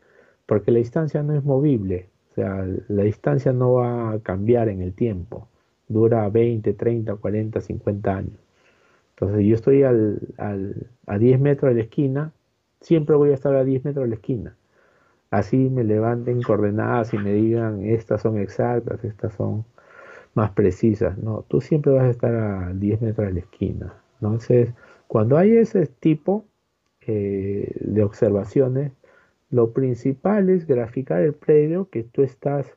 Porque 0.47 0.73
la 0.73 0.79
distancia 0.79 1.23
no 1.23 1.35
es 1.35 1.45
movible. 1.45 2.11
O 2.33 2.35
sea, 2.35 2.67
la 2.89 3.03
distancia 3.05 3.53
no 3.53 3.75
va 3.75 4.13
a 4.13 4.19
cambiar 4.21 4.69
en 4.69 4.83
el 4.83 4.93
tiempo. 4.93 5.49
Dura 5.89 6.29
20, 6.29 6.73
30, 6.75 7.17
40, 7.17 7.61
50 7.61 8.15
años. 8.15 8.39
Entonces, 9.11 9.47
yo 9.47 9.55
estoy 9.55 9.83
al, 9.85 10.19
a 11.07 11.19
10 11.19 11.41
metros 11.41 11.71
de 11.71 11.77
la 11.77 11.83
esquina, 11.83 12.33
siempre 12.83 13.17
voy 13.17 13.31
a 13.31 13.35
estar 13.35 13.55
a 13.55 13.65
10 13.65 13.85
metros 13.85 14.05
de 14.05 14.09
la 14.11 14.15
esquina. 14.17 14.57
Así 15.31 15.57
me 15.71 15.85
levanten 15.85 16.43
coordenadas 16.43 17.15
y 17.15 17.19
me 17.19 17.33
digan, 17.33 17.85
estas 17.87 18.21
son 18.23 18.39
exactas, 18.39 19.03
estas 19.05 19.33
son 19.35 19.65
más 20.35 20.51
precisas. 20.51 21.17
No, 21.19 21.45
tú 21.49 21.61
siempre 21.61 21.93
vas 21.93 22.05
a 22.05 22.11
estar 22.11 22.35
a 22.35 22.73
10 22.75 23.01
metros 23.01 23.29
de 23.29 23.33
la 23.35 23.41
esquina. 23.41 23.95
Entonces, 24.21 24.75
cuando 25.09 25.39
hay 25.39 25.57
ese 25.57 25.87
tipo 25.87 26.45
eh, 27.07 27.73
de 27.81 28.03
observaciones, 28.03 28.93
lo 29.51 29.73
principal 29.73 30.51
es 30.51 30.67
graficar 30.67 31.23
el 31.23 31.35
predio 31.35 31.89
que 31.91 32.05
tú 32.05 32.23
estás 32.23 32.77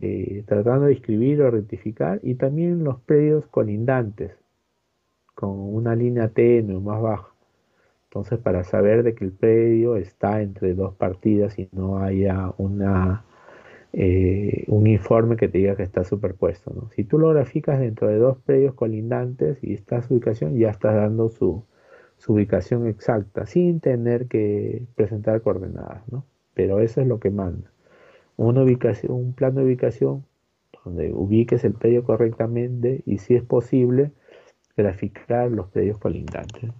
eh, 0.00 0.44
tratando 0.46 0.86
de 0.86 0.94
escribir 0.94 1.42
o 1.42 1.50
rectificar 1.50 2.20
y 2.22 2.34
también 2.34 2.84
los 2.84 3.00
predios 3.00 3.46
colindantes 3.46 4.32
con 5.34 5.50
una 5.50 5.94
línea 5.94 6.28
tenue 6.28 6.80
más 6.80 7.00
baja. 7.00 7.31
Entonces, 8.12 8.38
para 8.40 8.62
saber 8.62 9.04
de 9.04 9.14
que 9.14 9.24
el 9.24 9.32
predio 9.32 9.96
está 9.96 10.42
entre 10.42 10.74
dos 10.74 10.94
partidas 10.94 11.58
y 11.58 11.70
no 11.72 11.96
haya 11.98 12.52
una 12.58 13.24
eh, 13.94 14.64
un 14.68 14.86
informe 14.86 15.36
que 15.36 15.48
te 15.48 15.58
diga 15.58 15.76
que 15.76 15.82
está 15.82 16.04
superpuesto. 16.04 16.72
¿no? 16.74 16.90
Si 16.90 17.04
tú 17.04 17.18
lo 17.18 17.30
graficas 17.30 17.80
dentro 17.80 18.08
de 18.08 18.18
dos 18.18 18.36
predios 18.44 18.74
colindantes 18.74 19.58
y 19.62 19.72
está 19.72 20.02
su 20.02 20.12
ubicación, 20.12 20.58
ya 20.58 20.68
estás 20.68 20.94
dando 20.94 21.30
su, 21.30 21.64
su 22.18 22.34
ubicación 22.34 22.86
exacta, 22.86 23.46
sin 23.46 23.80
tener 23.80 24.28
que 24.28 24.86
presentar 24.94 25.40
coordenadas. 25.40 26.02
¿no? 26.10 26.26
Pero 26.52 26.80
eso 26.80 27.00
es 27.00 27.06
lo 27.06 27.18
que 27.18 27.30
manda. 27.30 27.70
Una 28.36 28.62
ubicación, 28.62 29.12
un 29.14 29.32
plano 29.32 29.60
de 29.60 29.66
ubicación 29.66 30.26
donde 30.84 31.14
ubiques 31.14 31.64
el 31.64 31.72
predio 31.72 32.04
correctamente 32.04 33.02
y 33.06 33.18
si 33.18 33.36
es 33.36 33.42
posible, 33.42 34.10
graficar 34.76 35.50
los 35.50 35.68
predios 35.68 35.96
colindantes. 35.96 36.72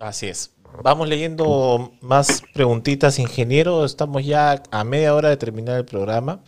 Así 0.00 0.28
es. 0.28 0.50
Vamos 0.82 1.08
leyendo 1.08 1.92
más 2.00 2.42
preguntitas, 2.54 3.18
ingeniero. 3.18 3.84
Estamos 3.84 4.24
ya 4.24 4.62
a 4.70 4.82
media 4.82 5.14
hora 5.14 5.28
de 5.28 5.36
terminar 5.36 5.76
el 5.76 5.84
programa. 5.84 6.42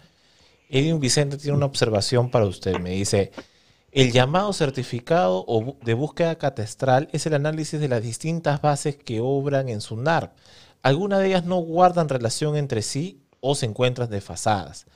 Edwin 0.71 1.01
Vicente 1.01 1.37
tiene 1.37 1.57
una 1.59 1.67
observación 1.67 2.31
para 2.31 2.47
usted. 2.47 2.79
Me 2.79 2.91
dice, 2.91 3.31
el 3.91 4.11
llamado 4.11 4.55
certificado 4.55 5.45
de 5.83 5.93
búsqueda 5.93 6.39
catastral 6.39 7.11
es 7.13 7.27
el 7.27 7.35
análisis 7.35 7.79
de 7.79 7.89
las 7.89 8.03
distintas 8.03 8.63
bases 8.63 8.97
que 8.97 9.21
obran 9.21 9.69
en 9.69 9.83
SUNAR. 9.83 10.35
Algunas 10.81 11.19
de 11.19 11.27
ellas 11.27 11.45
no 11.45 11.59
guardan 11.59 12.09
relación 12.09 12.57
entre 12.57 12.81
sí 12.81 13.23
o 13.41 13.55
se 13.55 13.67
encuentran 13.67 14.09
desfasadas. 14.09 14.87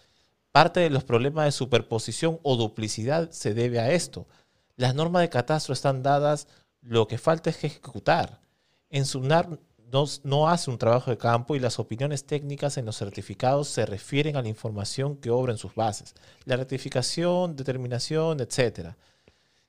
Parte 0.50 0.80
de 0.80 0.88
los 0.88 1.04
problemas 1.04 1.44
de 1.44 1.52
superposición 1.52 2.40
o 2.42 2.56
duplicidad 2.56 3.30
se 3.32 3.52
debe 3.52 3.80
a 3.80 3.90
esto. 3.90 4.26
Las 4.76 4.94
normas 4.94 5.20
de 5.20 5.28
catastro 5.28 5.74
están 5.74 6.02
dadas, 6.02 6.48
lo 6.80 7.06
que 7.06 7.18
falta 7.18 7.50
es 7.50 7.62
ejecutar. 7.62 8.45
En 8.90 9.04
SUNAR 9.04 9.58
no, 10.24 10.48
hace 10.48 10.70
un 10.70 10.78
trabajo 10.78 11.10
de 11.10 11.18
campo 11.18 11.54
y 11.54 11.60
las 11.60 11.78
opiniones 11.78 12.24
técnicas 12.24 12.76
en 12.76 12.86
los 12.86 12.96
certificados 12.96 13.68
se 13.68 13.86
refieren 13.86 14.36
a 14.36 14.42
la 14.42 14.48
información 14.48 15.16
que 15.16 15.30
obra 15.30 15.52
en 15.52 15.58
sus 15.58 15.74
bases, 15.74 16.14
la 16.44 16.56
rectificación, 16.56 17.56
determinación, 17.56 18.40
etc. 18.40 18.90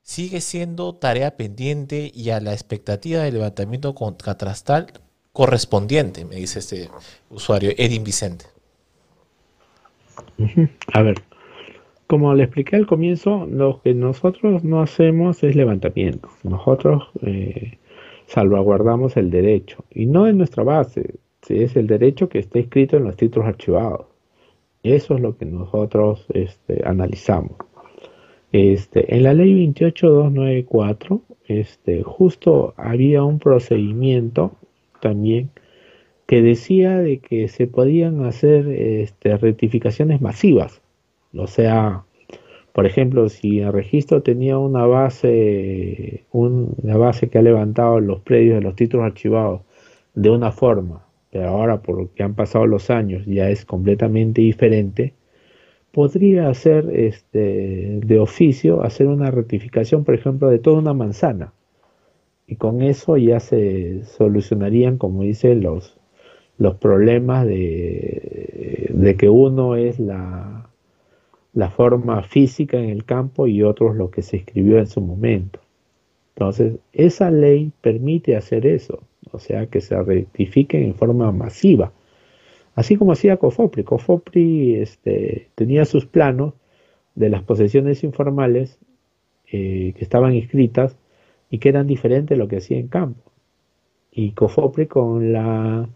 Sigue 0.01 0.41
siendo 0.41 0.95
tarea 0.95 1.37
pendiente 1.37 2.11
y 2.13 2.31
a 2.31 2.39
la 2.39 2.53
expectativa 2.53 3.23
de 3.23 3.31
levantamiento 3.31 3.93
catastral 4.23 4.87
correspondiente, 5.33 6.25
me 6.25 6.37
dice 6.37 6.59
este 6.59 6.89
usuario, 7.29 7.71
Edin 7.77 8.03
Vicente. 8.03 8.45
A 10.93 11.01
ver, 11.03 11.21
como 12.07 12.33
le 12.33 12.43
expliqué 12.43 12.75
al 12.75 12.87
comienzo, 12.87 13.45
lo 13.45 13.81
que 13.81 13.93
nosotros 13.93 14.63
no 14.63 14.81
hacemos 14.81 15.43
es 15.43 15.55
levantamiento. 15.55 16.29
Nosotros 16.43 17.03
eh, 17.21 17.77
salvaguardamos 18.27 19.17
el 19.17 19.31
derecho. 19.31 19.83
Y 19.89 20.05
no 20.05 20.27
en 20.27 20.37
nuestra 20.37 20.63
base, 20.63 21.15
es 21.49 21.75
el 21.75 21.87
derecho 21.87 22.29
que 22.29 22.39
está 22.39 22.59
escrito 22.59 22.97
en 22.97 23.05
los 23.05 23.15
títulos 23.15 23.47
archivados. 23.47 24.05
Eso 24.83 25.15
es 25.15 25.21
lo 25.21 25.37
que 25.37 25.45
nosotros 25.45 26.25
este, 26.33 26.81
analizamos. 26.85 27.57
Este, 28.51 29.15
en 29.15 29.23
la 29.23 29.33
ley 29.33 29.53
28294, 29.53 31.21
este, 31.47 32.03
justo 32.03 32.73
había 32.77 33.23
un 33.23 33.39
procedimiento 33.39 34.51
también 35.01 35.49
que 36.25 36.41
decía 36.41 36.97
de 36.97 37.19
que 37.19 37.47
se 37.47 37.67
podían 37.67 38.25
hacer 38.25 38.67
este, 38.67 39.37
rectificaciones 39.37 40.21
masivas. 40.21 40.81
O 41.35 41.47
sea, 41.47 42.03
por 42.77 42.85
ejemplo, 42.85 43.27
si 43.27 43.61
el 43.61 43.73
registro 43.73 44.21
tenía 44.21 44.59
una 44.59 44.85
base, 44.85 46.25
una 46.31 46.95
base 46.95 47.27
que 47.27 47.39
ha 47.39 47.41
levantado 47.41 47.99
los 47.99 48.19
predios 48.19 48.59
de 48.59 48.61
los 48.61 48.75
títulos 48.75 49.07
archivados 49.07 49.61
de 50.13 50.29
una 50.29 50.51
forma, 50.51 51.03
pero 51.31 51.47
ahora 51.47 51.81
porque 51.81 52.21
han 52.21 52.35
pasado 52.35 52.67
los 52.67 52.91
años 52.91 53.25
ya 53.25 53.49
es 53.49 53.65
completamente 53.65 54.41
diferente, 54.43 55.15
podría 55.91 56.49
hacer 56.49 56.87
este, 56.93 57.99
de 57.99 58.19
oficio 58.19 58.83
hacer 58.83 59.07
una 59.07 59.31
rectificación, 59.31 60.03
por 60.03 60.13
ejemplo, 60.13 60.47
de 60.47 60.59
toda 60.59 60.77
una 60.77 60.93
manzana. 60.93 61.53
Y 62.45 62.57
con 62.57 62.83
eso 62.83 63.17
ya 63.17 63.39
se 63.39 64.03
solucionarían, 64.05 64.99
como 64.99 65.23
dice, 65.23 65.55
los, 65.55 65.97
los 66.59 66.75
problemas 66.75 67.47
de, 67.47 68.91
de 68.93 69.15
que 69.15 69.29
uno 69.29 69.75
es 69.75 69.97
la, 69.99 70.66
la 71.57 71.71
forma 71.71 72.21
física 72.21 72.77
en 72.77 72.91
el 72.91 73.03
campo 73.03 73.47
y 73.47 73.63
otros 73.63 73.95
lo 73.95 74.11
que 74.11 74.21
se 74.21 74.37
escribió 74.37 74.77
en 74.77 74.85
su 74.85 75.01
momento. 75.01 75.59
Entonces, 76.35 76.75
esa 76.93 77.31
ley 77.31 77.71
permite 77.81 78.35
hacer 78.35 78.67
eso, 78.67 79.01
o 79.31 79.39
sea, 79.39 79.65
que 79.65 79.81
se 79.81 79.99
rectifiquen 79.99 80.83
en 80.83 80.93
forma 80.93 81.31
masiva, 81.31 81.91
así 82.75 82.95
como 82.95 83.13
hacía 83.13 83.37
Cofopri. 83.37 83.83
Cofopri 83.83 84.75
este, 84.75 85.47
tenía 85.55 85.85
sus 85.85 86.05
planos 86.05 86.53
de 87.15 87.29
las 87.29 87.41
posesiones 87.41 88.03
informales 88.03 88.77
eh, 89.51 89.93
que 89.97 90.03
estaban 90.03 90.35
inscritas 90.35 90.95
y 91.49 91.57
que 91.57 91.69
eran 91.69 91.87
diferentes 91.87 92.37
de 92.37 92.43
lo 92.43 92.47
que 92.47 92.57
hacía 92.57 92.77
en 92.77 92.87
campo. 92.87 93.31
Y 94.11 94.33
Cofopri 94.33 94.85
con 94.85 95.33
la, 95.33 95.89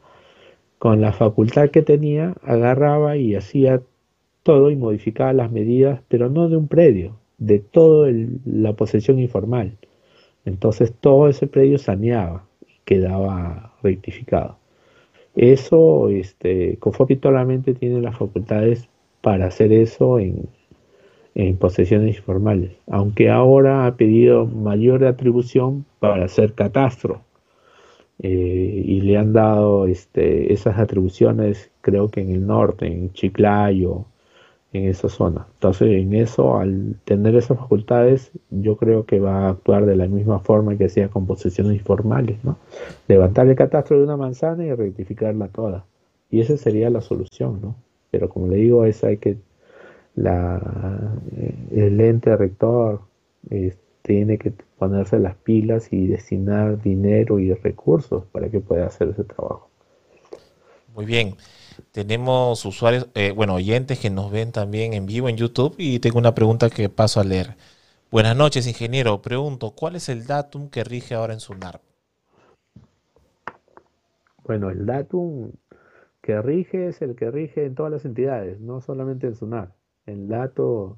con 0.79 1.01
la 1.01 1.13
facultad 1.13 1.69
que 1.69 1.83
tenía 1.83 2.33
agarraba 2.41 3.15
y 3.15 3.35
hacía 3.35 3.83
todo 4.43 4.71
y 4.71 4.75
modificaba 4.75 5.33
las 5.33 5.51
medidas, 5.51 6.01
pero 6.07 6.29
no 6.29 6.49
de 6.49 6.57
un 6.57 6.67
predio, 6.67 7.17
de 7.37 7.59
toda 7.59 8.11
la 8.45 8.73
posesión 8.73 9.19
informal. 9.19 9.77
Entonces 10.45 10.93
todo 10.99 11.27
ese 11.27 11.47
predio 11.47 11.77
saneaba 11.77 12.45
y 12.67 12.79
quedaba 12.85 13.73
rectificado. 13.83 14.57
Eso, 15.35 16.09
este, 16.09 16.77
solamente 17.21 17.73
tiene 17.73 18.01
las 18.01 18.17
facultades 18.17 18.89
para 19.21 19.47
hacer 19.47 19.71
eso 19.71 20.19
en, 20.19 20.49
en 21.35 21.57
posesiones 21.57 22.17
informales, 22.17 22.71
aunque 22.87 23.29
ahora 23.29 23.85
ha 23.85 23.95
pedido 23.95 24.45
mayor 24.45 25.05
atribución 25.05 25.85
para 25.99 26.25
hacer 26.25 26.53
catastro. 26.53 27.21
Eh, 28.23 28.83
y 28.85 29.01
le 29.01 29.17
han 29.17 29.33
dado 29.33 29.87
este, 29.87 30.53
esas 30.53 30.77
atribuciones, 30.77 31.71
creo 31.81 32.09
que 32.09 32.21
en 32.21 32.31
el 32.31 32.45
norte, 32.45 32.85
en 32.85 33.11
Chiclayo, 33.13 34.05
en 34.73 34.87
esa 34.87 35.09
zona. 35.09 35.47
Entonces, 35.55 35.89
en 35.89 36.13
eso, 36.13 36.57
al 36.57 36.95
tener 37.03 37.35
esas 37.35 37.57
facultades, 37.57 38.31
yo 38.49 38.77
creo 38.77 39.05
que 39.05 39.19
va 39.19 39.47
a 39.47 39.49
actuar 39.49 39.85
de 39.85 39.95
la 39.95 40.07
misma 40.07 40.39
forma 40.39 40.77
que 40.77 40.85
hacía 40.85 41.09
con 41.09 41.25
posesiones 41.25 41.73
informales, 41.73 42.43
¿no? 42.43 42.57
Levantar 43.07 43.47
el 43.47 43.55
catastro 43.55 43.97
de 43.97 44.05
una 44.05 44.17
manzana 44.17 44.65
y 44.65 44.73
rectificarla 44.73 45.49
toda. 45.49 45.85
Y 46.29 46.39
esa 46.39 46.55
sería 46.55 46.89
la 46.89 47.01
solución, 47.01 47.59
¿no? 47.61 47.75
Pero 48.11 48.29
como 48.29 48.47
le 48.47 48.57
digo, 48.57 48.85
es 48.85 49.03
hay 49.03 49.17
que 49.17 49.37
la 50.15 51.17
el 51.71 51.99
ente 52.01 52.35
rector 52.35 53.01
tiene 54.01 54.37
que 54.37 54.51
ponerse 54.77 55.19
las 55.19 55.35
pilas 55.35 55.91
y 55.91 56.07
destinar 56.07 56.81
dinero 56.81 57.39
y 57.39 57.53
recursos 57.53 58.25
para 58.31 58.49
que 58.49 58.59
pueda 58.59 58.87
hacer 58.87 59.09
ese 59.09 59.23
trabajo. 59.23 59.69
Muy 60.95 61.05
bien. 61.05 61.35
Tenemos 61.91 62.63
usuarios, 62.65 63.09
eh, 63.15 63.33
bueno, 63.35 63.55
oyentes 63.55 63.99
que 63.99 64.09
nos 64.09 64.31
ven 64.31 64.53
también 64.53 64.93
en 64.93 65.05
vivo 65.05 65.27
en 65.27 65.35
YouTube 65.35 65.75
y 65.77 65.99
tengo 65.99 66.19
una 66.19 66.33
pregunta 66.33 66.69
que 66.69 66.87
paso 66.87 67.19
a 67.19 67.25
leer. 67.25 67.57
Buenas 68.09 68.35
noches, 68.37 68.65
ingeniero. 68.65 69.21
Pregunto, 69.21 69.71
¿cuál 69.71 69.97
es 69.97 70.07
el 70.07 70.25
datum 70.25 70.69
que 70.69 70.85
rige 70.85 71.15
ahora 71.15 71.33
en 71.33 71.41
SUNAR? 71.41 71.81
Bueno, 74.45 74.69
el 74.69 74.85
datum 74.85 75.51
que 76.21 76.41
rige 76.41 76.87
es 76.87 77.01
el 77.01 77.15
que 77.15 77.29
rige 77.29 77.65
en 77.65 77.75
todas 77.75 77.91
las 77.91 78.05
entidades, 78.05 78.61
no 78.61 78.79
solamente 78.79 79.27
en 79.27 79.35
SUNAR. 79.35 79.73
El 80.05 80.29
dato 80.29 80.97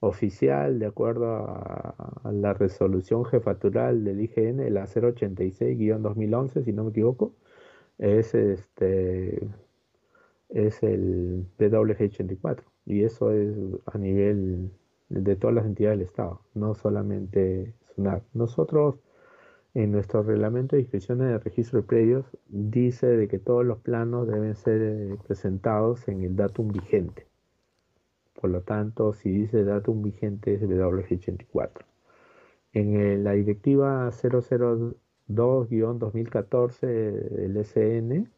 oficial, 0.00 0.78
de 0.78 0.86
acuerdo 0.86 1.26
a, 1.26 1.94
a 2.24 2.32
la 2.32 2.54
resolución 2.54 3.26
jefatural 3.26 4.02
del 4.02 4.20
IGN, 4.22 4.72
la 4.72 4.86
086-2011, 4.86 6.64
si 6.64 6.72
no 6.72 6.84
me 6.84 6.90
equivoco, 6.90 7.34
es 7.98 8.34
este 8.34 9.46
es 10.52 10.82
el 10.82 11.46
PWG84 11.58 12.62
y 12.86 13.04
eso 13.04 13.30
es 13.32 13.54
a 13.86 13.98
nivel 13.98 14.70
de 15.08 15.36
todas 15.36 15.54
las 15.54 15.66
entidades 15.66 15.98
del 15.98 16.08
Estado, 16.08 16.40
no 16.54 16.74
solamente 16.74 17.74
SUNAR. 17.94 18.22
Nosotros 18.34 18.96
en 19.74 19.92
nuestro 19.92 20.22
reglamento 20.22 20.76
de 20.76 20.82
inscripciones 20.82 21.28
de 21.28 21.38
registro 21.38 21.80
de 21.80 21.86
predios 21.86 22.26
dice 22.48 23.06
de 23.06 23.26
que 23.28 23.38
todos 23.38 23.64
los 23.64 23.78
planos 23.78 24.28
deben 24.28 24.54
ser 24.54 24.82
eh, 24.82 25.16
presentados 25.26 26.06
en 26.08 26.22
el 26.22 26.36
datum 26.36 26.68
vigente. 26.68 27.26
Por 28.38 28.50
lo 28.50 28.60
tanto, 28.62 29.14
si 29.14 29.30
dice 29.30 29.64
datum 29.64 30.02
vigente 30.02 30.52
es 30.54 30.60
WG84. 30.62 31.86
En 32.74 33.24
la 33.24 33.32
directiva 33.32 34.10
002-2014 34.10 36.82
el 36.82 37.56
SN 37.64 38.28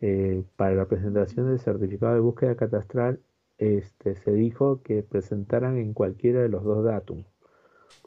eh, 0.00 0.44
para 0.56 0.74
la 0.74 0.86
presentación 0.86 1.48
del 1.48 1.58
certificado 1.58 2.14
de 2.14 2.20
búsqueda 2.20 2.56
catastral 2.56 3.20
este, 3.58 4.16
se 4.16 4.32
dijo 4.32 4.82
que 4.82 5.02
presentaran 5.02 5.76
en 5.76 5.92
cualquiera 5.92 6.40
de 6.40 6.48
los 6.48 6.64
dos 6.64 6.84
datos. 6.84 7.18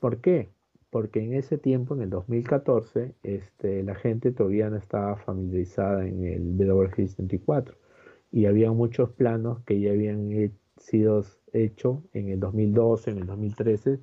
¿Por 0.02 0.20
qué? 0.20 0.50
Porque 0.90 1.22
en 1.24 1.34
ese 1.34 1.58
tiempo, 1.58 1.96
en 1.96 2.02
el 2.02 2.10
2014, 2.10 3.14
este, 3.24 3.84
la 3.84 3.96
gente 3.96 4.32
todavía 4.32 4.70
no 4.70 4.78
estaba 4.78 5.18
familiarizada 5.18 6.08
en 6.08 6.26
el 6.26 6.58
WG64 6.58 7.76
y 8.32 8.48
había 8.48 8.72
muchos 8.72 9.12
planos 9.12 9.62
que 9.64 9.80
ya 9.80 9.92
habían 9.92 10.52
sido 10.78 11.24
hechos 11.54 12.00
en 12.14 12.30
el 12.30 12.40
2012, 12.40 13.12
en 13.12 13.18
el 13.20 13.28
2013 13.28 14.00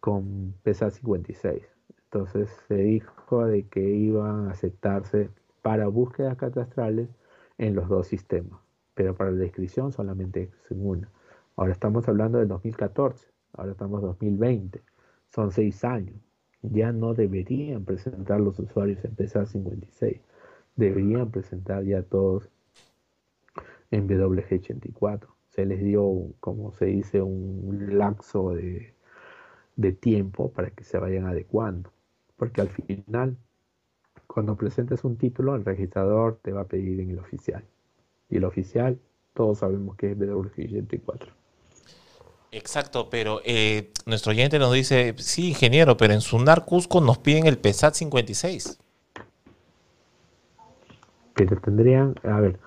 con 0.00 0.54
PESA 0.64 0.90
56. 0.90 1.62
Entonces 2.04 2.50
se 2.66 2.74
dijo 2.74 3.46
de 3.46 3.68
que 3.68 3.80
iban 3.80 4.48
a 4.48 4.50
aceptarse 4.50 5.30
para 5.62 5.86
búsquedas 5.86 6.36
catastrales 6.36 7.08
en 7.58 7.74
los 7.74 7.88
dos 7.88 8.08
sistemas, 8.08 8.60
pero 8.94 9.14
para 9.14 9.30
la 9.30 9.38
descripción 9.38 9.92
solamente 9.92 10.50
en 10.70 10.86
una. 10.86 11.08
Ahora 11.56 11.72
estamos 11.72 12.08
hablando 12.08 12.38
del 12.38 12.48
2014, 12.48 13.28
ahora 13.54 13.72
estamos 13.72 14.00
en 14.00 14.06
2020, 14.08 14.82
son 15.28 15.52
seis 15.52 15.84
años. 15.84 16.16
Ya 16.62 16.92
no 16.92 17.14
deberían 17.14 17.84
presentar 17.84 18.40
los 18.40 18.58
usuarios 18.58 19.04
en 19.04 19.14
PESA 19.14 19.46
56, 19.46 20.20
deberían 20.76 21.30
presentar 21.30 21.84
ya 21.84 22.02
todos 22.02 22.48
en 23.90 24.08
WG84. 24.08 25.26
Se 25.50 25.66
les 25.66 25.82
dio, 25.82 26.28
como 26.40 26.72
se 26.72 26.86
dice, 26.86 27.20
un 27.20 27.98
laxo 27.98 28.54
de 28.54 29.92
tiempo 29.92 30.50
para 30.52 30.70
que 30.70 30.84
se 30.84 30.98
vayan 30.98 31.26
adecuando. 31.26 31.92
Porque 32.36 32.60
al 32.62 32.68
final, 32.68 33.36
cuando 34.32 34.56
presentes 34.56 35.04
un 35.04 35.16
título, 35.16 35.54
el 35.54 35.64
registrador 35.64 36.38
te 36.42 36.52
va 36.52 36.62
a 36.62 36.64
pedir 36.64 37.00
en 37.00 37.10
el 37.10 37.18
oficial. 37.18 37.62
Y 38.30 38.38
el 38.38 38.44
oficial, 38.44 38.98
todos 39.34 39.58
sabemos 39.58 39.96
que 39.96 40.12
es 40.12 40.18
BW84. 40.18 41.28
Exacto, 42.50 43.08
pero 43.10 43.40
eh, 43.44 43.90
nuestro 44.06 44.30
oyente 44.30 44.58
nos 44.58 44.72
dice, 44.72 45.14
sí, 45.18 45.48
ingeniero, 45.48 45.96
pero 45.96 46.14
en 46.14 46.20
Sunar 46.20 46.64
Cusco 46.64 47.00
nos 47.00 47.18
piden 47.18 47.46
el 47.46 47.58
PESAT 47.58 47.94
56. 47.94 48.78
Pero 51.34 51.60
tendrían, 51.60 52.14
a 52.24 52.40
ver, 52.40 52.58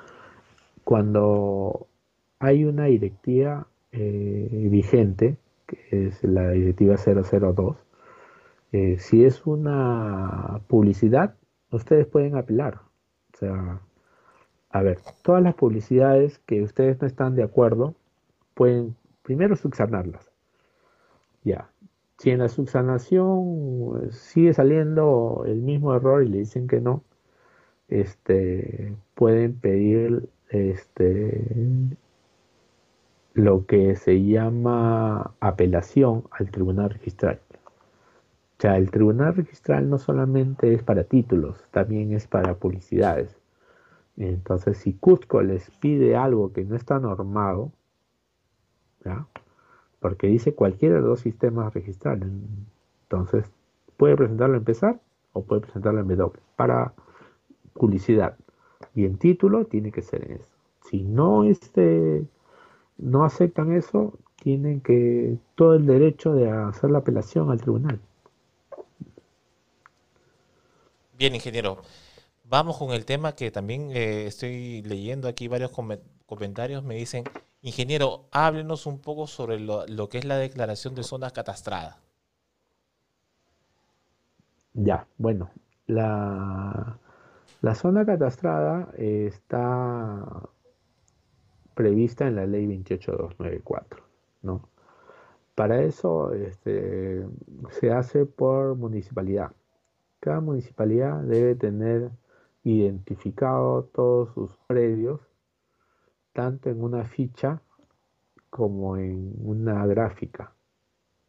cuando 0.84 1.88
hay 2.40 2.66
una 2.66 2.86
directiva 2.86 3.68
eh, 3.92 4.68
vigente, 4.72 5.38
que 5.68 6.08
es 6.08 6.24
la 6.24 6.52
directiva 6.52 6.96
002, 6.98 7.76
eh, 8.72 8.98
si 9.00 9.24
es 9.24 9.46
una 9.46 10.62
publicidad, 10.68 11.36
ustedes 11.76 12.07
pueden 12.07 12.35
apelar. 12.35 12.81
O 13.34 13.38
sea, 13.38 13.81
a 14.69 14.81
ver, 14.81 14.99
todas 15.23 15.41
las 15.43 15.56
publicidades 15.56 16.39
que 16.39 16.61
ustedes 16.61 16.99
no 17.02 17.07
están 17.07 17.35
de 17.35 17.43
acuerdo, 17.43 17.95
pueden 18.53 18.95
primero 19.23 19.56
subsanarlas. 19.56 20.31
Ya. 21.43 21.69
Si 22.18 22.31
en 22.31 22.39
la 22.39 22.49
subsanación 22.49 24.10
sigue 24.11 24.53
saliendo 24.53 25.43
el 25.45 25.61
mismo 25.61 25.93
error 25.95 26.23
y 26.23 26.30
le 26.30 26.39
dicen 26.39 26.68
que 26.68 26.81
no, 26.81 27.03
este, 27.88 28.95
pueden 29.15 29.53
pedir 29.60 30.30
este, 30.49 31.41
lo 33.34 33.65
que 33.65 33.95
se 33.95 34.23
llama 34.23 35.35
apelación 35.39 36.23
al 36.31 36.49
tribunal 36.52 36.89
registral. 36.89 37.39
O 38.57 38.61
sea, 38.61 38.77
el 38.77 38.90
tribunal 38.90 39.36
registral 39.36 39.90
no 39.90 39.98
solamente 39.98 40.73
es 40.73 40.82
para 40.82 41.03
títulos, 41.03 41.61
también 41.72 42.14
es 42.14 42.26
para 42.27 42.56
publicidades. 42.56 43.38
Entonces, 44.18 44.77
si 44.77 44.94
Cusco 44.94 45.41
les 45.41 45.69
pide 45.72 46.15
algo 46.15 46.53
que 46.53 46.64
no 46.64 46.76
está 46.76 46.99
normado, 46.99 47.72
porque 49.99 50.27
dice 50.27 50.56
cualquiera 50.56 50.95
de 50.95 51.02
los 51.02 51.10
dos 51.10 51.19
sistemas 51.19 51.73
registrales, 51.73 52.30
entonces 53.03 53.52
puede 53.98 54.15
presentarlo 54.15 54.56
en 54.56 54.61
empezar 54.61 54.99
o 55.34 55.44
puede 55.44 55.61
presentarlo 55.61 55.99
en 55.99 56.07
W 56.07 56.40
para 56.56 56.94
publicidad. 57.73 58.38
Y 58.94 59.06
en 59.06 59.18
título 59.18 59.65
tiene 59.65 59.91
que 59.91 60.02
ser 60.02 60.23
en 60.26 60.38
eso. 60.38 60.56
Si 60.90 61.03
no 61.03 61.44
este, 61.44 62.26
no 62.98 63.26
aceptan 63.26 63.73
eso, 63.73 64.18
tienen 64.41 64.80
que 64.80 65.38
todo 65.56 65.73
el 65.73 65.86
derecho 65.86 66.34
de 66.34 66.49
hacer 66.49 66.91
la 66.91 66.99
apelación 66.99 67.52
al 67.52 67.60
tribunal. 67.60 67.99
Bien, 71.18 71.34
ingeniero. 71.34 71.78
Vamos 72.44 72.78
con 72.78 72.92
el 72.92 73.06
tema 73.06 73.36
que 73.36 73.50
también 73.50 73.90
eh, 73.92 74.28
estoy 74.28 74.82
leyendo 74.82 75.28
aquí 75.30 75.48
varios 75.48 75.72
comentarios. 76.26 76.84
Me 76.84 76.96
dicen, 76.96 77.24
ingeniero, 77.62 78.28
háblenos 78.32 78.86
un 78.86 79.00
poco 79.00 79.26
sobre 79.26 79.60
lo, 79.60 80.10
que 80.10 80.18
es 80.18 80.26
la 80.26 80.38
declaración 80.38 80.94
de 80.94 81.04
zona 81.04 81.32
catastrada. 81.32 82.00
Ya, 84.74 85.08
bueno, 85.18 85.50
la, 85.88 87.00
la 87.62 87.76
zona 87.76 88.06
catastrada 88.06 88.90
está 88.98 90.22
prevista 91.76 92.28
en 92.28 92.36
la 92.36 92.46
ley 92.46 92.66
28294, 92.66 94.04
¿no? 94.42 94.68
Para 95.56 95.82
eso 95.82 96.34
este, 96.34 97.26
se 97.72 97.92
hace 97.92 98.26
por 98.26 98.76
municipalidad. 98.76 99.52
Cada 100.26 100.41
municipalidad 100.41 101.22
debe 101.22 101.53
tener 101.53 102.10
identificado 102.64 103.84
todos 103.93 104.34
sus 104.34 104.49
predios, 104.65 105.22
tanto 106.34 106.72
en 106.72 106.81
una 106.81 107.03
ficha 107.03 107.61
como 108.49 108.97
en 108.97 109.35
una 109.43 109.85
gráfica, 109.85 110.52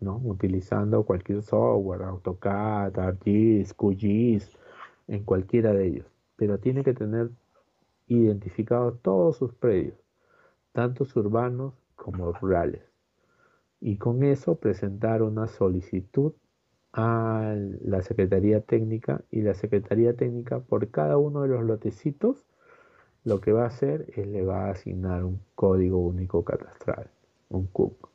¿no? 0.01 0.16
Utilizando 0.24 1.05
cualquier 1.05 1.43
software, 1.43 2.05
AutoCAD, 2.05 2.98
ArcGIS, 2.98 3.74
QGIS, 3.74 4.51
en 5.09 5.24
cualquiera 5.24 5.74
de 5.74 5.89
ellos. 5.89 6.06
Pero 6.36 6.59
tiene 6.59 6.82
que 6.82 6.94
tener 6.94 7.28
identificados 8.06 9.02
todos 9.02 9.36
sus 9.36 9.52
predios 9.52 9.98
tantos 10.73 11.14
urbanos 11.16 11.74
como 11.97 12.32
rurales. 12.32 12.81
Y 13.78 13.98
con 13.98 14.23
eso 14.23 14.55
presentar 14.55 15.23
una 15.23 15.48
solicitud 15.48 16.32
a 16.97 17.55
la 17.85 18.02
Secretaría 18.02 18.62
Técnica 18.62 19.23
y 19.31 19.43
la 19.43 19.55
Secretaría 19.55 20.14
Técnica 20.16 20.60
por 20.60 20.90
cada 20.90 21.18
uno 21.18 21.43
de 21.43 21.48
los 21.48 21.62
lotecitos 21.62 22.47
lo 23.23 23.40
que 23.40 23.52
va 23.52 23.64
a 23.64 23.66
hacer 23.66 24.06
es 24.16 24.27
le 24.27 24.44
va 24.44 24.66
a 24.66 24.70
asignar 24.70 25.24
un 25.24 25.40
código 25.55 25.98
único 25.98 26.44
catastral, 26.44 27.10
un 27.51 27.66
CUC. 27.66 28.09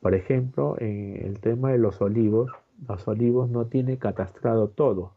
Por 0.00 0.14
ejemplo, 0.14 0.76
en 0.78 1.16
el 1.26 1.40
tema 1.40 1.72
de 1.72 1.78
los 1.78 2.00
olivos, 2.00 2.50
los 2.88 3.06
olivos 3.08 3.50
no 3.50 3.66
tiene 3.66 3.98
catastrado 3.98 4.68
todo, 4.68 5.14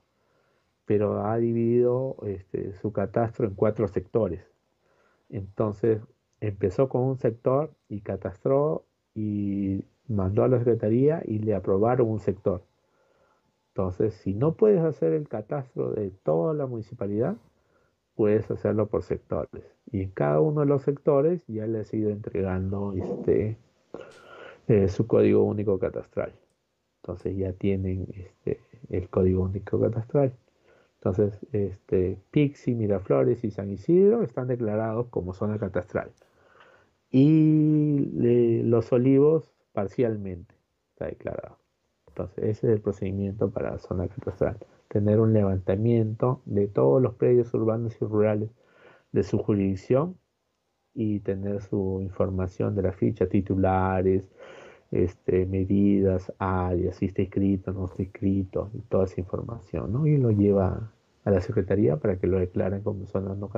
pero 0.86 1.26
ha 1.26 1.38
dividido 1.38 2.18
este, 2.26 2.74
su 2.82 2.92
catastro 2.92 3.48
en 3.48 3.54
cuatro 3.54 3.88
sectores. 3.88 4.42
Entonces, 5.30 6.02
empezó 6.42 6.90
con 6.90 7.04
un 7.04 7.18
sector 7.18 7.72
y 7.88 8.02
catastró 8.02 8.84
y 9.16 9.86
mandó 10.08 10.44
a 10.44 10.48
la 10.48 10.58
secretaría 10.58 11.22
y 11.26 11.40
le 11.40 11.56
aprobaron 11.56 12.10
un 12.10 12.20
sector. 12.20 12.64
Entonces, 13.76 14.14
si 14.16 14.34
no 14.34 14.54
puedes 14.56 14.82
hacer 14.82 15.14
el 15.14 15.28
catastro 15.28 15.92
de 15.92 16.12
toda 16.12 16.54
la 16.54 16.68
municipalidad, 16.68 17.38
puedes 18.16 18.50
hacerlo 18.52 18.88
por 18.88 19.04
sectores. 19.04 19.64
Y 19.92 20.04
en 20.04 20.12
cada 20.12 20.40
uno 20.42 20.62
de 20.62 20.68
los 20.68 20.84
sectores 20.84 21.46
ya 21.48 21.66
le 21.68 21.80
has 21.80 21.94
ido 21.94 22.12
entregando 22.12 22.94
este, 22.94 23.58
eh, 24.68 24.88
su 24.90 25.08
código 25.08 25.44
único 25.44 25.80
catastral. 25.80 26.34
Entonces 27.02 27.36
ya 27.38 27.54
tienen 27.54 28.08
este, 28.16 28.62
el 28.90 29.10
código 29.10 29.44
único 29.44 29.80
catastral. 29.80 30.34
Entonces, 30.96 31.40
este, 31.52 32.20
Pixi, 32.32 32.76
Miraflores 32.76 33.44
y 33.44 33.52
San 33.52 33.72
Isidro 33.72 34.24
están 34.24 34.48
declarados 34.48 35.08
como 35.10 35.34
zona 35.34 35.60
catastral 35.60 36.12
y 37.14 38.64
los 38.64 38.92
olivos 38.92 39.54
parcialmente 39.72 40.56
está 40.94 41.06
declarado. 41.06 41.63
Entonces, 42.14 42.44
ese 42.44 42.68
es 42.68 42.74
el 42.74 42.82
procedimiento 42.82 43.50
para 43.50 43.80
zona 43.80 44.08
catastral. 44.08 44.58
Tener 44.88 45.20
un 45.20 45.34
levantamiento 45.34 46.42
de 46.46 46.68
todos 46.68 47.02
los 47.02 47.16
predios 47.16 47.52
urbanos 47.56 47.96
y 48.00 48.06
rurales 48.06 48.52
de 49.12 49.24
su 49.24 49.40
jurisdicción 49.40 50.16
y 50.94 51.22
tener 51.22 51.64
su 51.64 52.00
información 52.02 52.76
de 52.76 52.84
la 52.84 52.92
ficha, 52.92 53.26
titulares, 53.28 54.24
este, 54.92 55.48
medidas, 55.48 56.32
áreas, 56.38 56.98
si 56.98 57.08
está 57.08 57.24
escrito, 57.24 57.74
no 57.74 57.86
está 57.86 58.04
escrito, 58.04 58.70
y 58.76 58.82
toda 58.82 59.06
esa 59.06 59.20
información, 59.20 59.92
¿no? 59.92 60.06
Y 60.06 60.18
lo 60.18 60.30
lleva 60.30 60.92
a 61.26 61.32
la 61.32 61.42
Secretaría 61.42 61.98
para 61.98 62.18
que 62.18 62.28
lo 62.28 62.38
declaren 62.38 62.84
como 62.84 63.08
zona, 63.08 63.34
no, 63.34 63.50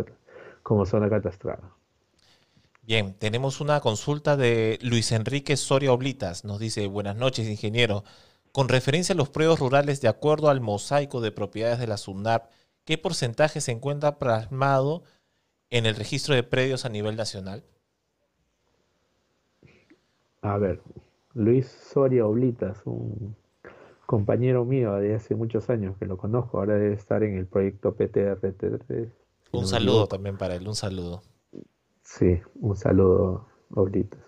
como 0.63 0.85
zona 0.85 1.09
catastrada. 1.09 1.73
Bien, 2.83 3.15
tenemos 3.15 3.59
una 3.59 3.81
consulta 3.81 4.37
de 4.37 4.79
Luis 4.81 5.11
Enrique 5.11 5.57
Soria 5.57 5.91
Oblitas. 5.91 6.45
Nos 6.45 6.59
dice, 6.59 6.87
buenas 6.87 7.17
noches, 7.17 7.49
ingeniero. 7.49 8.03
Con 8.55 8.69
referencia 8.69 9.11
a 9.11 9.17
los 9.17 9.27
predios 9.27 9.59
rurales, 9.59 9.99
de 9.99 10.07
acuerdo 10.07 10.47
al 10.47 10.61
mosaico 10.61 11.19
de 11.19 11.33
propiedades 11.33 11.77
de 11.77 11.87
la 11.87 11.97
SUNAP, 11.97 12.49
¿qué 12.85 12.97
porcentaje 12.97 13.59
se 13.59 13.73
encuentra 13.73 14.17
plasmado 14.17 15.03
en 15.69 15.85
el 15.85 15.93
registro 15.93 16.35
de 16.35 16.43
predios 16.43 16.85
a 16.85 16.89
nivel 16.89 17.17
nacional? 17.17 17.65
A 20.41 20.57
ver, 20.57 20.79
Luis 21.33 21.67
Soria 21.67 22.25
Oblitas, 22.25 22.81
un 22.85 23.35
compañero 24.05 24.63
mío 24.63 24.93
de 24.93 25.15
hace 25.15 25.35
muchos 25.35 25.69
años 25.69 25.97
que 25.97 26.05
lo 26.05 26.15
conozco, 26.15 26.57
ahora 26.57 26.75
debe 26.75 26.93
estar 26.95 27.23
en 27.23 27.35
el 27.35 27.47
proyecto 27.47 27.97
PTRT3. 27.97 29.11
Un 29.51 29.67
saludo 29.67 30.07
también 30.07 30.37
para 30.37 30.55
él, 30.55 30.65
un 30.65 30.75
saludo. 30.75 31.23
Sí, 32.03 32.39
un 32.61 32.77
saludo, 32.77 33.49
Oblitos. 33.71 34.21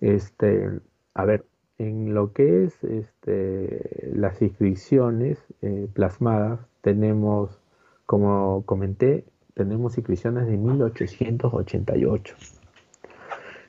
Este, 0.00 0.80
a 1.14 1.24
ver, 1.24 1.44
en 1.78 2.14
lo 2.14 2.32
que 2.32 2.64
es 2.64 2.84
este, 2.84 4.10
las 4.14 4.40
inscripciones 4.42 5.42
eh, 5.62 5.88
plasmadas, 5.92 6.60
tenemos, 6.82 7.58
como 8.06 8.62
comenté, 8.64 9.24
tenemos 9.54 9.98
inscripciones 9.98 10.46
de 10.46 10.56
1888. 10.56 12.36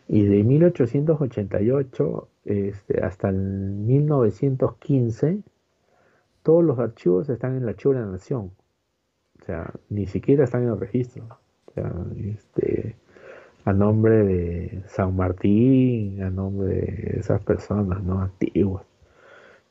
Y 0.08 0.24
de 0.26 0.44
1888 0.44 2.28
este, 2.46 3.04
hasta 3.04 3.30
el 3.30 3.38
1915, 3.38 5.40
todos 6.44 6.64
los 6.64 6.78
archivos 6.78 7.28
están 7.30 7.56
en 7.56 7.64
el 7.64 7.70
archivo 7.70 7.96
de 7.96 8.02
la 8.02 8.06
nación. 8.06 8.52
O 9.42 9.46
sea, 9.46 9.74
ni 9.90 10.06
siquiera 10.06 10.44
están 10.44 10.62
en 10.64 10.70
el 10.70 10.80
registro. 10.80 11.40
O 11.68 11.72
sea, 11.72 11.92
este, 12.24 12.98
a 13.66 13.74
nombre 13.74 14.24
de 14.24 14.84
San 14.88 15.16
Martín, 15.16 16.22
a 16.24 16.30
nombre 16.30 16.76
de 16.76 17.20
esas 17.20 17.42
personas 17.44 18.04
no 18.04 18.22
antiguas. 18.22 18.86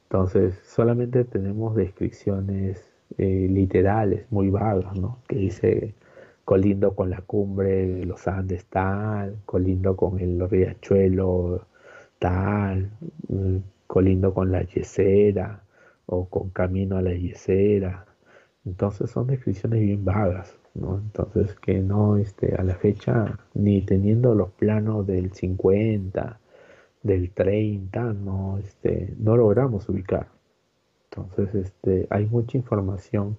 Entonces, 0.04 0.54
solamente 0.64 1.24
tenemos 1.24 1.76
descripciones 1.76 2.92
eh, 3.18 3.48
literales 3.50 4.26
muy 4.30 4.50
vagas, 4.50 4.96
¿no? 4.98 5.18
Que 5.28 5.36
dice 5.36 5.94
colindo 6.44 6.94
con 6.94 7.10
la 7.10 7.20
cumbre 7.22 7.86
de 7.86 8.06
los 8.06 8.26
Andes 8.28 8.66
tal, 8.66 9.36
colindo 9.46 9.96
con 9.96 10.20
el 10.20 10.48
riachuelo 10.48 11.66
tal, 12.18 12.90
mm, 13.28 13.58
colindo 13.86 14.34
con 14.34 14.52
la 14.52 14.62
yesera 14.62 15.62
o 16.06 16.28
con 16.28 16.50
camino 16.50 16.96
a 16.96 17.02
la 17.02 17.14
yesera. 17.14 18.06
Entonces 18.64 19.10
son 19.10 19.26
descripciones 19.28 19.80
bien 19.80 20.04
vagas, 20.04 20.56
¿no? 20.74 20.98
Entonces 20.98 21.54
que 21.56 21.80
no 21.80 22.16
este, 22.16 22.54
a 22.56 22.62
la 22.62 22.74
fecha, 22.74 23.38
ni 23.54 23.82
teniendo 23.82 24.34
los 24.34 24.50
planos 24.52 25.06
del 25.06 25.32
50, 25.32 26.40
del 27.02 27.30
30, 27.30 28.12
no, 28.14 28.58
este, 28.58 29.14
no 29.18 29.36
logramos 29.36 29.88
ubicar. 29.88 30.28
Entonces 31.10 31.54
este, 31.54 32.06
hay 32.10 32.26
mucha 32.26 32.58
información 32.58 33.36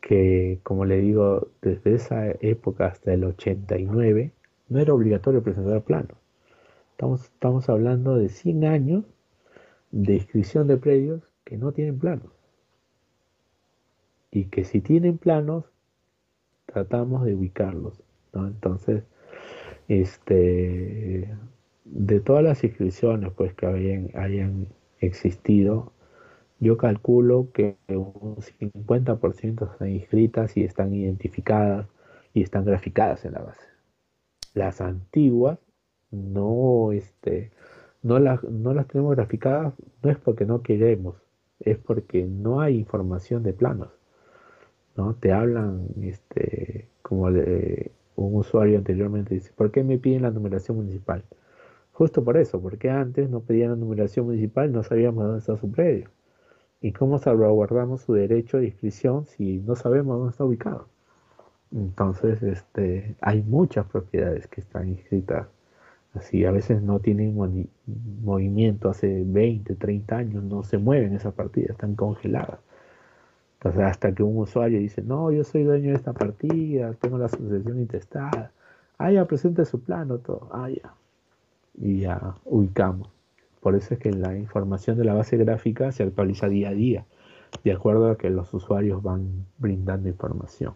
que, 0.00 0.60
como 0.62 0.84
le 0.84 1.00
digo, 1.00 1.48
desde 1.62 1.94
esa 1.94 2.30
época 2.40 2.86
hasta 2.86 3.14
el 3.14 3.24
89, 3.24 4.32
no 4.68 4.78
era 4.78 4.92
obligatorio 4.92 5.42
presentar 5.42 5.82
planos. 5.82 6.18
Estamos, 6.90 7.24
estamos 7.24 7.68
hablando 7.68 8.16
de 8.16 8.28
100 8.28 8.64
años 8.66 9.04
de 9.90 10.14
inscripción 10.14 10.66
de 10.66 10.76
predios 10.76 11.22
que 11.44 11.56
no 11.56 11.72
tienen 11.72 11.98
planos. 11.98 12.30
Y 14.30 14.46
que 14.46 14.64
si 14.64 14.80
tienen 14.80 15.16
planos, 15.16 15.64
tratamos 16.74 17.24
de 17.24 17.34
ubicarlos. 17.34 18.02
Entonces, 18.34 19.04
este, 19.86 21.32
de 21.84 22.20
todas 22.20 22.42
las 22.42 22.64
inscripciones 22.64 23.32
pues, 23.32 23.54
que 23.54 23.66
hayan, 23.66 24.66
existido, 25.00 25.92
yo 26.60 26.78
calculo 26.78 27.48
que 27.52 27.76
un 27.88 28.36
50% 28.36 29.72
están 29.72 29.88
inscritas 29.90 30.56
y 30.56 30.64
están 30.64 30.94
identificadas 30.94 31.86
y 32.32 32.42
están 32.42 32.64
graficadas 32.64 33.24
en 33.24 33.32
la 33.32 33.42
base. 33.42 33.66
Las 34.54 34.80
antiguas 34.80 35.58
este, 36.92 37.50
no, 38.02 38.18
las, 38.18 38.42
no 38.44 38.72
las 38.72 38.86
tenemos 38.88 39.14
graficadas, 39.14 39.74
no 40.02 40.10
es 40.10 40.16
porque 40.16 40.46
no 40.46 40.62
queremos, 40.62 41.16
es 41.60 41.76
porque 41.76 42.24
no 42.24 42.60
hay 42.60 42.78
información 42.78 43.42
de 43.42 43.52
planos. 43.52 43.90
¿No? 44.96 45.14
Te 45.14 45.32
hablan, 45.32 45.88
este, 46.02 46.88
como 47.02 47.24
un 47.24 48.36
usuario 48.36 48.78
anteriormente 48.78 49.34
dice, 49.34 49.52
¿por 49.54 49.70
qué 49.70 49.82
me 49.84 49.98
piden 49.98 50.22
la 50.22 50.30
numeración 50.30 50.76
municipal? 50.78 51.24
Justo 51.92 52.24
por 52.24 52.36
eso, 52.36 52.60
porque 52.60 52.90
antes 52.90 53.30
no 53.30 53.40
pedían 53.40 53.70
la 53.70 53.76
numeración 53.76 54.26
municipal, 54.26 54.72
no 54.72 54.82
sabíamos 54.82 55.24
dónde 55.24 55.40
está 55.40 55.56
su 55.56 55.70
predio. 55.70 56.10
¿Y 56.80 56.92
cómo 56.92 57.18
salvaguardamos 57.18 58.02
su 58.02 58.14
derecho 58.14 58.58
de 58.58 58.66
inscripción 58.66 59.26
si 59.26 59.58
no 59.58 59.76
sabemos 59.76 60.18
dónde 60.18 60.30
está 60.32 60.44
ubicado? 60.44 60.88
Entonces, 61.72 62.42
este, 62.42 63.16
hay 63.20 63.42
muchas 63.42 63.86
propiedades 63.86 64.46
que 64.48 64.60
están 64.60 64.88
inscritas 64.88 65.48
así, 66.14 66.44
a 66.44 66.52
veces 66.52 66.82
no 66.82 67.00
tienen 67.00 67.36
movimiento, 68.22 68.88
hace 68.88 69.22
20, 69.26 69.74
30 69.74 70.16
años 70.16 70.44
no 70.44 70.62
se 70.62 70.78
mueven 70.78 71.14
esas 71.14 71.34
partidas, 71.34 71.70
están 71.70 71.96
congeladas. 71.96 72.60
Hasta 73.64 74.14
que 74.14 74.22
un 74.22 74.36
usuario 74.36 74.78
dice, 74.78 75.02
no, 75.02 75.32
yo 75.32 75.42
soy 75.42 75.64
dueño 75.64 75.90
de 75.90 75.96
esta 75.96 76.12
partida, 76.12 76.92
tengo 77.00 77.16
la 77.16 77.28
sucesión 77.28 77.80
intestada, 77.80 78.52
ah, 78.98 79.10
ya 79.10 79.24
presente 79.24 79.64
su 79.64 79.80
plano, 79.80 80.18
todo, 80.18 80.48
ah, 80.52 80.68
ya. 80.68 80.94
Y 81.76 82.00
ya 82.00 82.34
ubicamos. 82.44 83.08
Por 83.60 83.74
eso 83.74 83.94
es 83.94 84.00
que 84.00 84.12
la 84.12 84.36
información 84.36 84.98
de 84.98 85.04
la 85.04 85.14
base 85.14 85.38
gráfica 85.38 85.90
se 85.92 86.02
actualiza 86.02 86.48
día 86.48 86.68
a 86.68 86.72
día, 86.72 87.06
de 87.64 87.72
acuerdo 87.72 88.10
a 88.10 88.18
que 88.18 88.28
los 88.28 88.52
usuarios 88.52 89.02
van 89.02 89.46
brindando 89.56 90.10
información. 90.10 90.74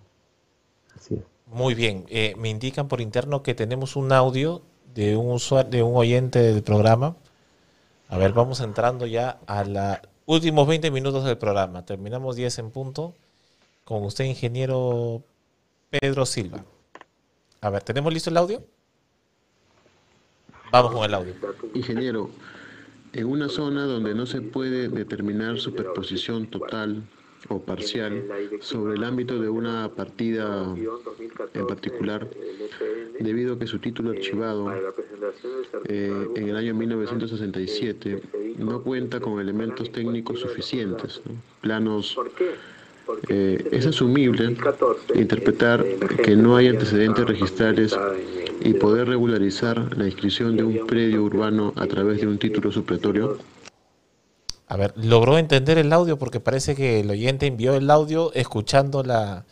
Así 0.97 1.17
es. 1.17 1.23
Muy 1.47 1.75
bien. 1.75 2.05
Eh, 2.09 2.35
me 2.39 2.49
indican 2.49 2.89
por 2.89 3.03
interno 3.03 3.43
que 3.43 3.55
tenemos 3.55 3.97
un 3.97 4.13
audio 4.13 4.63
de 4.95 5.17
un 5.17 5.31
usuario, 5.31 5.71
de 5.71 5.83
un 5.83 5.95
oyente 5.95 6.39
del 6.39 6.63
programa. 6.63 7.17
A 8.09 8.17
ver, 8.17 8.33
vamos 8.33 8.61
entrando 8.61 9.07
ya 9.07 9.39
a 9.47 9.65
los 9.65 9.99
últimos 10.29 10.69
20 10.69 10.91
minutos 10.91 11.25
del 11.25 11.39
programa. 11.39 11.85
Terminamos 11.85 12.37
10 12.37 12.59
en 12.59 12.71
punto. 12.71 13.15
Con 13.85 14.05
usted, 14.05 14.25
ingeniero 14.25 15.23
Pedro 15.91 16.27
Silva. 16.27 16.65
A 17.63 17.71
ver, 17.71 17.83
¿tenemos 17.83 18.13
listo 18.13 18.29
el 18.29 18.37
audio? 18.37 18.63
Vamos 20.71 20.93
con 20.93 21.05
el 21.05 21.15
audio. 21.15 21.35
Ingeniero, 21.73 22.29
en 23.15 23.27
una 23.27 23.49
zona 23.49 23.85
donde 23.85 24.15
no 24.15 24.27
se 24.27 24.43
puede 24.43 24.89
determinar 24.89 25.59
superposición 25.59 26.47
total 26.47 27.03
o 27.49 27.61
parcial 27.61 28.25
sobre 28.61 28.97
el 28.97 29.05
ámbito 29.05 29.39
de 29.39 29.49
una 29.49 29.89
partida 29.89 30.75
en 31.55 31.67
particular, 31.67 32.29
debido 33.21 33.55
a 33.55 33.59
que 33.59 33.67
su 33.67 33.79
título 33.79 34.11
archivado 34.11 34.73
eh, 35.85 36.29
en 36.35 36.49
el 36.49 36.57
año 36.57 36.75
1967 36.75 38.23
no 38.59 38.83
cuenta 38.83 39.21
con 39.21 39.41
elementos 39.41 39.91
técnicos 39.93 40.41
suficientes, 40.41 41.21
planos 41.61 42.19
eh, 43.29 43.69
es 43.73 43.87
asumible 43.87 44.57
interpretar 45.15 45.85
que 46.23 46.37
no 46.37 46.57
hay 46.57 46.69
antecedentes 46.69 47.25
registrales 47.25 47.99
y 48.61 48.75
poder 48.75 49.09
regularizar 49.09 49.97
la 49.97 50.07
inscripción 50.07 50.57
de 50.57 50.65
un 50.65 50.87
predio 50.87 51.23
urbano 51.23 51.73
a 51.77 51.87
través 51.87 52.21
de 52.21 52.27
un 52.27 52.39
título 52.39 52.71
supletorio? 52.71 53.39
A 54.69 54.77
ver, 54.77 54.93
¿logró 54.97 55.39
entender 55.39 55.79
el 55.79 55.93
audio? 55.93 56.19
Porque 56.19 56.41
parece 56.41 56.77
que 56.77 57.01
el 57.01 57.11
oyente 57.11 57.47
envió 57.47 57.75
el 57.75 57.91
audio 57.91 58.33
escuchando 58.35 59.03
la, 59.03 59.47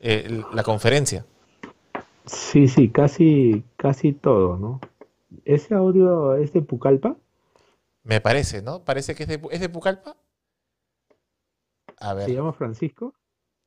eh, 0.00 0.42
la 0.54 0.62
conferencia. 0.62 1.26
Sí, 2.24 2.68
sí, 2.68 2.88
casi, 2.88 3.64
casi 3.76 4.12
todo, 4.14 4.56
¿no? 4.56 4.80
¿Ese 5.44 5.74
audio 5.74 6.36
es 6.36 6.54
de 6.54 6.62
Pucallpa? 6.62 7.16
Me 8.02 8.22
parece, 8.22 8.62
¿no? 8.62 8.82
Parece 8.82 9.14
que 9.14 9.24
es 9.24 9.28
de, 9.28 9.40
¿es 9.50 9.60
de 9.60 9.68
Pucallpa. 9.68 10.16
A 11.98 12.14
ver. 12.14 12.26
¿Se 12.26 12.34
llama 12.34 12.54
Francisco? 12.54 13.14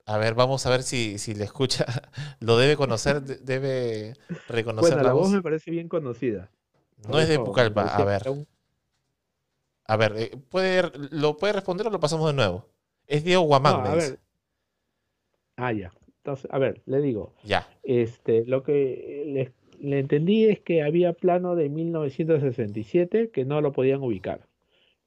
A 0.08 0.18
ver, 0.18 0.34
vamos 0.34 0.66
a 0.66 0.72
ver 0.72 0.82
si, 0.82 1.20
si 1.20 1.36
le 1.36 1.44
escucha. 1.44 1.86
Lo 2.40 2.58
debe 2.58 2.76
conocer, 2.76 3.22
debe 3.22 4.16
reconocer 4.48 4.96
bueno, 4.96 5.08
la, 5.08 5.14
voz. 5.14 5.30
me 5.30 5.42
parece 5.44 5.70
bien 5.70 5.88
conocida. 5.88 6.50
No 7.08 7.20
es 7.20 7.30
de 7.30 7.40
Pucallpa, 7.40 7.96
a 7.96 8.04
ver. 8.04 8.24
A 9.88 9.98
ver, 9.98 10.14
eh, 10.18 10.32
¿puede, 10.50 10.82
¿lo 11.12 11.38
puede 11.38 11.54
responder 11.54 11.86
o 11.88 11.92
lo 11.92 12.00
pasamos 12.00 12.28
de 12.28 12.34
nuevo? 12.34 12.66
Es 13.08 13.24
Diego 13.24 13.44
Guamán, 13.44 13.86
a 13.86 13.96
ver. 13.96 14.18
Ah, 15.58 15.72
ya. 15.72 15.94
Entonces, 16.18 16.50
a 16.52 16.58
ver, 16.58 16.82
le 16.86 17.02
digo. 17.02 17.36
Ya. 17.44 17.70
Este, 17.84 18.46
lo 18.46 18.64
que 18.64 19.24
le, 19.28 19.52
le 19.80 20.00
entendí 20.00 20.46
es 20.46 20.60
que 20.60 20.82
había 20.82 21.14
plano 21.14 21.56
de 21.56 21.70
1967 21.70 23.30
que 23.30 23.46
no 23.46 23.62
lo 23.62 23.74
podían 23.74 24.02
ubicar. 24.02 24.48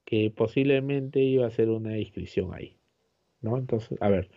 Que 0.05 0.31
posiblemente 0.31 1.19
iba 1.19 1.45
a 1.45 1.51
ser 1.51 1.69
una 1.69 1.97
inscripción 1.97 2.53
ahí. 2.53 2.77
¿No? 3.41 3.57
Entonces, 3.57 3.97
a 4.01 4.07
ver. 4.09 4.29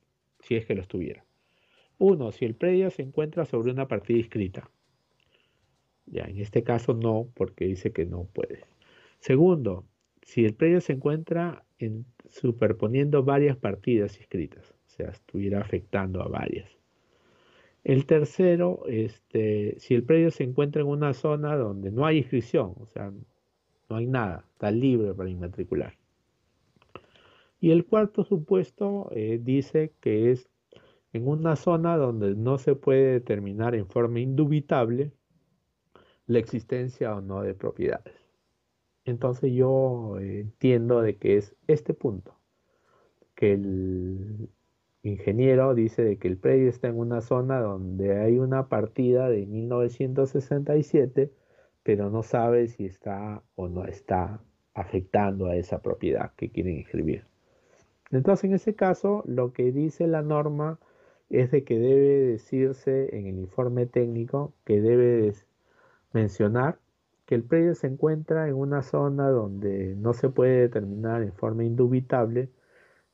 si 0.41 0.57
es 0.57 0.67
que 0.67 0.75
los 0.75 0.87
tuviera. 0.87 1.25
Uno, 1.97 2.31
si 2.31 2.45
el 2.45 2.55
predio 2.55 2.91
se 2.91 3.01
encuentra 3.01 3.47
sobre 3.47 3.73
una 3.73 3.89
partida 3.89 4.19
inscrita. 4.19 4.71
Ya, 6.05 6.25
en 6.25 6.37
este 6.37 6.63
caso 6.63 6.93
no, 6.93 7.31
porque 7.33 7.65
dice 7.65 7.91
que 7.91 8.05
no 8.05 8.25
puede. 8.25 8.65
Segundo, 9.19 9.87
si 10.21 10.45
el 10.45 10.53
predio 10.53 10.83
se 10.83 10.93
encuentra 10.93 11.65
en, 11.79 12.05
superponiendo 12.29 13.23
varias 13.25 13.57
partidas 13.57 14.19
inscritas, 14.19 14.75
o 14.87 14.91
sea, 14.91 15.09
estuviera 15.09 15.63
afectando 15.63 16.21
a 16.21 16.29
varias. 16.29 16.71
El 17.83 18.05
tercero, 18.05 18.83
este, 18.89 19.77
si 19.79 19.95
el 19.95 20.05
predio 20.05 20.31
se 20.31 20.45
encuentra 20.45 20.83
en 20.83 20.89
una 20.89 21.15
zona 21.15 21.57
donde 21.57 21.93
no 21.93 22.05
hay 22.05 22.19
inscripción, 22.19 22.75
o 22.79 22.85
sea, 22.85 23.11
no 23.89 23.97
hay 23.97 24.07
nada, 24.07 24.45
está 24.53 24.71
libre 24.71 25.15
para 25.15 25.31
inmatricular. 25.31 26.00
Y 27.61 27.73
el 27.73 27.85
cuarto 27.85 28.25
supuesto 28.25 29.09
eh, 29.13 29.39
dice 29.43 29.93
que 30.01 30.31
es 30.31 30.49
en 31.13 31.29
una 31.29 31.57
zona 31.57 31.97
donde 31.97 32.35
no 32.35 32.59
se 32.59 32.75
puede 32.75 33.13
determinar 33.13 33.75
en 33.75 33.87
forma 33.87 34.21
indubitable 34.21 35.13
la 36.27 36.39
existencia 36.39 37.15
o 37.15 37.21
no 37.21 37.43
de 37.43 37.55
propiedades. 37.55 38.15
Entonces 39.05 39.53
yo 39.53 40.19
eh, 40.21 40.41
entiendo 40.41 41.03
de 41.03 41.17
que 41.17 41.37
es 41.37 41.55
este 41.67 41.93
punto, 41.95 42.39
que 43.35 43.53
el 43.55 44.49
ingeniero 45.03 45.75
dice 45.75 46.03
de 46.03 46.19
que 46.19 46.29
el 46.29 46.39
predio 46.39 46.69
está 46.69 46.89
en 46.89 46.99
una 46.99 47.21
zona 47.21 47.61
donde 47.61 48.19
hay 48.19 48.39
una 48.39 48.69
partida 48.69 49.29
de 49.29 49.47
1967, 49.47 51.33
pero 51.83 52.11
no 52.11 52.23
sabe 52.23 52.69
si 52.69 52.87
está 52.87 53.43
o 53.55 53.69
no 53.69 53.85
está 53.85 54.43
afectando 54.75 55.47
a 55.47 55.57
esa 55.57 55.83
propiedad 55.83 56.33
que 56.37 56.51
quieren 56.51 56.79
inscribir. 56.79 57.30
Entonces, 58.11 58.45
en 58.45 58.55
ese 58.55 58.75
caso, 58.75 59.23
lo 59.27 59.53
que 59.53 59.73
dice 59.73 60.07
la 60.07 60.23
norma 60.23 60.79
es 61.29 61.51
de 61.51 61.65
que 61.65 61.79
debe 61.79 62.27
decirse 62.33 63.17
en 63.17 63.27
el 63.27 63.39
informe 63.39 63.87
técnico 63.87 64.53
que 64.65 64.81
debe 64.81 65.33
mencionar 66.13 66.79
que 67.27 67.37
el 67.37 67.45
predio 67.45 67.75
se 67.77 67.87
encuentra 67.87 68.49
en 68.49 68.55
una 68.55 68.83
zona 68.83 69.31
donde 69.31 69.95
no 69.97 70.13
se 70.15 70.29
puede 70.29 70.63
determinar 70.63 71.23
en 71.23 71.33
forma 71.33 71.65
indubitable 71.65 72.51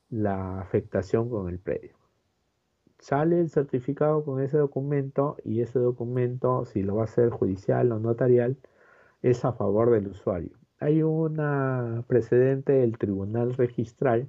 la 0.09 0.59
afectación 0.59 1.29
con 1.29 1.49
el 1.49 1.59
predio. 1.59 1.91
Sale 2.99 3.39
el 3.39 3.49
certificado 3.51 4.23
con 4.25 4.41
ese 4.41 4.57
documento 4.57 5.37
y 5.43 5.61
ese 5.61 5.77
documento, 5.77 6.65
si 6.65 6.81
lo 6.81 6.95
va 6.95 7.03
a 7.03 7.05
hacer 7.05 7.29
judicial 7.29 7.91
o 7.91 7.99
notarial, 7.99 8.57
es 9.21 9.45
a 9.45 9.53
favor 9.53 9.91
del 9.91 10.07
usuario. 10.07 10.57
Hay 10.79 11.03
una 11.03 12.03
precedente 12.07 12.73
del 12.73 12.97
Tribunal 12.97 13.53
Registral 13.53 14.27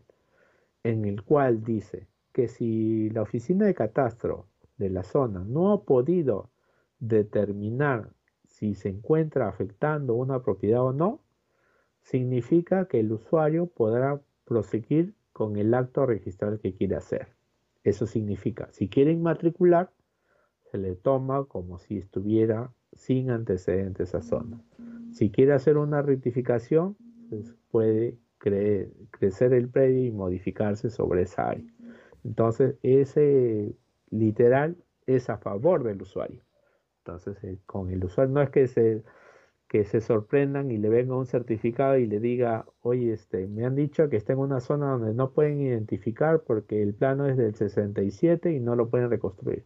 en 0.83 1.05
el 1.05 1.23
cual 1.23 1.63
dice 1.65 2.09
que 2.33 2.49
si 2.49 3.11
la 3.11 3.23
oficina 3.23 3.67
de 3.67 3.75
catastro 3.75 4.47
de 4.77 4.91
la 4.91 5.03
zona 5.03 5.45
no 5.45 5.73
ha 5.73 5.83
podido 5.85 6.51
determinar 7.01 8.11
si 8.47 8.75
se 8.75 8.89
encuentra 8.89 9.49
afectando 9.49 10.15
una 10.15 10.43
propiedad 10.43 10.83
o 10.83 10.93
no, 10.93 11.21
significa 12.01 12.87
que 12.87 13.01
el 13.01 13.13
usuario 13.13 13.67
podrá 13.67 14.21
proseguir 14.45 15.15
con 15.33 15.57
el 15.57 15.75
acto 15.75 16.07
registral 16.07 16.59
que 16.59 16.75
quiere 16.75 16.97
hacer. 16.97 17.29
Eso 17.85 18.07
significa, 18.07 18.69
si 18.73 18.89
quiere 18.89 19.13
inmatricular, 19.13 19.91
se 20.71 20.79
le 20.79 20.95
toma 20.95 21.45
como 21.45 21.79
si 21.79 21.99
estuviera 21.99 22.73
sin 22.93 23.31
antecedentes 23.31 24.15
a 24.15 24.23
zona. 24.23 24.61
Si 25.13 25.31
quiere 25.31 25.53
hacer 25.53 25.77
una 25.77 26.03
rectificación, 26.03 26.97
pues 27.29 27.55
puede 27.71 28.19
crecer 28.39 29.52
el 29.52 29.69
predio 29.69 30.05
y 30.05 30.10
modificarse 30.10 30.90
sobre 30.90 31.23
esa 31.23 31.51
área. 31.51 31.66
Entonces, 32.24 32.77
ese 32.82 33.74
literal 34.10 34.77
es 35.06 35.31
a 35.31 35.39
favor 35.39 35.85
del 35.85 36.02
usuario. 36.02 36.43
Entonces, 37.05 37.43
eh, 37.44 37.59
con 37.66 37.90
el 37.90 38.05
usuario 38.05 38.35
no 38.35 38.43
es 38.43 38.51
que 38.51 38.66
se, 38.69 39.02
que 39.69 39.85
se 39.85 40.01
sorprendan 40.01 40.70
y 40.70 40.78
le 40.78 40.89
venga 40.89 41.16
un 41.16 41.27
certificado 41.27 41.97
y 41.98 42.06
le 42.06 42.20
diga, 42.20 42.66
oye, 42.82 43.12
este, 43.12 43.47
me 43.47 43.65
han 43.65 43.74
dicho 43.74 44.09
que 44.09 44.16
está 44.16 44.32
en 44.35 44.40
una 44.40 44.60
zona 44.60 44.90
donde 44.93 45.15
no 45.15 45.32
pueden 45.32 45.60
identificar 45.60 46.43
porque 46.43 46.82
el 46.82 46.94
plano 46.94 47.27
es 47.27 47.36
del 47.36 47.55
67 47.55 48.52
y 48.52 48.60
no 48.60 48.77
lo 48.77 48.90
pueden 48.90 49.10
reconstruir. 49.10 49.65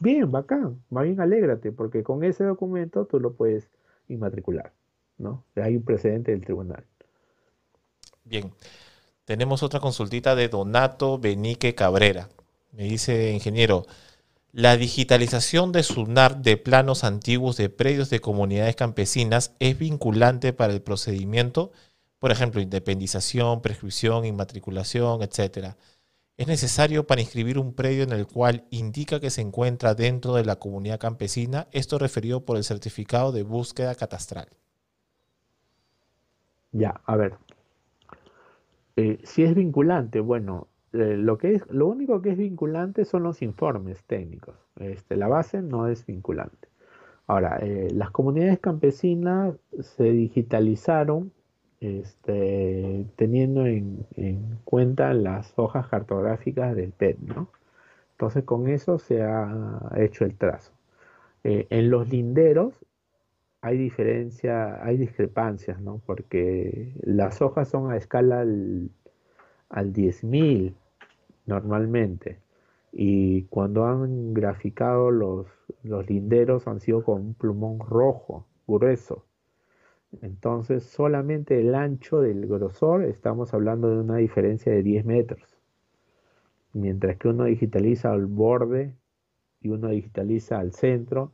Bien, 0.00 0.30
bacán, 0.30 0.82
más 0.90 1.04
bien 1.04 1.20
alégrate, 1.20 1.72
porque 1.72 2.02
con 2.02 2.24
ese 2.24 2.44
documento 2.44 3.06
tú 3.06 3.20
lo 3.20 3.34
puedes 3.34 3.70
inmatricular, 4.08 4.72
¿no? 5.18 5.44
Hay 5.56 5.76
un 5.76 5.84
precedente 5.84 6.32
del 6.32 6.44
tribunal. 6.44 6.84
Bien, 8.24 8.52
tenemos 9.24 9.62
otra 9.62 9.80
consultita 9.80 10.34
de 10.34 10.48
Donato 10.48 11.18
Benique 11.18 11.74
Cabrera. 11.74 12.28
Me 12.72 12.84
dice, 12.84 13.32
ingeniero, 13.32 13.86
la 14.52 14.76
digitalización 14.76 15.72
de 15.72 15.82
SUNAR 15.82 16.42
de 16.42 16.56
planos 16.56 17.04
antiguos 17.04 17.56
de 17.56 17.68
predios 17.70 18.10
de 18.10 18.20
comunidades 18.20 18.76
campesinas 18.76 19.54
es 19.58 19.78
vinculante 19.78 20.52
para 20.52 20.72
el 20.72 20.82
procedimiento, 20.82 21.72
por 22.18 22.30
ejemplo, 22.30 22.60
independización, 22.60 23.62
prescripción, 23.62 24.24
inmatriculación, 24.24 25.22
etc. 25.22 25.74
Es 26.36 26.46
necesario 26.46 27.06
para 27.06 27.22
inscribir 27.22 27.58
un 27.58 27.74
predio 27.74 28.04
en 28.04 28.12
el 28.12 28.26
cual 28.26 28.66
indica 28.70 29.20
que 29.20 29.30
se 29.30 29.40
encuentra 29.40 29.94
dentro 29.94 30.34
de 30.34 30.44
la 30.44 30.56
comunidad 30.56 31.00
campesina, 31.00 31.66
esto 31.72 31.98
referido 31.98 32.44
por 32.44 32.56
el 32.56 32.64
certificado 32.64 33.32
de 33.32 33.42
búsqueda 33.42 33.94
catastral. 33.94 34.48
Ya, 36.72 37.00
a 37.06 37.16
ver, 37.16 37.36
eh, 38.96 39.18
si 39.24 39.44
es 39.44 39.54
vinculante, 39.54 40.20
bueno, 40.20 40.68
eh, 40.92 41.16
lo, 41.16 41.38
que 41.38 41.54
es, 41.54 41.66
lo 41.70 41.86
único 41.88 42.20
que 42.20 42.30
es 42.30 42.36
vinculante 42.36 43.04
son 43.04 43.22
los 43.22 43.42
informes 43.42 44.04
técnicos. 44.04 44.56
Este, 44.76 45.16
la 45.16 45.28
base 45.28 45.62
no 45.62 45.88
es 45.88 46.04
vinculante. 46.06 46.68
Ahora, 47.26 47.58
eh, 47.62 47.88
las 47.94 48.10
comunidades 48.10 48.58
campesinas 48.60 49.54
se 49.80 50.04
digitalizaron 50.04 51.32
este, 51.80 53.06
teniendo 53.16 53.66
en, 53.66 54.06
cuenta 54.64 55.14
las 55.14 55.52
hojas 55.56 55.88
cartográficas 55.88 56.76
del 56.76 56.92
PET, 56.92 57.18
¿no? 57.20 57.48
Entonces 58.12 58.44
con 58.44 58.68
eso 58.68 58.98
se 58.98 59.22
ha 59.22 59.90
hecho 59.96 60.24
el 60.24 60.36
trazo. 60.36 60.72
en 61.44 61.90
los 61.90 62.08
linderos 62.08 62.74
hay 63.62 63.78
diferencia, 63.78 64.84
hay 64.84 64.98
discrepancias, 64.98 65.80
¿no? 65.80 66.02
Porque 66.04 66.92
las 67.02 67.40
hojas 67.40 67.68
son 67.68 67.92
a 67.92 67.96
escala 67.96 68.40
al, 68.40 68.90
al 69.70 69.92
10.000 69.92 70.74
normalmente. 71.46 72.40
Y 72.92 73.44
cuando 73.44 73.86
han 73.86 74.34
graficado 74.34 75.10
los, 75.10 75.46
linderos 76.08 76.66
han 76.66 76.80
sido 76.80 77.04
con 77.04 77.22
un 77.22 77.34
plumón 77.34 77.78
rojo, 77.78 78.46
grueso. 78.66 79.24
Entonces 80.20 80.82
solamente 80.82 81.60
el 81.60 81.74
ancho 81.74 82.20
del 82.20 82.46
grosor 82.46 83.04
estamos 83.04 83.54
hablando 83.54 83.88
de 83.88 84.00
una 84.00 84.16
diferencia 84.16 84.72
de 84.72 84.82
10 84.82 85.04
metros. 85.06 85.58
Mientras 86.74 87.16
que 87.16 87.28
uno 87.28 87.44
digitaliza 87.44 88.12
al 88.12 88.26
borde 88.26 88.94
y 89.60 89.68
uno 89.68 89.88
digitaliza 89.88 90.58
al 90.58 90.72
centro, 90.72 91.32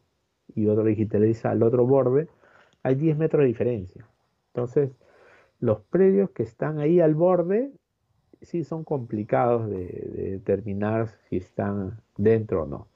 y 0.54 0.66
otro 0.68 0.84
digitaliza 0.84 1.50
al 1.50 1.62
otro 1.62 1.86
borde, 1.86 2.28
hay 2.82 2.94
10 2.94 3.18
metros 3.18 3.42
de 3.42 3.48
diferencia. 3.48 4.06
Entonces, 4.54 4.90
los 5.60 5.80
predios 5.82 6.30
que 6.30 6.42
están 6.42 6.78
ahí 6.78 7.00
al 7.00 7.14
borde 7.14 7.70
sí 8.42 8.64
son 8.64 8.84
complicados 8.84 9.68
de, 9.68 10.38
determinar 10.38 11.08
si 11.28 11.36
están 11.36 12.00
dentro 12.16 12.62
o 12.62 12.66
no. 12.66 12.88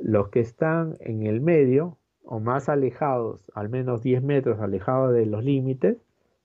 Los 0.00 0.28
que 0.28 0.40
están 0.40 0.96
en 1.00 1.26
el 1.26 1.40
medio 1.40 1.98
o 2.24 2.40
más 2.40 2.68
alejados, 2.68 3.50
al 3.54 3.68
menos 3.68 4.02
10 4.02 4.22
metros 4.22 4.60
alejados 4.60 5.12
de 5.12 5.26
los 5.26 5.44
límites, 5.44 5.98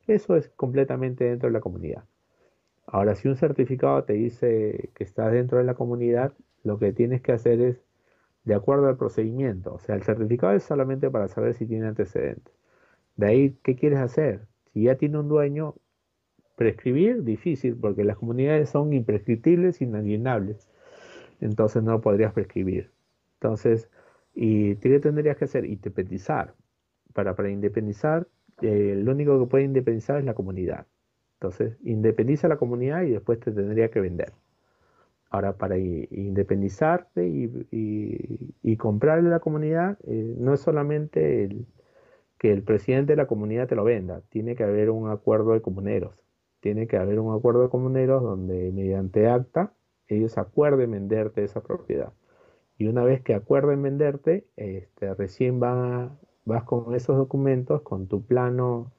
eso 0.08 0.36
es 0.36 0.50
completamente 0.50 1.24
dentro 1.26 1.48
de 1.48 1.54
la 1.54 1.62
comunidad. 1.62 2.04
Ahora, 2.86 3.16
si 3.16 3.28
un 3.28 3.36
certificado 3.36 4.04
te 4.04 4.14
dice 4.14 4.90
que 4.96 5.04
estás 5.04 5.32
dentro 5.32 5.60
de 5.60 5.64
la 5.64 5.76
comunidad, 5.76 6.34
lo 6.64 6.80
que 6.80 6.92
tienes 6.92 7.22
que 7.22 7.32
hacer 7.32 7.62
es 7.62 7.82
de 8.50 8.56
acuerdo 8.56 8.88
al 8.88 8.98
procedimiento. 8.98 9.76
O 9.76 9.80
sea, 9.80 9.94
el 9.94 10.02
certificado 10.02 10.54
es 10.54 10.64
solamente 10.64 11.12
para 11.12 11.28
saber 11.28 11.54
si 11.54 11.68
tiene 11.68 11.86
antecedentes. 11.86 12.52
De 13.16 13.28
ahí, 13.28 13.58
¿qué 13.62 13.76
quieres 13.76 14.00
hacer? 14.00 14.48
Si 14.74 14.84
ya 14.84 14.96
tiene 14.96 15.20
un 15.20 15.30
dueño, 15.30 15.76
prescribir, 16.56 17.24
difícil, 17.24 17.76
porque 17.76 18.04
las 18.04 18.18
comunidades 18.18 18.70
son 18.70 18.92
imprescriptibles, 18.92 19.84
inalienables. 19.84 20.68
Entonces 21.42 21.84
no 21.84 22.02
podrías 22.02 22.34
prescribir. 22.34 22.90
Entonces, 23.36 23.88
¿y 24.34 24.76
qué 24.78 25.00
tendrías 25.00 25.38
que 25.38 25.46
hacer? 25.46 25.66
Independizar. 25.66 26.56
Para, 27.14 27.36
para 27.36 27.52
independizar, 27.52 28.28
eh, 28.64 28.96
lo 28.98 29.12
único 29.12 29.40
que 29.40 29.46
puede 29.46 29.66
independizar 29.66 30.18
es 30.18 30.26
la 30.26 30.34
comunidad. 30.34 30.88
Entonces, 31.36 31.78
independiza 31.84 32.48
la 32.48 32.58
comunidad 32.58 33.04
y 33.04 33.12
después 33.12 33.40
te 33.40 33.52
tendría 33.52 33.92
que 33.92 34.00
vender. 34.00 34.34
Ahora, 35.30 35.58
para 35.58 35.78
independizarte 35.78 37.28
y, 37.28 38.78
comprarle 38.78 39.28
a 39.30 39.32
la 39.32 39.40
comunidad, 39.40 39.98
eh, 40.08 40.36
no 40.38 40.54
es 40.54 40.62
solamente 40.62 41.50
que 42.40 42.52
el 42.52 42.64
presidente 42.64 43.14
de 43.14 43.18
la 43.18 43.28
comunidad 43.28 43.68
te 43.68 43.76
lo 43.76 43.84
venda, 43.84 44.22
tiene 44.30 44.56
que 44.56 44.64
haber 44.64 44.90
un 44.90 45.10
acuerdo 45.10 45.54
de 45.54 45.62
comuneros. 45.62 46.16
Tiene 46.62 46.88
que 46.88 46.98
haber 46.98 47.20
un 47.20 47.36
acuerdo 47.36 47.62
de 47.64 47.70
comuneros 47.70 48.24
donde 48.24 48.72
mediante 48.72 49.28
acta 49.28 49.74
ellos 50.08 50.38
acuerden 50.38 50.92
venderte 50.92 51.44
esa 51.44 51.62
propiedad. 51.62 52.14
Y 52.78 52.88
una 52.88 53.04
vez 53.04 53.22
que 53.22 53.34
acuerden 53.36 53.82
venderte, 53.84 54.48
este, 54.56 55.14
recién 55.14 55.60
vas 55.60 56.64
con 56.66 56.96
esos 56.96 57.18
documentos, 57.18 57.82
con 57.82 58.08
tu 58.08 58.26
plano 58.26 58.94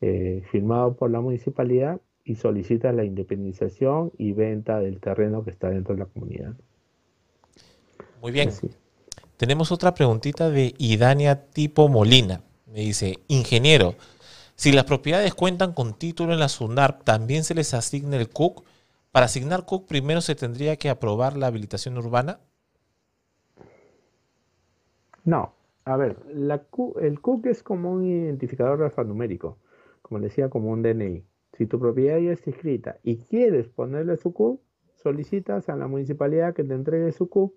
eh, 0.00 0.42
firmado 0.50 0.96
por 0.96 1.10
la 1.10 1.20
municipalidad 1.20 2.00
y 2.28 2.34
solicita 2.34 2.92
la 2.92 3.04
independización 3.04 4.12
y 4.18 4.32
venta 4.32 4.80
del 4.80 5.00
terreno 5.00 5.44
que 5.44 5.50
está 5.50 5.70
dentro 5.70 5.94
de 5.94 6.00
la 6.00 6.06
comunidad. 6.06 6.52
Muy 8.20 8.32
bien. 8.32 8.50
Tenemos 9.38 9.72
otra 9.72 9.94
preguntita 9.94 10.50
de 10.50 10.74
Idania 10.76 11.46
Tipo 11.46 11.88
Molina. 11.88 12.42
Me 12.66 12.80
dice, 12.80 13.18
ingeniero, 13.28 13.94
si 14.56 14.72
las 14.72 14.84
propiedades 14.84 15.32
cuentan 15.32 15.72
con 15.72 15.94
título 15.94 16.34
en 16.34 16.40
la 16.40 16.50
SUNARP, 16.50 17.02
¿también 17.02 17.44
se 17.44 17.54
les 17.54 17.72
asigna 17.72 18.18
el 18.18 18.28
CUC? 18.28 18.62
Para 19.10 19.24
asignar 19.24 19.64
CUC 19.64 19.86
primero 19.86 20.20
se 20.20 20.34
tendría 20.34 20.76
que 20.76 20.90
aprobar 20.90 21.34
la 21.34 21.46
habilitación 21.46 21.96
urbana. 21.96 22.40
No, 25.24 25.54
a 25.86 25.96
ver, 25.96 26.18
la 26.34 26.62
el 27.00 27.20
CUC 27.20 27.46
es 27.46 27.62
como 27.62 27.90
un 27.90 28.04
identificador 28.04 28.82
alfanumérico, 28.82 29.56
como 30.02 30.20
decía, 30.20 30.50
como 30.50 30.70
un 30.70 30.82
DNI. 30.82 31.24
Si 31.58 31.66
tu 31.66 31.80
propiedad 31.80 32.18
ya 32.18 32.30
está 32.30 32.50
inscrita 32.50 32.98
y 33.02 33.16
quieres 33.16 33.66
ponerle 33.66 34.16
su 34.16 34.32
CUC, 34.32 34.60
solicitas 34.94 35.68
a 35.68 35.74
la 35.74 35.88
municipalidad 35.88 36.54
que 36.54 36.62
te 36.62 36.72
entregue 36.72 37.10
su 37.10 37.28
CUC 37.28 37.52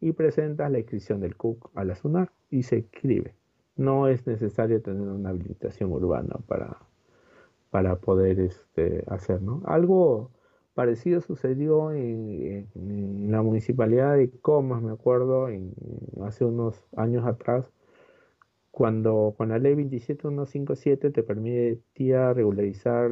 y 0.00 0.12
presentas 0.12 0.72
la 0.72 0.78
inscripción 0.78 1.20
del 1.20 1.36
CUC 1.36 1.70
a 1.74 1.84
la 1.84 1.94
SUNAR 1.94 2.32
y 2.48 2.62
se 2.62 2.78
inscribe. 2.78 3.34
No 3.76 4.08
es 4.08 4.26
necesario 4.26 4.80
tener 4.80 5.06
una 5.06 5.28
habilitación 5.28 5.92
urbana 5.92 6.36
para, 6.46 6.78
para 7.68 7.96
poder 7.96 8.40
este, 8.40 9.04
hacer. 9.08 9.40
Algo 9.66 10.30
parecido 10.72 11.20
sucedió 11.20 11.92
en, 11.92 13.30
la 13.30 13.42
municipalidad 13.42 14.16
de 14.16 14.30
Comas, 14.40 14.82
me 14.82 14.92
acuerdo, 14.92 15.48
hace 16.22 16.46
unos 16.46 16.82
años 16.96 17.26
atrás, 17.26 17.70
cuando 18.74 19.34
con 19.38 19.50
la 19.50 19.58
ley 19.58 19.76
27157 19.76 21.10
te 21.12 21.22
permitía 21.22 22.32
regularizar 22.32 23.08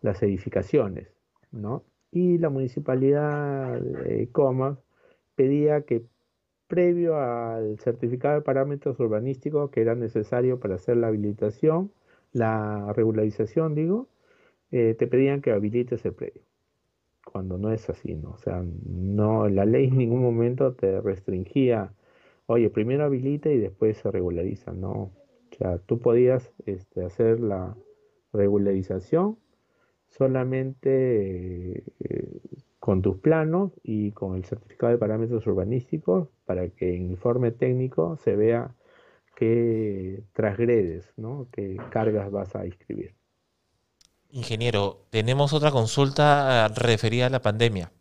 las, 0.00 0.22
edificaciones, 0.22 1.08
¿no? 1.50 1.84
Y 2.10 2.38
la 2.38 2.48
municipalidad 2.48 3.78
Comas 4.32 4.78
pedía 5.34 5.82
que 5.82 6.06
previo 6.66 7.18
al 7.18 7.78
certificado 7.78 8.36
de 8.36 8.40
parámetros 8.40 8.98
urbanísticos 8.98 9.70
que 9.70 9.82
era 9.82 9.94
necesario 9.94 10.58
para 10.58 10.76
hacer 10.76 10.96
la 10.96 11.08
habilitación, 11.08 11.92
la 12.32 12.90
regularización, 12.94 13.74
digo, 13.74 14.08
eh, 14.70 14.94
te 14.98 15.08
pedían 15.08 15.42
que 15.42 15.52
habilites 15.52 16.06
el 16.06 16.14
predio. 16.14 16.40
Cuando 17.30 17.58
no 17.58 17.70
es 17.70 17.90
así, 17.90 18.14
¿no? 18.14 18.30
O 18.30 18.38
sea, 18.38 18.64
no, 18.86 19.46
la 19.50 19.66
ley 19.66 19.88
en 19.88 19.98
ningún 19.98 20.22
momento 20.22 20.72
te 20.72 21.02
restringía 21.02 21.92
oye, 22.52 22.70
primero 22.70 23.04
habilita 23.04 23.50
y 23.50 23.58
después 23.58 23.96
se 23.98 24.10
regulariza, 24.10 24.72
no. 24.72 24.90
O 24.92 25.56
sea, 25.56 25.78
tú 25.78 25.98
podías 25.98 26.52
este, 26.66 27.04
hacer 27.04 27.40
la 27.40 27.76
regularización 28.32 29.38
solamente 30.08 31.84
eh, 32.00 32.40
con 32.78 33.02
tus 33.02 33.16
planos 33.18 33.72
y 33.82 34.12
con 34.12 34.36
el 34.36 34.44
certificado 34.44 34.92
de 34.92 34.98
parámetros 34.98 35.46
urbanísticos 35.46 36.28
para 36.44 36.68
que 36.68 36.94
en 36.94 37.10
informe 37.10 37.50
técnico 37.50 38.16
se 38.18 38.36
vea 38.36 38.74
qué 39.36 40.22
transgredes, 40.32 41.12
¿no? 41.16 41.48
qué 41.52 41.76
cargas 41.90 42.30
vas 42.30 42.54
a 42.54 42.66
inscribir. 42.66 43.14
Ingeniero, 44.30 45.06
tenemos 45.10 45.52
otra 45.52 45.70
consulta 45.70 46.68
referida 46.68 47.26
a 47.26 47.30
la 47.30 47.42
pandemia 47.42 47.92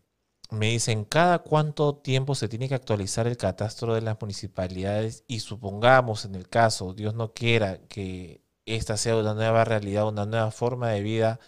me 0.51 0.67
dicen, 0.67 1.05
¿cada 1.05 1.39
cuánto 1.39 1.95
tiempo 1.95 2.35
se 2.35 2.49
tiene 2.49 2.67
que 2.69 2.75
actualizar 2.75 3.25
el 3.27 3.37
catastro 3.37 3.95
de 3.95 4.01
las 4.01 4.19
municipalidades? 4.21 5.23
Y 5.27 5.39
supongamos, 5.39 6.25
en 6.25 6.35
el 6.35 6.49
caso, 6.49 6.93
Dios 6.93 7.13
no 7.15 7.33
quiera, 7.33 7.79
que 7.87 8.43
esta 8.65 8.97
sea 8.97 9.15
una 9.17 9.33
nueva 9.33 9.65
realidad, 9.65 10.07
una 10.07 10.25
nueva 10.25 10.51
forma 10.51 10.89
de 10.89 11.01
vida, 11.01 11.39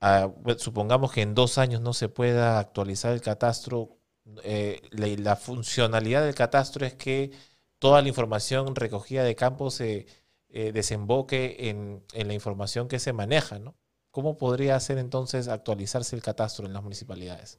ah, 0.00 0.30
supongamos 0.58 1.12
que 1.12 1.22
en 1.22 1.34
dos 1.34 1.58
años 1.58 1.80
no 1.80 1.94
se 1.94 2.08
pueda 2.08 2.58
actualizar 2.58 3.12
el 3.12 3.20
catastro, 3.22 3.98
eh, 4.44 4.82
la, 4.90 5.36
funcionalidad 5.36 6.24
del 6.24 6.34
catastro 6.34 6.86
es 6.86 6.94
que 6.94 7.32
toda 7.78 8.02
la 8.02 8.08
información 8.08 8.74
recogida 8.76 9.24
de 9.24 9.36
campo 9.36 9.70
se 9.70 10.06
eh, 10.50 10.72
desemboque 10.72 11.70
en, 11.70 12.04
en, 12.14 12.28
la 12.28 12.34
información 12.34 12.88
que 12.88 12.98
se 12.98 13.12
maneja, 13.12 13.58
¿no? 13.58 13.76
¿Cómo 14.10 14.36
podría 14.36 14.76
hacer 14.76 14.98
entonces 14.98 15.48
actualizarse 15.48 16.16
el 16.16 16.22
catastro 16.22 16.66
en 16.66 16.72
las 16.74 16.82
municipalidades? 16.82 17.58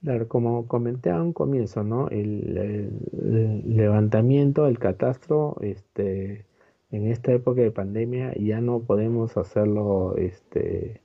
Claro, 0.00 0.28
como 0.28 0.68
comenté 0.68 1.10
a 1.10 1.20
un 1.20 1.32
comienzo, 1.32 1.82
¿no? 1.82 2.08
El, 2.08 3.00
levantamiento 3.66 4.64
del 4.64 4.78
catastro, 4.78 5.56
este, 5.60 6.46
en 6.92 7.08
esta 7.08 7.32
época 7.32 7.62
de 7.62 7.72
pandemia 7.72 8.32
ya 8.36 8.60
no 8.60 8.80
podemos 8.80 9.36
hacerlo, 9.36 10.14
este, 10.16 11.00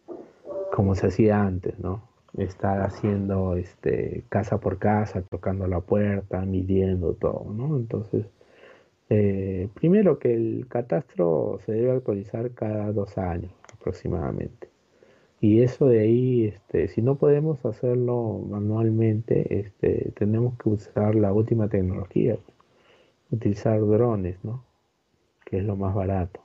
como 0.71 0.93
se 0.95 1.07
hacía 1.07 1.41
antes, 1.41 1.79
¿no? 1.79 2.07
Estar 2.37 2.81
haciendo, 2.81 3.55
este, 3.55 4.25
casa 4.29 4.59
por 4.59 4.77
casa, 4.79 5.23
tocando 5.23 5.67
la 5.67 5.81
puerta, 5.81 6.41
midiendo 6.45 7.13
todo, 7.15 7.51
¿no? 7.51 7.77
Entonces, 7.77 8.27
eh, 9.09 9.69
primero 9.73 10.19
que 10.19 10.33
el 10.35 10.67
catastro 10.69 11.59
se 11.65 11.73
debe 11.73 11.91
actualizar 11.93 12.51
cada 12.51 12.91
dos 12.91 13.17
años 13.17 13.51
aproximadamente. 13.73 14.72
Y 15.43 15.61
eso 15.61 15.87
de 15.87 15.99
ahí, 15.99 16.45
este, 16.45 16.87
si 16.87 17.01
no 17.01 17.15
podemos 17.15 17.65
hacerlo 17.65 18.39
manualmente, 18.49 19.59
este, 19.59 20.13
tenemos 20.15 20.57
que 20.57 20.69
usar 20.69 21.15
la 21.15 21.33
última 21.33 21.67
tecnología, 21.67 22.37
utilizar 23.29 23.81
drones, 23.81 24.37
¿no? 24.45 24.63
Que 25.45 25.57
es 25.57 25.65
lo 25.65 25.75
más 25.75 25.93
barato. 25.95 26.39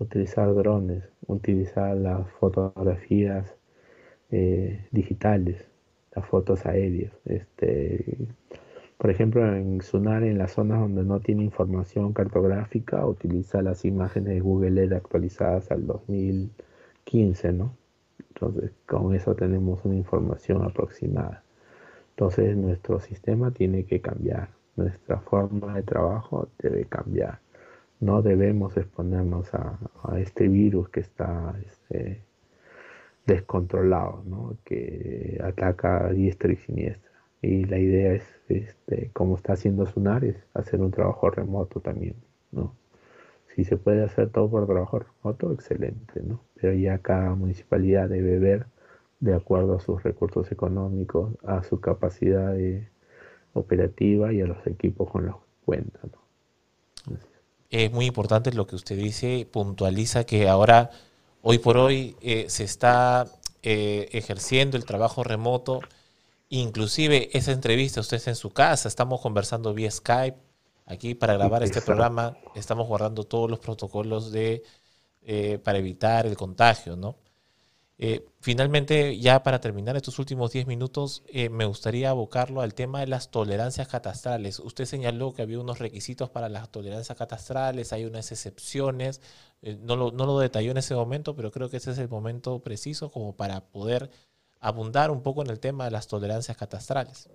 Utilizar 0.00 0.52
drones, 0.56 1.04
utilizar 1.28 1.96
las 1.96 2.28
fotografías 2.40 3.54
eh, 4.32 4.84
digitales, 4.90 5.68
las 6.12 6.26
fotos 6.26 6.66
aéreas. 6.66 7.12
Este, 7.26 8.26
por 8.98 9.10
ejemplo, 9.12 9.54
en 9.54 9.82
Sunar, 9.82 10.24
en 10.24 10.38
las 10.38 10.50
zonas 10.54 10.80
donde 10.80 11.04
no 11.04 11.20
tiene 11.20 11.44
información 11.44 12.12
cartográfica, 12.12 13.06
utiliza 13.06 13.62
las 13.62 13.84
imágenes 13.84 14.34
de 14.34 14.40
Google 14.40 14.80
Earth 14.82 14.94
actualizadas 14.94 15.70
al 15.70 15.86
2015, 15.86 17.52
¿no? 17.52 17.85
Entonces, 18.18 18.72
con 18.86 19.14
eso 19.14 19.34
tenemos 19.34 19.84
una 19.84 19.96
información 19.96 20.62
aproximada. 20.62 21.42
Entonces, 22.10 22.56
nuestro 22.56 23.00
sistema 23.00 23.50
tiene 23.50 23.84
que 23.84 24.00
cambiar. 24.00 24.48
Nuestra 24.76 25.20
forma 25.20 25.74
de 25.74 25.82
trabajo 25.82 26.48
debe 26.58 26.84
cambiar. 26.84 27.40
No 28.00 28.22
debemos 28.22 28.76
exponernos 28.76 29.54
a, 29.54 29.78
este 30.18 30.48
virus 30.48 30.88
que 30.90 31.00
está 31.00 31.54
este, 31.66 32.22
descontrolado, 33.26 34.22
¿no? 34.26 34.56
que 34.64 35.40
ataca 35.42 36.06
a 36.06 36.12
diestra 36.12 36.52
y 36.52 36.56
siniestra. 36.56 37.10
Y 37.42 37.64
la 37.64 37.78
idea 37.78 38.12
es, 38.12 38.24
este, 38.48 39.10
como 39.12 39.36
está 39.36 39.54
haciendo 39.54 39.86
Sunar, 39.86 40.24
es 40.24 40.36
hacer 40.54 40.80
un 40.80 40.90
trabajo 40.90 41.30
remoto 41.30 41.80
también. 41.80 42.16
¿no? 42.52 42.74
Si 43.54 43.64
se 43.64 43.76
puede 43.76 44.04
hacer 44.04 44.30
todo 44.30 44.50
por 44.50 44.66
trabajo 44.66 45.00
remoto, 45.00 45.52
excelente, 45.52 46.22
¿no? 46.22 46.40
Pero 46.60 46.74
ya 46.74 46.98
cada 46.98 47.34
municipalidad 47.34 48.08
debe 48.08 48.38
ver 48.38 48.66
de 49.20 49.34
acuerdo 49.34 49.76
a 49.76 49.80
sus 49.80 50.02
recursos 50.02 50.50
económicos, 50.52 51.32
a 51.44 51.62
su 51.62 51.80
capacidad 51.80 52.54
operativa 53.52 54.32
y 54.32 54.40
a 54.40 54.46
los 54.46 54.66
equipos 54.66 55.10
con 55.10 55.26
los 55.26 55.36
que 55.36 55.42
cuenta, 55.64 56.00
¿no? 56.04 57.16
Es. 57.70 57.92
Muy 57.92 58.06
importante 58.06 58.52
lo 58.52 58.66
que 58.66 58.76
usted 58.76 58.96
dice, 58.96 59.46
puntualiza 59.50 60.24
que 60.24 60.48
ahora, 60.48 60.90
hoy 61.42 61.58
por 61.58 61.76
hoy, 61.76 62.16
eh, 62.22 62.46
se 62.48 62.64
está 62.64 63.26
eh, 63.62 64.08
ejerciendo 64.12 64.76
el 64.76 64.84
trabajo 64.84 65.24
remoto, 65.24 65.80
inclusive 66.48 67.36
esa 67.36 67.52
entrevista, 67.52 68.00
usted 68.00 68.18
está 68.18 68.30
en 68.30 68.36
su 68.36 68.50
casa, 68.50 68.88
estamos 68.88 69.20
conversando 69.20 69.74
vía 69.74 69.90
Skype, 69.90 70.38
Aquí 70.86 71.16
para 71.16 71.34
grabar 71.34 71.64
este 71.64 71.82
programa. 71.82 72.36
Estamos 72.54 72.86
guardando 72.86 73.24
todos 73.24 73.50
los 73.50 73.58
protocolos 73.58 74.30
de, 74.30 74.62
eh, 75.28 75.58
para 75.58 75.78
evitar 75.78 76.24
el 76.24 76.36
contagio, 76.36 76.94
¿no? 76.96 77.18
Eh, 77.98 78.28
finalmente, 78.40 79.18
ya 79.18 79.42
para 79.42 79.60
terminar 79.60 79.96
estos 79.96 80.20
últimos 80.20 80.52
10 80.52 80.68
minutos, 80.68 81.24
eh, 81.26 81.48
me 81.48 81.64
gustaría 81.64 82.10
abocarlo 82.10 82.60
al 82.60 82.74
tema 82.74 83.00
de 83.00 83.08
las 83.08 83.32
tolerancias 83.32 83.88
catastrales. 83.88 84.60
Usted 84.60 84.84
señaló 84.84 85.34
que 85.34 85.42
había 85.42 85.58
unos 85.58 85.80
requisitos 85.80 86.30
para 86.30 86.48
las 86.48 86.70
tolerancias 86.70 87.18
catastrales, 87.18 87.92
hay 87.92 88.04
unas 88.04 88.30
excepciones, 88.30 89.20
no 89.62 89.96
lo, 89.96 90.12
no, 90.12 90.26
lo, 90.26 90.38
detalló 90.38 90.70
en 90.70 90.76
ese 90.76 90.94
momento, 90.94 91.34
pero 91.34 91.50
creo 91.50 91.70
que 91.70 91.78
ese 91.78 91.90
es 91.90 91.98
el 91.98 92.08
momento 92.08 92.60
preciso 92.60 93.10
como 93.10 93.34
para 93.34 93.62
poder 93.66 94.10
abundar 94.60 95.10
un 95.10 95.22
poco 95.22 95.42
en 95.42 95.50
el 95.50 95.58
tema 95.58 95.86
de 95.86 95.90
las 95.90 96.06
tolerancias 96.06 96.56
catastrales. 96.56 97.28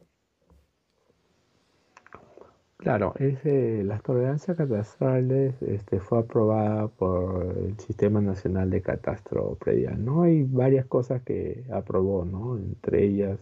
Claro, 2.81 3.13
es, 3.19 3.45
las 3.85 4.01
tolerancias 4.01 4.57
catastrales 4.57 5.53
este, 5.61 5.99
fue 5.99 6.17
aprobada 6.17 6.87
por 6.87 7.55
el 7.55 7.77
Sistema 7.77 8.21
Nacional 8.21 8.71
de 8.71 8.81
Catastro 8.81 9.55
Predial. 9.63 10.03
¿no? 10.03 10.23
Hay 10.23 10.43
varias 10.43 10.87
cosas 10.87 11.21
que 11.21 11.63
aprobó, 11.71 12.25
¿no? 12.25 12.57
entre 12.57 13.03
ellas 13.05 13.39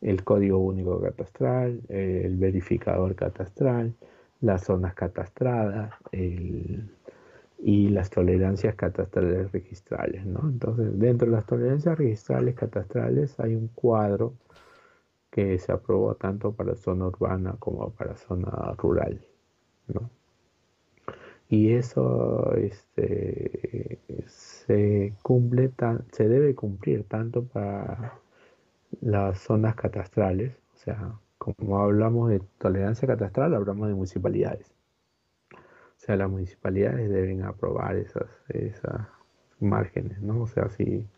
el 0.00 0.24
Código 0.24 0.56
Único 0.58 0.98
Catastral, 0.98 1.82
el 1.90 2.36
verificador 2.38 3.14
catastral, 3.14 3.92
las 4.40 4.64
zonas 4.64 4.94
catastradas 4.94 5.92
y 6.12 7.88
las 7.90 8.08
tolerancias 8.08 8.76
catastrales 8.76 9.52
registrales. 9.52 10.24
¿no? 10.24 10.40
Entonces, 10.42 10.98
dentro 10.98 11.26
de 11.26 11.32
las 11.36 11.44
tolerancias 11.44 11.98
registrales 11.98 12.54
catastrales 12.54 13.38
hay 13.40 13.56
un 13.56 13.68
cuadro 13.68 14.32
que 15.34 15.58
se 15.58 15.72
aprobó 15.72 16.14
tanto 16.14 16.52
para 16.52 16.76
zona 16.76 17.08
urbana 17.08 17.56
como 17.58 17.90
para 17.90 18.16
zona 18.16 18.72
rural. 18.78 19.20
¿no? 19.88 20.08
Y 21.48 21.72
eso 21.72 22.54
este, 22.54 23.98
se 24.28 25.12
cumple, 25.22 25.72
se 26.12 26.28
debe 26.28 26.54
cumplir 26.54 27.02
tanto 27.08 27.42
para 27.42 28.20
las 29.00 29.40
zonas 29.40 29.74
catastrales, 29.74 30.54
o 30.74 30.76
sea, 30.76 31.18
como 31.38 31.80
hablamos 31.80 32.30
de 32.30 32.40
tolerancia 32.58 33.08
catastral, 33.08 33.56
hablamos 33.56 33.88
de 33.88 33.94
municipalidades. 33.94 34.72
O 35.52 35.98
sea, 35.98 36.14
las 36.14 36.30
municipalidades 36.30 37.10
deben 37.10 37.42
aprobar 37.42 37.96
esas, 37.96 38.28
esas 38.50 39.08
márgenes, 39.58 40.22
¿no? 40.22 40.42
O 40.42 40.46
sea, 40.46 40.68
si, 40.68 41.08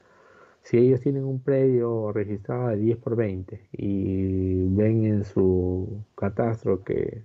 si 0.66 0.78
ellos 0.78 1.00
tienen 1.00 1.24
un 1.24 1.40
predio 1.40 2.10
registrado 2.12 2.68
de 2.68 2.76
10 2.76 2.98
por 2.98 3.14
20 3.14 3.68
y 3.70 4.64
ven 4.74 5.04
en 5.04 5.24
su 5.24 6.04
catastro 6.16 6.82
que 6.82 7.22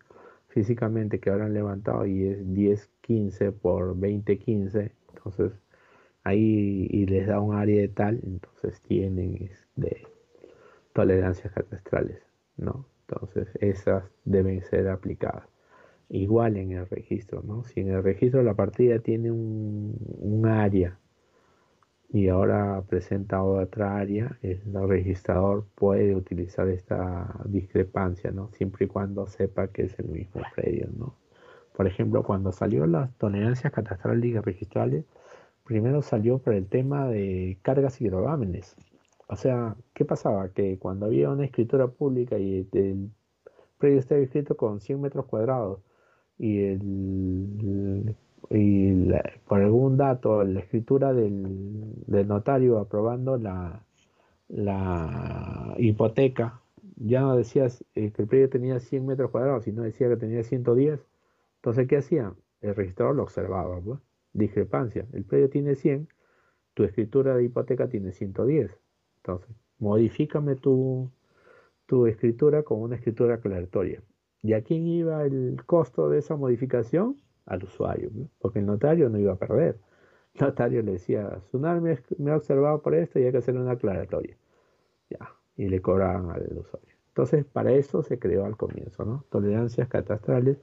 físicamente 0.49 1.19
que 1.19 1.31
habrán 1.31 1.53
levantado 1.53 2.05
y 2.05 2.27
es 2.27 2.53
10, 2.53 2.89
15 3.01 3.51
por 3.51 3.97
20, 3.99 4.37
15, 4.37 4.91
entonces 5.15 5.53
ahí 6.23 6.87
y 6.91 7.07
les 7.07 7.25
da 7.25 7.39
un 7.39 7.55
área 7.55 7.81
de 7.81 7.87
tal, 7.87 8.19
entonces 8.23 8.79
tienen 8.81 9.49
de 9.75 10.07
tolerancias 10.93 11.51
catastrales, 11.51 12.21
¿no? 12.57 12.85
Entonces 13.07 13.47
esas 13.59 14.03
deben 14.23 14.61
ser 14.61 14.87
aplicadas. 14.87 15.47
Igual 16.09 16.57
en 16.57 16.73
el 16.73 16.87
registro, 16.87 17.41
¿no? 17.41 17.63
Si 17.63 17.79
en 17.79 17.89
el 17.89 18.03
registro 18.03 18.43
la 18.43 18.53
partida 18.53 18.99
tiene 18.99 19.31
un, 19.31 19.95
un 20.19 20.45
área 20.45 21.00
y 22.13 22.27
ahora 22.27 22.83
presenta 22.89 23.41
otra 23.41 23.95
área, 23.97 24.37
el 24.41 24.59
registrador 24.87 25.65
puede 25.75 26.13
utilizar 26.13 26.67
esta 26.67 27.33
discrepancia, 27.45 28.31
¿no? 28.31 28.49
Siempre 28.51 28.85
y 28.85 28.89
cuando 28.89 29.27
sepa 29.27 29.69
que 29.69 29.83
es 29.83 29.97
el 29.99 30.09
mismo 30.09 30.41
predio, 30.53 30.89
¿no? 30.97 31.15
Por 31.73 31.87
ejemplo, 31.87 32.23
cuando 32.23 32.51
salió 32.51 32.85
las 32.85 33.15
tolerancias 33.17 33.71
catastrales 33.71 34.25
y 34.25 34.37
registrales, 34.37 35.05
primero 35.63 36.01
salió 36.01 36.39
por 36.39 36.53
el 36.53 36.67
tema 36.67 37.07
de 37.07 37.57
cargas 37.61 38.01
y 38.01 38.09
gravámenes. 38.09 38.75
O 39.27 39.37
sea, 39.37 39.77
¿qué 39.93 40.03
pasaba? 40.03 40.49
Que 40.49 40.77
cuando 40.77 41.05
había 41.05 41.29
una 41.29 41.45
escritura 41.45 41.87
pública 41.87 42.37
y 42.37 42.67
el 42.73 43.09
predio 43.77 43.99
estaba 43.99 44.19
escrito 44.19 44.57
con 44.57 44.81
100 44.81 44.99
metros 44.99 45.27
cuadrados 45.27 45.79
y 46.37 46.59
el 46.63 48.15
y 48.49 49.11
por 49.47 49.61
algún 49.61 49.97
dato, 49.97 50.43
la 50.43 50.59
escritura 50.59 51.13
del, 51.13 52.27
notario 52.27 52.79
aprobando 52.79 53.37
la, 53.37 53.85
la 54.49 55.75
hipoteca, 55.77 56.61
ya 56.95 57.21
no 57.21 57.35
decía 57.35 57.67
eh, 57.95 58.11
que 58.11 58.21
el 58.21 58.27
predio 58.27 58.49
tenía 58.49 58.79
100 58.79 59.05
metros 59.05 59.31
cuadrados, 59.31 59.63
sino 59.63 59.83
decía 59.83 60.09
que 60.09 60.17
tenía 60.17 60.43
110. 60.43 60.99
Entonces, 61.57 61.87
¿qué 61.87 61.97
hacía? 61.97 62.33
El 62.61 62.75
registrador 62.75 63.15
lo 63.15 63.23
observaba, 63.23 63.79
pues. 63.81 63.99
discrepancia. 64.33 65.07
El 65.13 65.23
predio 65.25 65.49
tiene 65.49 65.75
100, 65.75 66.07
tu 66.73 66.83
escritura 66.83 67.35
de 67.35 67.45
hipoteca 67.45 67.87
tiene 67.89 68.11
110. 68.11 68.71
Entonces, 69.17 69.55
modifícame 69.79 70.55
tu, 70.55 71.11
tu 71.85 72.07
escritura 72.07 72.63
con 72.63 72.81
una 72.81 72.95
escritura 72.95 73.35
aclaratoria. 73.35 74.03
¿Y 74.41 74.53
a 74.53 74.63
quién 74.63 74.87
iba 74.87 75.23
el 75.23 75.63
costo 75.65 76.09
de 76.09 76.19
esa 76.19 76.35
modificación? 76.35 77.17
Al 77.51 77.63
usuario, 77.63 78.09
porque 78.39 78.59
el 78.59 78.65
notario 78.65 79.09
no 79.09 79.19
iba 79.19 79.33
a 79.33 79.35
perder. 79.35 79.77
El 80.35 80.47
notario 80.47 80.81
le 80.81 80.93
decía, 80.93 81.39
Sunar 81.51 81.81
me, 81.81 81.91
ha 82.31 82.35
observado 82.35 82.81
por 82.81 82.95
esto 82.95 83.19
y 83.19 83.25
hay 83.25 83.31
que 83.31 83.39
hacer 83.39 83.57
una 83.57 83.71
aclaratoria. 83.71 84.37
Ya, 85.09 85.35
y 85.57 85.67
le 85.67 85.81
cobraban 85.81 86.31
al 86.31 86.57
usuario. 86.57 86.95
Entonces, 87.09 87.43
para 87.45 87.73
eso 87.73 88.03
se 88.03 88.17
creó 88.19 88.45
al 88.45 88.55
comienzo, 88.55 89.03
¿no? 89.03 89.25
Tolerancias 89.29 89.89
catastrales 89.89 90.57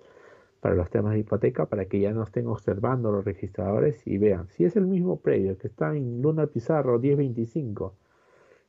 para 0.61 0.75
los 0.75 0.89
temas 0.91 1.13
de 1.13 1.21
hipoteca, 1.21 1.67
para 1.67 1.85
que 1.85 2.01
ya 2.01 2.13
no 2.13 2.23
estén 2.23 2.47
observando 2.47 3.13
los 3.13 3.25
registradores 3.25 4.07
y 4.07 4.17
vean, 4.17 4.49
si 4.49 4.65
es 4.65 4.75
el 4.77 4.87
mismo 4.87 5.21
predio 5.21 5.59
que 5.59 5.69
está 5.69 5.95
en 5.95 6.23
Luna 6.23 6.47
Pizarro 6.47 6.99
1025, 6.99 7.95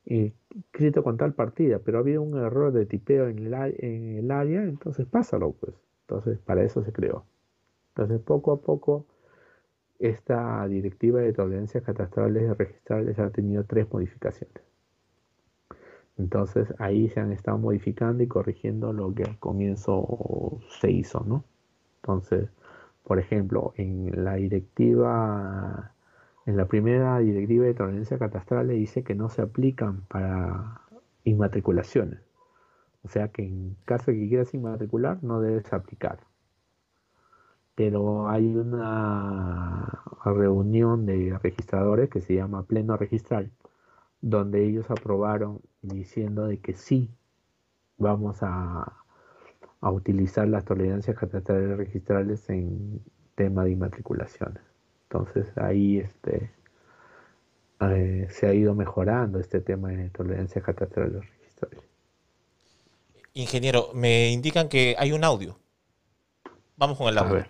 escrito 0.06 1.04
con 1.04 1.18
tal 1.18 1.34
partida, 1.34 1.80
pero 1.80 2.00
ha 2.00 2.02
habido 2.02 2.22
un 2.22 2.38
error 2.38 2.74
de 2.74 2.86
tipeo 2.86 3.28
en 3.30 3.54
en 3.54 4.18
el 4.18 4.32
área, 4.32 4.64
entonces 4.64 5.08
pásalo, 5.08 5.54
pues. 5.54 5.74
Entonces, 6.02 6.40
para 6.40 6.64
eso 6.64 6.84
se 6.84 6.92
creó. 6.92 7.26
Entonces, 7.90 8.22
poco 8.22 8.54
a 8.54 8.62
poco, 8.62 9.06
esta 10.00 10.66
directiva 10.68 11.20
de 11.20 11.34
tolerancias 11.34 11.84
catastrales 11.84 12.44
y 12.44 12.54
registrales 12.54 13.20
ha 13.20 13.30
tenido 13.30 13.66
tres 13.66 13.92
modificaciones. 13.92 14.64
Entonces, 16.18 16.74
ahí 16.80 17.10
se 17.10 17.20
han 17.20 17.32
estado 17.32 17.58
modificando 17.58 18.24
y 18.24 18.28
corrigiendo 18.28 18.94
lo 18.94 19.14
que 19.14 19.24
al 19.24 19.40
comienzo 19.40 20.60
se 20.82 20.92
hizo, 20.92 21.24
¿no? 21.26 21.44
Entonces, 22.02 22.50
por 23.04 23.20
ejemplo, 23.20 23.74
en 23.76 24.24
la 24.24 24.36
directiva, 24.36 25.94
en 26.46 26.58
la 26.58 26.66
primera 26.66 27.20
directiva 27.20 27.66
de 27.66 27.74
tolerancia 27.74 28.18
catastral 28.18 28.68
dice 28.70 29.04
que 29.04 29.16
no 29.16 29.30
se 29.30 29.42
aplican 29.42 30.02
para 30.08 30.82
inmatriculaciones. 31.24 32.20
O 33.04 33.08
sea 33.08 33.30
que 33.30 33.44
en 33.44 33.76
caso 33.86 34.12
de 34.12 34.18
que 34.20 34.28
quieras 34.28 34.54
inmatricular, 34.54 35.24
no 35.24 35.42
debes 35.42 35.72
aplicar 35.74 36.20
pero 37.80 38.28
hay 38.28 38.46
una 38.46 40.04
reunión 40.26 41.06
de 41.06 41.40
registradores 41.42 42.10
que 42.10 42.20
se 42.20 42.36
llama 42.36 42.64
Pleno 42.64 42.98
Registral, 42.98 43.52
donde 44.20 44.66
ellos 44.66 44.92
aprobaron 44.92 45.62
diciendo 45.82 46.46
de 46.46 46.58
que 46.58 46.74
sí 46.74 47.10
vamos 47.98 48.40
a, 48.42 48.98
utilizar 49.80 50.46
las 50.50 50.66
tolerancias 50.66 51.18
catastrales 51.18 51.78
registrales 51.78 52.50
en 52.50 53.02
tema 53.36 53.64
de 53.64 53.72
inmatriculaciones. 53.72 54.62
Entonces 55.04 55.48
ahí 55.58 56.00
este, 56.00 56.52
eh, 57.80 58.28
se 58.30 58.48
ha 58.48 58.54
ido 58.54 58.76
mejorando 58.76 59.40
este 59.40 59.62
tema 59.62 59.88
de 59.88 60.10
tolerancias 60.10 60.66
catastrales 60.66 61.22
registrales. 61.26 61.86
Ingeniero, 63.36 63.92
me 63.94 64.32
indican 64.32 64.68
que 64.68 64.98
hay 65.00 65.14
un 65.14 65.24
audio. 65.24 65.58
Vamos 66.76 66.98
con 66.98 67.08
el 67.08 67.18
audio. 67.18 67.46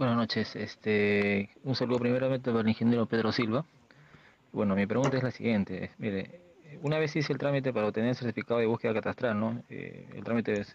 Buenas 0.00 0.16
noches. 0.16 0.56
Este, 0.56 1.50
un 1.62 1.74
saludo 1.74 1.98
primeramente 1.98 2.50
para 2.50 2.62
el 2.62 2.68
ingeniero 2.68 3.04
Pedro 3.04 3.32
Silva. 3.32 3.66
Bueno, 4.50 4.74
mi 4.74 4.86
pregunta 4.86 5.18
es 5.18 5.22
la 5.22 5.30
siguiente. 5.30 5.90
Mire, 5.98 6.40
una 6.80 6.98
vez 6.98 7.14
hice 7.16 7.34
el 7.34 7.38
trámite 7.38 7.70
para 7.70 7.88
obtener 7.88 8.08
el 8.08 8.16
certificado 8.16 8.60
de 8.60 8.64
búsqueda 8.64 8.94
catastral, 8.94 9.38
¿no? 9.38 9.62
Eh, 9.68 10.08
el 10.14 10.24
trámite 10.24 10.58
este, 10.58 10.74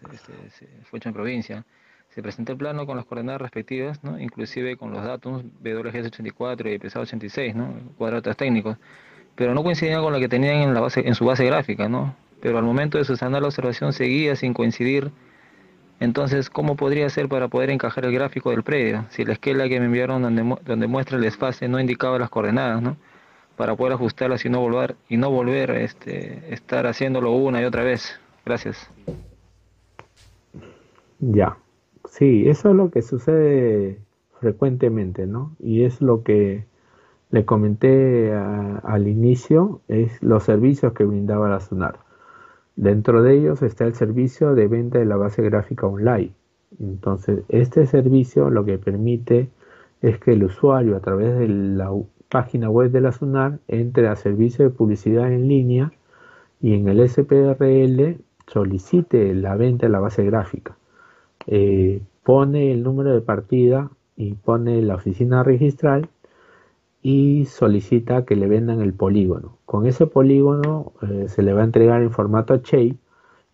fue 0.84 0.98
hecho 0.98 1.08
en 1.08 1.12
provincia. 1.12 1.64
Se 2.10 2.22
presentó 2.22 2.52
el 2.52 2.58
plano 2.58 2.86
con 2.86 2.96
las 2.96 3.04
coordenadas 3.04 3.40
respectivas, 3.40 4.04
¿no? 4.04 4.16
Inclusive 4.16 4.76
con 4.76 4.92
los 4.92 5.02
datos 5.02 5.42
WGS84 5.60 6.72
y 6.72 6.88
PSA 6.88 7.00
86, 7.00 7.56
¿no? 7.56 7.74
Cuadrados 7.98 8.36
técnicos. 8.36 8.76
Pero 9.34 9.54
no 9.54 9.64
coincidían 9.64 10.02
con 10.02 10.12
lo 10.12 10.20
que 10.20 10.28
tenían 10.28 10.54
en, 10.58 10.72
la 10.72 10.78
base, 10.78 11.02
en 11.04 11.16
su 11.16 11.24
base 11.24 11.44
gráfica, 11.44 11.88
¿no? 11.88 12.14
Pero 12.40 12.58
al 12.58 12.64
momento 12.64 12.96
de 12.96 13.04
sustanciar 13.04 13.42
la 13.42 13.48
observación 13.48 13.92
seguía 13.92 14.36
sin 14.36 14.54
coincidir 14.54 15.10
entonces, 15.98 16.50
¿cómo 16.50 16.76
podría 16.76 17.08
ser 17.08 17.28
para 17.28 17.48
poder 17.48 17.70
encajar 17.70 18.04
el 18.04 18.12
gráfico 18.12 18.50
del 18.50 18.62
predio? 18.62 19.06
Si 19.10 19.24
la 19.24 19.32
esquela 19.32 19.68
que 19.68 19.80
me 19.80 19.86
enviaron 19.86 20.22
donde, 20.22 20.56
donde 20.64 20.86
muestra 20.86 21.16
el 21.16 21.22
desfase 21.22 21.68
no 21.68 21.80
indicaba 21.80 22.18
las 22.18 22.28
coordenadas, 22.28 22.82
¿no? 22.82 22.96
Para 23.56 23.74
poder 23.74 23.94
ajustarlas 23.94 24.44
y 24.44 24.50
no 24.50 24.60
volver, 24.60 24.96
y 25.08 25.16
no 25.16 25.30
volver 25.30 25.70
este, 25.70 26.52
estar 26.52 26.86
haciéndolo 26.86 27.32
una 27.32 27.62
y 27.62 27.64
otra 27.64 27.82
vez. 27.82 28.20
Gracias. 28.44 28.90
Ya. 31.20 31.56
Sí, 32.10 32.48
eso 32.48 32.70
es 32.70 32.76
lo 32.76 32.90
que 32.90 33.00
sucede 33.00 33.98
frecuentemente, 34.40 35.26
¿no? 35.26 35.56
Y 35.58 35.84
es 35.84 36.02
lo 36.02 36.22
que 36.22 36.66
le 37.30 37.44
comenté 37.44 38.32
al 38.34 39.08
inicio, 39.08 39.80
es 39.88 40.22
los 40.22 40.44
servicios 40.44 40.92
que 40.92 41.04
brindaba 41.04 41.48
la 41.48 41.60
SUNAR. 41.60 42.05
Dentro 42.76 43.22
de 43.22 43.38
ellos 43.38 43.62
está 43.62 43.86
el 43.86 43.94
servicio 43.94 44.54
de 44.54 44.68
venta 44.68 44.98
de 44.98 45.06
la 45.06 45.16
base 45.16 45.42
gráfica 45.42 45.86
online. 45.86 46.32
Entonces, 46.78 47.42
este 47.48 47.86
servicio 47.86 48.50
lo 48.50 48.64
que 48.64 48.78
permite 48.78 49.48
es 50.02 50.18
que 50.18 50.32
el 50.32 50.44
usuario 50.44 50.96
a 50.96 51.00
través 51.00 51.38
de 51.38 51.48
la 51.48 51.90
página 52.28 52.68
web 52.68 52.90
de 52.90 53.00
la 53.00 53.12
SUNAR 53.12 53.58
entre 53.68 54.08
a 54.08 54.16
servicio 54.16 54.64
de 54.66 54.70
publicidad 54.70 55.32
en 55.32 55.48
línea 55.48 55.92
y 56.60 56.74
en 56.74 56.88
el 56.88 57.08
SPRL 57.08 58.18
solicite 58.46 59.34
la 59.34 59.56
venta 59.56 59.86
de 59.86 59.92
la 59.92 60.00
base 60.00 60.24
gráfica. 60.24 60.76
Eh, 61.46 62.02
pone 62.22 62.72
el 62.72 62.82
número 62.82 63.14
de 63.14 63.20
partida 63.22 63.90
y 64.16 64.34
pone 64.34 64.82
la 64.82 64.96
oficina 64.96 65.42
registral 65.42 66.08
y 67.08 67.44
solicita 67.44 68.24
que 68.24 68.34
le 68.34 68.48
vendan 68.48 68.80
el 68.80 68.92
polígono. 68.92 69.58
Con 69.64 69.86
ese 69.86 70.08
polígono 70.08 70.92
eh, 71.02 71.26
se 71.28 71.44
le 71.44 71.52
va 71.52 71.60
a 71.60 71.64
entregar 71.64 72.02
en 72.02 72.10
formato 72.10 72.56
shape 72.56 72.96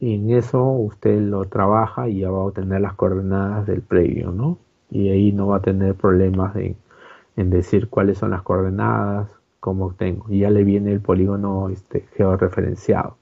y 0.00 0.14
en 0.14 0.30
eso 0.30 0.64
usted 0.64 1.20
lo 1.20 1.44
trabaja 1.44 2.08
y 2.08 2.20
ya 2.20 2.30
va 2.30 2.38
a 2.38 2.46
obtener 2.46 2.80
las 2.80 2.94
coordenadas 2.94 3.66
del 3.66 3.82
previo, 3.82 4.32
¿no? 4.32 4.56
Y 4.90 5.10
ahí 5.10 5.32
no 5.32 5.48
va 5.48 5.58
a 5.58 5.60
tener 5.60 5.94
problemas 5.96 6.56
en 6.56 7.50
decir 7.50 7.90
cuáles 7.90 8.16
son 8.16 8.30
las 8.30 8.40
coordenadas, 8.40 9.28
cómo 9.60 9.92
tengo. 9.92 10.24
Y 10.30 10.38
ya 10.40 10.50
le 10.50 10.64
viene 10.64 10.90
el 10.90 11.02
polígono 11.02 11.68
este, 11.68 12.06
georreferenciado. 12.16 13.18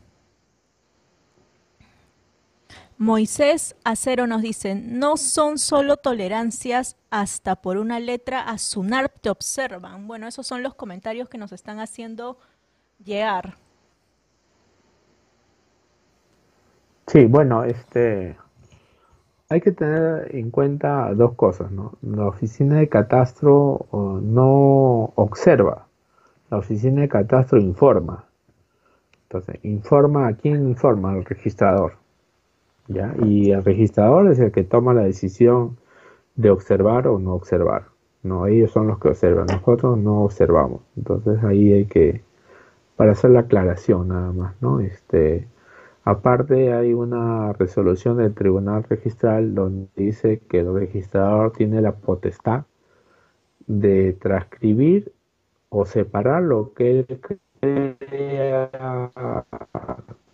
Moisés 3.00 3.76
Acero 3.82 4.26
nos 4.26 4.42
dice, 4.42 4.74
no 4.74 5.16
son 5.16 5.56
solo 5.56 5.96
tolerancias, 5.96 6.98
hasta 7.08 7.56
por 7.56 7.78
una 7.78 7.98
letra 7.98 8.42
a 8.42 8.58
SUNARP 8.58 9.22
te 9.22 9.30
observan. 9.30 10.06
Bueno, 10.06 10.28
esos 10.28 10.46
son 10.46 10.62
los 10.62 10.74
comentarios 10.74 11.30
que 11.30 11.38
nos 11.38 11.50
están 11.52 11.80
haciendo 11.80 12.36
llegar. 13.02 13.54
Sí, 17.06 17.24
bueno, 17.24 17.64
este, 17.64 18.36
hay 19.48 19.62
que 19.62 19.72
tener 19.72 20.36
en 20.36 20.50
cuenta 20.50 21.10
dos 21.14 21.32
cosas, 21.36 21.72
¿no? 21.72 21.94
La 22.02 22.26
oficina 22.26 22.80
de 22.80 22.90
catastro 22.90 23.86
no 24.22 25.14
observa, 25.14 25.86
la 26.50 26.58
oficina 26.58 27.00
de 27.00 27.08
catastro 27.08 27.58
informa. 27.58 28.26
Entonces, 29.22 29.58
informa 29.62 30.28
a 30.28 30.34
quién 30.34 30.68
informa, 30.68 31.12
al 31.12 31.24
registrador. 31.24 31.99
Y 33.24 33.52
el 33.52 33.64
registrador 33.64 34.30
es 34.30 34.38
el 34.40 34.50
que 34.50 34.64
toma 34.64 34.94
la 34.94 35.02
decisión 35.02 35.76
de 36.34 36.50
observar 36.50 37.06
o 37.06 37.18
no 37.18 37.34
observar. 37.34 37.86
No, 38.22 38.46
ellos 38.46 38.72
son 38.72 38.88
los 38.88 38.98
que 38.98 39.08
observan, 39.08 39.46
nosotros 39.46 39.96
no 39.96 40.24
observamos. 40.24 40.82
Entonces 40.96 41.42
ahí 41.44 41.72
hay 41.72 41.86
que, 41.86 42.22
para 42.96 43.12
hacer 43.12 43.30
la 43.30 43.40
aclaración 43.40 44.08
nada 44.08 44.32
más, 44.32 44.60
¿no? 44.60 44.80
Este, 44.80 45.48
aparte 46.04 46.72
hay 46.72 46.92
una 46.92 47.52
resolución 47.54 48.18
del 48.18 48.34
tribunal 48.34 48.84
registral 48.84 49.54
donde 49.54 49.88
dice 49.96 50.40
que 50.48 50.60
el 50.60 50.74
registrador 50.74 51.52
tiene 51.52 51.80
la 51.80 51.92
potestad 51.92 52.64
de 53.66 54.12
transcribir 54.14 55.12
o 55.70 55.86
separar 55.86 56.42
lo 56.42 56.74
que 56.74 57.00
él 57.00 57.20
crea 57.60 58.70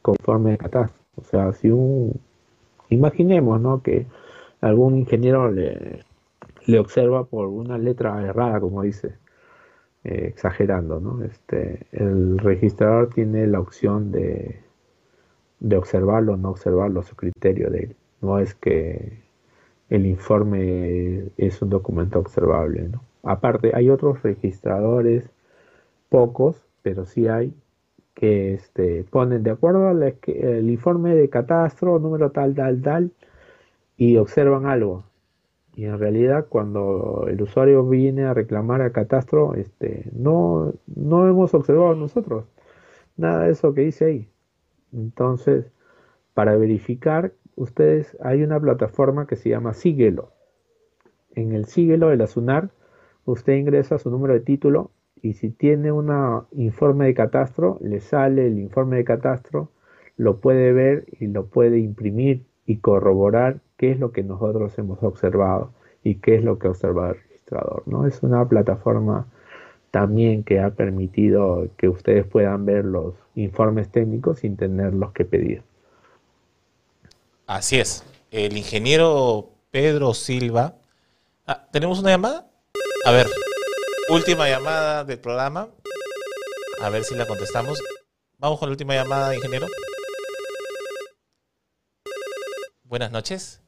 conforme 0.03 0.55
a 0.55 0.57
catástrofe. 0.57 1.05
O 1.17 1.25
sea, 1.25 1.53
si 1.53 1.71
un 1.71 2.21
Imaginemos, 2.91 3.61
¿no? 3.61 3.83
Que 3.83 4.07
algún 4.61 4.97
ingeniero 4.97 5.51
le, 5.51 6.05
observa 6.79 7.25
por 7.25 7.49
una 7.49 7.79
letra 7.79 8.23
errada, 8.23 8.61
como 8.61 8.83
dice, 8.83 9.17
eh, 10.05 10.27
exagerando, 10.29 11.01
¿no? 11.01 11.23
Este, 11.25 11.87
el 11.93 12.39
registrador 12.39 13.11
tiene 13.11 13.47
la 13.47 13.61
opción 13.61 14.13
de, 14.13 14.61
de 15.61 15.77
observarlo 15.77 16.35
o 16.35 16.37
no 16.37 16.51
observarlo 16.51 17.03
su 17.03 17.17
criterio 17.17 17.71
de 17.71 17.79
él. 17.81 17.97
No 18.21 18.39
es 18.39 18.55
que 18.55 19.25
el 19.89 20.07
informe 20.07 21.31
es 21.37 21.63
un 21.63 21.71
documento 21.71 22.19
observable. 22.19 22.91
Aparte, 23.23 23.73
hay 23.75 23.91
otros 23.91 24.23
registradores, 24.23 25.31
pocos, 26.09 26.65
pero 26.83 27.05
sí 27.07 27.29
hay, 27.29 27.55
que 28.17 28.55
este, 28.55 29.05
ponen 29.05 29.43
de 29.43 29.51
acuerdo 29.51 29.89
al 29.89 30.03
el 30.03 30.71
informe 30.71 31.15
de 31.15 31.29
catastro, 31.29 31.99
número 31.99 32.31
tal, 32.31 32.55
tal, 32.55 32.81
tal, 32.83 33.13
y 33.97 34.17
observan 34.17 34.67
algo. 34.67 35.05
Y 35.75 35.85
en 35.85 35.99
realidad 35.99 36.47
cuando 36.49 37.27
el 37.29 37.43
usuario 37.43 37.87
viene 37.87 38.25
a 38.25 38.33
reclamar 38.33 38.81
a 38.81 38.91
catastro, 38.91 39.55
este, 39.55 40.11
no, 40.15 40.73
no 40.87 41.29
hemos 41.29 41.53
observado 41.53 41.95
nosotros 41.95 42.47
nada 43.19 43.45
de 43.45 43.53
eso 43.53 43.75
que 43.75 43.83
dice 43.83 44.07
ahí. 44.07 44.29
Entonces, 44.93 45.67
para 46.33 46.57
verificar, 46.57 47.33
ustedes, 47.55 48.17
hay 48.23 48.43
una 48.43 48.59
plataforma 48.59 49.27
que 49.27 49.37
se 49.37 49.51
llama 49.51 49.75
Síguelo. 49.75 50.33
En 51.35 51.53
el 51.53 51.67
Síguelo 51.67 52.09
de 52.09 52.17
la 52.17 52.27
SUNAR, 52.27 52.71
usted 53.27 53.55
ingresa 53.55 53.99
su 53.99 54.11
número 54.11 54.33
de 54.33 54.41
título 54.41 54.91
y 55.23 55.35
si 55.35 55.51
tiene 55.51 55.93
un 55.93 56.13
informe 56.53 57.07
de 57.07 57.15
catastro, 57.15 57.79
le 57.81 58.01
sale 58.01 58.47
el 58.47 58.59
informe 58.59 58.97
de 58.97 59.05
catastro, 59.05 59.71
lo 60.17 60.41
puede 60.41 60.73
ver 60.73 61.07
y 61.21 61.27
lo 61.27 61.47
puede 61.47 61.79
imprimir 61.79 62.45
y 62.67 62.79
corroborar 62.79 63.61
qué 63.77 63.93
es 63.93 63.99
lo 63.99 64.13
que 64.13 64.23
nosotros 64.23 64.77
hemos 64.79 65.03
observado 65.03 65.73
y 66.03 66.17
qué 66.17 66.37
es 66.37 66.45
lo 66.45 66.59
que 66.59 66.69
ha 66.69 66.71
observado 66.71 67.15
el 67.15 67.21
registrador. 67.21 67.83
¿no? 67.87 68.07
Es 68.07 68.23
una 68.23 68.49
plataforma 68.49 69.27
también 69.91 70.45
que 70.45 70.61
ha 70.61 70.71
permitido 70.71 71.69
que 71.77 71.89
ustedes 71.89 72.27
puedan 72.27 72.67
ver 72.67 72.85
los 72.85 73.15
informes 73.35 73.91
técnicos 73.91 74.41
sin 74.41 74.57
tenerlos 74.57 75.13
que 75.13 75.25
pedir. 75.25 75.63
Así 77.47 77.79
es. 77.79 78.05
El 78.31 78.57
ingeniero 78.57 79.51
Pedro 79.71 80.15
Silva. 80.15 80.75
Ah, 81.47 81.67
¿Tenemos 81.73 82.01
una 82.01 82.11
llamada? 82.11 82.51
A 83.05 83.13
ver, 83.13 83.27
Última 84.09 84.49
llamada 84.49 85.03
del 85.03 85.19
programa. 85.19 85.69
A 86.81 86.91
ver 86.91 87.03
si 87.03 87.17
la 87.17 87.27
contestamos. 87.27 87.83
Vamos 88.39 88.61
con 88.61 88.69
la 88.69 88.71
última 88.71 88.95
llamada, 88.95 89.35
ingeniero. 89.35 89.67
Buenas 92.85 93.11
noches. 93.11 93.63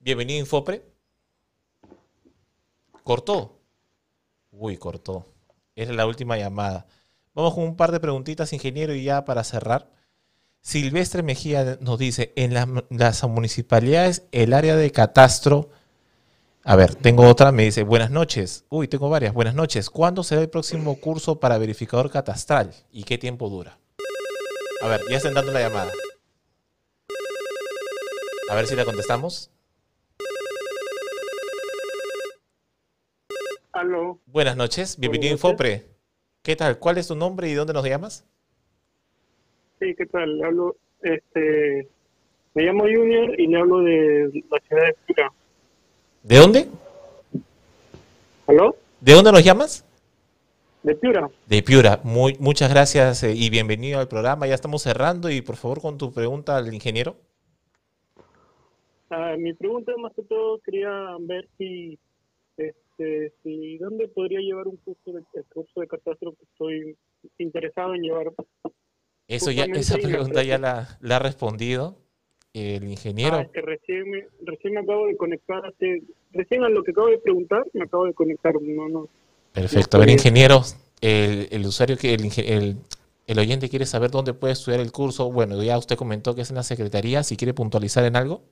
Bienvenido 0.00 0.40
Infopre. 0.40 0.84
¿Cortó? 3.04 3.60
Uy, 4.50 4.78
cortó. 4.78 5.26
Es 5.76 5.88
la 5.90 6.06
última 6.06 6.36
llamada. 6.38 6.86
Vamos 7.32 7.54
con 7.54 7.62
un 7.62 7.76
par 7.76 7.92
de 7.92 8.00
preguntitas, 8.00 8.52
ingeniero, 8.52 8.94
y 8.94 9.04
ya 9.04 9.24
para 9.24 9.44
cerrar. 9.44 9.92
Silvestre 10.60 11.22
Mejía 11.22 11.78
nos 11.80 12.00
dice, 12.00 12.32
en 12.34 12.52
las 12.52 13.22
municipalidades 13.24 14.24
el 14.32 14.54
área 14.54 14.74
de 14.74 14.90
catastro 14.90 15.70
a 16.64 16.76
ver, 16.76 16.94
tengo 16.94 17.28
otra, 17.28 17.52
me 17.52 17.64
dice, 17.64 17.82
buenas 17.82 18.10
noches. 18.10 18.64
Uy, 18.70 18.88
tengo 18.88 19.10
varias. 19.10 19.34
Buenas 19.34 19.54
noches. 19.54 19.90
¿Cuándo 19.90 20.22
será 20.22 20.40
el 20.40 20.48
próximo 20.48 20.98
curso 20.98 21.38
para 21.38 21.58
verificador 21.58 22.10
catastral? 22.10 22.70
¿Y 22.90 23.04
qué 23.04 23.18
tiempo 23.18 23.50
dura? 23.50 23.78
A 24.80 24.88
ver, 24.88 25.00
ya 25.10 25.18
están 25.18 25.34
dando 25.34 25.52
la 25.52 25.60
llamada. 25.60 25.92
A 28.50 28.54
ver 28.54 28.66
si 28.66 28.74
la 28.74 28.84
contestamos. 28.84 29.50
Aló. 33.72 34.18
Buenas 34.26 34.56
noches, 34.56 34.98
bienvenido 34.98 35.30
a 35.30 35.32
Infopre. 35.32 35.84
¿Qué 36.42 36.56
tal? 36.56 36.78
¿Cuál 36.78 36.98
es 36.98 37.08
tu 37.08 37.14
nombre 37.14 37.48
y 37.48 37.54
dónde 37.54 37.72
nos 37.72 37.84
llamas? 37.84 38.24
Sí, 39.80 39.94
¿qué 39.96 40.06
tal? 40.06 40.42
Hablo, 40.44 40.76
este, 41.02 41.88
me 42.54 42.62
llamo 42.62 42.84
Junior 42.84 43.38
y 43.38 43.48
le 43.48 43.58
hablo 43.58 43.80
de 43.80 44.44
la 44.50 44.60
ciudad 44.60 44.86
de 44.86 44.96
Piura. 45.06 45.32
¿De 46.24 46.38
dónde? 46.38 46.68
¿Aló? 48.46 48.74
¿De 48.98 49.12
dónde 49.12 49.30
nos 49.30 49.44
llamas? 49.44 49.84
De 50.82 50.94
Piura. 50.94 51.28
De 51.46 51.62
Piura. 51.62 52.00
Muy, 52.02 52.34
muchas 52.40 52.70
gracias 52.70 53.22
eh, 53.24 53.34
y 53.36 53.50
bienvenido 53.50 54.00
al 54.00 54.08
programa. 54.08 54.46
Ya 54.46 54.54
estamos 54.54 54.80
cerrando 54.80 55.30
y 55.30 55.42
por 55.42 55.56
favor 55.56 55.82
con 55.82 55.98
tu 55.98 56.14
pregunta 56.14 56.56
al 56.56 56.72
ingeniero. 56.72 57.16
Ah, 59.10 59.34
mi 59.38 59.52
pregunta 59.52 59.92
más 59.98 60.14
que 60.14 60.22
todo 60.22 60.60
quería 60.60 60.88
ver 61.20 61.46
si, 61.58 61.98
este, 62.56 63.34
si 63.42 63.76
dónde 63.76 64.08
podría 64.08 64.40
llevar 64.40 64.66
un 64.66 64.78
curso 64.78 65.12
de, 65.12 65.22
el 65.34 65.44
curso 65.52 65.78
de 65.78 65.88
catastro 65.88 66.32
que 66.32 66.44
estoy 66.44 66.96
interesado 67.36 67.94
en 67.94 68.00
llevar. 68.00 68.32
Eso 69.28 69.50
ya, 69.50 69.64
esa 69.64 69.98
pregunta 69.98 70.42
ya 70.42 70.56
la, 70.56 70.96
la 71.02 71.16
ha 71.16 71.18
respondido 71.18 71.98
el 72.54 72.88
ingeniero. 72.88 73.36
Ah, 73.36 73.46
que 73.52 73.60
recién 73.60 74.08
me, 74.10 74.26
recién 74.42 74.74
me 74.74 74.80
acabo 74.80 75.06
de 75.06 75.16
conectar, 75.16 75.60
recién 76.32 76.62
a 76.62 76.68
lo 76.68 76.84
que 76.84 76.92
acabo 76.92 77.08
de 77.08 77.18
preguntar, 77.18 77.64
me 77.72 77.82
acabo 77.84 78.06
de 78.06 78.14
conectar. 78.14 78.54
No, 78.60 78.88
no, 78.88 79.08
Perfecto. 79.52 79.96
a 79.96 80.00
ver, 80.00 80.10
ingeniero, 80.10 80.62
el, 81.00 81.48
el 81.50 81.66
usuario, 81.66 81.96
que 81.98 82.14
el, 82.14 82.30
el, 82.46 82.76
el, 83.26 83.38
oyente 83.38 83.68
quiere 83.68 83.86
saber 83.86 84.10
dónde 84.10 84.34
puede 84.34 84.52
estudiar 84.52 84.80
el 84.80 84.92
curso. 84.92 85.30
Bueno, 85.30 85.60
ya 85.62 85.76
usted 85.76 85.96
comentó 85.96 86.34
que 86.34 86.42
es 86.42 86.50
en 86.50 86.56
la 86.56 86.62
secretaría. 86.62 87.24
Si 87.24 87.36
quiere 87.36 87.54
puntualizar 87.54 88.04
en 88.04 88.14
algo. 88.14 88.42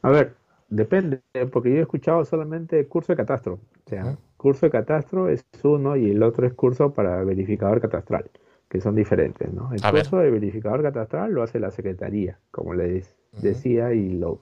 A 0.00 0.10
ver, 0.10 0.34
depende, 0.70 1.20
porque 1.52 1.70
yo 1.70 1.76
he 1.76 1.82
escuchado 1.82 2.24
solamente 2.24 2.84
curso 2.88 3.12
de 3.12 3.18
catastro. 3.18 3.60
O 3.86 3.90
sea, 3.90 4.16
curso 4.38 4.66
de 4.66 4.70
catastro 4.70 5.28
es 5.28 5.44
uno 5.62 5.96
y 5.96 6.10
el 6.10 6.22
otro 6.22 6.46
es 6.46 6.54
curso 6.54 6.94
para 6.94 7.22
verificador 7.24 7.80
catastral 7.80 8.30
que 8.72 8.80
son 8.80 8.94
diferentes, 8.94 9.52
¿no? 9.52 9.70
El 9.70 9.82
curso 9.82 10.16
de 10.16 10.30
verificador 10.30 10.82
catastral 10.82 11.30
lo 11.30 11.42
hace 11.42 11.60
la 11.60 11.70
Secretaría, 11.70 12.38
como 12.50 12.72
les 12.72 13.14
decía, 13.32 13.92
y 13.92 14.08
lo, 14.08 14.40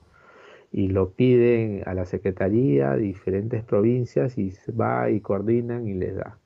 y 0.71 0.87
lo 0.87 1.11
piden 1.11 1.83
a 1.85 1.93
la 1.93 2.05
Secretaría, 2.05 2.95
diferentes 2.95 3.61
provincias, 3.61 4.37
y 4.37 4.53
va 4.71 5.09
y 5.09 5.19
coordinan 5.19 5.85
y 5.85 5.95
les 5.95 6.15
da. 6.15 6.37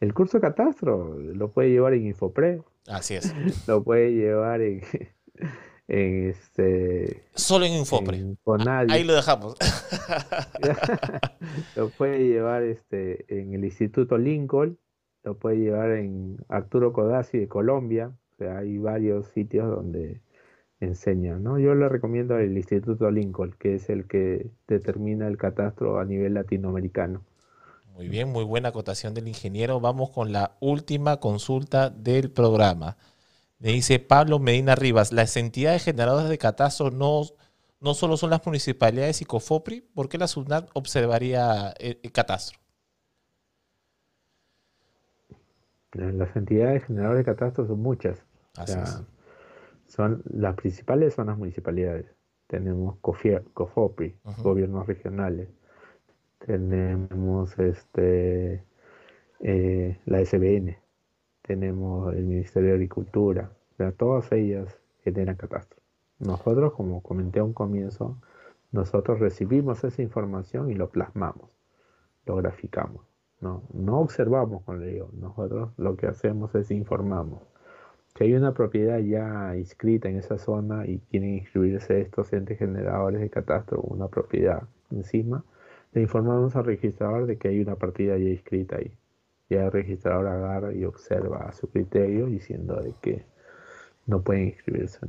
El 0.00 0.14
curso 0.14 0.38
de 0.38 0.40
catastro 0.40 1.16
lo 1.16 1.48
puede 1.52 1.70
llevar 1.70 1.94
en 1.94 2.06
Infopre. 2.06 2.60
Así 2.88 3.14
es. 3.14 3.32
Lo 3.68 3.84
puede 3.84 4.14
llevar 4.14 4.60
en, 4.60 4.80
en 5.86 6.30
este. 6.30 7.22
Solo 7.34 7.66
en 7.66 7.74
Infopre. 7.74 8.24
Ahí 8.88 9.04
lo 9.04 9.14
dejamos. 9.14 9.54
lo 11.76 11.88
puede 11.90 12.18
llevar 12.26 12.64
este 12.64 13.26
en 13.28 13.54
el 13.54 13.64
Instituto 13.64 14.18
Lincoln 14.18 14.76
lo 15.28 15.34
puede 15.34 15.58
llevar 15.58 15.90
en 15.90 16.38
Arturo 16.48 16.94
Codazzi 16.94 17.36
de 17.36 17.48
Colombia, 17.48 18.12
o 18.32 18.36
sea, 18.38 18.58
hay 18.58 18.78
varios 18.78 19.26
sitios 19.28 19.68
donde 19.68 20.22
enseña, 20.80 21.38
¿no? 21.38 21.58
Yo 21.58 21.74
le 21.74 21.86
recomiendo 21.86 22.38
el 22.38 22.56
Instituto 22.56 23.10
Lincoln, 23.10 23.54
que 23.58 23.74
es 23.74 23.90
el 23.90 24.06
que 24.06 24.46
determina 24.66 25.28
el 25.28 25.36
catastro 25.36 25.98
a 25.98 26.06
nivel 26.06 26.32
latinoamericano. 26.32 27.24
Muy 27.94 28.08
bien, 28.08 28.30
muy 28.30 28.44
buena 28.44 28.70
acotación 28.70 29.12
del 29.12 29.28
ingeniero. 29.28 29.80
Vamos 29.80 30.10
con 30.10 30.32
la 30.32 30.56
última 30.60 31.18
consulta 31.18 31.90
del 31.90 32.30
programa. 32.30 32.96
Me 33.58 33.72
dice 33.72 33.98
Pablo 33.98 34.38
Medina 34.38 34.76
Rivas, 34.76 35.12
las 35.12 35.36
entidades 35.36 35.84
generadoras 35.84 36.30
de 36.30 36.38
catastro 36.38 36.90
no, 36.90 37.22
no 37.80 37.92
solo 37.92 38.16
son 38.16 38.30
las 38.30 38.46
municipalidades 38.46 39.20
y 39.20 39.26
COFOPRI, 39.26 39.82
¿por 39.94 40.08
qué 40.08 40.16
la 40.16 40.28
SUNAT 40.28 40.70
observaría 40.72 41.74
el 41.78 42.12
catastro? 42.12 42.60
Las 45.92 46.36
entidades 46.36 46.84
generadoras 46.84 47.18
de 47.18 47.24
catastro 47.24 47.66
son 47.66 47.80
muchas. 47.80 48.24
son 49.86 50.22
las 50.26 50.54
principales 50.54 51.14
son 51.14 51.28
las 51.28 51.38
municipalidades. 51.38 52.06
Tenemos 52.46 52.96
COFOPRI, 53.00 54.16
gobiernos 54.42 54.86
regionales. 54.86 55.48
Tenemos 56.38 57.58
este 57.58 58.64
eh, 59.40 59.98
la 60.06 60.24
SBN. 60.24 60.78
Tenemos 61.42 62.14
el 62.14 62.24
Ministerio 62.24 62.70
de 62.70 62.74
Agricultura. 62.74 63.52
O 63.72 63.76
sea, 63.76 63.92
todas 63.92 64.30
ellas 64.32 64.78
generan 65.02 65.36
catastro. 65.36 65.80
Nosotros, 66.18 66.74
como 66.74 67.02
comenté 67.02 67.40
a 67.40 67.44
un 67.44 67.52
comienzo, 67.52 68.20
nosotros 68.72 69.20
recibimos 69.20 69.84
esa 69.84 70.02
información 70.02 70.70
y 70.70 70.74
lo 70.74 70.90
plasmamos, 70.90 71.50
lo 72.26 72.36
graficamos. 72.36 73.07
No, 73.40 73.62
no 73.72 74.00
observamos 74.00 74.62
con 74.64 74.82
ello. 74.82 75.08
Nosotros 75.12 75.70
lo 75.76 75.96
que 75.96 76.06
hacemos 76.06 76.54
es 76.54 76.70
informamos. 76.70 77.42
Si 78.16 78.24
hay 78.24 78.34
una 78.34 78.52
propiedad 78.52 78.98
ya 78.98 79.56
inscrita 79.56 80.08
en 80.08 80.16
esa 80.16 80.38
zona 80.38 80.86
y 80.86 80.98
que 80.98 81.18
inscribirse 81.18 82.00
estos 82.00 82.32
entes 82.32 82.58
generadores 82.58 83.20
de 83.20 83.30
catastro, 83.30 83.80
una 83.82 84.08
propiedad 84.08 84.64
encima, 84.90 85.44
le 85.92 86.02
informamos 86.02 86.56
al 86.56 86.64
registrador 86.64 87.26
de 87.26 87.38
que 87.38 87.48
hay 87.48 87.60
una 87.60 87.76
partida 87.76 88.18
ya 88.18 88.28
inscrita 88.28 88.76
ahí. 88.76 88.92
Ya 89.48 89.66
el 89.66 89.72
registrador 89.72 90.26
agarra 90.26 90.74
y 90.74 90.84
observa 90.84 91.48
a 91.48 91.52
su 91.52 91.70
criterio 91.70 92.26
diciendo 92.26 92.76
de 92.80 92.92
que 93.00 93.24
no 94.06 94.22
pueden 94.22 94.48
inscribirse. 94.48 95.06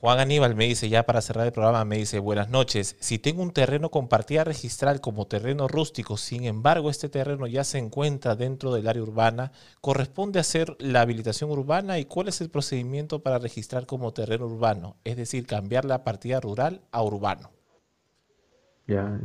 Juan 0.00 0.18
Aníbal 0.18 0.54
me 0.54 0.66
dice, 0.66 0.88
ya 0.88 1.04
para 1.04 1.20
cerrar 1.20 1.46
el 1.46 1.52
programa, 1.52 1.84
me 1.84 1.96
dice, 1.96 2.18
buenas 2.18 2.50
noches, 2.50 2.96
si 3.00 3.18
tengo 3.18 3.42
un 3.42 3.50
terreno 3.50 3.90
con 3.90 4.08
partida 4.08 4.44
registral 4.44 5.00
como 5.00 5.26
terreno 5.26 5.68
rústico, 5.68 6.16
sin 6.16 6.44
embargo 6.44 6.90
este 6.90 7.08
terreno 7.08 7.46
ya 7.46 7.64
se 7.64 7.78
encuentra 7.78 8.36
dentro 8.36 8.74
del 8.74 8.88
área 8.88 9.02
urbana, 9.02 9.52
¿corresponde 9.80 10.38
hacer 10.38 10.76
la 10.78 11.00
habilitación 11.00 11.50
urbana 11.50 11.98
y 11.98 12.04
cuál 12.04 12.28
es 12.28 12.40
el 12.40 12.50
procedimiento 12.50 13.20
para 13.20 13.38
registrar 13.38 13.86
como 13.86 14.12
terreno 14.12 14.46
urbano? 14.46 14.96
Es 15.04 15.16
decir, 15.16 15.46
cambiar 15.46 15.84
la 15.84 16.04
partida 16.04 16.40
rural 16.40 16.82
a 16.90 17.02
urbano. 17.02 17.50
Ya, 18.86 19.18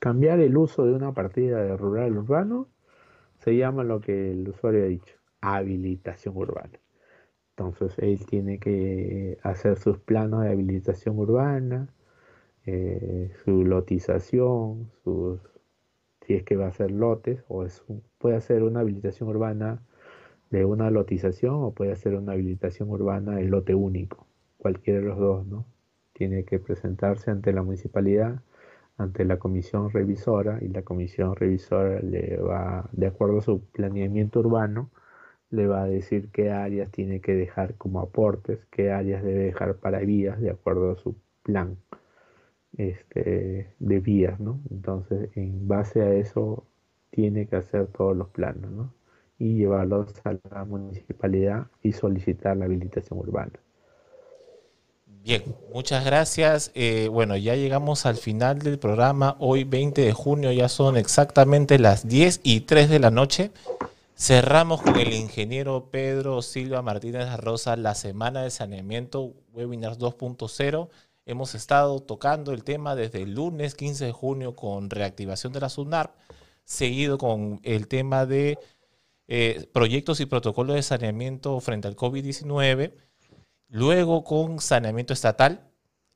cambiar 0.00 0.40
el 0.40 0.56
uso 0.56 0.84
de 0.84 0.92
una 0.92 1.12
partida 1.12 1.62
de 1.62 1.76
rural 1.76 2.14
a 2.14 2.18
urbano 2.18 2.68
se 3.38 3.56
llama 3.56 3.84
lo 3.84 4.00
que 4.00 4.32
el 4.32 4.48
usuario 4.48 4.84
ha 4.84 4.86
dicho, 4.86 5.14
habilitación 5.40 6.36
urbana. 6.36 6.78
Entonces 7.56 7.96
él 7.98 8.24
tiene 8.26 8.58
que 8.58 9.38
hacer 9.42 9.78
sus 9.78 9.98
planos 9.98 10.42
de 10.42 10.50
habilitación 10.50 11.18
urbana, 11.18 11.88
eh, 12.66 13.30
su 13.44 13.64
lotización, 13.64 14.90
sus, 15.04 15.40
si 16.26 16.34
es 16.34 16.42
que 16.42 16.56
va 16.56 16.66
a 16.66 16.68
hacer 16.68 16.90
lotes, 16.90 17.44
o 17.48 17.64
es 17.64 17.84
puede 18.18 18.36
hacer 18.36 18.62
una 18.64 18.80
habilitación 18.80 19.28
urbana 19.28 19.82
de 20.50 20.64
una 20.64 20.90
lotización 20.90 21.54
o 21.56 21.72
puede 21.72 21.92
hacer 21.92 22.14
una 22.14 22.32
habilitación 22.32 22.90
urbana 22.90 23.36
de 23.36 23.44
lote 23.44 23.74
único, 23.74 24.26
cualquiera 24.58 25.00
de 25.00 25.06
los 25.06 25.18
dos, 25.18 25.46
¿no? 25.46 25.66
Tiene 26.12 26.44
que 26.44 26.58
presentarse 26.58 27.30
ante 27.30 27.52
la 27.52 27.62
municipalidad, 27.62 28.40
ante 28.96 29.24
la 29.24 29.38
comisión 29.38 29.90
revisora 29.90 30.58
y 30.62 30.68
la 30.68 30.82
comisión 30.82 31.36
revisora 31.36 32.00
le 32.00 32.36
va, 32.38 32.88
de 32.92 33.06
acuerdo 33.06 33.38
a 33.38 33.42
su 33.42 33.60
planeamiento 33.72 34.40
urbano, 34.40 34.90
le 35.54 35.66
va 35.66 35.82
a 35.82 35.86
decir 35.86 36.30
qué 36.32 36.50
áreas 36.50 36.90
tiene 36.90 37.20
que 37.20 37.34
dejar 37.34 37.74
como 37.74 38.00
aportes, 38.00 38.58
qué 38.70 38.90
áreas 38.90 39.22
debe 39.22 39.44
dejar 39.44 39.76
para 39.76 40.00
vías 40.00 40.40
de 40.40 40.50
acuerdo 40.50 40.92
a 40.92 40.96
su 40.96 41.16
plan 41.42 41.76
este, 42.76 43.68
de 43.78 44.00
vías, 44.00 44.40
¿no? 44.40 44.60
Entonces, 44.70 45.30
en 45.36 45.68
base 45.68 46.02
a 46.02 46.12
eso, 46.14 46.64
tiene 47.10 47.46
que 47.46 47.56
hacer 47.56 47.86
todos 47.86 48.16
los 48.16 48.28
planos, 48.28 48.70
¿no? 48.70 48.92
Y 49.38 49.54
llevarlos 49.54 50.12
a 50.24 50.36
la 50.50 50.64
municipalidad 50.64 51.68
y 51.82 51.92
solicitar 51.92 52.56
la 52.56 52.64
habilitación 52.64 53.18
urbana. 53.18 53.52
Bien, 55.22 55.42
muchas 55.72 56.04
gracias. 56.04 56.70
Eh, 56.74 57.08
bueno, 57.10 57.36
ya 57.36 57.54
llegamos 57.54 58.04
al 58.04 58.16
final 58.16 58.58
del 58.58 58.78
programa. 58.78 59.36
Hoy, 59.38 59.64
20 59.64 60.02
de 60.02 60.12
junio, 60.12 60.52
ya 60.52 60.68
son 60.68 60.96
exactamente 60.96 61.78
las 61.78 62.06
10 62.06 62.40
y 62.42 62.60
3 62.60 62.90
de 62.90 62.98
la 62.98 63.10
noche. 63.10 63.50
Cerramos 64.16 64.80
con 64.80 64.96
el 64.96 65.12
ingeniero 65.12 65.90
Pedro 65.90 66.40
Silva 66.40 66.82
Martínez 66.82 67.36
Rosa 67.36 67.74
la 67.74 67.96
semana 67.96 68.42
de 68.42 68.50
saneamiento 68.50 69.34
Webinars 69.52 69.98
2.0. 69.98 70.88
Hemos 71.26 71.54
estado 71.56 71.98
tocando 71.98 72.52
el 72.52 72.62
tema 72.62 72.94
desde 72.94 73.22
el 73.22 73.34
lunes 73.34 73.74
15 73.74 74.04
de 74.04 74.12
junio 74.12 74.54
con 74.54 74.88
reactivación 74.88 75.52
de 75.52 75.60
la 75.60 75.68
SUNARP, 75.68 76.14
seguido 76.64 77.18
con 77.18 77.58
el 77.64 77.88
tema 77.88 78.24
de 78.24 78.56
eh, 79.26 79.68
proyectos 79.72 80.20
y 80.20 80.26
protocolos 80.26 80.76
de 80.76 80.82
saneamiento 80.84 81.58
frente 81.58 81.88
al 81.88 81.96
COVID-19, 81.96 82.92
luego 83.68 84.22
con 84.22 84.60
saneamiento 84.60 85.12
estatal, 85.12 85.68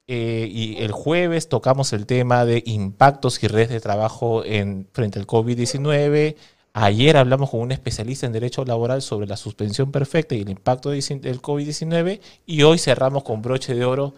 eh, 0.07 0.49
y 0.49 0.77
el 0.79 0.93
jueves 0.93 1.49
tocamos 1.49 1.93
el 1.93 2.07
tema 2.07 2.45
de 2.45 2.62
impactos 2.65 3.43
y 3.43 3.49
redes 3.49 3.70
de 3.70 3.81
trabajo 3.81 4.45
en, 4.45 4.89
frente 4.93 5.19
al 5.19 5.27
COVID-19, 5.27 6.37
Ayer 6.80 7.16
hablamos 7.16 7.50
con 7.50 7.59
un 7.59 7.72
especialista 7.72 8.24
en 8.24 8.30
derecho 8.30 8.64
laboral 8.64 9.02
sobre 9.02 9.26
la 9.26 9.36
suspensión 9.36 9.90
perfecta 9.90 10.36
y 10.36 10.42
el 10.42 10.50
impacto 10.50 10.90
del 10.90 11.02
COVID-19 11.02 12.20
y 12.46 12.62
hoy 12.62 12.78
cerramos 12.78 13.24
con 13.24 13.42
broche 13.42 13.74
de 13.74 13.84
oro 13.84 14.14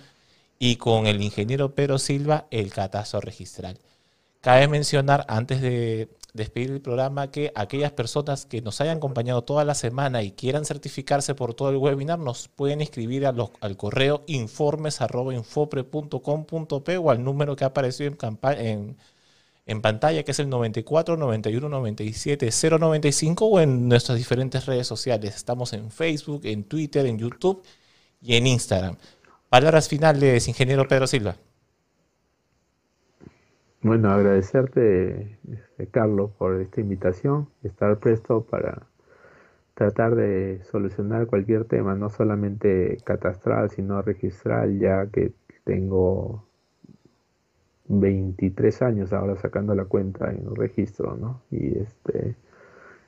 y 0.58 0.76
con 0.76 1.06
el 1.06 1.22
ingeniero 1.22 1.74
Pedro 1.74 1.98
Silva 1.98 2.48
el 2.50 2.70
catastro 2.70 3.22
registral. 3.22 3.78
Cabe 4.42 4.68
mencionar 4.68 5.24
antes 5.26 5.62
de 5.62 6.10
despedir 6.34 6.72
el 6.72 6.82
programa 6.82 7.30
que 7.30 7.50
aquellas 7.54 7.92
personas 7.92 8.44
que 8.44 8.60
nos 8.60 8.78
hayan 8.82 8.98
acompañado 8.98 9.42
toda 9.42 9.64
la 9.64 9.74
semana 9.74 10.22
y 10.22 10.32
quieran 10.32 10.66
certificarse 10.66 11.34
por 11.34 11.54
todo 11.54 11.70
el 11.70 11.78
webinar 11.78 12.18
nos 12.18 12.48
pueden 12.48 12.82
escribir 12.82 13.24
a 13.24 13.34
al 13.62 13.76
correo 13.78 14.22
informes.infopre.com.p 14.26 16.98
o 16.98 17.10
al 17.10 17.24
número 17.24 17.56
que 17.56 17.64
ha 17.64 17.68
aparecido 17.68 18.10
en, 18.10 18.18
en 18.58 18.98
en 19.70 19.80
pantalla, 19.82 20.24
que 20.24 20.32
es 20.32 20.38
el 20.40 20.48
94 20.50 21.16
91 21.16 21.68
97 21.68 22.50
095 22.50 23.46
o 23.46 23.60
en 23.60 23.88
nuestras 23.88 24.18
diferentes 24.18 24.66
redes 24.66 24.86
sociales. 24.86 25.36
Estamos 25.36 25.72
en 25.72 25.90
Facebook, 25.92 26.40
en 26.44 26.64
Twitter, 26.64 27.06
en 27.06 27.18
YouTube 27.18 27.62
y 28.20 28.34
en 28.34 28.48
Instagram. 28.48 28.96
Palabras 29.48 29.88
finales, 29.88 30.48
ingeniero 30.48 30.88
Pedro 30.88 31.06
Silva. 31.06 31.36
Bueno, 33.82 34.10
agradecerte, 34.10 35.38
este, 35.50 35.86
Carlos, 35.86 36.32
por 36.36 36.60
esta 36.60 36.80
invitación, 36.80 37.48
estar 37.62 37.96
presto 37.98 38.42
para 38.42 38.88
tratar 39.74 40.16
de 40.16 40.62
solucionar 40.70 41.28
cualquier 41.28 41.64
tema, 41.64 41.94
no 41.94 42.10
solamente 42.10 42.98
catastral, 43.04 43.70
sino 43.70 44.02
registral, 44.02 44.78
ya 44.80 45.06
que 45.06 45.32
tengo 45.64 46.49
23 47.90 48.82
años 48.82 49.12
ahora 49.12 49.36
sacando 49.36 49.74
la 49.74 49.84
cuenta 49.84 50.30
en 50.30 50.46
el 50.46 50.56
registro, 50.56 51.16
¿no? 51.16 51.42
Y 51.50 51.78
este 51.78 52.36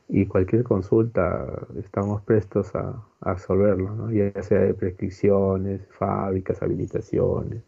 y 0.09 0.27
cualquier 0.27 0.63
consulta 0.63 1.47
estamos 1.79 2.21
prestos 2.23 2.75
a, 2.75 3.03
a 3.21 3.35
resolverlo, 3.35 3.95
¿no? 3.95 4.13
ya 4.13 4.43
sea 4.43 4.59
de 4.59 4.75
prescripciones, 4.75 5.81
fábricas, 5.91 6.61
habilitaciones, 6.63 7.63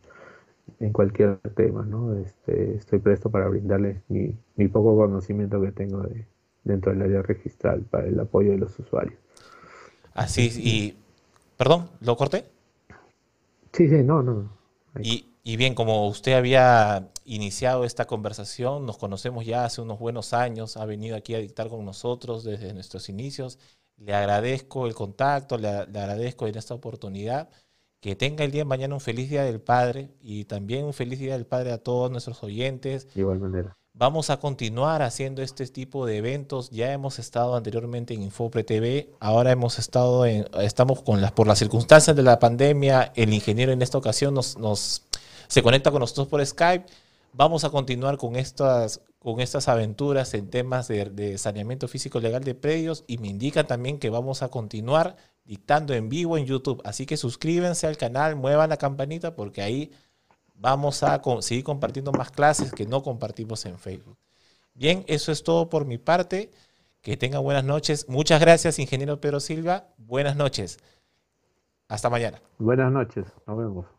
en 0.81 0.93
cualquier 0.93 1.39
tema, 1.55 1.85
¿no? 1.85 2.19
Este, 2.19 2.74
estoy 2.74 2.99
presto 2.99 3.31
para 3.31 3.49
brindarles 3.49 3.99
mi, 4.09 4.36
mi 4.57 4.69
poco 4.69 4.95
conocimiento 4.97 5.61
que 5.62 5.73
tengo 5.73 6.03
de, 6.03 6.27
dentro 6.65 6.93
del 6.93 7.03
área 7.03 7.23
registral 7.23 7.81
para 7.82 8.09
el 8.09 8.19
apoyo 8.20 8.51
de 8.51 8.59
los 8.59 8.78
usuarios. 8.78 9.19
Así, 10.12 10.51
y, 10.57 10.97
perdón, 11.57 11.89
¿lo 12.01 12.16
corté? 12.16 12.45
Sí, 13.73 13.89
sí, 13.89 14.03
no, 14.03 14.23
no. 14.23 14.51
Y, 15.01 15.34
y 15.47 15.59
bien, 15.59 15.75
como 15.75 16.09
usted 16.09 16.33
había 16.33 17.11
iniciado 17.27 17.85
esta 17.85 18.07
conversación, 18.07 18.87
nos 18.87 18.97
conocemos 18.97 19.45
ya 19.45 19.66
hace 19.66 19.83
unos 19.83 19.99
buenos 19.99 20.33
años, 20.33 20.79
ha 20.79 20.87
venido 20.87 21.16
aquí 21.16 21.35
a 21.35 21.39
dictar 21.39 21.69
con 21.69 21.85
nosotros 21.85 22.45
desde 22.45 22.73
nuestros 22.73 23.11
inicios. 23.11 23.59
Le 23.99 24.15
agradezco 24.15 24.87
el 24.87 24.95
contacto, 24.95 25.59
le, 25.59 25.69
agradezco 25.69 26.47
en 26.47 26.57
esta 26.57 26.73
oportunidad. 26.73 27.51
Que 28.01 28.16
tenga 28.16 28.43
el 28.45 28.53
día 28.53 28.62
de 28.62 28.66
mañana 28.66 28.95
un 28.95 29.01
feliz 29.03 29.29
Día 29.29 29.45
del 29.45 29.61
Padre 29.61 30.11
y 30.21 30.47
también 30.47 30.87
un 30.87 30.95
feliz 30.95 31.19
Día 31.19 31.35
del 31.35 31.47
Padre 31.47 31.73
a 31.73 31.79
todos 31.79 32.11
nuestros 32.11 32.43
oyentes. 32.43 33.12
De 33.15 33.21
igual 33.21 33.39
manera. 33.39 33.77
Vamos 33.93 34.31
a 34.31 34.39
continuar 34.39 35.03
haciendo 35.03 35.43
este 35.43 35.66
tipo 35.66 36.07
de 36.07 36.16
eventos. 36.16 36.71
Ya 36.71 36.93
hemos 36.93 37.19
estado 37.19 37.55
anteriormente 37.55 38.15
en 38.15 38.23
Infopre 38.23 38.65
TV. 38.65 39.11
Ahora 39.21 39.53
hemos 39.53 39.79
estado 39.79 40.25
en, 40.25 40.47
estamos 40.61 41.03
con 41.03 41.21
las, 41.21 41.33
por 41.33 41.47
las 41.47 41.59
circunstancias 41.59 42.16
de 42.16 42.23
la 42.23 42.39
pandemia. 42.39 43.12
El 43.15 43.33
ingeniero 43.33 43.73
en 43.73 43.83
esta 43.83 43.99
ocasión 43.99 44.35
nos, 44.35 44.59
nos 44.59 45.05
se 45.49 45.62
conecta 45.62 45.91
con 45.91 46.01
nosotros 46.01 46.29
por 46.29 46.45
Skype. 46.45 46.87
Vamos 47.33 47.65
a 47.65 47.71
continuar 47.71 48.16
con 48.16 48.37
estas, 48.37 49.01
con 49.19 49.41
estas 49.41 49.69
aventuras 49.69 50.35
en 50.35 50.51
temas 50.51 50.87
de, 50.89 51.37
saneamiento 51.39 51.89
físico 51.89 52.21
legal 52.21 52.45
de 52.45 52.55
predios 52.55 53.05
y 53.07 53.19
me 53.19 53.29
indica 53.29 53.65
también 53.65 53.99
que 53.99 54.11
vamos 54.11 54.43
a 54.43 54.49
continuar 54.49 55.16
dictando 55.45 55.95
en 55.95 56.09
vivo 56.09 56.39
en 56.39 56.47
YouTube. 56.47 56.81
Así 56.85 57.07
que 57.07 57.16
suscríbanse 57.16 57.87
al 57.87 57.97
canal, 57.97 58.37
muevan 58.37 58.71
la 58.71 58.77
campanita 58.77 59.35
porque 59.35 59.62
ahí 59.62 59.91
vamos 60.55 61.03
a 61.03 61.21
seguir 61.41 61.65
compartiendo 61.65 62.12
más 62.12 62.31
clases 62.31 62.73
que 62.73 62.87
no 62.87 63.03
compartimos 63.03 63.65
en 63.66 63.79
Facebook. 63.79 64.16
Bien, 64.75 65.05
eso 65.09 65.33
es 65.33 65.43
todo 65.43 65.69
por 65.69 65.87
mi 65.87 65.99
parte. 65.99 66.51
Que 67.01 67.16
tengan 67.19 67.43
buenas 67.43 67.65
noches. 67.65 68.09
Muchas 68.09 68.41
gracias, 68.41 68.79
ingeniero 68.79 69.21
Pedro 69.21 69.39
Silva. 69.39 69.89
Buenas 69.99 70.37
noches. 70.37 70.79
Hasta 71.89 72.09
mañana. 72.09 72.41
Buenas 72.59 72.91
noches. 72.91 73.27
Nos 73.47 73.59
vemos. 73.59 73.94